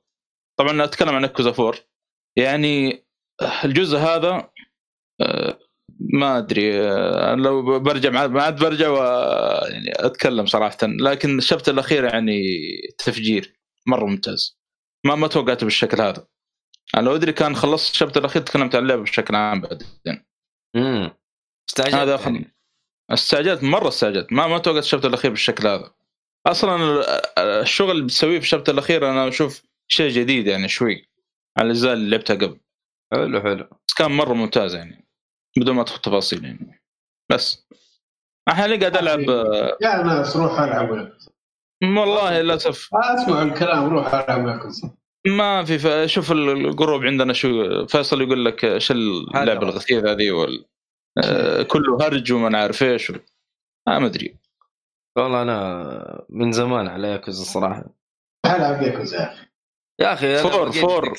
[0.58, 1.74] طبعا أتكلم عن اكوزا 4
[2.36, 3.04] يعني
[3.64, 4.50] الجزء هذا
[5.20, 5.58] آه،
[6.00, 8.96] ما أدري آه، لو برجع ما عاد برجع و
[9.70, 10.76] يعني أتكلم صراحة.
[10.82, 12.42] لكن الشابتر الأخير يعني
[12.98, 14.58] تفجير مرة ممتاز.
[15.06, 16.26] ما ما توقعته بالشكل هذا.
[16.94, 19.88] أنا لو ادري كان خلصت الشابتر الأخير تكلمت عن اللعبة بشكل عام بعدين.
[20.76, 21.10] امم
[21.70, 22.44] استعجلت هذا يعني.
[22.44, 22.44] خم...
[23.10, 24.32] استعجلت مرة استعجلت.
[24.32, 25.94] ما ما توقعت الشابتر الأخير بالشكل هذا.
[26.46, 27.04] أصلا ال-
[27.38, 31.08] الشغل اللي بتسويه في الشابتر الأخير أنا أشوف شيء جديد يعني شوي.
[31.58, 32.60] على الاجزاء اللي لعبتها قبل.
[33.12, 33.68] حلو حلو.
[33.88, 35.08] بس كان مرة ممتاز يعني
[35.58, 36.82] بدون ما ادخل تفاصيل يعني.
[37.32, 37.66] بس.
[38.48, 40.90] الحين قاعد ألعب آه، يا ناس روح ألعب.
[41.82, 42.88] والله للأسف.
[42.94, 44.70] أسمع الكلام روح ألعب.
[45.26, 49.52] ما في ف- شوف ال- ال group عندنا شو فيصل يقول لك إيش اللعبة هذا.
[49.52, 50.64] الغثيثة هذه وال...
[51.24, 53.14] آه، كله هرج وما نعرف إيش و...
[53.88, 54.36] آه ما أدري.
[55.16, 57.84] والله أنا من زمان على ياكوزا الصراحه
[58.46, 59.46] العب ياكوزا يا أخي.
[60.00, 61.12] يا أخي four- four.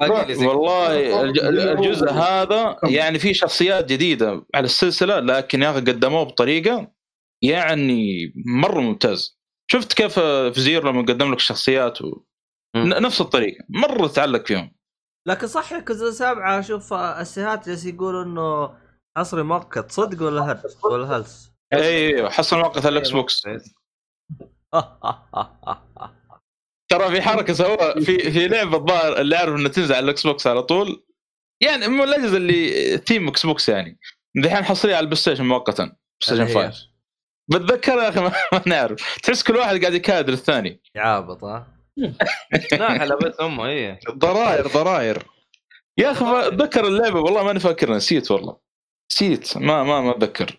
[0.00, 6.92] والله الج- الجزء هذا؟ يعني في شخصيات جديدة على السلسلة لكن يا أخي قدموه بطريقة
[7.42, 9.38] يعني مرة ممتاز.
[9.72, 12.22] شفت كيف في Zero لما قدم لك شخصيات و...
[12.76, 14.76] نفس الطريقة مرة تعلق فيهم.
[15.26, 18.78] لكن صح ياكوزا سبعة أشوف السيهات جالس يقولوا إنه
[19.16, 23.42] حصري مؤقت صدق ولا هل؟ ولا هلس؟ أيوه حصري مؤقت ال Xbox
[26.90, 30.46] ترى في حركة سووها في في لعبة الظاهر اللي أعرف إنها تنزل على ال Xbox
[30.46, 31.04] على طول.
[31.62, 33.98] يعني من الاجهزه اللي team Xbox يعني.
[34.36, 36.88] دحين حصرية على ال PlayStation مؤقتا PlayStation اللي هي؟ 5
[37.50, 39.18] بتذكر يا أخي؟ ما ما نعرف.
[39.22, 40.82] تحس كل واحد قاعد يكادر الثاني.
[40.94, 41.75] يعابط ها؟
[42.72, 45.22] لا حلبت امه هي ضراير ضراير
[45.98, 48.56] يا أخي اتذكر اللعبة والله ماني فاكر نسيت والله.
[49.12, 50.56] نسيت ما ما ما أتذكر.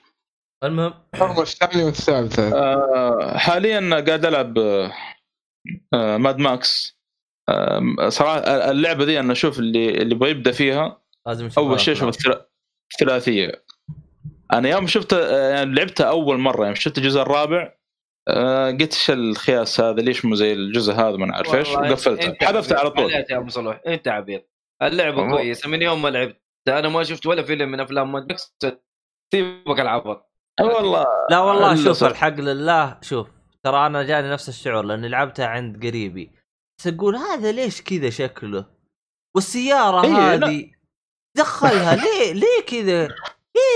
[0.64, 0.94] المهم.
[1.16, 2.56] المرة الثانية والثالثة.
[2.56, 4.94] آه، حاليا قاعد ألعب آه،
[5.94, 6.98] آه، Mad Max.
[7.50, 8.38] آه، صراحة
[8.72, 12.48] اللعبة دي أنا أشوف اللي اللي يبغى يبدا فيها لازم أول شيء شوف الثلا-
[12.94, 13.64] الثلاثية.
[14.54, 17.74] أنا يوم شفت آه، يعني لعبتها أول مرة يوم شفت الجزء الرابع
[18.28, 21.70] آه، قلت إيش الخياس هذا؟ ليش مو زي الجزء هذا؟ ما نعرف إيش.
[21.78, 22.90] أنت حذفتها على.
[22.90, 23.12] طول.
[23.12, 23.82] يا أبو صلاح.
[23.88, 24.50] إنت عبيط.
[24.82, 25.30] اللعبة.
[25.30, 25.70] كويسة.
[25.70, 26.42] من يوم ما لعبت.
[26.68, 28.56] أنا ما شفت ولا فيلم من أفلام ماد ماكس
[29.34, 30.32] سيبك العبط.
[30.62, 31.06] والله.
[31.30, 32.04] لا والله شوف.
[32.04, 33.28] الحق لله شوف.
[33.64, 36.32] ترى أنا جاني نفس الشعور لأني لعبتها عند قريبي.
[36.80, 38.66] بس أقول هذا ليش كذا شكله؟
[39.36, 40.48] والسيارة إيه، لا.
[40.48, 40.72] هذه
[41.38, 41.96] دخلها.
[42.04, 43.16] ليه ليه كذا؟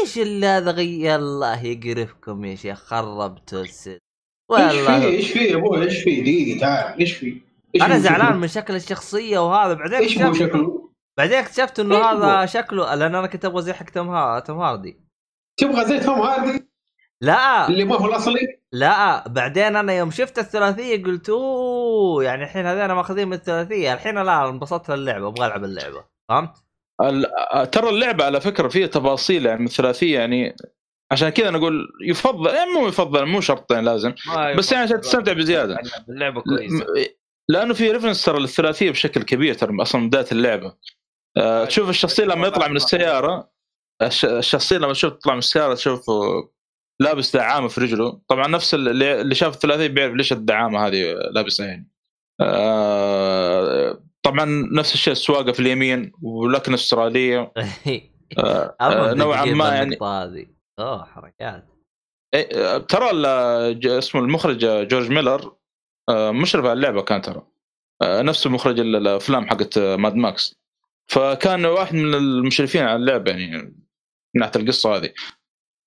[0.01, 2.79] إيش اللي هذا غي الله يقرفكم يا شيخ.
[2.79, 3.63] خربتوا
[4.59, 7.41] السن إيش في والله إيش في يا أبوي إيش في دقيقة تعال إيش في؟
[7.75, 11.97] إيش أنا زعلان؟ من شكل الشخصية وهذا بعدين إيش هو اكتشفت شكله؟ بعدين اكتشفت إنه
[11.97, 14.97] إيش هذا؟ شكله لأن أنا كنت أبغى زي حق توم ها- توم هاردي
[15.59, 16.67] تبغى زي توم هاردي
[17.21, 22.65] لا اللي ما هو الأصلي؟ لا بعدين أنا يوم شفت الثلاثية قلت أوه يعني الحين
[22.65, 26.53] هذول ماخذين من الثلاثية الحين لا انبسطت اللعبه أبغى ألعب اللعبة فهمت؟
[27.71, 30.55] ترى اللعبة على فكرة فيها تفاصيل يعني من الثلاثية يعني
[31.11, 34.13] عشان كذا أنا أقول يفضل يعني مو يفضل مو شرط يعني لازم
[34.57, 35.79] بس يعني عشان تستمتع بزيادة.
[36.09, 36.85] اللعبة كويسة.
[37.49, 40.75] لأنه في ريفرنس ترى للثلاثية بشكل كبير ترى أصلا من بداية اللعبة.
[41.37, 43.51] آه، تشوف الشخصية لما يطلع من السيارة
[44.01, 46.13] الش- الشخصية لما تشوف تطلع من السيارة تشوفه
[46.99, 48.21] لابس دعامة في رجله.
[48.27, 51.91] طبعا نفس اللي شاف الثلاثية بيعرف ليش الدعامة هذه لابسها يعني.
[52.41, 57.51] آه، طبعا نفس الشيء السواقة في اليمين ولكن أسترالية.
[58.81, 59.95] آه، نوعا ما يعني
[60.81, 61.67] اوه حركات
[62.33, 65.55] إيه، ترى ال- ج- اسمه المخرج جورج ميلر
[66.09, 67.47] آه، مشرف على اللعبة كان ترى.
[68.01, 70.55] آه، نفسه مخرج ال- الأفلام حقت آه، Mad Max.
[71.07, 73.73] فكان واحد من المشرفين على اللعبة يعني من
[74.35, 75.13] ناحيه القصة هذه.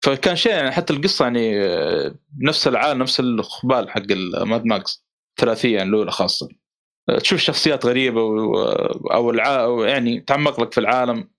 [0.05, 4.02] فكان شيء يعني حتى القصة يعني آه، نفس العالم نفس الخبال حق
[4.44, 5.05] Mad Max
[5.40, 6.48] ثلاثية يعني الأولى خاصة.
[7.08, 9.31] آه، تشوف شخصيات غريبة أو.
[9.31, 11.31] أو يعني تعمق لك في العالم.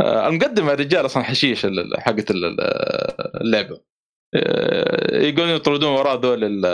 [0.00, 1.66] آه، المقدمه يا رجال أصلا حشيش
[1.98, 2.60] حقت ال- ال-
[3.40, 3.80] اللعبة.
[4.34, 6.66] آه، يقولون يطردون وراه ذول ال-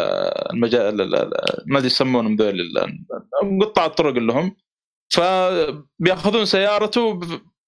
[0.52, 1.32] المجال ال- ال-
[1.66, 2.72] ما أدري يسمونهم ذول
[3.62, 4.56] قطاع الطرق اللي هم.
[5.12, 7.20] فبياخذون سيارته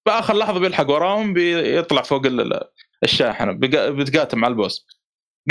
[0.05, 2.63] بآخر لحظة بيلحق وراهم بيطلع فوق ال- ال-
[3.03, 4.85] الشاحنه بيتقاتل مع ال boss.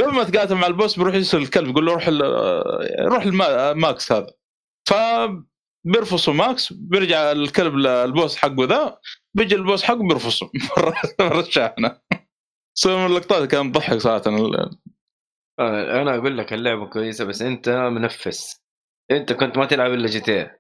[0.00, 3.72] قبل ما تقاتل مع ال boss بيروح يرسل الكلب يقول له روح ال- روح الما-
[3.72, 4.26] Max هذا.
[4.88, 4.92] ف
[5.92, 8.99] بيرفصوا Max بيرجع الكلب لل boss حقه ذا
[9.34, 10.50] بيجي ال boss حقه بيرفصه
[11.20, 12.00] مره الشاحنه
[12.75, 14.23] سوى من اللقطات كان ضحك صراحة.
[15.58, 18.62] آه، أنا أقول لك اللعبة كويسة بس أنت منفس.
[19.10, 20.50] أنت كنت ما تلعب إلا جي تي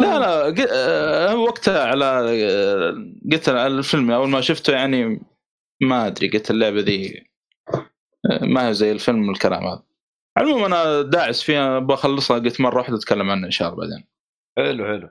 [0.00, 2.04] لا لا ق- آه، وقتها على
[2.50, 2.94] آه،
[3.32, 5.20] قلت على الفيلم أول ما شفته يعني
[5.82, 7.24] ما أدري قلت اللعبة ذي
[8.42, 9.82] ما هي زي الفيلم الكلام هذا.
[10.38, 14.06] عموما أنا داعس فيها بخلصها قلت مرة واحدة أتكلم عنها إن شاء الله بعدين.
[14.56, 15.10] حلو حلو.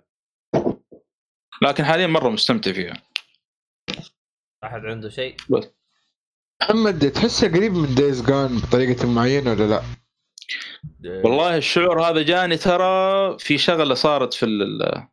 [1.61, 2.93] لكن حاليا مرة مستمتع فيها.
[4.63, 5.35] أحد عنده شيء؟
[6.61, 9.81] محمد تحسه قريب من Days Gone بطريقة معينة ولا لا؟
[11.05, 15.07] والله الشعور هذا جاني ترى في شغلة صارت في ال-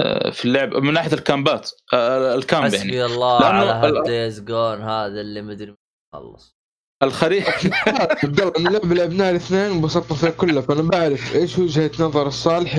[0.00, 2.76] آه، في اللعب من ناحية الكامبات آه، ال camp يعني.
[2.78, 5.76] حسبي الله على هال Days Gone هذا اللي مدري.
[6.12, 6.56] خلص.
[7.02, 7.52] الخريطه
[8.22, 10.62] عبد الله أنا اللعبه لعبناها الاثنين وانبسطنا فيها كلها.
[10.62, 12.74] فأنا بعرف إيش وجهه نظر الصالح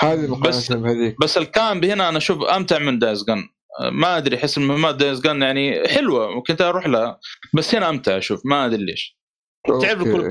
[0.00, 1.16] هذه بس- مقارنه بهذيك.
[1.20, 3.48] بس ال camp هنا أنا أشوف أمتع من Days Gone
[3.92, 7.18] ما أدري أحس المهمات Days Gone يعني حلوة ممكن أروح لها
[7.54, 9.18] بس هنا أمتع أشوف ما أدري ليش.
[9.82, 10.02] تعرف.
[10.02, 10.30] كل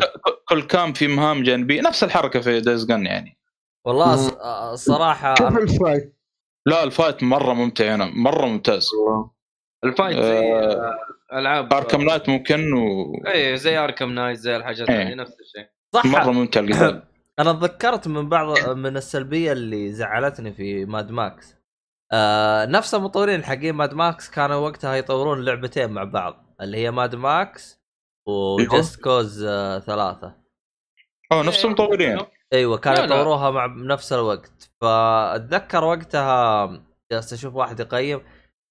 [0.49, 3.37] كل camp في مهام جانبية نفس الحركة في Days Gone يعني.
[3.85, 6.17] والله آه، الصراحه كيف ال fight؟
[6.65, 8.87] لا ال fight مرة ممتع هنا مرة ممتاز.
[9.85, 10.95] ال fight زي آه، آه،
[11.39, 11.73] ألعاب.
[11.73, 15.07] Arkham Knight ممكن ومره اي زي Arkham Knight زي الحاجات إيه.
[15.07, 15.67] هذه نفس الشيء.
[15.93, 16.27] صح.
[16.27, 17.03] ممتع القتال
[17.39, 21.55] أنا تذكرت من بعض من السلبية اللي زعلتني في Mad Max
[22.11, 27.15] آه نفس المطورين حقين Mad Max كانوا وقتها يطورون لعبتين مع بعض اللي هي Mad
[27.15, 27.83] Max
[28.27, 30.35] و Just Cause آه ثلاثة.
[31.31, 32.19] آه نفس المطورين.
[32.53, 33.05] أيوه كانوا.
[33.05, 34.71] يطوروها مع بنفس الوقت.
[34.81, 36.65] فأتذكر وقتها
[37.11, 38.21] جلست أشوف واحد يقيم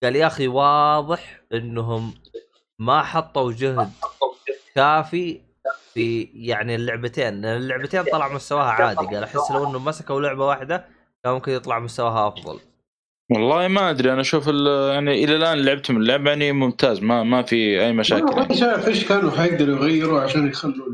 [0.02, 2.14] قال يا أخي واضح إنهم
[2.82, 3.90] ما حطوا جهد
[4.74, 5.40] كافي
[5.94, 7.40] في يعني اللعبتين.
[7.40, 8.96] لأن اللعبتين طلع مستواها عادي.
[9.06, 10.84] قال أحس لو انه مسكوا لعبة واحدة
[11.24, 12.58] كان ممكن يطلع مستواها أفضل.
[13.30, 14.12] والله ما أدري.
[14.12, 17.00] أنا أشوف ال- يعني إلى الآن لعبت من اللعبة يعني ممتاز.
[17.02, 18.54] ما ما في أي مشاكل ما يعني.
[18.56, 20.86] شايف إيش كانوا حيقدروا يغيروا عشان يخلوا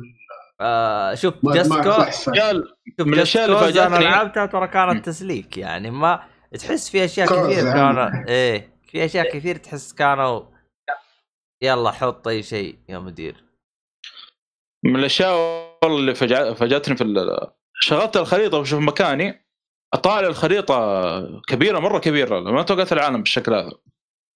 [0.61, 2.33] آه شوف ما- جاست ما كو أحسن.
[2.33, 5.59] رجال شوف من جاست الأشياء اللي كوز أنا فاجأتني- لعبتها ترى كانت تسليك.
[5.59, 6.21] يعني ما
[6.59, 7.73] تحس في أشياء كثير يعني.
[7.73, 10.41] كانوا إيه في أشياء كثير تحس كانوا
[11.63, 13.45] يلا حط أي شيء يا مدير.
[14.85, 15.35] من الأشياء
[15.83, 16.15] والله اللي
[16.55, 17.49] فاجأتني في
[17.81, 19.47] شغلت الخريطة وشوف مكاني
[19.95, 23.73] أطالع الخريطة كبيرة مرة كبيرة ما توقعت العالم بالشكل هذا.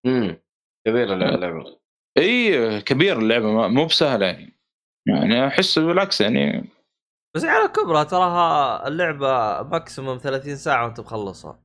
[0.07, 0.42] امم
[0.86, 1.78] كبيرة اللعبة.
[2.18, 4.60] إي كبير اللعبة مو بسهلة يعني.
[5.09, 6.68] يعني أحس بالعكس يعني.
[7.36, 11.62] بس على كبرها تراها اللعبة ماكسيموم 30 ساعة وأنت مخلصها.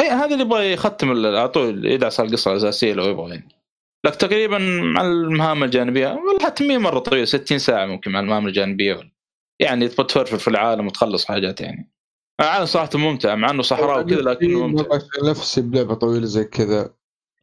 [0.00, 3.57] إي هذا اللي يبغى يختم على طول يدعس على القصة الأساسية لو يبغى يعني.
[4.06, 6.08] لكن تقريبا مع المهام الجانبية.
[6.08, 9.12] والله حتى مي مرة طويلة 60 ساعة ممكن مع المهام الجانبية.
[9.60, 11.92] يعني تبغى تفرفر في العالم وتخلص حاجات يعني.
[12.40, 14.98] العالم صراحة ممتع مع إنه صحراء وكذا لكنه ممتع.
[15.24, 16.94] نفسي بلعبة طويلة زي كذا.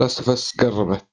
[0.01, 1.07] بس بس قربت.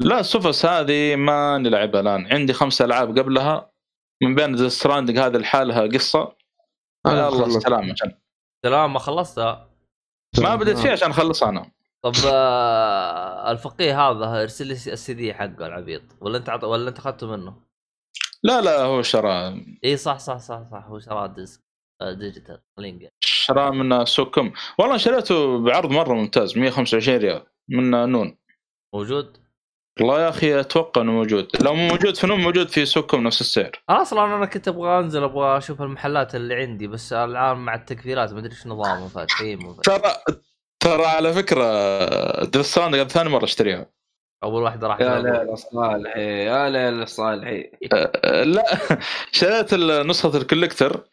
[0.00, 2.32] لا السفس هذه ما نلعبها الآن.
[2.32, 3.72] عندي خمس ألعاب قبلها.
[4.22, 6.36] من بين Death Stranding هذه لحالها قصة.
[7.06, 7.46] يا الله.
[7.46, 8.12] السلام عشان.
[8.66, 9.70] سلام ما خلصتها؟
[10.38, 11.70] ما بديت فيها عشان أخلصها أنا.
[12.04, 16.64] طب آه الفقيه هذا ارسل لي السي دي حقه العبيط ولا انت عط...
[16.64, 17.54] ولا انت أخذته منه؟
[18.42, 21.60] لا لا هو شرى إي صح صح صح صح هو شراه disc
[22.02, 28.36] آه، digital لينجا شرى من سوق.كوم والله شريته بعرض مرة ممتاز 125 ريال من نون
[28.94, 29.36] موجود؟
[30.00, 33.40] والله يا أخي أتوقع إنه موجود لو مو موجود في نون موجود في سوق.كوم نفس
[33.40, 38.32] السعر أصلا أنا كنت أبغى أنزل أبغى أشوف المحلات اللي عندي بس الان مع التكفيرات
[38.32, 39.82] ما أدري إيش مو فاتحين.
[39.82, 40.14] ترى
[40.80, 43.86] ترى على فكرة Stranding ثاني مرة أشتريها.
[44.44, 45.18] أول واحدة راح يا.
[45.18, 47.70] ليل صالحي يا ليل صالحي.
[47.92, 48.64] أه، لا
[49.32, 51.04] شريت نسخة ال collector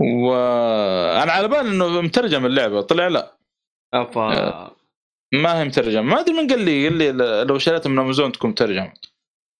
[0.00, 3.36] وأنا على بالي إنه مترجم اللعبة طلع لا.
[3.94, 4.70] أفا.
[5.34, 7.12] ما هي مترجم ما أدري من قال لي قال لي
[7.44, 8.92] لو شريتها من أمازون تكون مترجم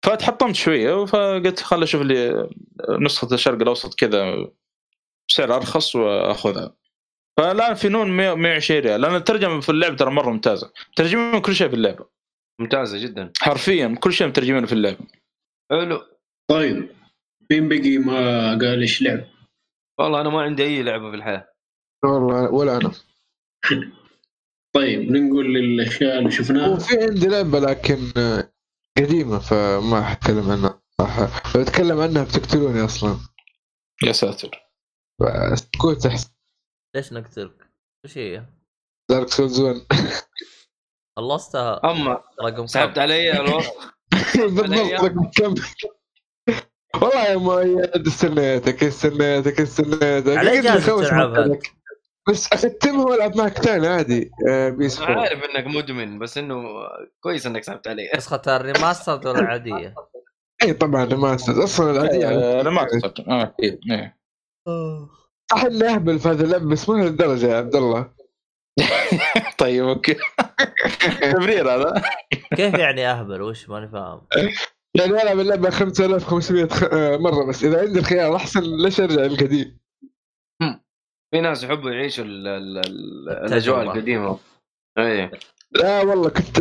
[0.06, 2.48] فتحطمت شوية فقلت خل أشوف لي
[2.90, 4.46] نسخة الشرق الأوسط كذا
[5.28, 6.74] بسعر أرخص وأخذها.
[7.40, 9.00] فالان في نون 100 120 ريال.
[9.00, 10.72] لأن الترجمة في اللعبه ترى مرة ممتازة.
[10.96, 12.06] ترجمين كل شيء في اللعبة.
[12.58, 13.32] ممتازة جدا.
[13.40, 14.98] حرفيا كل شيء مترجمينه في اللعبة.
[15.70, 16.02] حلو.
[16.50, 16.88] طيب
[17.50, 19.24] مين بقي ما قال إيش لعب؟
[19.98, 21.48] والله أنا ما عندي أي لعبة في الحياة.
[22.04, 22.92] والله ولا أنا.
[24.74, 28.52] طيب ننقل للأشياء اللي هو شفناها في عندي لعبة لكن آه،
[28.98, 30.82] قديمة فما حتكلم عنها.
[30.98, 31.18] صح
[31.56, 33.16] لو أتكلم عنها بتقتلوني أصلا.
[34.02, 34.50] يا ساتر.
[35.54, 36.39] سكوت احسن
[36.94, 37.70] ليش نقتلك؟
[38.04, 38.44] وش هي؟
[39.10, 39.76] Dark Souls 1
[41.18, 41.80] خلصتها.
[41.90, 43.76] أما رقم سحبت؟ علي الوقت
[44.36, 45.54] بالضبط رقم كم؟
[46.94, 50.36] والله يا مؤيد استنيتك استنيتك استنيتك.
[50.36, 51.58] على خوش تلعبها؟
[52.28, 54.30] بس اختمها والعب معك ثاني عادي.
[54.48, 56.64] آه، PS أنا 4 عارف إنك مدمن بس إنه
[57.20, 58.10] كويس إنك سحبت علي.
[58.16, 59.94] نسخة ال remaster ولا العادية؟
[60.62, 64.14] اي طبعا remaster أصلا العادية آه، لا
[65.56, 68.10] إني أهبل في هذه اللعبه بس مو لهالدرجة يا عبد الله.
[69.58, 70.16] طيب أوكي.
[71.32, 72.02] تبرير هذا.
[72.56, 74.20] كيف يعني أهبل؟ وش؟ ماني فاهم؟
[74.94, 79.78] يعني ألعب اللعبة 5500 خ- آه، مرة بس إذا عندي الخيار أحسن ليش أرجع للقديم؟
[81.34, 83.82] في ناس يحبوا يعيشوا ال- ال- ال- الأجواء.
[83.82, 84.38] القديمة.
[84.98, 85.30] إيه.
[85.72, 86.58] لا والله كنت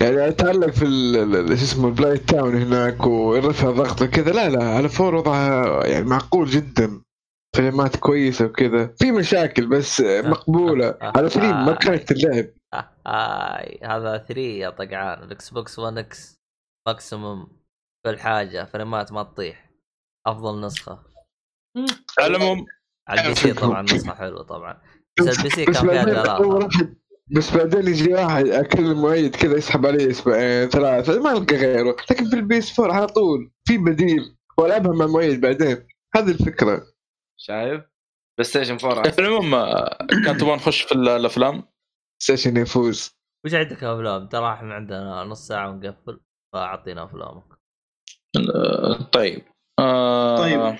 [0.00, 4.32] يعني أتعلق في ال- ال- ال- شو اسمه البلاي تاون هناك ورفع ضغط وكذا.
[4.32, 7.00] لا لا على فور وضعها يعني معقول جدا.
[7.58, 8.94] فريمات كويسة وكذا.
[8.98, 10.98] في مشاكل بس آه، مقبولة.
[11.16, 12.46] على فريم ما كانت اللعب.
[13.06, 15.22] آي هذا 3 يا طقعان.
[15.22, 16.40] الاكس بوكس 1 إكس
[16.88, 17.48] ماكسيموم
[18.06, 19.70] كل حاجة فريمات ما تطيح.
[20.26, 21.02] أفضل نسخة.
[22.18, 22.66] على العموم.
[23.08, 24.80] على ال PC طبعا نسخة حلوة طبعا.
[25.20, 26.68] بس ال PC كان فيها دلالة
[27.36, 31.22] بس بعدين يجي واحد اكلم مؤيد كذا يسحب علي أسبوعين ثلاثة.
[31.22, 31.96] ما القى غيره.
[32.10, 33.50] لكن في ال PS 4 على طول.
[33.64, 34.36] في بديل.
[34.58, 35.86] والعبها مع مؤيد بعدين.
[36.16, 36.97] هذه الفكرة.
[37.40, 37.80] شايف؟
[38.38, 41.62] بلاي ستيشن 4 في العموم آه، كان تبغى نخش في ال- الأفلام
[42.22, 46.20] ستيشن يفوز وش عندك أفلام؟ ترى إحنا عندنا نص ساعة ونقفل
[46.54, 47.44] فأعطينا أفلامك
[48.54, 49.42] آه، طيب
[49.80, 50.78] آه، طيب.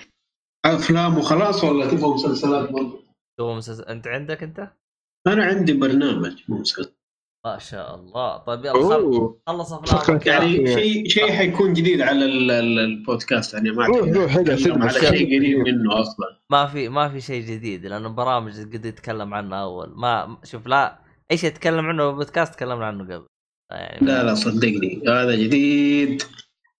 [0.65, 3.03] أفلام وخلاص ولا تبغى مسلسلات برضه؟
[3.39, 4.59] تبغى مسلسل أنت عندك أنت؟
[5.27, 6.95] أنا عندي برنامج مو مسلسل
[7.45, 8.37] ما شاء الله.
[8.37, 10.67] طيب يلا خلص فكرة افلامك يعني.
[10.75, 14.99] شيء شيء حيكون جديد على ال- ال- البودكاست يعني ما اتكلم على.
[14.99, 16.39] شيء قريب منه أصلا.
[16.49, 19.93] ما في ما في شيء جديد لأنه برامج قد يتكلم عنه أول.
[19.95, 20.99] ما شوف لا
[21.31, 23.27] أي شيء تكلم عنه بالبودكاست تكلمنا عنه قبل.
[23.71, 25.03] يعني لا لا صدقني.
[25.07, 26.23] هذا جديد.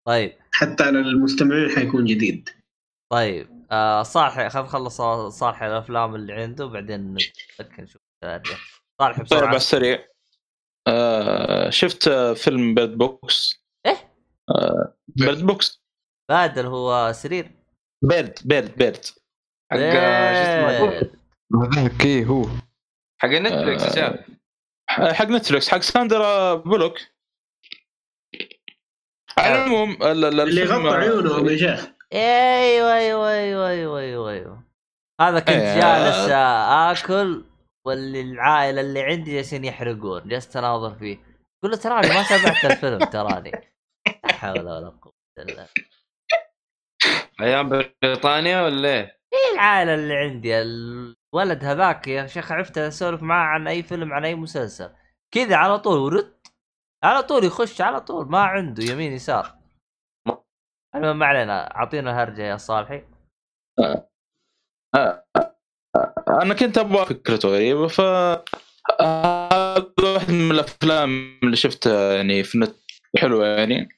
[0.07, 0.31] طيب.
[0.51, 2.49] حتى على المستمعين حيكون جديد.
[3.11, 8.01] طيب آه صالح خلينا نخلص صالح الأفلام اللي عنده بعدين نشوف.
[8.23, 8.59] صالح
[9.01, 9.55] على بسرعة.
[9.55, 10.08] السريع
[10.87, 14.11] آه، شفت آه، فيلم Bird Box إيه؟
[14.49, 15.83] آه، Bird Box
[16.29, 17.51] بادل هو سرير.
[18.03, 19.05] Bird Bird Bird
[19.71, 21.11] حق شو اسمه؟ إيه.
[22.05, 22.45] إيه هو؟
[23.21, 24.25] حق نتفلكس آه،
[24.89, 26.97] حق نتفلكس حق ساندرا بولوك
[29.37, 31.87] على العموم ال- ال- اللي غطى عيونه يا شيخ.
[32.13, 34.63] أيوه أيوه أيوه أيوه أيوه أيوه.
[35.21, 35.73] هذا كنت إيه.
[35.75, 37.45] جالس آه، آكل.
[37.89, 40.27] واللي العائله اللي عندي جالسين يحرقون.
[40.27, 41.17] جلست أناظر فيه.
[41.63, 43.51] قول له تراني ما تابعت الفيلم تراني
[44.23, 45.67] لا حول ولا قوة إلا بالله.
[47.41, 47.69] أيام
[48.03, 53.67] بريطانيا ولا إيه؟ إيه العائلة اللي عندي الولد هذاك يا شيخ عرفت أسولف معاه عن
[53.67, 54.95] أي فيلم عن أي مسلسل.
[55.33, 56.39] كذا على طول ورد.
[57.03, 59.59] على طول يخش على طول ما عنده يمين يسار.
[60.95, 63.05] المهم ما علينا أعطينا هرجة يا صالحي.
[66.41, 68.01] أنا كنت أبغى فكرته غريبة ف
[69.01, 72.75] هذا واحد من الأفلام اللي شفتها يعني في النت
[73.17, 73.89] حلوة يعني.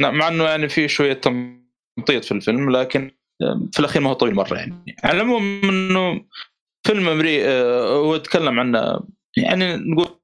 [0.00, 3.10] مع إنه يعني في شوية تمطيط في الفيلم لكن
[3.72, 4.96] في الأخير ما هو طويل مرة يعني.
[5.04, 6.24] على العموم إنه
[6.86, 7.48] فيلم امريكي
[7.88, 9.00] هو يتكلم عن
[9.36, 10.20] يعني نقول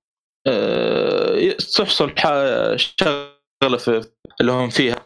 [0.47, 2.15] آه، تحصل
[2.76, 4.08] شغلة في
[4.41, 4.97] اللي هم فيها.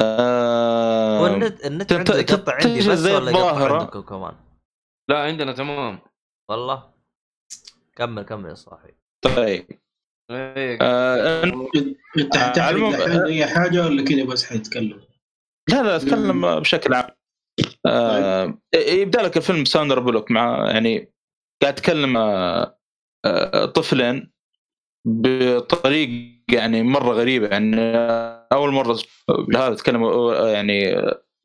[0.00, 1.92] آه، هو النت
[2.48, 3.78] عندي بس زي ولا يقطع الظاهرة.
[3.78, 4.49] عندكم كمان؟
[5.10, 5.98] لا عندنا تمام.
[6.50, 6.90] والله؟
[7.96, 8.94] كمل كمل يا صاحبي.
[9.24, 9.66] طيب.
[10.30, 10.78] إيه.
[10.82, 11.44] آه،
[12.18, 12.58] انت
[13.26, 15.00] أي حاجة ولا كذا بس حيتكلم.
[15.70, 17.10] لا لا أتكلم بشكل عام.
[17.86, 21.12] آه يبدأ لك الفيلم ساندرا بولوك مع يعني
[21.62, 22.78] قاعد يتكلم آه
[23.24, 24.32] آه طفلين
[25.06, 27.48] بطريقة يعني مرة غريبة.
[27.48, 27.76] يعني
[28.52, 28.98] أول مرة
[29.56, 30.94] هذا تكلم يعني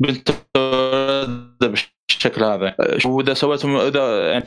[0.01, 0.29] بنت
[2.25, 2.75] بالشكل هذا.
[3.05, 4.45] وإذا سويتم إذا يعني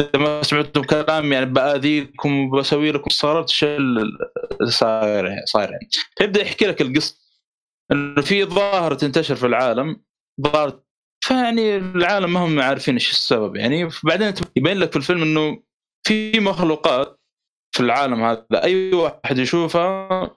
[0.00, 4.18] إذا ما سمعتم كلام يعني بأذيكم وبسوي لكم الشيء اللي
[4.64, 5.88] صاير صاير يعني.
[6.18, 7.16] فيبدا يحكي لك القصة
[7.92, 10.02] إنه في ظاهرة تنتشر في العالم
[10.40, 10.84] ظاهرة
[11.20, 13.88] فيعني العالم ما هم عارفين إيش السبب يعني.
[14.04, 15.62] بعدين يبين لك في الفيلم إنه
[16.06, 17.20] في مخلوقات
[17.72, 20.30] في العالم هذا أي واحد يشوفها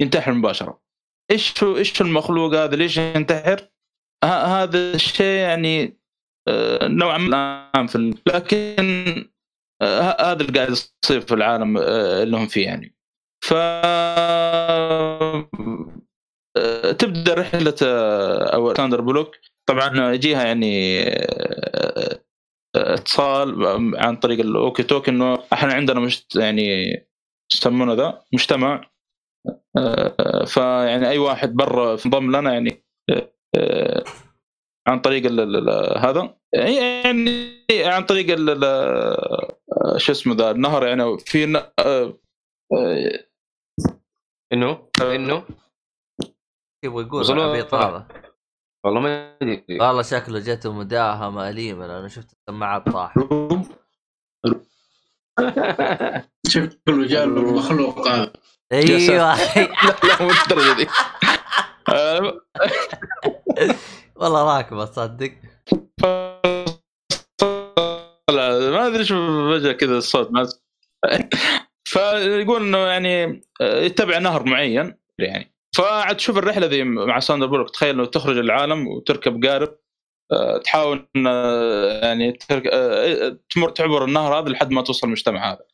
[0.00, 0.82] ينتحر مباشرة.
[1.30, 3.68] إيش إيش المخلوق هذا؟ ليش ينتحر؟
[4.24, 6.01] هذا الشيء يعني
[6.82, 9.30] نوعا ما الان في لكن
[9.82, 12.96] آه، هذا اللي قاعد يصير في العالم آه، اللي هم فيه يعني.
[13.44, 13.54] ف
[16.56, 19.36] آه، تبدأ رحلة آه، أو ساندرا بولوك
[19.68, 22.20] طبعا يجيها يعني آه،
[22.76, 26.92] آه، اتصال عن طريق ال walkie talkie إنه إحنا عندنا مش يعني
[27.54, 28.90] يسمونه ذا؟ مجتمع.
[29.78, 34.04] آه، فيعني أي واحد برا انضم لنا يعني آه، آه،
[34.88, 36.36] عن طريق ال- ال- ال- هذا.
[36.52, 42.18] يعني عن طريق ال- ال- آه، شو اسمه ذا النهر يعني في ن- آه،
[42.72, 43.24] آه،
[44.52, 45.44] إنه؟ انه
[46.84, 48.06] يبغى يقول وصلوا- العبيط هذا
[48.84, 49.64] والله ما أدري.
[49.70, 53.14] والله شكله جته مداهمة أليمة لأنه شفت السماعات طاح.
[56.48, 58.32] شكله جاء له المخلوق هذا.
[58.72, 59.34] أيوه.
[60.08, 60.86] لا مو الدرجة دي.
[61.88, 62.40] آه،
[64.16, 65.32] والله راكبة تصدق؟
[68.30, 69.14] ما أدري شو
[69.54, 70.48] فجأة كذا الصوت ما
[71.84, 75.52] فيقول إنه يعني آه، يتبع نهر معين يعني.
[75.76, 79.78] فعاد تشوف الرحلة ذي مع ساندر بولوك تخيل إنه تخرج العالم وتركب قارب
[80.32, 82.32] آه، تحاول إن، آه، يعني
[83.54, 85.64] تمر تعبر النهر هذا لحد ما توصل المجتمع هذا.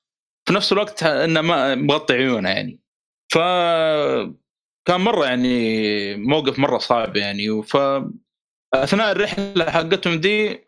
[0.48, 2.80] في نفس الوقت إنه ما مغطي عيونه يعني.
[3.32, 3.38] ف
[4.88, 7.76] كان مرة يعني موقف مرة صعب يعني ف
[8.74, 10.64] أثناء الرحلة حقتهم دي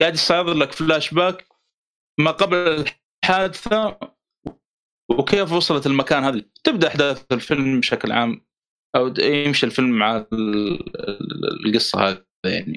[0.00, 1.46] قاعد يستعرض لك فلاش باك
[2.20, 2.84] ما قبل
[3.24, 3.98] الحادثة
[5.10, 6.42] وكيف وصلت المكان هذا.
[6.64, 8.46] تبدأ أحداث الفيلم بشكل عام
[8.96, 12.76] أو يمشي الفيلم مع ال- ال- القصة هذه يعني.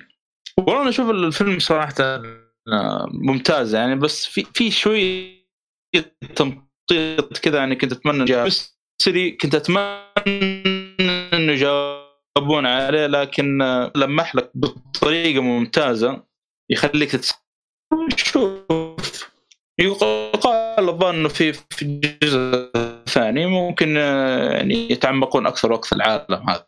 [0.58, 5.40] والله أنا أشوف الفيلم صراحة آه، ممتاز يعني بس في في شوية
[6.36, 10.00] تمطيط كذا يعني كنت أتمنى ميستري كنت أتمنى
[11.34, 11.56] إنه
[12.40, 13.58] يجاوبون عليه لكن
[13.96, 16.24] لمح لك بطريقة ممتازة
[16.72, 17.34] يخليك تتس...
[18.16, 19.30] شوف
[19.80, 26.68] يقال الظن إنه في في الجزء الثاني ممكن آه، يعني يتعمقون أكثر وأكثر العالم هذا.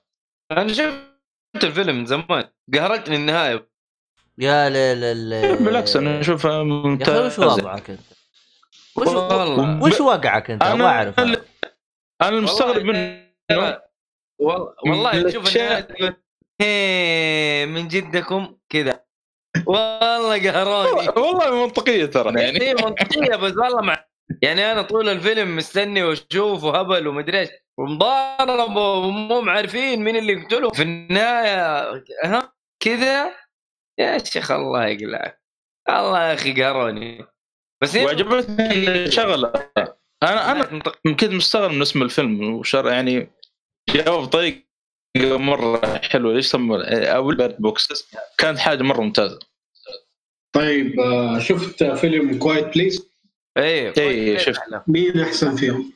[0.52, 2.44] أنا شفت الفيلم من زمان.
[2.74, 3.68] قهرتني النهاية.
[4.38, 8.00] يا ليل ليل بالعكس أنا أشوفها ممتاز وش وضعك أنت؟
[8.96, 9.84] وش والله.
[9.84, 11.20] وش وقعك أنت؟ أنا- أبغى اعرف.
[11.20, 11.38] أنا
[12.22, 13.22] المستغرب منه.
[14.42, 16.16] والله تقول
[16.62, 19.04] هي من جدكم كذا.
[19.66, 21.10] والله قهروني.
[21.26, 22.42] والله منطقية ترى.
[22.42, 22.62] يعني.
[22.62, 24.06] هي منطقية بس والله مع
[24.42, 27.50] يعني أنا طول الفيلم مستني وأشوف وهبل ومدري إيش.
[27.78, 30.70] ومضارب ومو عارفين مين اللي يقتله.
[30.70, 31.92] في النهاية
[32.24, 33.32] ها كذا.
[34.00, 35.42] يا شيخ الله يقلعك.
[35.90, 37.26] الله يا أخي قهروني.
[37.84, 39.54] بس وعجبتني شغلة.
[40.24, 43.32] أنا أنا كنت مستغرب من اسم الفيلم وشر يعني
[43.94, 44.64] جاوب بطريقه
[45.18, 46.34] مرة حلوة.
[46.34, 49.40] ليش سموه أو ال Bird Box كانت حاجة مرة ممتازة.
[50.56, 53.10] طيب آه، شفت فيلم Quiet Place
[53.58, 54.62] إيه إيه، شفت.
[54.88, 55.94] مين أحسن فيهم؟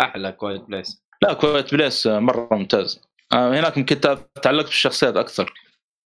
[0.00, 3.00] أحلى Quiet Place لا Quiet Place مرة ممتاز.
[3.32, 4.00] آه، هناك يمكن
[4.42, 5.54] تعلقت بالشخصيات أكثر.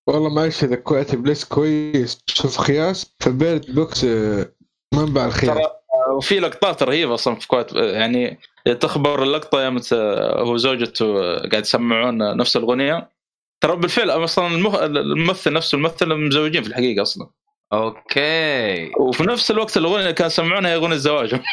[0.07, 2.19] والله معلش إذا Quiet Place كويس.
[2.27, 4.51] شوف خياس ف Bird Box آه،
[4.93, 9.79] منبع الخير ترى آه، وفي لقطات رهيبة أصلا في Quiet يعني تخبر اللقطة يوم
[10.47, 13.11] هو زوجته قاعد يسمعون نفس الأغنية.
[13.63, 14.75] ترى بالفعل أصلا المخ...
[14.75, 17.29] الممثل نفسه الممثل مزوجين في الحقيقة أصلا.
[17.73, 18.91] okay.
[18.99, 21.43] وفي نفس الوقت الأغنية اللي كان يسمعونها هي أغنية زواجهم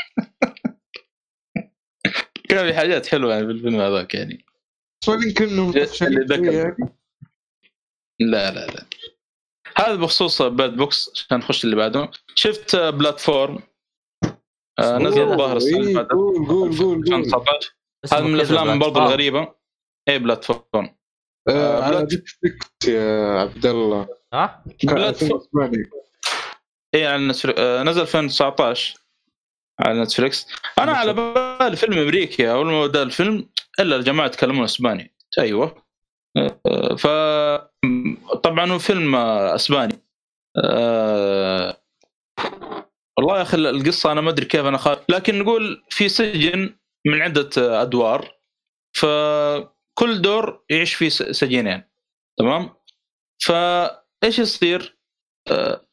[2.48, 4.44] كان في حاجات حلوة يعني بالفيلم هذاك يعني.
[5.02, 6.88] بس يمكن
[8.20, 8.86] لا لا لا.
[9.76, 12.10] هذا بخصوص Bird Box عشان نخش اللي بعده.
[12.34, 13.58] شفت Platform
[14.80, 16.10] نزل أوه، الظاهر السنة اللي إيه، فاتت.
[16.10, 16.98] قول قول قول قول.
[16.98, 17.74] 2019
[18.04, 19.06] اسمه هذا من الأفلام برضو Platform.
[19.06, 19.54] الغريبة.
[20.08, 20.96] اي Platform.
[21.48, 22.08] آه، على
[22.88, 25.40] يا عبد الله ها؟ Platform.
[25.40, 25.90] 2008.
[26.94, 28.98] اي على نتفلكس آه، نزل 2019
[29.80, 30.46] على نتفلكس
[30.78, 33.48] أنا على بالي فيلم أمريكي أول ما بدأ الفيلم
[33.80, 35.14] إلا الجماعة يتكلمون إسباني.
[35.38, 35.82] أيوه.
[36.36, 37.06] آه، ف
[38.36, 40.02] طبعا هو فيلم آه، إسباني.
[40.64, 41.77] آه،
[43.18, 47.22] والله يا أخي القصة أنا ما أدري كيف أنا خايف لكن نقول في سجن من
[47.22, 47.50] عدة
[47.82, 48.38] أدوار
[48.96, 51.82] فكل دور يعيش فيه سجينين
[52.38, 52.74] تمام؟
[53.38, 54.96] فإيش يصير؟
[55.50, 55.86] آه،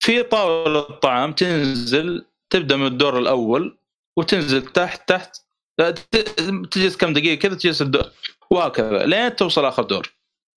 [0.00, 3.78] في طاولة طعام تنزل تبدأ من الدور الأول
[4.18, 5.36] وتنزل تحت تحت
[6.70, 8.10] تجلس كم دقيقة كذا تجلس الدور
[8.50, 10.12] وهكذا لين توصل آخر دور.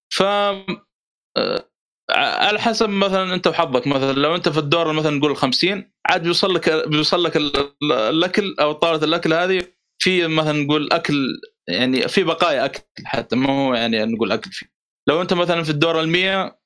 [0.10, 1.70] ف آه،
[2.12, 3.88] على حسب مثلا أنت وحظك.
[3.88, 7.92] مثلا لو أنت في الدور مثلا نقول 50 عاد بيوصل لك بيوصل لك ال- ال-
[7.92, 9.68] الأكل أو طاولة الأكل هذه
[9.98, 11.28] في مثلا نقول أكل
[11.68, 14.66] يعني في بقايا أكل حتى ما هو يعني نقول أكل فيه.
[15.08, 16.60] لو أنت مثلا في الدور ال 100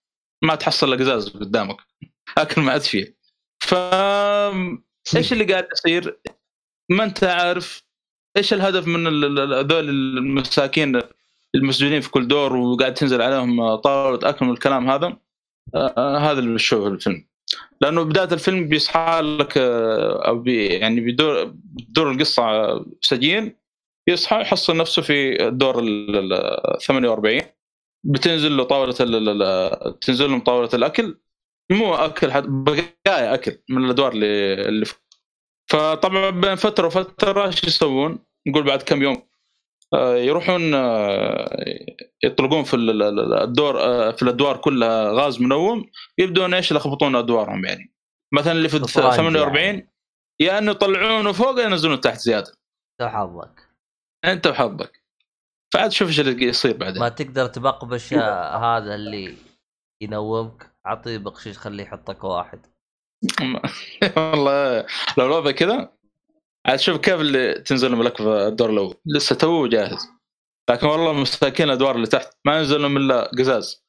[0.43, 1.77] ما تحصل لك قزاز قدامك
[2.37, 3.17] أكل ما عاد فيه.
[3.59, 3.73] ف
[5.15, 6.19] إيش اللي قاعد يصير؟
[6.89, 7.83] ما أنت عارف
[8.37, 9.07] إيش الهدف من
[9.53, 11.01] هذول المساكين
[11.55, 15.17] المسجونين في كل دور وقاعد تنزل عليهم طاولة أكل والكلام هذا؟
[15.97, 17.25] هذا اللي بشوفه الفيلم
[17.81, 22.43] لأنه بداية الفيلم بيصحى لك آه، أو بي يعني بيدور بتدور القصة
[23.01, 23.55] سجين
[24.09, 27.41] يصحى يحصل نفسه في الدور ال ال- 48
[28.03, 28.91] بتنزل له طاولة
[30.01, 31.17] تنزل لهم طاولة الأكل
[31.71, 34.85] مو أكل حد بقايا أكل من الأدوار اللي اللي.
[35.71, 39.28] فطبعا بين فترة وفترة إيش يسوون؟ نقول بعد كم يوم آه،
[39.95, 41.65] يروحون آه،
[42.23, 47.15] يطلقون في ال- ال- ال- الدور آه، في الأدوار كلها غاز منوم يبدون إيش يلخبطون
[47.15, 47.93] أدوارهم يعني.
[48.33, 49.93] مثلا اللي في الد- شطرنج 48 يعني.
[50.41, 52.51] يا إنه يطلعونه فوق يا ينزلونه تحت زيادة.
[53.01, 53.69] أنت وحظك
[54.25, 55.03] أنت وحظك.
[55.73, 56.99] فعاد شوف إيش اللي يصير بعدين.
[57.01, 59.35] ما تقدر تبقبش آه، هذا اللي
[60.03, 62.65] ينومك اعطيه بقشيش خليه يحطك واحد.
[64.17, 64.85] والله
[65.17, 65.93] لو الوضع كذا
[66.67, 68.95] عاد شوف كيف اللي تنزل لك في الدور الأول.
[69.05, 70.09] لسه تو جاهز.
[70.69, 72.37] لكن والله مساكين الادوار اللي تحت.
[72.45, 73.85] ما ينزل لهم إلا قزاز.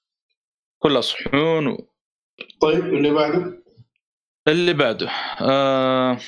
[0.83, 1.89] كلها صحون و...
[2.61, 3.63] طيب اللي بعده؟
[4.49, 5.11] اللي بعده.
[5.41, 6.19] آه...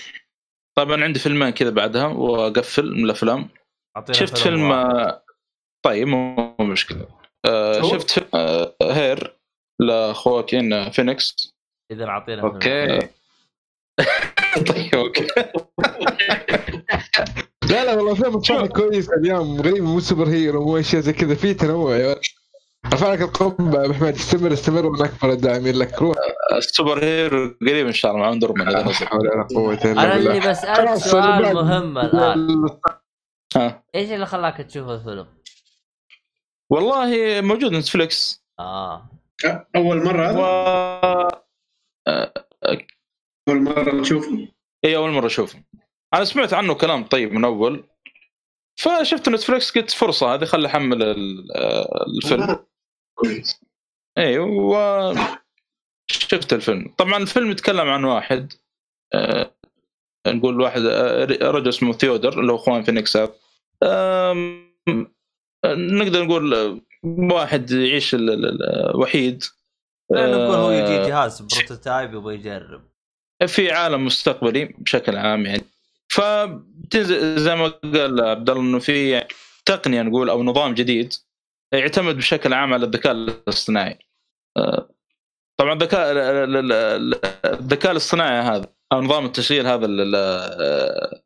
[0.78, 3.48] طبعا عندي فيلمين كذا بعدها وأقفل من الأفلام.
[4.10, 4.94] شفت فيلم واحد.
[4.94, 5.24] آه،
[5.84, 7.08] طيب مو مشكلة.
[7.44, 9.38] آه؟ شفت فيلم آه Her
[9.80, 11.54] ل خواكين فينيكس.
[11.92, 12.42] إذا أعطينا.
[12.42, 12.98] okay.
[14.68, 15.26] طيب okay.
[17.92, 21.96] لا والله افلام الصراحه كويسه اليوم غريبه مو superhero مو اشياء زي كذا في تنوع
[21.96, 22.20] يا ولد.
[22.92, 26.02] رفع لك القبعه يا ابو حميد استمر استمر من أكبر الداعمين لك.
[26.02, 26.16] روح.
[26.56, 29.74] ال superhero قريب إن شاء الله مع Wonder Woman اذا لا نزل حول ولا قوة
[29.74, 32.66] إلا أنا اللي بسألك سؤال مهم الآن.
[33.56, 33.84] ها.
[33.94, 35.26] إيش اللي خلاك تشوف الفيلم؟
[36.70, 39.10] والله موجود نتفلكس آه.
[39.76, 40.42] أول مرة؟ و
[42.08, 42.78] هذا
[43.48, 44.48] أول مرة تشوفه؟
[44.84, 45.58] اي أول مرة أشوفه.
[46.14, 47.84] أنا سمعت عنه كلام طيب من أول
[48.76, 52.58] فشفت نتفلكس قلت فرصة هذه خلي أحمل ال- آه، الفيلم
[53.14, 53.60] كويس.
[54.18, 54.76] اي و
[56.10, 56.94] شفت الفيلم.
[56.98, 58.52] طبعا الفيلم يتكلم عن واحد
[59.14, 59.50] آه،
[60.26, 63.16] نقول واحد آه، رجل اسمه ثيودر اللي هو خواكين فينيكس.
[63.16, 63.32] هذا.
[63.82, 64.72] آم،
[65.66, 66.78] نقدر نقول آه،
[67.34, 69.44] واحد يعيش ال- ال- ال- وحيد.
[70.12, 72.82] نقول هو آه، يجي جهاز prototype يبغى يجرب.
[73.46, 75.64] في عالم مستقبلي بشكل عام يعني.
[76.14, 79.24] فبتنزل زي ما قال عبد الله إنه في
[79.66, 81.14] تقنية نقول أو نظام جديد
[81.72, 83.98] يعتمد بشكل عام على الذكاء الاصطناعي.
[84.56, 84.88] آه،
[85.56, 86.18] طبعا الذكاء ال-
[86.56, 91.20] ال- ال- الذكاء الاصطناعي هذا أو نظام التشغيل هذا ال- ال- آه،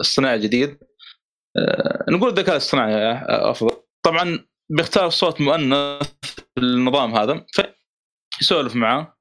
[0.00, 0.78] الصناعي الجديد
[1.56, 6.08] آه، نقول الذكاء الاصطناعي أفضل طبعا بيختار صوت مؤنث
[6.58, 7.46] النظام هذا
[8.38, 9.16] فيسولف معاه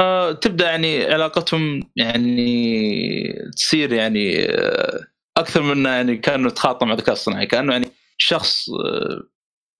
[0.00, 7.46] وتبدا يعني علاقتهم يعني تصير يعني آه، أكثر من يعني كأنه يتخاطب مع الذكاء الصناعي
[7.46, 7.86] كأنه يعني
[8.18, 9.22] شخص آه،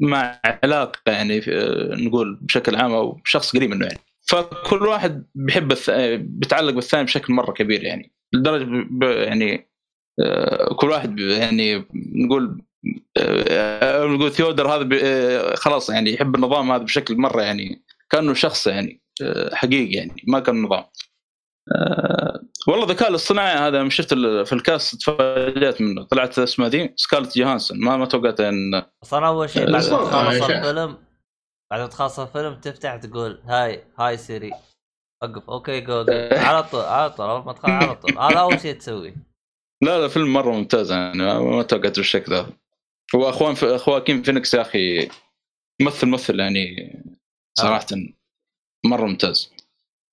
[0.00, 5.72] مع علاقة يعني آه، نقول بشكل عام أو شخص قريب منه يعني فكل واحد بيحب
[5.72, 5.90] الث...
[6.20, 8.86] بيتعلق بالثاني بشكل مرة كبير يعني لدرجة.
[9.02, 9.68] يعني
[10.76, 12.62] كل واحد يعني نقول
[13.98, 19.05] نقول ثيودر هذا خلاص يعني يحب النظام هذا بشكل مرة يعني كأنه شخص يعني
[19.52, 20.84] حقيقي يعني ما كان نظام.
[21.76, 26.02] آه، والله الذكاء الاصطناعي هذا لما شفت ال- في ال cast تفاجأت منه.
[26.04, 27.80] طلعت اسمها ذي سكارلت جوهانسون.
[27.80, 30.42] ما ما توقعت ان أصلا أول شيء بعد ما الصوت تخلص.
[30.50, 30.96] الفيلم
[31.70, 34.50] بعد ما تخلص الفيلم تفتح تقول hey hey Siri.
[35.22, 36.12] وقف okay Google.
[36.48, 38.18] على طول على طول اول ما تدخل على طول.
[38.18, 39.14] هذا أول شيء تسويه.
[39.82, 41.18] لا لا فيلم مرة ممتاز يعني.
[41.18, 42.50] ما- ما توقعت بالشكل هذا.
[43.14, 45.08] هو خواكين خواكين فينيكس يا أخي
[45.82, 46.92] ممثل ممثل يعني
[47.58, 47.86] صراحة.
[48.86, 49.52] مرة ممتاز.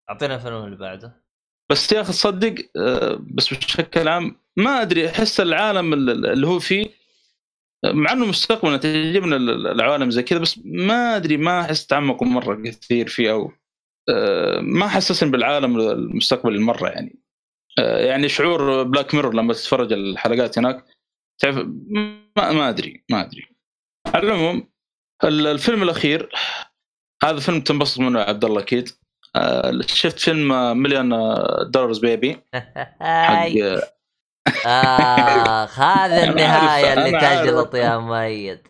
[0.10, 1.24] أعطينا الفيلم اللي بعده.
[1.72, 6.60] بس يا أخي تصدق آه، بس بشكل عام ما أدري أحس العالم ال- اللي هو
[6.60, 6.90] فيه
[7.86, 12.56] مع إنه مستقبلا تعجبنا ال- العوالم زي كذا بس ما أدري ما أحس تعمقوا مرة
[12.56, 13.52] كثير فيه أو
[14.10, 17.20] آه، ما حسسني بالعالم المستقبلي مرة يعني.
[17.80, 20.86] آه، يعني شعور Black Mirror لما تتفرج الحلقات هناك
[21.42, 21.56] تعرف
[22.38, 23.48] ما, ما أدري ما أدري.
[24.08, 24.70] على العموم
[25.24, 26.30] ال- الفيلم الأخير
[27.24, 28.90] هذا فيلم تنبسط منه يا عبد الله أكيد
[29.36, 31.10] آه، شفت فيلم مليون
[31.72, 32.42] دولارز بيبي
[33.02, 33.48] حق
[34.66, 37.20] آخ هذا النهاية اللي.
[37.20, 38.68] تجلط يا مؤيد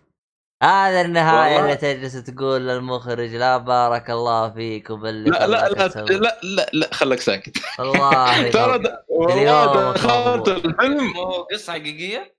[0.63, 1.59] هذا النهاية.
[1.59, 6.05] اللي تجلس تقول للمخرج لا بارك الله فيك وباللي لا لا لا تسوي.
[6.17, 10.47] لا لا, لا خليك ساكت والله ترى والله دخلت.
[10.47, 11.13] الفيلم
[11.53, 12.35] قصة حقيقية؟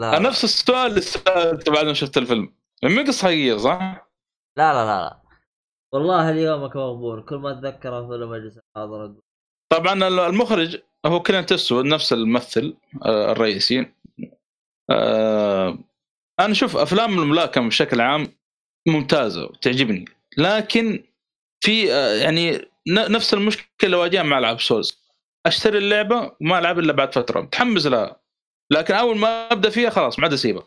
[0.00, 4.08] لا نفس السؤال اللي سالته بعد ما شفت الفيلم مو قصة حقيقية صح؟
[4.58, 5.17] لا لا لا لا
[5.94, 9.22] والله اليومك مغبون كل ما أتذكر فيلم أجلس حاضر أقول.
[9.72, 13.86] طبعا المخرج هو كلينت اسود نفس الممثل آه، الرئيسي.
[14.90, 15.78] آه،
[16.40, 18.26] أنا شوف أفلام الملاكمة بشكل عام
[18.88, 20.04] ممتازة وتعجبني
[20.38, 21.04] لكن
[21.60, 25.02] في آه، يعني نفس المشكلة اللي واجهها مع العاب Souls.
[25.46, 28.20] أشتري اللعبة وما ألعب إلا بعد فترة متحمس لها.
[28.70, 30.62] لكن أول ما أبدأ فيها خلاص ما عاد أسيبها.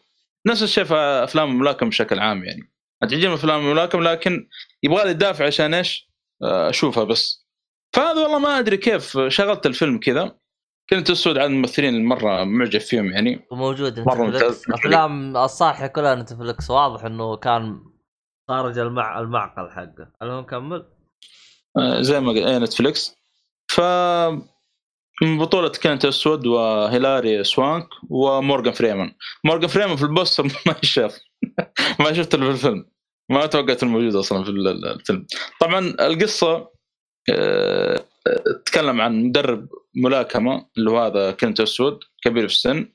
[0.48, 2.71] نفس الشيء في أفلام الملاكمة بشكل عام يعني.
[3.08, 4.48] تعجبني افلام الملاكمه لكن
[4.84, 6.12] يبغى لي دافع عشان إيش؟
[6.44, 7.48] آه، أشوفها بس.
[7.94, 10.36] فهذا والله ما أدري كيف شغلت الفيلم كذا.
[10.90, 13.48] كلينت إيستوود من الممثلين اللي مرة معجب فيهم يعني.
[13.52, 14.64] وموجود Netflix ممتاز.
[14.72, 17.80] أفلام الصالحة كلها نتفلكس واضح إنه كان
[18.48, 19.20] خارج المع...
[19.20, 20.12] المعقل حقه.
[20.22, 20.86] المهم كمل
[21.78, 23.16] آه، زي ما قلت إيه، نتفليكس
[23.68, 23.82] ف
[25.22, 29.14] من بطولة كانت أسود وهيلاري سوانك ومورغان فريمان.
[29.44, 31.20] مورغان فريمان في البوستر ما يشاف
[32.00, 32.86] ما شفت له في الفيلم.
[33.32, 35.26] ما توقعت إنه موجود أصلا في ال- ال- الفيلم.
[35.60, 36.72] طبعا القصة
[37.30, 38.06] آه،
[38.66, 42.88] تتكلم عن مدرب ملاكمة اللي هو هذا كنت اسود كبير في السن.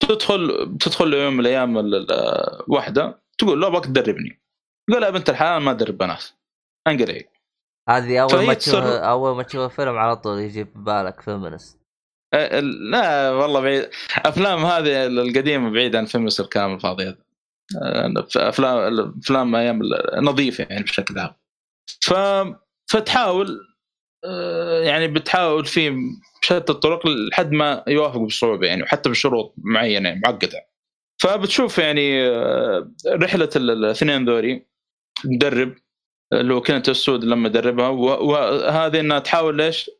[0.00, 4.42] تدخل تدخل يوم من الأيام ال- ال- واحدة تقول له أبغاك تدربني.
[4.92, 6.24] قال يا بنت الحلال ما أدرب بنات
[6.88, 7.28] انقلعي
[7.88, 11.78] هذه أول ما تشوف أول ما تشوف الفيلم على طول يجي في بالك فيمنست
[12.34, 13.90] آه، لا والله بعيد.
[14.18, 17.21] أفلام هذه القديمة بعيد عن فيلم الكلام الفاضي هذا آه،
[18.36, 19.80] افلام افلام أيام
[20.16, 21.34] نظيفه يعني بشكل عام.
[22.00, 22.14] ف
[22.90, 23.60] فتحاول
[24.24, 25.92] آه، يعني بتحاول فيه
[26.42, 30.68] بشتى الطرق لحد ما يوافق بصعوبة يعني وحتى بشروط معينة يعني معقدة.
[31.22, 34.66] فبتشوف يعني آه، رحلة ال- الاثنين ذولي
[35.24, 35.74] مدرب
[36.32, 39.90] اللي هو كانت السود لما دربها وهذه إنها تحاول ليش؟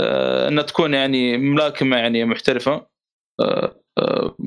[0.00, 2.72] آه، إنها تكون يعني ملاكمة يعني محترفة.
[2.72, 2.86] آه،
[3.40, 3.82] آه،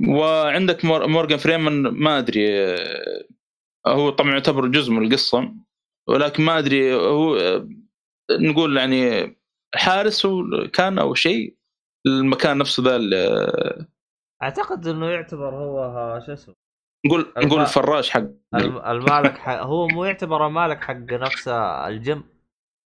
[0.07, 3.25] وعندك مور- مورغان فريمان ما أدري آه،
[3.87, 5.53] هو طبعا يعتبر جزء من القصة
[6.09, 7.69] ولكن ما أدري هو آه،
[8.31, 9.35] نقول يعني
[9.75, 10.27] حارس
[10.73, 11.55] كان أو شيء
[12.07, 12.97] المكان نفسه ذا
[14.43, 16.55] أعتقد إنه يعتبر هو ها- شو اسمه؟
[17.05, 18.23] نقول الم- نقول الفراش حق
[18.55, 22.23] الم- المالك حق هو مو يعتبر المالك حق نفسه الجيم؟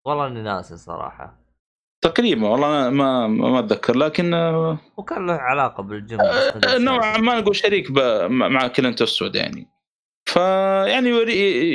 [0.06, 1.43] والله إني ناسي صراحة.
[2.04, 7.40] تقريبا والله ما ما ما أتذكر لكن آه، وكان له علاقة بالجيم آه، نوعا ما
[7.40, 7.92] نقول شريك
[8.30, 9.68] مع كلينت إيستوود يعني.
[10.26, 11.10] فيعني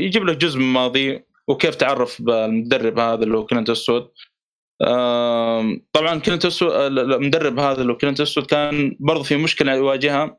[0.04, 4.10] يجيب لك جزء من ماضي وكيف تعرف بالمدرب هذا اللي هو كلينت إيستوود؟
[5.92, 10.38] طبعا كلينت إيستوود المدرب هذا اللي هو كلينت إيستوود كان برضه في مشكلة يواجهها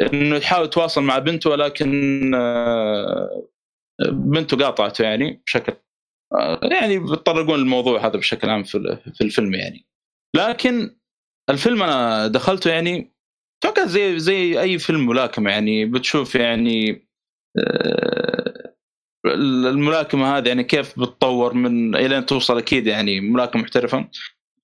[0.00, 3.48] إنه يحاول يتواصل مع بنته ولكن آه،
[4.08, 5.82] بنته قاطعته يعني بشكل آه،
[6.62, 9.86] يعني بيتطرقون للموضوع هذا بشكل عام في ال- في الفيلم يعني.
[10.36, 10.96] لكن
[11.50, 13.12] الفيلم أنا دخلته يعني
[13.64, 17.08] توقع زي زي أي فيلم ملاكمة يعني بتشوف يعني
[17.58, 18.74] آه،
[19.26, 24.08] الملاكمة هذه يعني كيف بتطور من الين توصل أكيد يعني ملاكمة محترفة.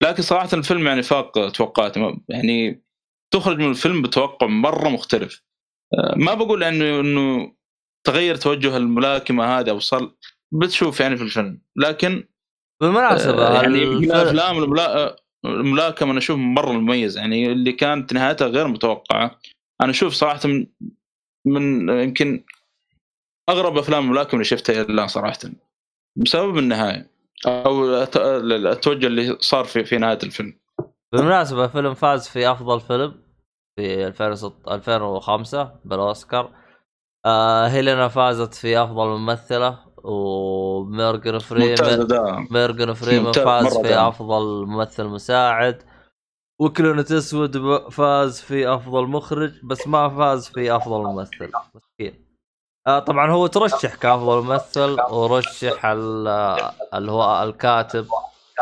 [0.03, 2.85] لكن صراحة الفيلم يعني فاق توقعاتي يعني
[3.35, 5.43] تخرج من الفيلم بتوقع مرة مختلف.
[5.99, 7.55] آه، ما بقول انه إنه
[8.07, 10.18] تغير توجه الملاكمة هذا وصل
[10.53, 12.25] بتشوف يعني في الفيلم لكن
[12.81, 15.17] بالمناسبة آه، يعني من الفيلم- افلام الملا...
[15.45, 19.39] الملاكمة أنا أشوف مرة مميز يعني اللي كانت نهايتها غير متوقعة.
[19.81, 20.67] أنا أشوف صراحة من,
[21.47, 22.45] من يمكن
[23.49, 25.39] أغرب أفلام الملاكمة اللي شفتها إلى الآن صراحة.
[26.19, 27.11] بسبب النهاية.
[27.47, 30.59] أو الت- التوجه اللي صار في في نهاية الفيلم.
[31.13, 33.23] بالمناسبة الفيلم فاز في أفضل فيلم
[33.77, 36.55] في 2006 2005 بالأوسكار.
[37.27, 39.88] آه هيلاري فازت في أفضل ممثلة.
[40.09, 42.07] ومورغان فريمان
[42.51, 44.07] مورغان فريمان فاز في دام.
[44.07, 45.83] أفضل ممثل مساعد
[46.61, 47.59] وكلونت إسود
[47.91, 51.51] فاز في أفضل مخرج بس ما فاز في أفضل ممثل.
[51.75, 52.29] مسكين.
[52.87, 56.29] آه طبعا هو ترشح كأفضل ممثل ورشح ال-
[56.95, 58.07] اللي هو الكاتب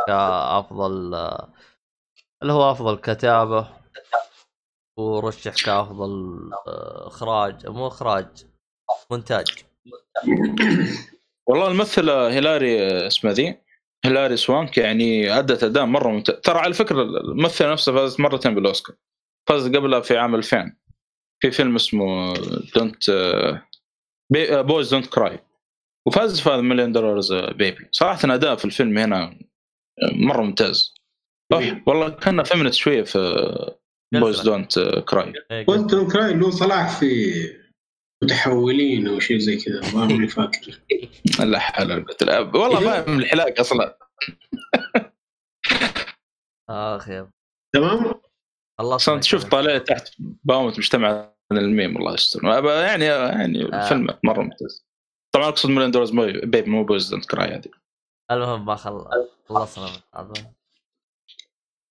[0.07, 1.15] كأفضل
[2.43, 3.69] اللي هو أفضل كتابة
[4.99, 8.27] ورشح كأفضل آه، إخراج مو إخراج
[9.11, 9.65] مونتاج.
[11.49, 13.59] والله الممثلة هيلاري اسمها ذي
[14.05, 18.97] هيلاري سوانك يعني أدت أداء مرة ممتاز ترى على فكرة الممثلة نفسها فازت مرتين بالأوسكار.
[19.49, 20.73] فاز قبلها في عام 2000
[21.41, 22.35] في فيلم اسمه
[22.75, 23.11] دونت
[24.33, 25.39] بويز دونت كراي
[26.07, 27.89] وفاز في هذا مليون دولارز بيبي.
[27.93, 29.39] صراحة أداء في الفيلم هنا
[30.13, 30.95] مرة ممتاز.
[31.87, 33.75] والله كان فيمنت شوية في
[34.15, 37.33] بويز دونت كراي إيه، وأنتم كراي له صلاح في
[38.25, 39.95] متحولين أو شيء زي كذا.
[39.95, 40.81] ما ماني فاكر.
[41.41, 42.63] لا حول ولا قوة.
[42.63, 43.99] والله ما من الحلاق أصلا.
[46.71, 47.31] آخ يا
[47.75, 48.15] تمام؟
[48.81, 52.41] الله أصلا تشوف طالع تحت باومة مجتمع الميم الله يستر.
[52.41, 53.89] أبا- يعني يعني آه.
[53.89, 54.87] فيلم مرة ممتاز.
[55.35, 56.11] طبعا أقصد مليون دولارز
[56.45, 57.71] بيبي مو بويز دونت كراي هذه
[58.31, 59.05] المهم ما خل...
[59.49, 59.89] خلصنا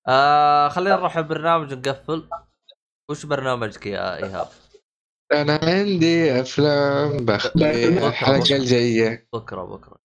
[0.08, 2.30] آه خلينا نروح البرنامج ونقفل
[3.10, 4.48] وش برنامجك يا إيهاب؟
[5.34, 9.28] أنا عندي أفلام بخلي الحلقة الجاية.
[9.34, 9.98] بكرة بكرة.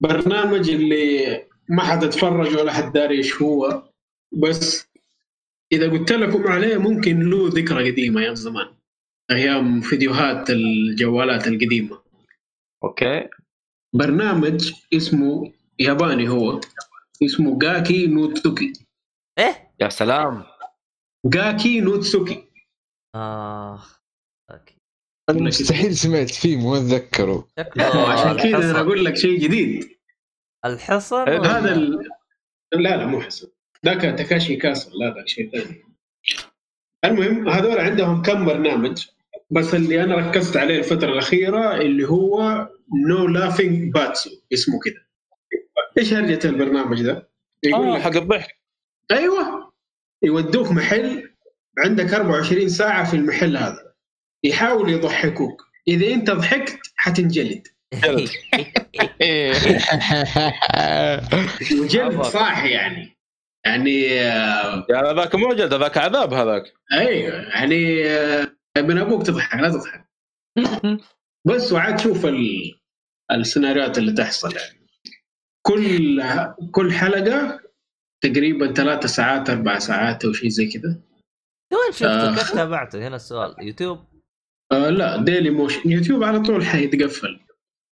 [0.00, 3.82] برنامج اللي ما حد أتفرج ولا حد داري إيش هو.
[4.32, 4.88] بس
[5.72, 8.66] إذا قلت لكم عليه ممكن له ذكرى قديمة أيام زمان.
[9.30, 12.02] أيام فيديوهات الجوالات القديمة.
[12.84, 13.28] okay.
[13.92, 16.60] برنامج اسمه ياباني هو.
[17.24, 18.72] اسمه Gaki no Tsukai
[19.38, 20.44] إيه؟ يا سلام.
[21.26, 22.44] Gaki no Tsukai
[23.14, 23.82] آه
[25.28, 27.48] أنا مستحيل سمعت فيه مو اتذكره
[27.96, 29.88] عشان كذا أنا أقول لك شيء جديد.
[30.64, 31.16] الحصن.
[31.16, 32.08] ولا- هذا ال...
[32.72, 33.48] لا لا مو حصن
[33.86, 35.84] ذاك Takeshi's Castle لا ذاك شيء ثاني.
[37.04, 39.06] المهم هذول عندهم كم برنامج؟
[39.50, 42.68] بس اللي أنا ركزت عليه الفترة الأخيرة اللي هو
[43.08, 45.04] No Laughing Batsu اسمه كذا.
[45.98, 47.28] إيش هرجة البرنامج ده؟
[47.64, 48.58] يقول لك حق الضحك.
[49.10, 49.72] أيوه.
[50.22, 51.30] يودوك محل
[51.78, 53.87] عندك 24 ساعة في المحل هذا.
[54.44, 55.68] يحاول يضحكوك.
[55.88, 57.68] إذا أنت ضحكت حتنجلد.
[61.80, 63.18] وجلد صح يعني.
[63.66, 66.62] يعني يا هذاك مو جلد هذاك عذاب هذاك.
[66.92, 70.08] أيوه يعني آه، ابن أبوك تضحك لا تضحك.
[71.46, 72.74] بس وعاد تشوف ال...
[73.32, 74.86] السيناريوهات اللي تحصل يعني.
[75.66, 76.22] كل
[76.72, 77.60] كل حلقة
[78.24, 81.00] تقريبا ثلاثة ساعات أربع ساعات أو شيء زي كذا.
[81.72, 82.34] وين شفته؟ آه.
[82.34, 83.54] كيف تابعته؟ هنا السؤال.
[83.58, 84.04] يوتيوب؟
[84.72, 87.40] آه لا Dailymotion YouTube على طول حيتقفل.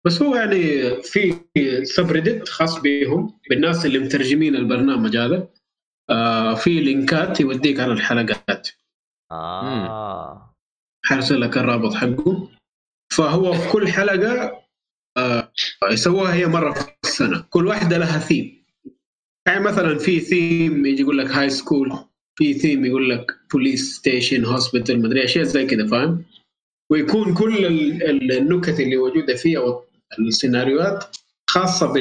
[0.06, 0.62] بس هو يعني
[1.02, 1.36] في
[1.84, 5.48] subreddit خاص بهم بالناس اللي مترجمين البرنامج هذا.
[6.10, 8.70] آه في لينكات يوديك على الحلقات.
[9.32, 10.56] آه.
[11.06, 12.50] حرسل لك الرابط حقه.
[13.14, 14.64] فهو في كل حلقة
[15.18, 15.52] آه
[15.92, 17.46] يسووها هي مرة في السنة.
[17.50, 18.64] كل واحدة لها ثيم
[19.48, 21.98] يعني مثلا في ثيم يجي يقول لك high school
[22.36, 26.26] في ثيم يقول لك police station hospital مدري أشياء زي كذا فاهم؟
[26.94, 29.84] ويكون كل ال- ال- النكت اللي موجودة فيها أو
[30.20, 31.94] السيناريوهات خاصة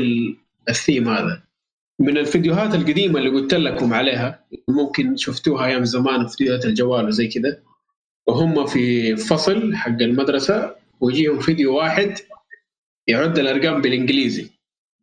[0.66, 1.42] بالثيم هذا.
[2.00, 7.28] من الفيديوهات القديمة اللي قلت لكم عليها ممكن شفتوها أيام زمان في فيديوهات الجوال وزي
[7.28, 7.58] كذا.
[8.26, 12.14] وهم في فصل حق المدرسة ويجيهم فيديو واحد
[13.06, 14.50] يعد الأرقام بالإنجليزي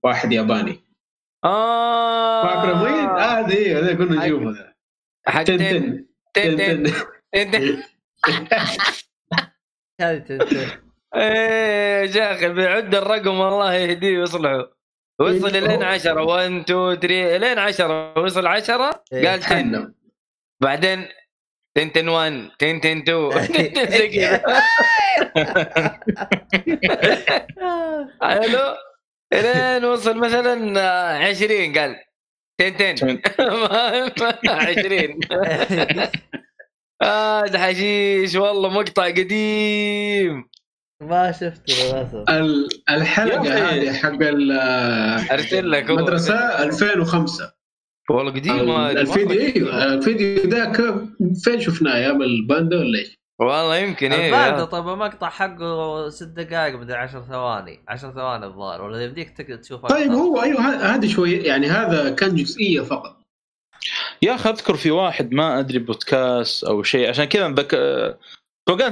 [0.03, 0.79] واحد ياباني.
[1.43, 2.43] آه.
[2.43, 4.75] فاكره وين؟ آه هذه هذا كنا نشوفها
[5.27, 6.05] حق تن تن.
[6.33, 6.57] تن
[7.51, 7.83] تن.
[10.01, 10.39] هذه.
[11.15, 14.79] إيه يا شيخ بيعد الرقم الله يهديه ويصلحه.
[15.19, 19.27] وصل لين 10 1 2 3 لين 10 وصل 10 إيه.
[19.29, 19.93] قال 10 تحنم
[20.61, 21.07] بعدين
[21.75, 23.31] تن تن 1 تن تن 2
[23.91, 24.43] زي كذا.
[28.21, 28.75] حلو
[29.33, 31.95] لين وصل مثلا آه، 20 قال
[32.57, 33.21] تن تن.
[34.47, 35.19] 20
[37.01, 40.49] آه ده حشيش والله مقطع قديم
[41.01, 43.69] ما شفته للأسف ال- الحلقة يا.
[43.73, 44.51] هذه حق ال-
[45.31, 45.89] أرسل لك.
[45.89, 47.51] المدرسة 2005
[48.09, 49.41] والله قديم الفيديو.
[49.41, 50.75] إيوه الفيديو ذاك
[51.43, 56.75] فين شفناه أيام الباندا ولا إيش؟ والله يمكن الباندا إيه طيب المقطع حقه ست دقائق
[56.79, 60.11] مدري 10 ثواني 10 ثواني الظاهر ولا يبديك تك- تشوف طيب.
[60.11, 60.61] هو أيوه
[60.95, 63.18] هذا شوي يعني هذا كان جزئية فقط
[64.21, 67.71] يا أخي أذكر في واحد ما أدري بودكاست أو شيء عشان كذا بك...
[68.67, 68.91] توقعت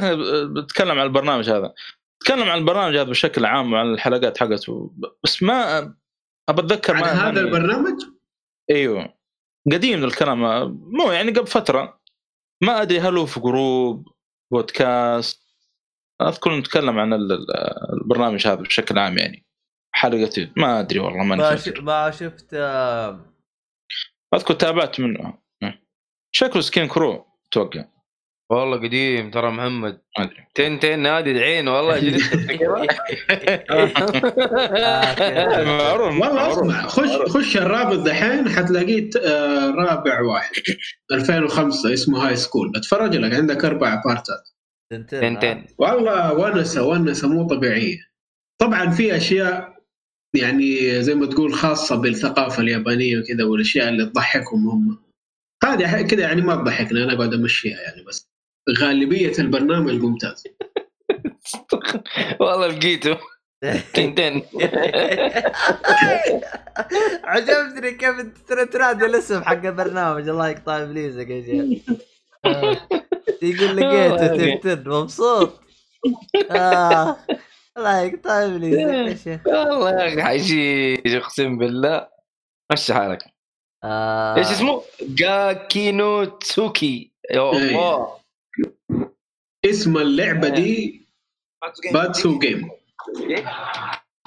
[0.56, 1.74] بتكلم عن البرنامج هذا.
[2.22, 4.92] اتكلم عن البرنامج هذا بشكل عام وعن الحلقات حقته
[5.24, 5.78] بس ما
[6.50, 8.02] ابى أتذكر عن ما هذا ماني- البرنامج؟
[8.70, 9.14] إيوه.
[9.72, 10.40] قديم الكلام
[10.72, 12.00] مو يعني قبل فترة.
[12.64, 14.08] ما أدري هل هو في group
[14.54, 15.48] podcast.
[16.22, 19.46] أذكر نتكلم عن ال- ال- البرنامج هذا بشكل عام يعني.
[19.96, 21.64] حلقتي ما أدري والله ما, ش...
[21.64, 23.26] فاكر ما شفت آه،
[24.34, 25.34] أذكر تابعت منه.
[26.32, 27.86] شكله سكين كرو أتوقع
[28.52, 30.02] والله قديم ترى محمد.
[30.56, 32.88] تن تن نادي العين والله جلست افتكرها
[35.64, 36.52] معروف والله.
[36.54, 40.52] اسمع خش خش الرابط دحين حتلاقيه آه، رابع واحد.
[41.12, 44.50] 2005 اسمه High School اتفرج لك عندك أربع بارتات
[44.92, 45.40] تنتين تن آه.
[45.54, 47.98] تن والله ونسة ونسة مو طبيعية.
[48.62, 49.77] طبعا في أشياء
[50.34, 55.00] يعني زي ما تقول خاصة بالثقافة اليابانية وكذا والأشياء اللي تضحكهم هم.
[55.64, 58.30] هذه كذا يعني ما تضحكنا أنا قاعد أمشيها يعني بس.
[58.80, 60.44] غالبية البرنامج ممتاز.
[62.40, 63.18] والله لقيته.
[63.94, 64.42] تن تن
[67.24, 68.42] عجبتني كيف
[68.72, 70.30] تنادي الاسم حق البرنامج.
[70.30, 71.98] الله يقطع إبليسك يا شيخ.
[72.46, 72.88] آه.
[73.42, 75.62] يقول لقيته تنتن مبسوط.
[76.52, 77.18] آه.
[77.78, 82.08] الله يقطع ابليسك يا شيخ والله يا أخي حشيش أقسم بالله.
[82.74, 83.24] مشي حالك.
[83.84, 84.36] آه.
[84.38, 88.18] إيش اسمه؟ جاكينو تسوكي يا الله.
[89.66, 91.08] اسم اللعبة دي
[91.94, 92.70] باتسو جيم.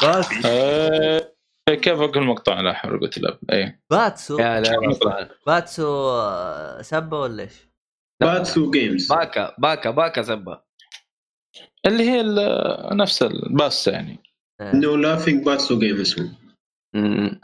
[0.02, 1.30] بس آه،
[1.68, 3.80] كيف أقول مقطع لا حول ولا قوه الا بالله إيه.
[3.90, 4.38] باتسو.
[4.38, 7.68] يا لا باتسو آه، سبه ولا إيش؟
[8.22, 9.12] باتسو جيمز.
[9.12, 10.69] باكا باكا باكا سبه
[11.86, 14.18] اللي هي ال- نفس الباس يعني.
[14.62, 16.32] No Laughing Batsu Game اسمه.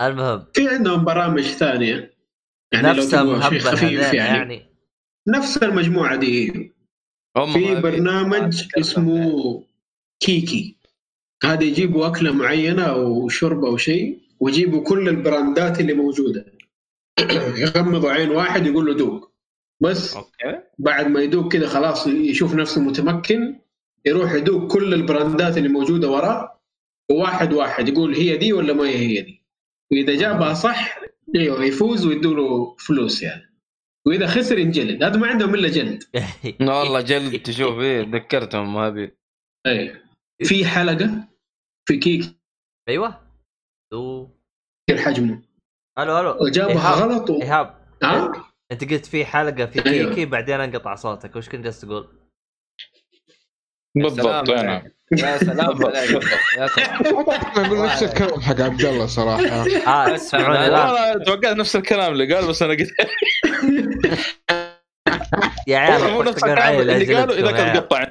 [0.00, 0.44] المهم.
[0.54, 2.14] في عندهم برامج ثانية.
[2.72, 4.62] يعني لو نفسها تبغى شيء خفيف يعني, يعني.
[5.28, 6.72] نفس المجموعة دي.
[7.52, 9.62] في برنامج اسمه
[10.20, 10.76] كيكي.
[11.44, 16.46] هذا يجيبوا أكلة معينة أو شرب أو شيء ويجيبوا كل البراندات اللي موجودة.
[17.62, 19.32] يغمضوا عين واحد يقول له دوق.
[19.82, 20.60] بس okay.
[20.78, 23.58] بعد ما يدوق كده خلاص يشوف نفسه متمكن.
[24.06, 26.60] يروح يدوق كل البراندات اللي موجودة وراه
[27.10, 29.42] وواحد واحد يقول هي دي ولا ما هي دي.
[29.92, 30.98] وإذا جابها صح
[31.36, 33.56] أيوه يفوز ويدوا له فلوس يعني.
[34.06, 35.02] وإذا خسر ينجلد.
[35.02, 36.04] هذا ما عندهم إلا جلد.
[36.60, 39.10] والله جلد تشوف إيه تذكرتهم هذه
[39.66, 40.02] اي
[40.44, 41.28] في حلقة
[41.88, 42.24] في كيك.
[42.88, 43.20] أيوه.
[43.92, 44.28] دو.
[44.90, 45.42] حجمه
[45.98, 47.10] ألو ألو وجابها إيهاب.
[47.10, 47.42] غلط و...
[47.42, 47.78] إيهاب.
[48.02, 48.32] ها؟
[48.72, 50.08] أنت قلت في حلقة في أيوه.
[50.08, 51.36] كيكي بعدين أنقطع صوتك.
[51.36, 52.25] وش كنت جالس تقول؟
[53.96, 54.48] بالضبط.
[54.48, 56.22] يعني يا سلام عليك.
[56.58, 57.30] يا سلام.
[57.56, 59.42] أنا نفس الكلام حق عبد الله صراحة.
[59.86, 62.90] آه اسمعوني لا والله توقعت نفس الكلام اللي قال بس أنا قلت
[65.68, 67.76] يا عيال مو نفس الكلام اللي قالوا إذا كان.
[67.76, 68.06] قطع.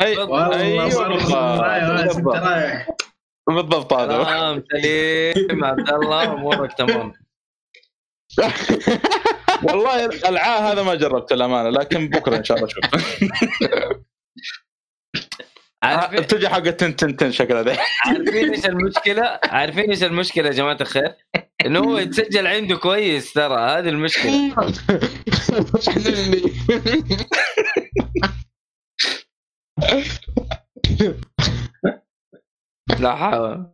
[0.00, 0.84] أي والله أيوه
[3.48, 3.92] بالضبط.
[3.92, 4.24] هذا.
[4.24, 7.12] سلام سليم عبد الله أمورك تمام.
[9.62, 12.84] والله العاه هذا ما جربت الأمانة لكن بكرة إن شاء الله أشوف
[15.82, 17.76] عارفين بتجي حق تن تن تن شكلها ذي.
[18.06, 21.14] عارفين إيش المشكلة؟ عارفين إيش المشكلة يا جماعة الخير؟
[21.66, 24.56] إنه هو يتسجل عنده كويس ترى هذه المشكلة.
[33.00, 33.66] لا حول.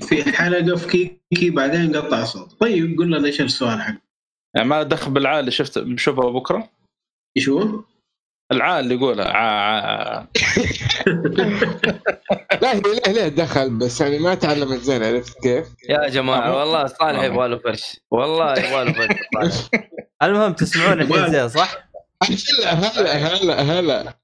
[0.00, 0.88] في حلقه في
[1.30, 2.60] كيكي بعدين قطع صوت.
[2.60, 3.94] طيب قول لنا إيش السؤال حق
[4.56, 6.68] يعني ما دخل بالعاه اللي شفت بشوفها بكرة.
[7.36, 7.80] إيش هو؟
[8.52, 10.26] العاه اللي يقولها عا عا
[12.62, 16.86] لا هي له له دخل بس يعني ما تعلمت زين عرفت كيف؟ يا جماعة والله
[16.86, 19.54] صالح يبغى له فرش والله يبغى له فرش.
[20.22, 21.88] المهم تسمعون الحين زين صح؟
[22.22, 24.14] هلا هلا هلا هلا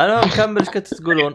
[0.00, 1.34] المهم كمل إيش كنت تقولون؟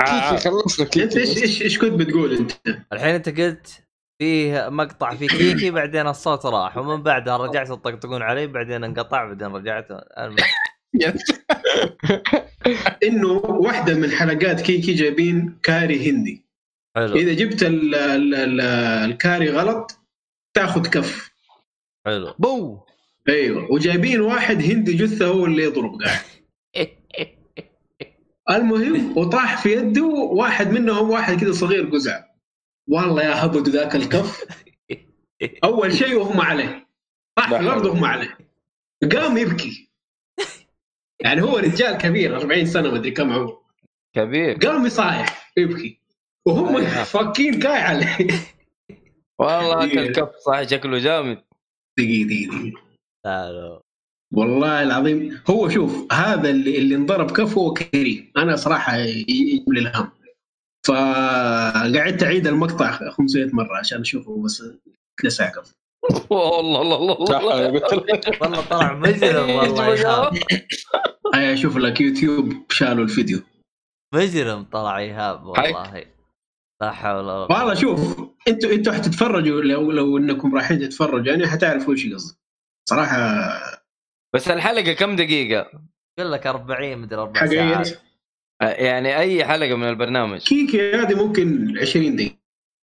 [0.00, 2.52] عا كيكي خلصنا انت إيش إيش إيش كنت بتقول أنت؟
[2.92, 3.84] الحين أنت قلت
[4.22, 9.48] فيه مقطع في كيكي بعدين الصوت راح ومن بعدها رجعت تطقطقون علي بعدين انقطع بعدين
[9.48, 9.88] رجعت.
[13.08, 16.44] إنه واحدة من حلقات كيكي جايبين كاري هندي.
[16.96, 17.16] حلو.
[17.16, 18.60] إذا جبت ال ال ال
[19.10, 19.98] الكاري غلط
[20.54, 21.30] تاخذ كف.
[22.06, 22.34] حلو.
[22.38, 22.80] بو!
[23.28, 23.72] أيوه.
[23.72, 26.20] وجايبين واحد هندي جثة هو اللي يضرب قاعد.
[28.56, 32.31] المهم وطاح في يده واحد منهم واحد كذا صغير قزع.
[32.88, 34.44] والله يا هبد ذاك الكف.
[35.64, 36.88] أول شيء اغمى عليه.
[37.36, 38.38] طاح في الأرض اغمى عليه.
[39.12, 39.90] قام يبكي.
[41.20, 43.62] يعني هو رجال كبير 40 سنة ما أدري كم عمره.
[44.16, 44.56] كبير.
[44.56, 46.00] قام يصايح يبكي.
[46.46, 47.04] وهم أيوة.
[47.04, 48.28] فاكين قاي عليه.
[49.38, 51.42] والله أكل كف صح شكله جامد.
[51.98, 52.80] دقيقة دقيقة
[53.24, 53.80] لا
[54.34, 58.32] والله العظيم هو شوف هذا اللي اللي انضرب كف هو كريم.
[58.36, 60.10] أنا صراحة يجيب لي الهم.
[60.86, 64.62] فقعدت أعيد المقطع 500 مرة عشان أشوفه بس
[65.18, 65.74] اتلسع كف
[66.30, 67.20] والله الله الله.
[68.40, 68.60] والله.
[68.70, 70.38] طلع مجرم والله ايهاب
[71.34, 73.40] هيا أشوف لك يوتيوب شالوا الفيديو.
[74.14, 76.04] مجرم طلع ايهاب والله.
[76.82, 77.58] لا حول ولا قوة.
[77.58, 82.38] والله شوف أنتوا أنتوا حتتفرجوا لو لو انكم رايحين تتفرجوا يعني حتعرفوا إيش قصدي.
[82.88, 83.18] صراحة
[84.34, 85.70] بس الحلقة كم دقيقة؟
[86.18, 87.86] يقول لك 40 مدري أربع ساعات.
[87.86, 88.00] حقيقة
[88.62, 90.40] يعني أي حلقة من البرنامج.
[90.40, 92.36] كيكي هذه ممكن 20 دقيقة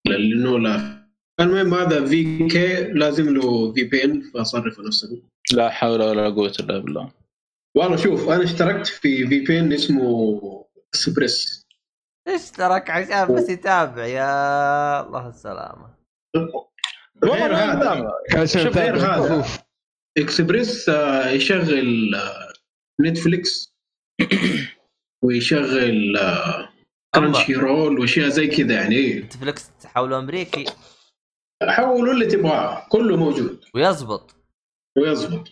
[0.08, 1.00] لأنه لا.
[1.40, 5.22] المهم هذا في كي لازم له في بي ان فصرفوا نفسه.
[5.54, 7.12] لا حول ولا قوة إلا بالله.
[7.78, 10.40] والله شوف أنا اشتركت في في بي ان اسمه
[10.94, 11.68] اكسبريس
[12.28, 15.90] اشترك عشان بس يتابع يا الله السلامة.
[17.22, 18.46] والله غير هذا.
[18.46, 18.98] شوف غير.
[18.98, 19.46] هذا.
[20.18, 22.54] اكسبريس آه، يشغل آه،
[23.02, 23.76] Netflix
[25.24, 26.70] ويشغل آه،
[27.16, 29.20] Crunchyroll واشياء زي كذا يعني.
[29.20, 30.66] Netflix تحوله أمريكي.
[31.64, 33.66] حولوا اللي تبغاه كله موجود.
[33.74, 34.36] ويزبط.
[34.98, 35.48] ويزبط.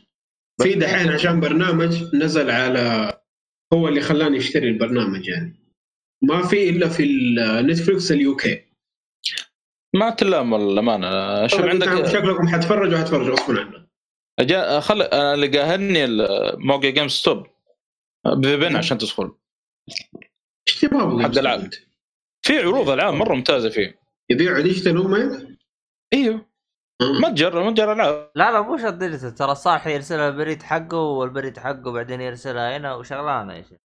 [0.61, 3.13] في دحين عشان برنامج نزل على
[3.73, 5.59] هو اللي خلاني أشتري البرنامج يعني.
[6.21, 8.63] ما في إلا في Netflix ال UK.
[9.95, 13.87] ما تلام والله الامانه شوف عندك شكلكم حتفرجوا حتفرجوا غصبا عنك
[14.39, 16.07] جاء خل أنا اللي قاهرني
[16.57, 17.47] موقع GameStop ب
[18.25, 19.31] VPN عشان تدخل.
[20.67, 21.59] إيش تبغى ألعاب.
[21.59, 21.73] أنت؟
[22.41, 23.99] في عروض العاب مرة ممتازة فيه.
[24.29, 25.57] يبيعوا digital هم يعني؟
[26.13, 26.45] إيوه.
[27.01, 28.51] متجر متجر العاب لا.
[28.51, 29.35] لا مو شرط digital.
[29.35, 33.77] ترى صالح يرسلها البريد حقه والبريد حقه بعدين يرسلها هنا وشغلانة يا شيخ.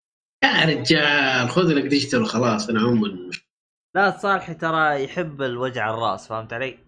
[0.44, 3.30] يا رجال خذ لك digital وخلاص أنا عموما
[3.96, 6.78] لا صالحي ترى يحب الوجع الراس فهمت علي؟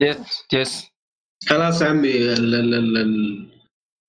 [0.00, 0.90] yes yes
[1.48, 3.48] خلاص يا عمي ال ال ال ال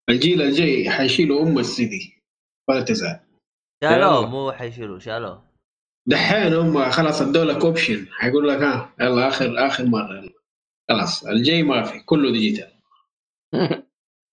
[0.09, 2.23] الجيل الجاي حيشيلوا أم السي دي
[2.69, 3.19] ولا تزعل.
[3.83, 4.29] شالوه.
[4.29, 5.45] مو حيشيلوه شالوه
[6.07, 10.33] دحين هم خلاص ادوا لك option حيقول لك ها يلا آخر آخر مرة يلا.
[10.89, 12.71] خلاص الجاي ما في كله digital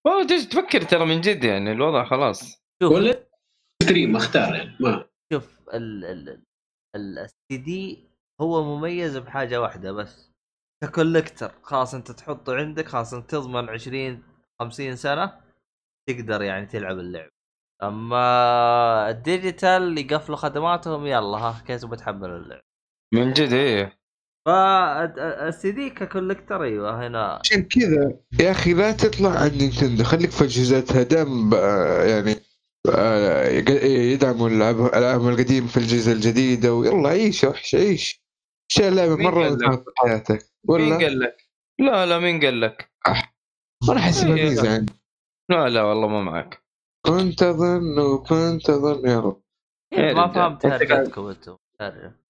[0.07, 2.63] والله تفكر ترى من جد يعني الوضع خلاص.
[2.83, 2.93] شوف.
[2.93, 3.27] ولا
[3.83, 5.05] stream اختار يعني ما.
[5.33, 6.43] شوف ال ال
[6.97, 8.09] ال السي دي
[8.41, 10.33] هو مميز بحاجة واحدة بس.
[10.85, 14.23] ك collector خلاص انت تحطه عندك خلاص انت تضمن 20
[14.61, 15.41] 50 سنة
[16.09, 17.31] تقدر يعني تلعب اللعب.
[17.83, 22.61] أما ال digital يقفلوا خدماتهم يلا ها كيف بتحمل اللعب؟
[23.15, 23.99] من جد إيه.
[24.47, 27.41] فال CD ك collector أيوه هنا.
[27.45, 30.05] عشان كذا يا أخي لا تطلع عن Nintendo.
[30.05, 32.37] خليك في أجهزتها دام آه، يعني
[32.95, 33.49] آه،
[33.87, 38.23] يدعموا الألعاب- ألعابهم القديم في الاجهزه الجديده ويلا عيش وحش عيش.
[38.73, 40.39] شيء لعبه مين مرة في حياتك.
[40.69, 41.37] مين ولا؟ قال لك؟
[41.81, 42.93] لا لا مين قال لك؟
[43.91, 44.87] أنا احسبها ميزه يعني
[45.51, 46.63] لا لا والله ما معك.
[47.07, 49.41] كنت أظن وكنت أظن يا رب
[49.93, 50.29] ما.
[50.33, 51.57] فهمت هرجتكم أنتم.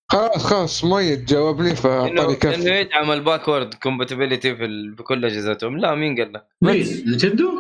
[0.09, 5.25] خلاص خلاص ميت جاوبني إنه فاعطاني إنه كف يدعم الباكورد كومباتيبلتي في ال- في كل
[5.25, 6.83] أجهزتهم لا مين قال لك؟ مين
[7.15, 7.51] Nintendo؟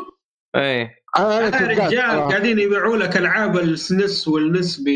[0.56, 2.00] إيه أنا يا توقعت رجال.
[2.00, 4.88] قاعدين يبيعوا لك ألعاب ال SNES وال NES ب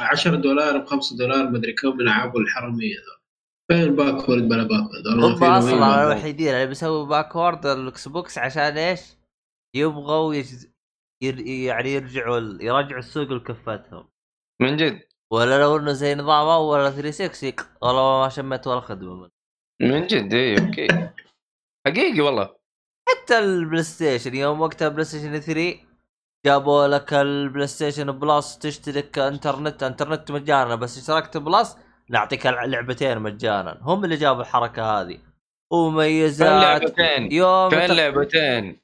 [0.00, 3.20] 10 دولار ب 5 دولار مدري كم من العاب الحرامية ذول
[3.68, 6.02] فين backward بلا backward هم أصلا.
[6.12, 9.00] الوحيدين اللي بيسووا backward ال Xbox عشان إيش؟
[9.74, 10.46] يبغوا يج...
[11.26, 11.40] ير...
[11.40, 12.58] يعني يرجعوا ال...
[12.62, 14.08] يرجعوا السوق لكفتهم.
[14.62, 15.00] من جد؟
[15.32, 19.30] ولا لو إنه زي نظام أول 360 والله ما شميت ولا خدمة منه.
[19.82, 20.88] من جد؟ إيه okay.
[21.86, 22.56] حقيقي والله.
[23.08, 25.74] حتى ال PlayStation يوم وقتها PlayStation 3
[26.46, 31.76] جابوا لك ال PlayStation Plus تشترك إنترنت إنترنت مجانا بس اشتركت Plus
[32.10, 33.78] نعطيك لعبتين مجانا.
[33.82, 35.18] هم اللي جابوا الحركة هذه.
[36.60, 38.80] لعبتين يوم ت- لعبتين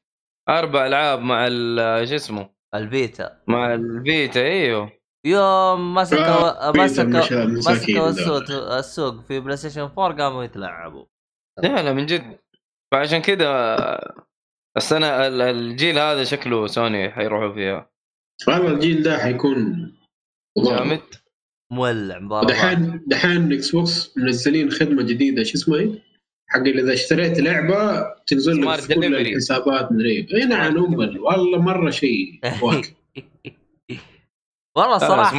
[0.49, 4.93] أربع ألعاب مع ال- شو اسمه؟ ال Vita مع ال Vita إيوه.
[5.27, 8.09] يوم مسكوا Vita مسكوا مسكوا دول.
[8.09, 11.05] السوق السوق في PlayStation 4 قاموا يتلعبوا.
[11.63, 12.39] لا لا من جد.
[12.93, 13.77] فعشان كذا
[14.77, 17.91] السنة ال- الجيل هذا شكله سوني حيروحوا فيها.
[18.49, 19.93] هذا الجيل ده حيكون
[20.59, 21.01] جامد.
[21.73, 26.10] مولع دحين دحين Xbox منزلين خدمة جديدة شو اسمها إيه؟
[26.51, 29.15] حق إذا اشتريت لعبة تنزل لك كل.
[29.15, 30.35] الحسابات مدري إيه.
[30.35, 30.77] اي نعم.
[31.21, 32.41] والله مرة شيء
[34.77, 35.37] والله لا، صراحة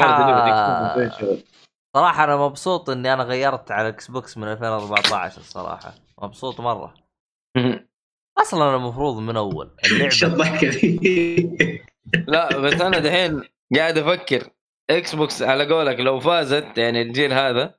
[0.97, 1.35] Delivery.
[1.95, 6.93] صراحة أنا مبسوط إني أنا غيرت على ال Xbox من 2014 الصراحه مبسوط مرة
[8.41, 9.69] أصلا أنا المفروض من أول
[10.01, 10.99] إيش اللعبة الضحكه ذي؟
[12.27, 13.41] لا بس أنا دحين
[13.75, 14.49] قاعد أفكر
[14.89, 17.75] Xbox على قولك لو فازت يعني الجيل هذا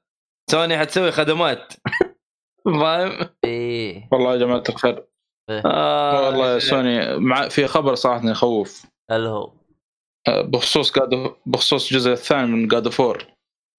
[0.51, 1.73] سوني حتسوي خدمات
[2.65, 4.09] فاهم؟ إيه.
[4.13, 5.05] والله يا جماعة الخير.
[5.51, 9.53] آه والله يا سوني مع في خبر صراحة يخوف اللي هو؟
[10.29, 13.27] آه، بخصوص قاد بخصوص الجزء الثاني من جاد فور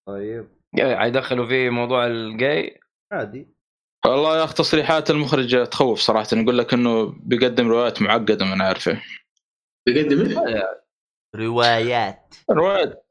[0.08, 0.48] طيب.
[0.80, 2.80] حيدخلوا فيه موضوع الجاي؟
[3.14, 3.48] عادي.
[4.06, 6.28] والله يا أخي تصريحات المخرج تخوف صراحة.
[6.34, 9.02] يقول لك إنه بيقدم روايات معقدة ما نعرفه.
[9.88, 10.84] بيقدم إيه؟
[11.36, 12.36] روايات.
[12.52, 13.06] روايات.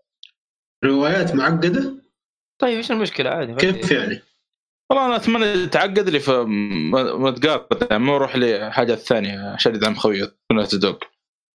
[0.84, 1.94] روايات معقدة؟
[2.60, 4.22] طيب إيش المشكلة؟ عادي كيف يعني؟
[4.92, 9.94] والله أنا أتمنى تعقد لي فمتقاطع يعني مو أروح لحاجة ثانية عشان يدعم
[10.52, 10.96] Naughty Dog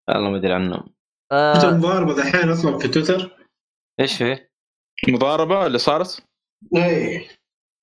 [0.10, 0.94] والله ما أدري عنهم
[1.32, 1.70] آه.
[1.70, 3.38] المضاربه دحين أصلا في تويتر؟
[4.00, 4.52] إيش فيه؟
[5.08, 6.26] المضاربه اللي صارت؟
[6.76, 7.28] اي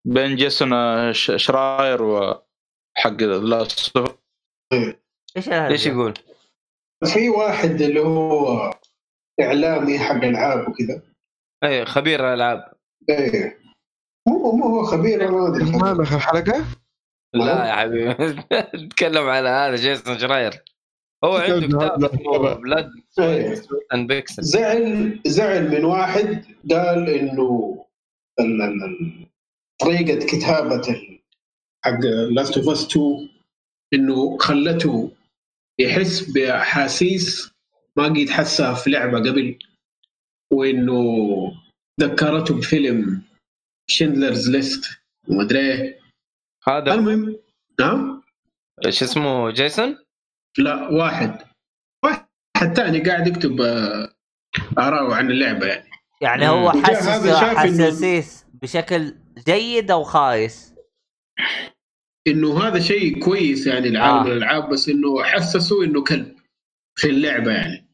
[0.07, 0.71] بين Jason
[1.12, 3.97] Sch- Schreier وحق Last
[5.37, 6.15] إيش الهرجة؟ إيش يقول؟
[7.05, 8.71] في واحد اللي هو
[9.41, 11.03] إعلامي حق ألعاب وكذا.
[11.65, 12.73] اي خبير ألعاب.
[13.09, 13.62] إيه.
[14.28, 16.02] مو مو هو خبير أنا ما أدري ما خبير.
[16.05, 16.65] دخل حلقة
[17.34, 18.15] لا يا حبيبي
[18.84, 20.62] نتكلم على هذا Jason Schreier
[21.25, 23.62] هو عنده كتاب اسمه Blood إيه.
[23.95, 27.78] and Pixels زعل زعل من واحد قال إنه
[28.41, 29.26] ال- ال- ال-
[29.81, 30.97] طريقة كتابة
[31.84, 33.28] حق Last of Us 2
[33.94, 35.12] إنه خلته
[35.81, 37.52] يحس بأحاسيس
[37.97, 39.59] ما قد حسها في لعبة قبل
[40.52, 41.02] وإنه
[42.01, 43.23] ذكرته بفيلم
[43.93, 44.85] شندلرز ليست
[45.29, 45.99] ومدري إيه.
[46.69, 47.37] هذا المهم
[47.81, 48.23] نعم
[48.87, 49.99] إيش اسمه جيسون؟
[50.59, 51.39] لا واحد
[52.05, 54.12] واحد ثاني قاعد يكتب آه،
[54.79, 55.91] آراءه عن اللعبة يعني
[56.23, 59.15] يعني هو حسس حساسيس بشكل
[59.47, 60.75] جيد أو خايس
[62.27, 64.23] إنه هذا شيء كويس يعني العالم آه.
[64.23, 64.27] آه.
[64.27, 66.37] الألعاب بس إنه حسسوا إنه كلب
[66.99, 67.89] في اللعبة يعني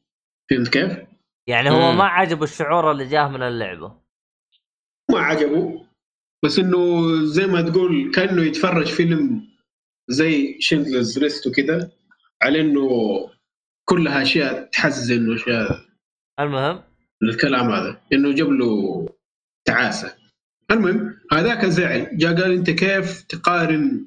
[0.51, 1.09] فهمت كيف؟
[1.49, 1.99] يعني هو مم.
[1.99, 4.01] ما عجبه الشعور اللي جاه من اللعبة
[5.11, 5.88] ما عجبه
[6.45, 9.49] بس إنه زي ما تقول كأنه يتفرج فيلم
[10.09, 11.91] زي شندلرز ليست وكذا
[12.43, 12.89] على إنه
[13.85, 15.85] كلها أشياء تحزن وأشياء
[16.41, 16.83] المهم؟
[17.23, 19.07] الكلام هذا إنه جاب له
[19.65, 20.15] تعاسة.
[20.71, 24.07] المهم هذاك زعل جاء قال أنت كيف تقارن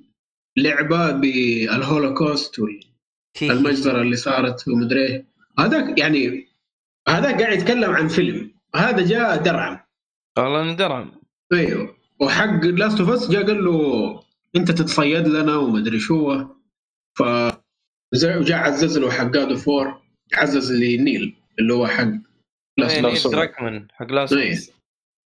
[0.57, 5.25] لعبة بالهولوكوست والمجزرة اللي صارت ومدري إيه.
[5.59, 6.47] هذاك يعني
[7.07, 9.79] هذا قاعد يتكلم عن فيلم هذا جاء درعم.
[10.37, 11.11] والله ندرم
[11.53, 12.00] أيوه.
[12.21, 14.23] وحق Last of Us جاء قال له
[14.55, 16.45] أنت تتصيد لنا ومدري شو.
[17.17, 17.23] ف
[18.13, 20.01] جاء عزز له حق God of War
[20.33, 22.07] عزز ل Neil اللي هو حق
[22.77, 24.57] Last إيه، حق Last إيه.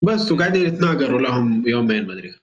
[0.04, 2.36] بس وقاعدين يتناقروا لهم يومين مدري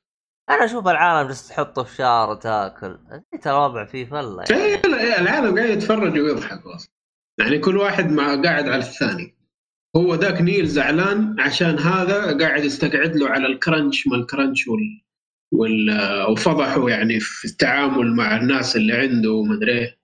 [0.51, 2.99] أنا أشوف العالم جالس تحطه في شعر وتأكل.
[3.35, 4.63] انت الوضع فيه فلة يعني.
[4.65, 4.81] إيه،
[5.19, 6.91] العالم قاعد يتفرج ويضحك أصلا.
[7.39, 9.35] يعني كل واحد مع قاعد على الثاني.
[9.97, 14.69] هو ذاك Neil زعلان عشان هذا قاعد يستقعد له على ال crunch ما ال crunch
[14.69, 15.03] وال
[15.53, 15.91] وال
[16.31, 19.99] وفضحه يعني في التعامل مع الناس اللي عنده ومدري إيه.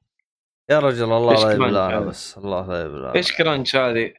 [0.71, 4.15] يا رجل الله لا هذا؟ بس الله لا يبلانا إيش crunch هذه؟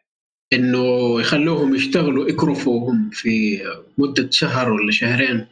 [0.53, 3.61] إنه يخلوهم يشتغلوا يكرفوهم في
[3.97, 5.47] مدة شهر ولا شهرين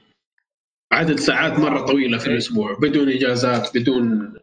[0.92, 4.34] عدد ساعات مرة طويلة في الأسبوع بدون إجازات بدون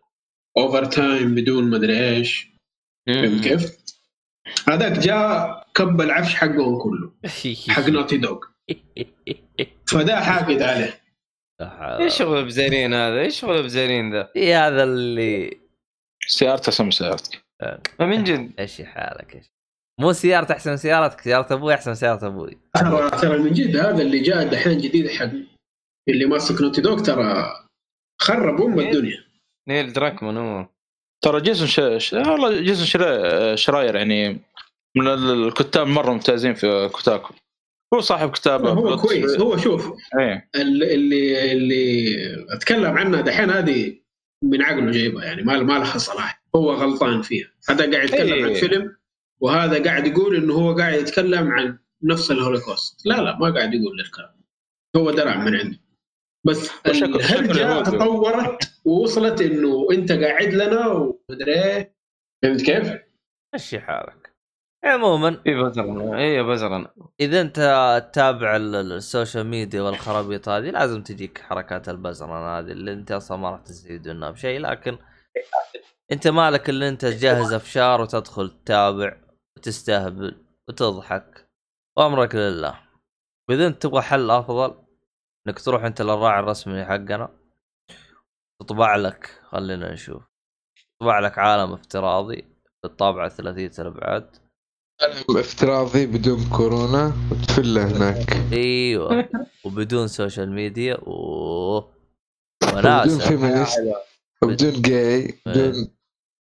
[0.57, 2.49] overtime بدون مدري إيش
[3.07, 3.82] فهمت كيف؟
[4.69, 7.13] هذاك جاء كب العفش حقهم كله
[7.75, 8.41] حق Naughty Dog
[9.87, 11.03] فده حاقد عليه.
[12.01, 15.61] إيش شغل بزيرين هذا؟ إيش شغل بزيرين ذا؟ في هذا اللي
[16.29, 17.45] سيارته اسم سيارتك.
[18.01, 19.53] من جد؟ إيش حالك؟ إيش؟
[20.01, 22.59] مو سيارة أحسن من سيارتك سيارة أبوي أحسن من سيارة أبوي.
[22.75, 25.31] ترى ترى من جد هذا اللي جاء دحين جديد حق
[26.09, 27.53] اللي ماسك Naughty Dog ترى
[28.21, 29.25] خرب أم الدنيا.
[29.69, 30.67] Neil Druckmann هو.
[31.23, 31.81] ترى Jason Sch...
[32.05, 32.13] Sch...
[32.13, 33.57] والله Jason Schrei...
[33.57, 34.41] Schreier يعني
[34.97, 37.35] من الكتاب مرة ممتازين في Kotaku.
[37.95, 39.41] هو صاحب كتاب هو كويس.
[39.41, 40.49] هو شوف إيه.
[40.55, 42.17] اللي اللي,
[42.51, 43.97] أتكلم عنها دحين هذه
[44.45, 46.43] من عقله جايبها يعني ما ما لها صلاح.
[46.57, 47.49] هو غلطان فيها.
[47.69, 48.45] هذا قاعد يتكلم إيه.
[48.45, 48.97] عن فيلم
[49.41, 53.07] وهذا قاعد يقول إنه هو قاعد يتكلم عن نفس الهولوكوست.
[53.07, 54.43] لا لا ما قاعد يقول الكلام.
[54.97, 55.79] هو درع من عنده.
[56.47, 57.83] بس الهرجه.
[57.83, 61.97] تطورت ووصلت إنه أنت قاعد لنا ومدري إيه.
[62.43, 62.93] فهمت كيف؟
[63.55, 64.33] مشي حالك.
[64.85, 66.19] عموما في بزرنا.
[66.19, 66.91] اي بزرنا.
[67.21, 67.57] إذا أنت
[68.13, 73.13] تتابع ال- ال- ال social media والخرابيط هذه لازم تجيك حركات البزرنه هذه اللي أنت
[73.13, 74.99] أصلا ما راح تستفيد منها بشيء لكن
[76.13, 79.17] أنت مالك اللي أنت تجهز أفشار وتدخل تتابع
[79.57, 81.49] وتستهبل وتضحك.
[81.99, 82.79] وأمرك لله.
[83.49, 84.82] وإذا أنت تبغى حل أفضل
[85.49, 87.29] إنك تروح أنت للراعي الرسمي حقنا
[88.61, 90.23] تطبع لك خلينا نشوف
[91.01, 92.45] تطبع لك عالم افتراضي
[92.83, 94.37] بالطابعه ثلاثيه الأبعاد.
[95.03, 98.53] عالم افتراضي بدون كورونا وتفله هناك.
[98.53, 99.29] أيوه
[99.65, 101.93] وبدون social media أوه.
[102.63, 103.29] بدون وناسة.
[103.29, 103.81] feminist
[104.43, 105.91] وبدون جاي بدون الاشياء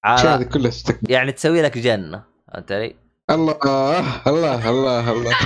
[0.04, 0.72] على هذه كلها
[1.08, 2.96] يعني تسوي لك جنة فهمت علي؟
[3.30, 5.36] الله الله الله الله.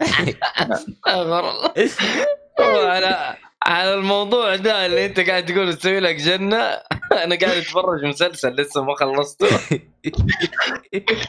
[0.72, 1.72] استغفر الله.
[2.60, 6.56] على على الموضوع ده اللي أنت قاعد تقول تسوي لك جنة
[7.24, 9.46] أنا قاعد أتفرج مسلسل لسه ما خلصته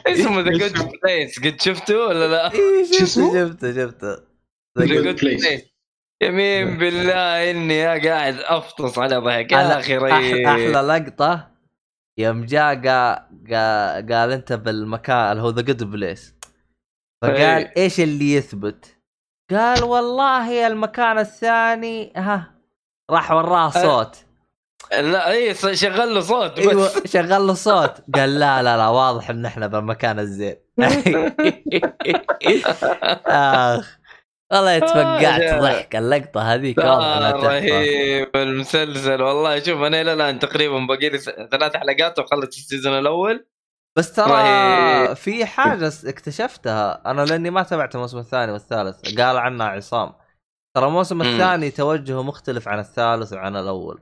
[0.06, 5.04] اسمه The Good Place قد شفته ولا لا؟ شفته اسمه؟ شفته شفته The The Good
[5.04, 5.22] Good Place.
[5.22, 5.62] Place
[6.22, 9.96] يمين بالله إني قاعد أفطس على ضحك يا أخي
[10.46, 11.50] أحلى لقطة
[12.18, 12.74] يوم جاء
[14.10, 16.34] قال, أنت بالمكان اللي هو The Good Place
[17.22, 17.72] فقال إيه.
[17.76, 18.97] إيش اللي يثبت؟
[19.50, 22.54] قال والله المكان الثاني ها
[23.10, 24.16] راح وراه صوت.
[24.92, 27.92] لا إي شغل له صوت أيوه بس شغل له صوت.
[28.14, 30.56] قال لا لا لا واضح إن إحنا بالمكان الزين.
[33.26, 33.98] آخ
[34.52, 35.96] والله آه، ضحك.
[35.96, 39.22] اللقطة هذيك رهيب المسلسل.
[39.22, 43.46] والله شوف أنا إلى الآن تقريبا باقي لي ثلاث حلقات واخلص السيزون الأول.
[43.98, 45.14] بس ترى.
[45.14, 47.10] في حاجة اكتشفتها.
[47.10, 49.20] أنا لأني ما تابعت الموسم الثاني والثالث.
[49.20, 50.12] قال عنها عصام.
[50.76, 51.22] ترى الموسم.
[51.22, 54.00] الثاني توجهه مختلف عن الثالث وعن الأول.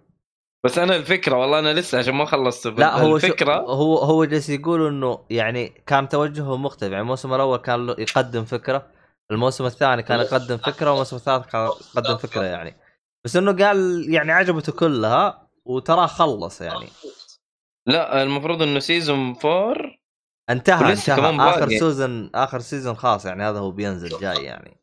[0.64, 3.54] بس أنا الفكرة والله أنا لسه عشان ما خلصت لا هو شو الفكرة.
[3.56, 6.92] هو هو جالس يقول إنه يعني كان توجهه مختلف.
[6.92, 8.86] يعني الموسم الأول كان يقدم فكرة
[9.30, 12.76] الموسم الثاني كان يقدم فكرة والموسم الثالث كان يقدم فكرة يعني.
[13.24, 16.88] بس إنه قال يعني عجبته كلها وتراه خلص يعني.
[17.86, 19.74] لا المفروض إنه season 4
[20.50, 21.16] انتهى انتهى.
[21.16, 21.68] كمان آخر.
[21.68, 24.80] season آخر season خاص يعني هذا هو بينزل جاي يعني.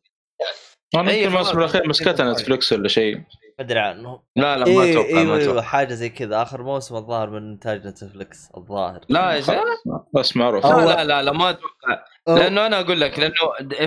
[0.94, 1.08] يمكن.
[1.08, 3.16] الموسم الأخير مسكتها نتفلكس ولا شيء.
[3.16, 3.24] ما
[3.60, 5.62] أدري عنه لا لا ما أيوه أتوقع أيوه ما أتوقع.
[5.62, 6.42] حاجة زي كذا.
[6.42, 9.00] آخر موسم الظاهر من انتاج نتفلكس الظاهر.
[9.08, 9.60] لا يا شيخ
[10.14, 10.66] بس معروف.
[10.66, 12.04] لا لا لا, لا ما أتوقع.
[12.28, 13.34] لأنه أنا أقول لك لأنه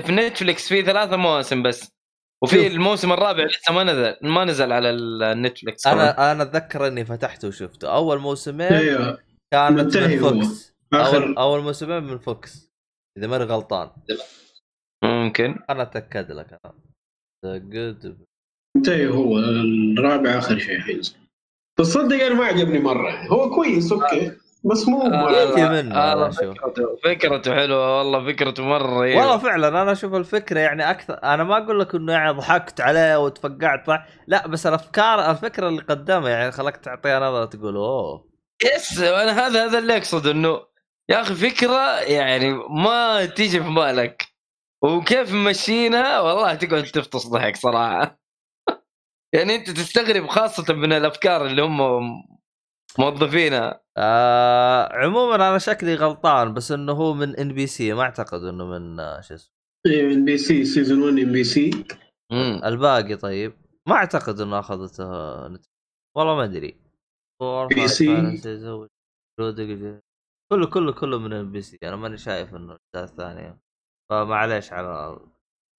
[0.02, 1.97] في نتفلكس في ثلاثة مواسم بس.
[2.44, 2.66] وفي شوف.
[2.66, 5.88] الموسم الرابع لسه ما نزل ما نزل على النتفلكس.
[5.88, 7.96] أنا أنا أتذكر إني فتحته وشفته.
[7.96, 9.20] أول موسمين أيوه
[9.54, 10.30] كانت منتهي من هو.
[10.30, 10.76] فوكس.
[10.94, 12.72] اول أول موسمين من فوكس
[13.18, 13.90] إذا ماني غلطان.
[15.04, 15.60] ممكن.
[15.70, 16.60] أنا أتأكد لك.
[16.66, 18.26] أنا جود
[18.78, 21.16] منتهي هو؟ الرابع آخر شيء حينزل.
[21.80, 23.28] تصدق أنا ما عجبني مرة.
[23.28, 24.32] هو كويس okay.
[24.72, 26.42] بس مو آه، آه، أشوف.
[26.44, 29.20] فكرته فكرته حلوة والله فكرته مرة رهيبة.
[29.20, 33.20] والله فعلا أنا أشوف الفكرة يعني أكثر أنا ما أقول لك إنه يعني ضحكت عليه
[33.20, 38.28] وتفقعت ضح- لا بس الأفكار الفكرة اللي قدمها يعني خلاك تعطيها نظرة تقول أوه.
[38.76, 40.60] yes أنا هذا هذا اللي اقصد إنه
[41.10, 44.26] يا أخي فكرة يعني ما تيجي في بالك.
[44.84, 48.20] وكيف ممشينها والله تقعد تفطس ضحك صراحة.
[49.36, 51.80] يعني أنت تستغرب خاصة من الأفكار اللي هم
[53.00, 59.00] موظفينها آه عموما أنا شكلي غلطان بس إنه هو من NBC ما أعتقد إنه من
[59.00, 59.54] آه، شو اسمه؟
[59.88, 61.72] ام بي سي سيزون 1 ام بي سي
[62.32, 62.62] مم.
[62.66, 63.54] الباقي طيب.
[63.88, 65.60] ما أعتقد إنه أخذته آه،
[66.18, 66.78] والله ما أدري.
[67.76, 68.42] BC.
[70.52, 73.58] كله كله كله من NBC أنا ماني شايف إنه الاجزاء الثانية
[74.10, 75.20] فمعليش على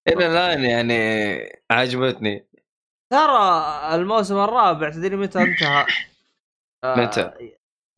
[0.08, 0.94] إلى الآن يعني
[1.70, 2.48] عجبتني.
[3.12, 3.40] ترى
[3.94, 5.86] الموسم الرابع تدري متى انتهى؟
[6.84, 7.32] متى؟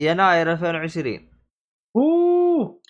[0.01, 1.31] يناير 2020
[1.95, 2.81] أوه!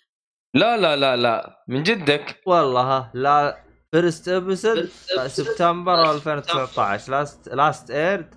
[0.54, 1.64] لا لا لا لا.
[1.68, 3.64] من جدك؟ والله ها لا
[3.94, 4.84] first episode
[5.26, 8.34] September 2019 last last aired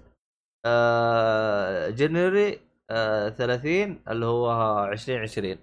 [1.95, 2.59] January
[3.38, 5.58] 30 اللي هو 2020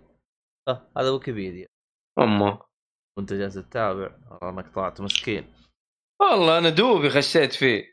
[0.69, 1.67] آه، هذا ويكيبيديا.
[2.19, 2.63] أمه.
[3.19, 4.11] وانت جالس تتابع.
[4.31, 5.55] والله انك طلعت مسكين.
[6.21, 7.92] والله أنا دوبي خشيت فيه.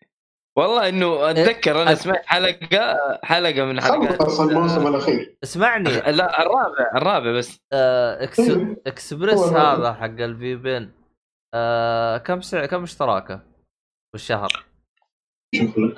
[0.56, 5.84] والله إنه أتذكر أنا أت- سمعت حلقة حلقة من حلقات خلص الموسم الأخير اسمعني
[6.18, 8.40] لا الرابع الرابع بس آه، Ex...
[8.40, 8.82] إيه.
[8.88, 9.94] إكسبريس هذا.
[9.94, 10.92] حق ال VPN
[11.54, 12.66] آه، كم سع...
[12.66, 13.42] كم اشتراكه
[14.14, 14.66] بالشهر؟
[15.56, 15.96] شوف لك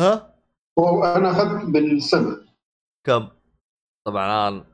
[0.00, 0.34] ها؟
[0.78, 2.36] هو أنا أخذت بالسنة
[3.06, 3.28] كم؟
[4.06, 4.64] طبعا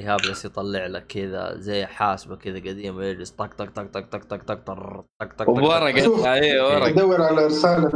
[0.00, 4.18] ايهاب جالس يطلع لك كذا زي حاسبه كذا قديمه يجلس طق طق طق طق طق
[4.24, 7.90] طق طق طق طق طق وورقه اي ورقه ادور على رساله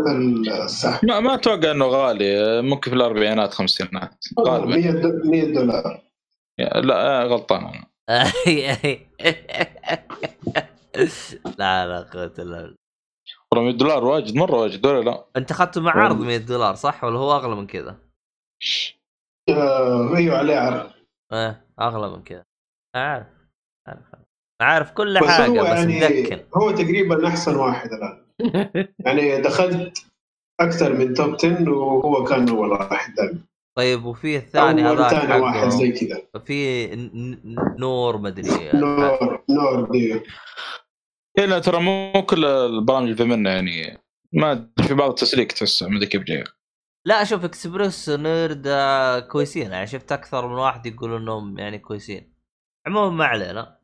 [0.65, 6.01] السحب ما ما أتوقع انه غالي ممكن في الاربعينات خمسينات غالبا 100 دو- 100 دولار
[6.59, 7.85] لا آه، غلطان أنا
[11.59, 12.75] لا لا قوة الا بالله
[13.53, 17.05] والله 100 دولار واجد مره واجد ولا لا انت اخذته مع عرض 100 دولار صح
[17.05, 17.97] ولا هو اغلى من كذا؟
[19.49, 20.91] آه، أيوه عليه عرض
[21.33, 22.45] إيه اغلى من كذا
[22.97, 23.27] عارف
[23.89, 24.25] عارف
[24.63, 28.25] عارف كل بس حاجة هو بس يعني مدكن هو تقريبا أحسن واحد الآن.
[29.07, 30.07] يعني دخلت
[30.61, 33.39] أكثر من توب 10 وهو كان أول واحد دائما.
[33.77, 36.23] طيب وفي الثاني هذاك ثاني واحد حقه زي كذا.
[36.45, 36.87] في
[37.79, 40.23] نور مدري نور نور دي.
[41.39, 43.99] إيه لا ترى مو كل البرامج اللي في منه يعني.
[44.33, 46.45] ما في بعض التسليك تحسه ما أدري كيف جاي.
[47.07, 48.69] لا شوف إكسبريس نيرد
[49.29, 52.35] كويسين يعني شفت أكثر من واحد يقول إنهم يعني كويسين.
[52.87, 53.79] عموما ما علينا.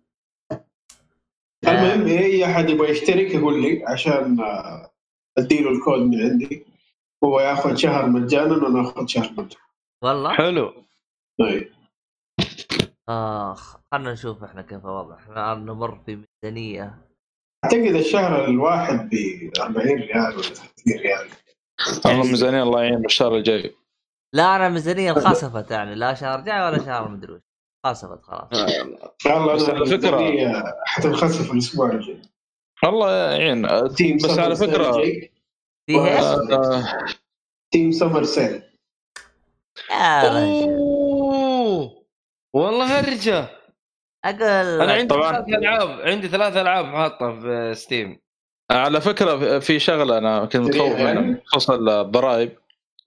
[1.68, 4.90] المهم إي أحد يبغى يشترك يقول لي عشان آه،
[5.38, 6.66] أديله الكود من عندي.
[7.24, 9.64] هو ياخذ شهر مجانا وأنا أخذ شهر مجانا.
[10.02, 10.84] والله؟ حلو.
[11.40, 11.72] طيب.
[13.08, 15.14] آخ خلنا نشوف إحنا كيف الوضع.
[15.16, 17.06] إحنا الآن نمر في ميزانية.
[17.64, 19.14] أعتقد الشهر الواحد ب
[19.60, 21.28] 40 ريال ولا 30 ريال.
[22.06, 23.74] والله ميزانيه الله يعين بالشهر الجاي.
[24.34, 27.40] لا أنا ميزانية انخسفت يعني لا شهر جاي ولا شهر مدري وش.
[27.86, 28.48] انخسفت خلاص.
[29.26, 32.22] والله على فكرة- الميزانية حتنخسف الأسبوع الجاي.
[32.84, 33.88] الله يعين.
[33.94, 35.24] ستيم بس على فكره إيش؟
[35.90, 36.94] آه،
[37.72, 38.62] تيم سمر سيل
[39.90, 40.68] يا رجل.
[40.78, 42.04] اوه
[42.54, 43.48] والله هرجه
[44.24, 44.92] أقول أنا.
[44.92, 45.14] عندي.
[45.14, 48.20] ثلاث ألعاب عندي ثلاث ألعاب حاطة في ستيم
[48.70, 52.52] على فكرة في شغلة أنا كنت متخوف يعني؟ منها بخصوص الضرائب.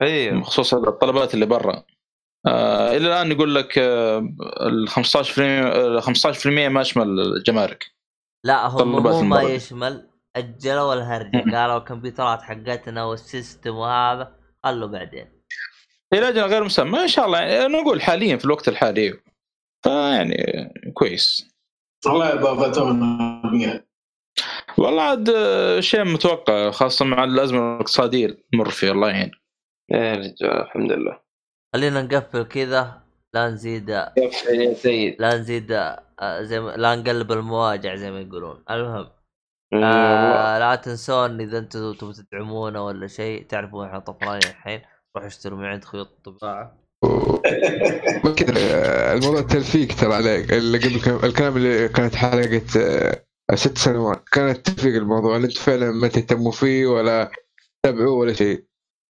[0.02, 1.84] أيوه بخصوص الطلبات اللي برا.
[2.48, 4.18] آه إلى الآن يقول لك آه
[4.62, 7.92] ال 15% ال 15% ما يشمل الجمارك
[8.46, 9.42] لا هم طلبات مو ما.
[9.42, 15.44] يشمل اجلوا الهرجه قالوا الكمبيوترات حقتنا والسيستم وهذا خلوا بعدين.
[16.14, 17.40] إلى أجل غير مسمى إن شاء الله.
[17.40, 19.20] يعني نقول حاليا في الوقت الحالي.
[19.84, 20.36] فيعني
[20.94, 21.54] كويس.
[22.06, 22.36] والله
[23.52, 23.84] بيها
[24.78, 29.32] والله عاد آه، شيء متوقع خاصة مع الأزمة الاقتصادية اللي تمر فيها الله يعين.
[29.92, 31.20] يا رجال الحمد لله.
[31.76, 33.02] خلينا نقفل كذا
[33.34, 35.16] لا نزيد يا سيد.
[35.20, 38.64] لا نزيد آه، زي ما لا نقلب المواجع زي ما يقولون.
[38.72, 39.10] المهم
[39.74, 39.96] إي والله.
[39.96, 44.82] آه لا تنسون إذا أنتم تبغوا تدعمونا ولا شيء تعرفوا إحنا طفرانين الحين
[45.16, 46.78] روحوا اشتروا من عند خيوط الطباعة.
[48.58, 52.62] آه، الموضوع تلفيق ترى عليك اللي قبل الكلام اللي كانت حلقة
[53.56, 54.24] ست سنوات.
[54.32, 57.32] كانت تلفيق الموضوع اللي أنتم فعلا ما تهتموا فيه ولا
[57.84, 58.66] تتابعوه ولا شيء.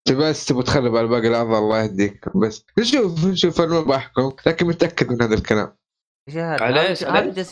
[0.09, 2.37] أنت بس تبغى تخرب على باقي الاعضاء الله يهديك.
[2.37, 5.75] بس نشوف نشوف أنا ما بحكم لكن متأكد من هذا الكلام.
[6.29, 6.65] إيش هذا؟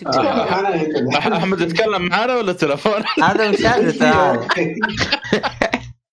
[0.01, 4.47] يقول أح- احمد يتكلم معنا ولا تلفون؟ هذا مشاهدته هذا.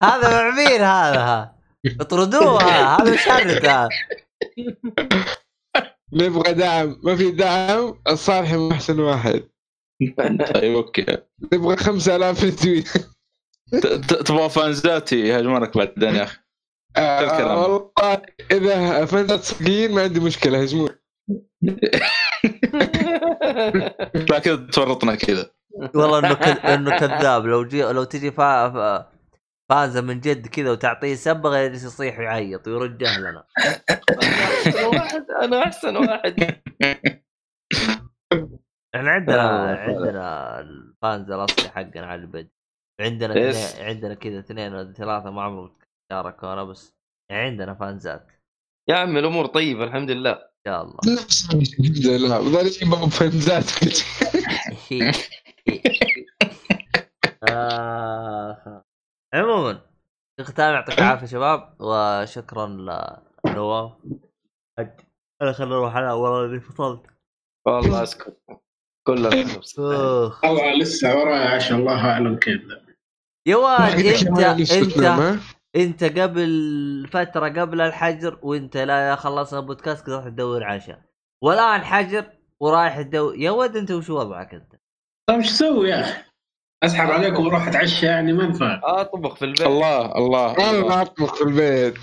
[0.02, 1.54] هذا معبير هذا ها.
[2.00, 2.62] اطردوه.
[2.62, 3.88] هذا مشاهدته هذا
[6.12, 7.00] نبغى دعم.
[7.02, 9.42] ما في دعم الصالح محسن واحد.
[10.54, 11.06] طيب أوكي.
[11.52, 12.88] نبغى 5000 ريتويت.
[13.72, 16.38] ت- ت- تبغى فانزاتي يهاجمونك بعدين يا أخي.
[16.98, 17.48] الكلام.
[17.58, 20.88] آه والله إذا فانتات صدقين ما عندي مشكلة هجمون.
[24.30, 25.50] لا كذا تورطنا كذا.
[25.94, 26.32] والله إنه.
[26.74, 27.46] إنه كذاب.
[27.46, 27.82] لو جي...
[27.82, 28.70] لو تجي فا...
[28.70, 29.12] فا...
[29.70, 33.44] فازة من جد كذا وتعطيه سبغه يجلس يصيح ويعيط ويرد جهلنا
[34.22, 36.60] أحسن واحد أنا أحسن واحد.
[38.98, 42.48] إحنا عندنا آه، عندنا الفانز الاصلي حقنا على البد
[43.00, 45.76] عندنا؟ اثنين عندنا كذا اثنين ولا ثلاثة ما عمرهم
[46.12, 46.94] شاركونا بس
[47.30, 48.26] عندنا فانزات.
[48.88, 50.32] يا عمي الأمور طيبة الحمد لله.
[50.32, 50.98] إن شاء الله.
[51.54, 52.38] الحمد لله
[52.90, 53.64] بابا فانزات.
[59.34, 59.74] عموما
[60.36, 62.66] في الختام يعطيكم العافيه شباب وشكرا
[63.46, 63.92] لنواف.
[65.42, 67.06] أنا خلينا نروح أنا والله إني فصلت.
[67.66, 68.38] والله أسكت.
[69.78, 70.44] أوه.
[70.44, 72.62] والله لسه ورايا عشان الله أعلم كيف.
[73.48, 75.38] يا واد انت انت
[75.76, 81.02] أنت قبل فترة قبل الحجر وأنت لا خلصنا بودكاست كذا رحت تدور عشاء
[81.44, 82.24] والآن حجر
[82.60, 83.36] ورايح تدور.
[83.36, 84.72] يا ود أنت وش وضعك أنت؟
[85.28, 86.22] طيب إيش أسوي يا أخي؟
[86.84, 88.80] أسحب عليكم وأروح أتعشى يعني ما ينفع.
[88.84, 89.66] آه طبخ في البيت.
[89.66, 90.70] الله الله.
[90.70, 91.98] أنا الله, أطبخ في البيت.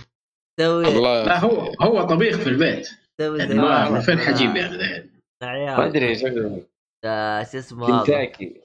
[0.59, 1.23] الله.
[1.23, 2.89] لا هو هو طبيخ في البيت.
[3.21, 4.77] زي ما فين حجيب يعني
[5.43, 6.65] ما عيال ادري
[7.51, 8.61] شو اسمه كنتاكي.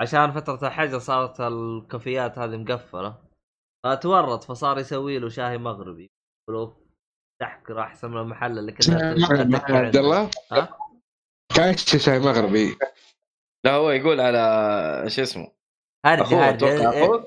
[0.00, 3.14] عشان فترة الحجر صارت الكافيات هذه مقفلة.
[3.86, 6.10] فتورط فصار يسوي له شاي مغربي.
[6.48, 6.74] يقولوا
[7.42, 9.16] تحكر احسن من المحل اللي كنا
[9.68, 9.96] عبد.
[9.96, 10.78] الله؟ ها؟
[11.56, 12.76] كاش شاي مغربي.
[13.64, 15.52] لا هو يقول على شو اسمه؟
[16.06, 16.76] هرجة هرجة.
[16.76, 17.26] أتوقع إيه،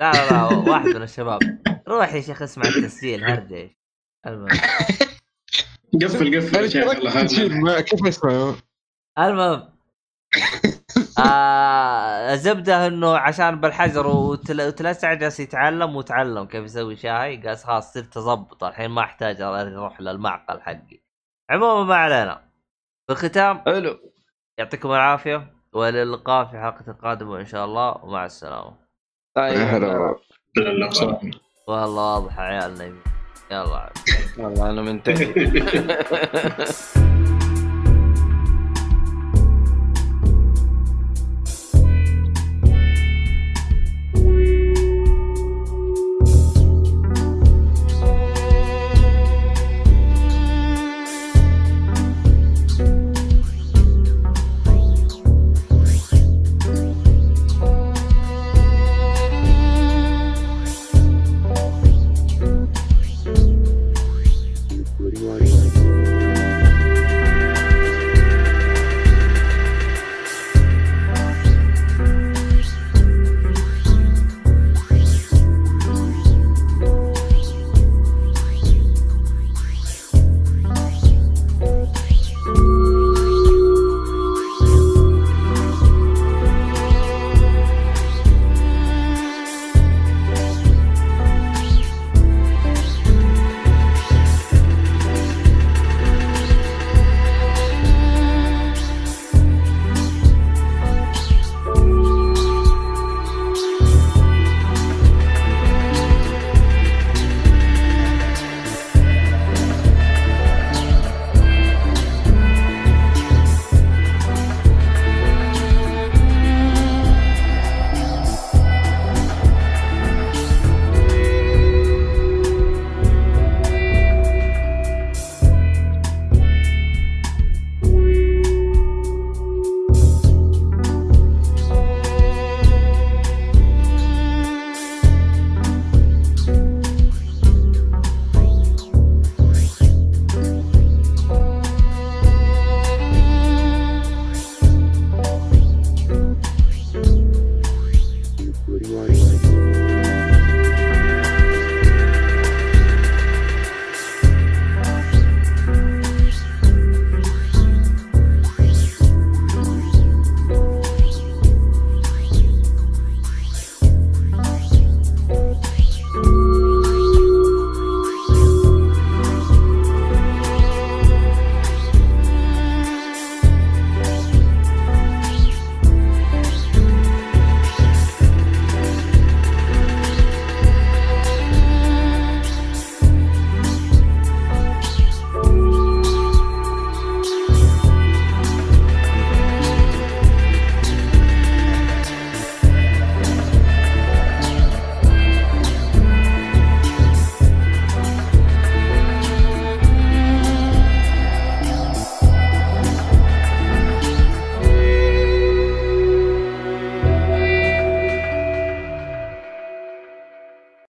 [0.00, 1.40] لا لا لا واحد من الشباب.
[1.88, 3.24] روح يا شيخ اسمع التسجيل.
[3.24, 3.70] هرجة
[4.26, 4.60] المهم.
[6.02, 7.80] قفل قفل يا شيخ.
[7.80, 8.56] كيف اسمه؟
[9.18, 9.79] المهم.
[11.18, 17.92] آه الزبدة إنه عشان بالحجر وتل- وتلسع جالس يتعلم وتعلم كيف يسوي شاي قال خلاص
[17.94, 21.00] صرت اظبط الحين ما أحتاج أروح للمعقل حقي.
[21.50, 22.40] عموما ما علينا.
[23.06, 23.98] في الختام حلو.
[24.58, 28.04] يعطيكم العافية والى اللقاء في حلقة قادمه إن شاء الله.
[28.04, 28.74] ومع السلامة.
[29.36, 29.56] طيب.
[29.58, 30.16] هلا
[31.68, 32.84] والله واضح عيالنا.
[33.50, 33.92] يلا.
[34.38, 35.34] والله أنا منتهي.